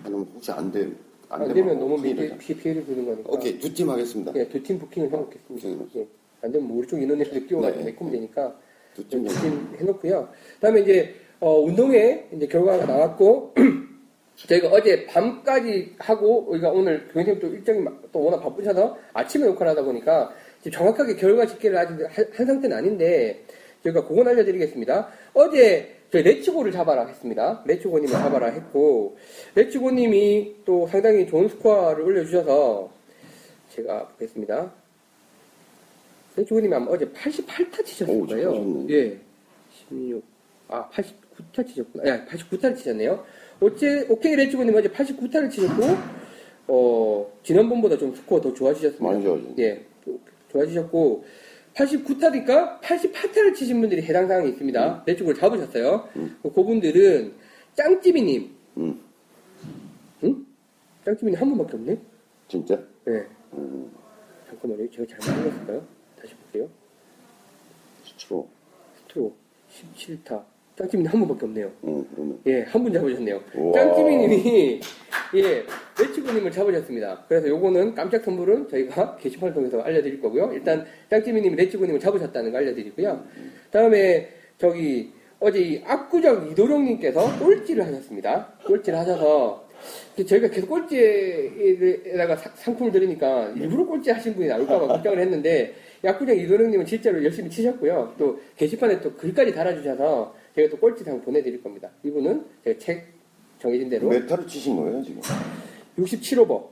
아니면 0.02 0.26
혹시 0.34 0.50
안 0.50 0.72
돼, 0.72 0.90
안, 1.28 1.42
안 1.42 1.48
되면 1.48 1.54
되면 1.54 1.78
너무 1.78 1.96
큰일 2.00 2.16
피해, 2.16 2.28
나잖아. 2.28 2.40
피해, 2.40 2.58
피해를 2.58 2.86
주는 2.86 3.04
거니까. 3.04 3.30
오케이, 3.30 3.58
두 3.58 3.72
팀 3.74 3.90
하겠습니다. 3.90 4.32
예, 4.36 4.48
두 4.48 4.62
팀 4.62 4.78
부킹을 4.78 5.12
해놓겠습니다. 5.12 5.84
예. 6.00 6.08
안 6.42 6.52
되면 6.52 6.66
뭐 6.68 6.78
우리 6.78 6.86
쪽 6.88 7.00
인원에서 7.00 7.30
끼워가지고 7.38 7.78
네. 7.84 7.90
메꾸면 7.90 8.12
되니까 8.12 8.54
두 8.94 9.06
팀. 9.08 9.24
부킹 9.24 9.76
해놓고요. 9.78 10.28
그다음에 10.56 10.80
이제 10.80 11.14
어, 11.44 11.60
운동회 11.60 12.26
이제 12.34 12.46
결과가 12.46 12.86
나왔고 12.86 13.52
저희가 14.48 14.68
어제 14.68 15.04
밤까지 15.04 15.94
하고 15.98 16.46
우리가 16.48 16.70
오늘 16.70 17.06
교수님 17.12 17.38
또 17.38 17.48
일정이 17.48 17.80
마- 17.80 17.92
또 18.10 18.24
워낙 18.24 18.40
바쁘셔서 18.40 18.96
아침에 19.12 19.44
녹화를 19.48 19.72
하다 19.72 19.82
보니까 19.82 20.32
지금 20.62 20.72
정확하게 20.78 21.16
결과 21.16 21.44
집계를 21.46 21.76
아직 21.76 22.02
한, 22.02 22.26
한 22.32 22.46
상태는 22.46 22.74
아닌데 22.74 23.44
저희가 23.82 24.06
그건 24.08 24.26
알려드리겠습니다. 24.28 25.08
어제 25.34 25.94
저희 26.10 26.22
레츠고를 26.22 26.72
잡아라 26.72 27.04
했습니다. 27.08 27.62
레츠고님을 27.66 28.08
잡아라 28.10 28.46
했고 28.46 29.18
레츠고님이 29.54 30.54
또 30.64 30.86
상당히 30.86 31.26
좋은 31.26 31.46
스코어를 31.50 32.04
올려주셔서 32.04 32.90
제가 33.74 34.08
보겠습니다. 34.08 34.72
레츠고님이 36.36 36.74
아마 36.74 36.90
어제 36.90 37.04
88타 37.10 37.84
치셨을 37.84 38.14
오, 38.14 38.26
거예요. 38.26 38.50
잘하셨네. 38.52 38.86
예. 38.94 39.18
16. 39.90 40.24
아, 40.68 40.88
89타 41.36 41.66
치셨구나. 41.66 42.06
야, 42.08 42.26
89타를 42.26 42.76
치셨네요. 42.76 43.24
어째, 43.60 44.06
오케이 44.08 44.34
레츠고님 44.36 44.74
어제 44.74 44.88
89타를 44.88 45.50
치셨고, 45.50 45.82
어, 46.68 47.32
지난번보다 47.42 47.98
좀 47.98 48.14
스코어 48.14 48.40
더 48.40 48.52
좋아지셨습니다. 48.52 49.04
많이 49.04 49.22
좋아졌네. 49.22 49.54
예. 49.58 49.84
좋아지셨고, 50.50 51.24
89타니까 51.74 52.80
88타를 52.80 53.54
치신 53.54 53.80
분들이 53.80 54.02
해당 54.02 54.28
사항이 54.28 54.50
있습니다. 54.50 55.04
레츠고를 55.06 55.38
잡으셨어요. 55.38 56.08
음. 56.16 56.38
그분들은 56.42 57.34
짱찌비님. 57.74 58.54
음, 58.76 59.00
응? 60.22 60.46
짱찌비님 61.04 61.40
한 61.40 61.48
분밖에 61.48 61.76
없네? 61.76 61.98
진짜? 62.48 62.76
네. 63.04 63.26
음, 63.54 63.90
잠깐만요. 64.48 64.88
제가 64.90 65.04
잘못 65.18 65.46
읽었을까요? 65.46 65.86
다시 66.20 66.34
볼게요. 66.36 66.68
스트로. 68.04 68.48
스트로 69.00 69.34
17타. 69.72 70.44
짱찌비님 70.76 71.06
한 71.12 71.20
분밖에 71.20 71.44
없네요. 71.46 71.70
음, 71.84 72.04
그러면. 72.14 72.38
예, 72.46 72.62
한 72.62 72.82
분 72.82 72.92
잡으셨네요. 72.92 73.40
우와. 73.54 73.72
짱찌비님이 73.74 74.80
예, 75.36 75.62
레츠구님을 76.00 76.50
잡으셨습니다. 76.50 77.24
그래서 77.28 77.48
요거는 77.48 77.94
깜짝 77.94 78.24
선물은 78.24 78.68
저희가 78.68 79.16
게시판을 79.16 79.54
통해서 79.54 79.80
알려드릴 79.80 80.20
거고요. 80.20 80.50
일단 80.52 80.84
짱찌비님이 81.10 81.54
레츠구님을 81.56 82.00
잡으셨다는 82.00 82.50
거 82.50 82.58
알려드리고요. 82.58 83.24
다음에 83.70 84.28
저기 84.58 85.12
어제 85.38 85.60
이 85.60 85.82
압구정 85.84 86.50
이도령님께서 86.50 87.38
꼴찌를 87.38 87.84
하셨습니다. 87.86 88.48
꼴찌를 88.66 88.98
하셔서 88.98 89.68
저희가 90.26 90.48
계속 90.48 90.68
꼴찌에다가 90.68 92.36
사- 92.36 92.50
상품을 92.54 92.90
드리니까 92.92 93.52
일부러 93.56 93.84
꼴찌 93.84 94.10
하신 94.10 94.34
분이 94.34 94.48
나올까봐 94.48 94.86
걱정을 94.88 95.18
했는데 95.20 95.74
압구정 96.04 96.36
이도령님은 96.36 96.86
실제로 96.86 97.22
열심히 97.22 97.50
치셨고요. 97.50 98.14
또 98.18 98.40
게시판에 98.56 99.00
또 99.00 99.12
글까지 99.14 99.52
달아주셔서 99.52 100.34
제가 100.54 100.68
또 100.70 100.76
꼴찌상 100.78 101.20
보내드릴 101.22 101.62
겁니다. 101.62 101.90
이분은 102.04 102.44
제가 102.64 102.78
책 102.78 103.06
정해진 103.60 103.88
대로 103.88 104.08
몇 104.08 104.26
타를 104.26 104.46
치신 104.46 104.76
거예요, 104.76 105.02
지금? 105.02 105.20
67오버 105.98 106.64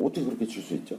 어떻게 0.00 0.24
그렇게 0.24 0.46
칠 0.46 0.62
수 0.62 0.74
있죠? 0.74 0.98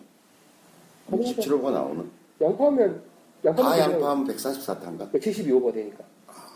아무것도 1.07 1.41
17호가 1.41 1.71
나오는? 1.71 2.09
양파하면 2.39 3.01
양파하면 3.43 3.77
다 3.79 3.91
양파하면 3.93 4.27
144타인가? 4.27 5.11
72오버 5.11 5.73
되니까 5.73 6.03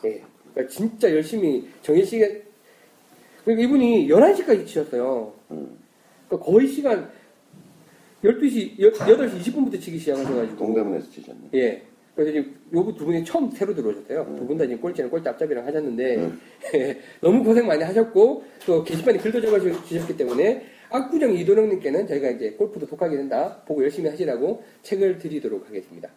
예. 0.05 0.21
그러니까 0.53 0.73
진짜 0.73 1.11
열심히 1.11 1.67
정해 1.81 2.03
시간 2.03 2.41
그리고 3.43 3.61
이분이 3.61 4.07
11시까지 4.07 4.65
치셨어요. 4.65 5.33
음, 5.51 5.77
그러니까 6.27 6.51
거의 6.51 6.67
시간 6.67 7.09
12시, 8.23 8.79
8시 8.79 9.39
20분부터 9.39 9.79
치기 9.79 9.99
시작하셔가지고. 9.99 10.57
동대문에서 10.57 11.11
치셨네. 11.11 11.49
예. 11.53 11.83
그래서 12.15 12.31
지금 12.31 12.55
요분 12.73 12.95
두 12.95 13.05
분이 13.05 13.25
처음 13.25 13.51
새로 13.51 13.75
들어오셨어요. 13.75 14.35
두분 14.37 14.57
다 14.57 14.63
지금 14.65 14.79
꼴찌랑 14.79 15.11
꼴찌 15.11 15.27
앞잡이랑 15.29 15.67
하셨는데, 15.67 16.15
음. 16.15 16.39
너무 17.19 17.43
고생 17.43 17.67
많이 17.67 17.83
하셨고, 17.83 18.43
또 18.65 18.83
게시판에 18.83 19.17
글도 19.19 19.41
적어주셨기 19.41 20.15
때문에, 20.15 20.65
압구정 20.89 21.33
이도령님께는 21.33 22.07
저희가 22.07 22.29
이제 22.29 22.51
골프도 22.51 22.87
독하게 22.87 23.17
된다, 23.17 23.61
보고 23.67 23.83
열심히 23.83 24.09
하시라고 24.09 24.63
책을 24.83 25.19
드리도록 25.19 25.67
하겠습니다. 25.67 26.09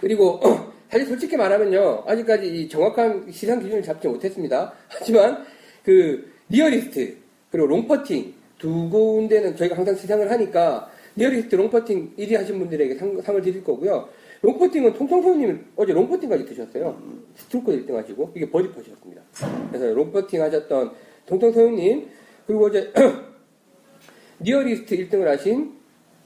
그리고, 0.00 0.40
사실 0.88 1.06
솔직히 1.06 1.36
말하면요, 1.36 2.04
아직까지 2.06 2.46
이 2.46 2.68
정확한 2.68 3.30
시상 3.32 3.58
기준을 3.58 3.82
잡지 3.82 4.06
못했습니다. 4.06 4.72
하지만, 4.86 5.44
그, 5.84 6.30
nearest, 6.48 7.16
그리고 7.50 7.66
롱퍼팅, 7.66 8.34
두 8.58 8.88
군데는 8.88 9.56
저희가 9.56 9.76
항상 9.76 9.96
시상을 9.96 10.30
하니까, 10.30 10.88
nearest 11.16 11.56
롱퍼팅 11.56 12.14
1위 12.16 12.36
하신 12.36 12.58
분들에게 12.60 12.94
상, 12.94 13.20
상을 13.20 13.42
드릴 13.42 13.64
거고요. 13.64 14.08
롱퍼팅은 14.42 14.94
통통소님이 14.94 15.58
어제 15.76 15.92
롱퍼팅까지 15.92 16.46
드셨어요. 16.46 16.96
스트로크 17.34 17.72
1등 17.72 17.94
하시고, 17.94 18.32
이게 18.34 18.50
버디 18.50 18.70
putt이었습니다. 18.70 19.22
그래서 19.70 19.92
롱퍼팅 19.94 20.40
하셨던 20.42 20.92
통통소님, 21.26 22.08
그리고 22.46 22.66
어제, 22.66 22.92
nearest 24.40 24.96
1등을 24.96 25.24
하신, 25.24 25.74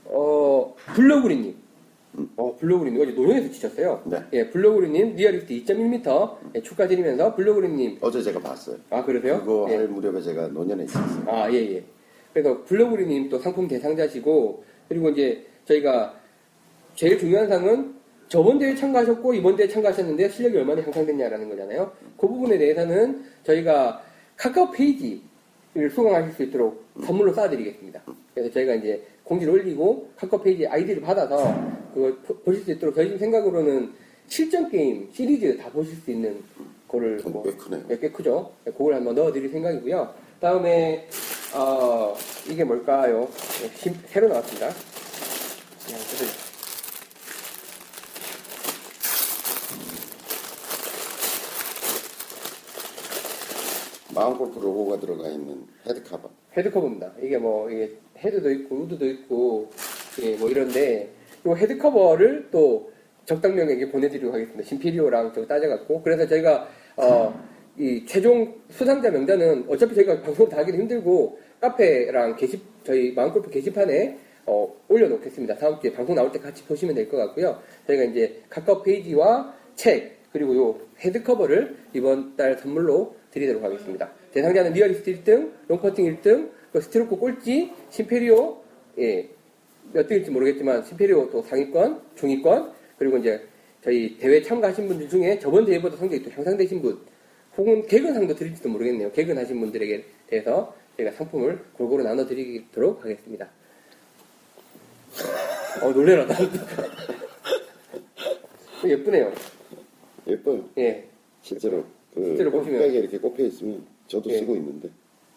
어, 0.05 0.75
블러구리님. 0.95 1.57
어, 2.37 2.55
블러구리님. 2.57 3.01
어제 3.03 3.11
노년에서 3.11 3.51
치셨어요. 3.51 4.03
네. 4.07 4.19
예, 4.33 4.49
블러구리님, 4.51 5.17
nearest 5.17 5.53
2.1m 5.53 6.37
예, 6.55 6.63
축하드리면서, 6.63 7.35
블러구리님. 7.35 7.99
어제 8.01 8.23
제가 8.23 8.39
봤어요. 8.39 8.77
아, 8.91 9.05
그러세요? 9.05 9.41
그거 9.41 9.67
예. 9.71 9.77
할 9.77 9.89
무렵에 9.89 10.23
제가 10.23 10.49
노년에 10.49 10.85
있었어요. 10.85 11.25
아, 11.29 11.51
예, 11.51 11.57
예. 11.75 11.85
그래서 12.33 12.63
블러구리님 12.65 13.29
또 13.29 13.39
상품 13.41 13.67
대상자시고, 13.67 14.65
그리고 14.89 15.11
이제 15.11 15.45
저희가 15.65 16.15
제일 16.95 17.19
중요한 17.19 17.49
상은 17.49 17.95
저번 18.29 18.59
대회 18.59 18.75
참가하셨고, 18.75 19.35
이번 19.35 19.57
대회 19.57 19.69
참가하셨는데 19.69 20.29
실력이 20.29 20.57
얼마나 20.59 20.83
향상됐냐라는 20.83 21.49
거잖아요. 21.49 21.93
그 22.17 22.27
부분에 22.27 22.59
대해서는 22.59 23.25
저희가 23.45 24.03
카카오 24.37 24.71
페이지를 24.71 25.91
수강하실 25.93 26.33
수 26.33 26.43
있도록 26.45 26.85
선물로 27.05 27.33
쏴드리겠습니다. 27.35 28.01
그래서 28.35 28.51
저희가 28.53 28.75
이제 28.75 29.03
공지를 29.25 29.53
올리고 29.55 30.11
카카오 30.17 30.43
페이지 30.43 30.67
아이디를 30.67 31.03
받아서 31.03 31.55
그걸 31.93 32.17
보- 32.19 32.37
보실 32.39 32.65
수 32.65 32.73
있도록 32.73 32.95
저희 32.95 33.17
생각으로는 33.17 33.93
실전 34.27 34.69
게임 34.71 35.09
시리즈 35.13 35.57
다 35.59 35.71
보실 35.71 35.95
수 35.97 36.11
있는 36.11 36.43
거를 36.89 37.21
어, 37.25 37.29
뭐꽤 37.29 37.53
크네요. 37.53 37.85
네, 37.89 37.99
꽤 38.01 38.11
크죠. 38.11 38.53
네, 38.65 38.73
그걸 38.73 38.95
한번 38.95 39.15
넣어드릴 39.15 39.51
생각이고요. 39.51 40.15
다음에 40.41 41.09
어, 41.55 42.17
이게 42.51 42.65
뭘까요? 42.65 43.29
네, 43.63 43.71
신- 43.77 43.95
새로 44.09 44.29
나왔습니다. 44.29 44.69
그냥 45.87 46.01
그래서 46.11 46.25
마음골프 54.15 54.59
로고가 54.61 55.01
들어가 55.01 55.29
있는 55.29 55.67
헤드카버. 55.87 56.31
헤드커버입니다. 56.57 57.13
이게 57.23 57.39
뭐 57.39 57.69
이게 57.71 57.93
헤드도 58.19 58.51
있고 58.51 58.77
우드도 58.77 59.07
있고 59.07 59.71
예, 60.23 60.37
뭐 60.37 60.49
이런데 60.49 61.11
이 61.45 61.49
헤드커버를 61.49 62.49
또 62.51 62.93
적당명에게 63.27 63.91
보내드리도록 63.91 64.35
하겠습니다. 64.35 64.63
신페리오랑 64.65 65.33
저 65.35 65.47
따져갖고 65.47 66.03
그래서 66.03 66.27
저희가 66.27 66.69
어, 66.97 67.35
이 67.77 68.05
최종 68.07 68.55
수상자 68.71 69.11
명단은 69.11 69.65
어차피 69.69 69.95
저희가 69.95 70.23
방송 70.23 70.49
다 70.49 70.59
하기도 70.59 70.79
힘들고 70.79 71.39
카페랑 71.61 72.37
게시 72.37 72.61
저희 72.85 73.13
마음골프 73.13 73.51
게시판에 73.51 74.19
어, 74.47 74.73
올려놓겠습니다. 74.89 75.57
다음 75.57 75.81
주에 75.81 75.93
방송 75.93 76.15
나올 76.15 76.31
때 76.31 76.39
같이 76.39 76.63
보시면 76.65 76.95
될 76.95 77.09
것 77.09 77.17
같고요. 77.17 77.59
저희가 77.87 78.05
이제 78.05 78.43
카카오 78.51 78.83
페이지와 78.83 79.55
책 79.75 80.19
그리고 80.35 80.57
요 80.57 80.81
헤드커버를 80.99 81.77
이번 81.95 82.37
달 82.37 82.59
선물로 82.59 83.15
드리도록 83.31 83.63
하겠습니다. 83.63 84.11
대상자는 84.33 84.73
nearest 84.73 85.23
1등, 85.23 85.53
롱퍼팅 85.69 86.05
1등, 86.07 86.51
그 86.73 86.81
스트로크 86.81 87.17
꼴찌, 87.17 87.73
신페리오, 87.91 88.61
예, 88.99 89.31
몇 89.93 90.09
등일지 90.09 90.33
모르겠지만 90.33 90.85
신페리오 90.85 91.31
또 91.31 91.41
상위권, 91.43 92.03
중위권, 92.17 92.73
그리고 92.99 93.19
이제 93.19 93.47
저희 93.85 94.19
대회 94.19 94.43
참가하신 94.43 94.89
분들 94.89 95.09
중에 95.09 95.39
저번 95.39 95.65
대회보다 95.65 95.97
성적이 95.97 96.25
또 96.25 96.31
향상되신 96.33 96.83
분, 96.83 96.99
혹은 97.57 97.87
개근상도 97.87 98.35
드릴지도 98.35 98.69
모르겠네요. 98.71 99.13
개근하신 99.13 99.61
분들에게 99.61 100.05
대해서 100.27 100.75
저희가 100.97 101.13
상품을 101.13 101.61
골고루 101.75 102.03
나눠드리도록 102.03 103.05
하겠습니다. 103.05 103.49
어, 105.81 105.91
놀래라. 105.93 106.27
나. 106.27 106.35
예쁘네요. 108.85 109.33
예뻐요. 110.27 110.65
예, 110.79 111.05
실제로 111.43 111.85
그 112.15 112.25
실제로 112.25 112.51
보시면. 112.51 112.81
백에 112.81 112.99
이렇게 112.99 113.19
꼽혀 113.19 113.45
있으면 113.45 113.85
저도 114.09 114.31
예. 114.31 114.39
쓰고 114.39 114.57
있는데 114.57 114.89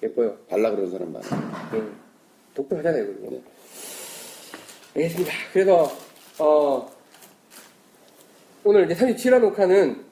예뻐요. 0.03 0.35
발라 0.47 0.69
그러는 0.72 0.91
사람 0.91 1.11
많아요. 1.14 1.31
음, 1.73 1.95
독특하잖아요, 2.53 3.05
그리고. 3.07 3.30
네. 3.31 3.41
알겠습니다. 4.95 5.31
그래서, 5.53 5.91
어, 6.39 6.89
오늘 8.64 8.89
이제 8.89 8.95
37화 9.05 9.39
녹화는 9.39 10.03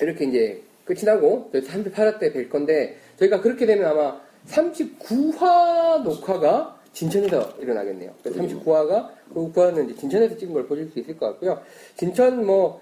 이렇게 0.00 0.24
이제 0.24 0.62
끝이 0.84 1.04
나고 1.04 1.48
저희 1.52 1.62
38화 1.62 2.18
때 2.18 2.32
뵐 2.32 2.48
건데 2.48 2.96
저희가 3.18 3.40
그렇게 3.40 3.66
되면 3.66 3.86
아마 3.86 4.20
39화 4.48 6.02
녹화가 6.02 6.80
진천에서 6.92 7.54
일어나겠네요. 7.60 8.12
39화가 8.24 9.10
그 9.32 9.52
9화는 9.52 9.84
이제 9.90 10.00
진천에서 10.00 10.36
찍은 10.36 10.52
걸 10.52 10.66
보실 10.66 10.88
수 10.90 10.98
있을 10.98 11.16
것 11.16 11.26
같고요. 11.26 11.60
진천 11.96 12.44
뭐 12.44 12.80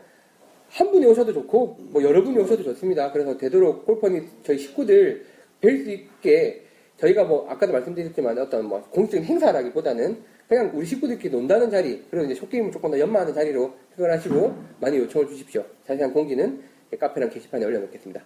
한 0.71 0.91
분이 0.91 1.05
오셔도 1.07 1.33
좋고 1.33 1.77
뭐 1.91 2.03
여러 2.03 2.23
분이 2.23 2.39
오셔도 2.39 2.63
좋습니다. 2.63 3.11
그래서 3.13 3.37
되도록 3.37 3.87
골퍼니 3.87 4.21
저희 4.45 4.59
식구들 4.59 5.27
뵐 5.61 5.85
수 5.85 5.91
있게 5.91 6.65
저희가 6.97 7.25
뭐 7.25 7.49
아까도 7.49 7.73
말씀드렸지만 7.73 8.39
어떤 8.39 8.67
뭐 8.67 8.81
공식적인 8.91 9.25
행사라기보다는 9.25 10.23
그냥 10.49 10.71
우리 10.75 10.87
식구들끼리 10.87 11.33
논다는 11.33 11.71
자리 11.71 12.05
그리고 12.11 12.27
이제 12.27 12.35
쇼게임을 12.35 12.73
조금 12.73 12.91
더 12.91 12.99
연마하는 12.99 13.33
자리로 13.35 13.73
생각하시고 13.97 14.55
많이 14.81 14.99
요청을 14.99 15.29
주십시오. 15.29 15.65
자세한 15.87 16.13
공지는 16.13 16.63
카페랑 16.99 17.31
게시판에 17.31 17.65
올려놓겠습니다. 17.65 18.21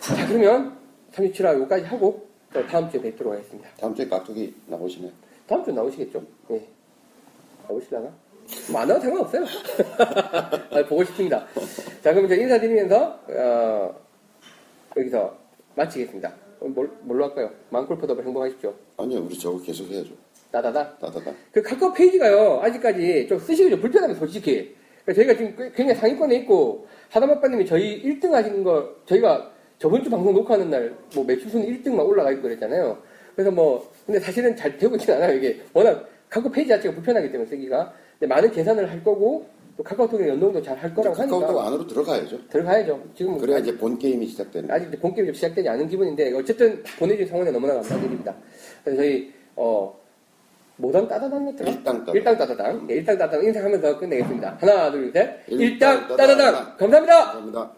자 0.00 0.26
그러면 0.28 0.76
37화 1.12 1.54
여기까지 1.54 1.84
하고 1.84 2.28
또 2.52 2.66
다음 2.66 2.90
주에 2.90 3.00
뵙도록 3.00 3.32
하겠습니다. 3.32 3.68
다음 3.78 3.94
주에 3.94 4.08
깍두기 4.08 4.54
나오시면 4.66 5.12
다음 5.46 5.64
주에 5.64 5.74
나오시겠죠? 5.74 6.22
예. 6.50 6.68
나오시려나? 7.68 8.12
뭐 8.70 8.80
안 8.82 8.88
나와도 8.88 9.04
상관없어요. 9.04 9.44
아, 10.70 10.84
보고 10.88 11.04
싶습니다. 11.04 11.46
자, 12.02 12.12
그럼 12.14 12.28
제가 12.28 12.40
인사드리면서, 12.42 13.20
어, 13.28 13.94
여기서 14.96 15.36
마치겠습니다. 15.74 16.32
뭘, 16.60 16.90
뭘로 17.02 17.24
할까요? 17.24 17.50
마음골프더블 17.70 18.24
행복하십시오. 18.24 18.74
아니요 18.98 19.20
우리 19.24 19.38
저거 19.38 19.60
계속 19.62 19.88
해야죠. 19.90 20.10
따다다. 20.52 20.96
따다다. 20.98 21.32
그 21.52 21.62
카카오 21.62 21.92
페이지가요, 21.92 22.60
아직까지 22.62 23.26
좀 23.28 23.38
쓰시기 23.38 23.70
좀 23.70 23.80
불편합니다, 23.80 24.18
솔직히. 24.18 24.76
그러니까 25.04 25.12
저희가 25.14 25.34
지금 25.34 25.56
꽤- 25.56 25.72
굉장히 25.76 26.00
상위권에 26.00 26.34
있고, 26.36 26.86
하다마빠님이 27.10 27.66
저희 27.66 28.02
1등 28.02 28.30
하시는 28.32 28.62
거, 28.62 28.96
저희가 29.06 29.50
저번 29.78 30.02
주 30.02 30.10
방송 30.10 30.34
녹화하는 30.34 30.68
날, 30.70 30.94
뭐 31.14 31.24
매출순 31.24 31.62
1등만 31.64 32.06
올라가 32.06 32.30
있고 32.32 32.42
그랬잖아요. 32.42 32.98
그래서 33.34 33.50
뭐, 33.50 33.90
근데 34.04 34.20
사실은 34.20 34.54
잘 34.54 34.76
되고 34.76 34.94
있진 34.96 35.14
않아요, 35.14 35.34
이게. 35.36 35.60
워낙 35.72 36.06
카카오 36.28 36.50
페이지 36.50 36.68
자체가 36.68 36.94
불편하기 36.94 37.30
때문에 37.32 37.48
쓰기가. 37.48 37.94
많은 38.26 38.50
계산을 38.50 38.90
할 38.90 39.02
거고, 39.04 39.46
또 39.76 39.82
카카오톡에 39.82 40.28
연동도 40.28 40.60
잘 40.62 40.76
할 40.76 40.94
거라고 40.94 41.16
하니까. 41.16 41.38
카카오톡 41.38 41.60
안으로 41.66 41.86
들어가야죠. 41.86 42.48
들어가야죠. 42.48 43.00
지금 43.14 43.38
그래야 43.38 43.58
이제 43.58 43.74
본 43.76 43.98
게임이 43.98 44.26
시작되는. 44.26 44.70
아직 44.70 44.88
이제 44.88 44.98
본게임이 44.98 45.28
좀 45.28 45.34
시작되지 45.34 45.68
않은 45.70 45.88
기분인데 45.88 46.34
어쨌든 46.34 46.82
보내주신 46.98 47.28
성원에 47.28 47.50
너무나 47.50 47.74
감사드립니다. 47.74 48.34
그래서 48.84 49.00
저희 49.02 49.32
어 49.56 49.98
모당 50.76 51.06
따다당이었더라? 51.08 51.70
일당 51.70 52.04
따다당. 52.04 52.14
일당 52.14 52.36
따다당. 52.38 52.86
네, 52.86 52.94
일당 52.94 53.18
따다당 53.18 53.44
인사하면서 53.44 53.98
끝내겠습니다. 53.98 54.56
하나 54.60 54.90
둘 54.90 55.12
셋. 55.12 55.40
일당 55.48 55.60
일당 55.96 56.08
따다당. 56.08 56.36
따다당. 56.38 56.76
감사합니다. 56.76 57.16
감사합니다. 57.24 57.72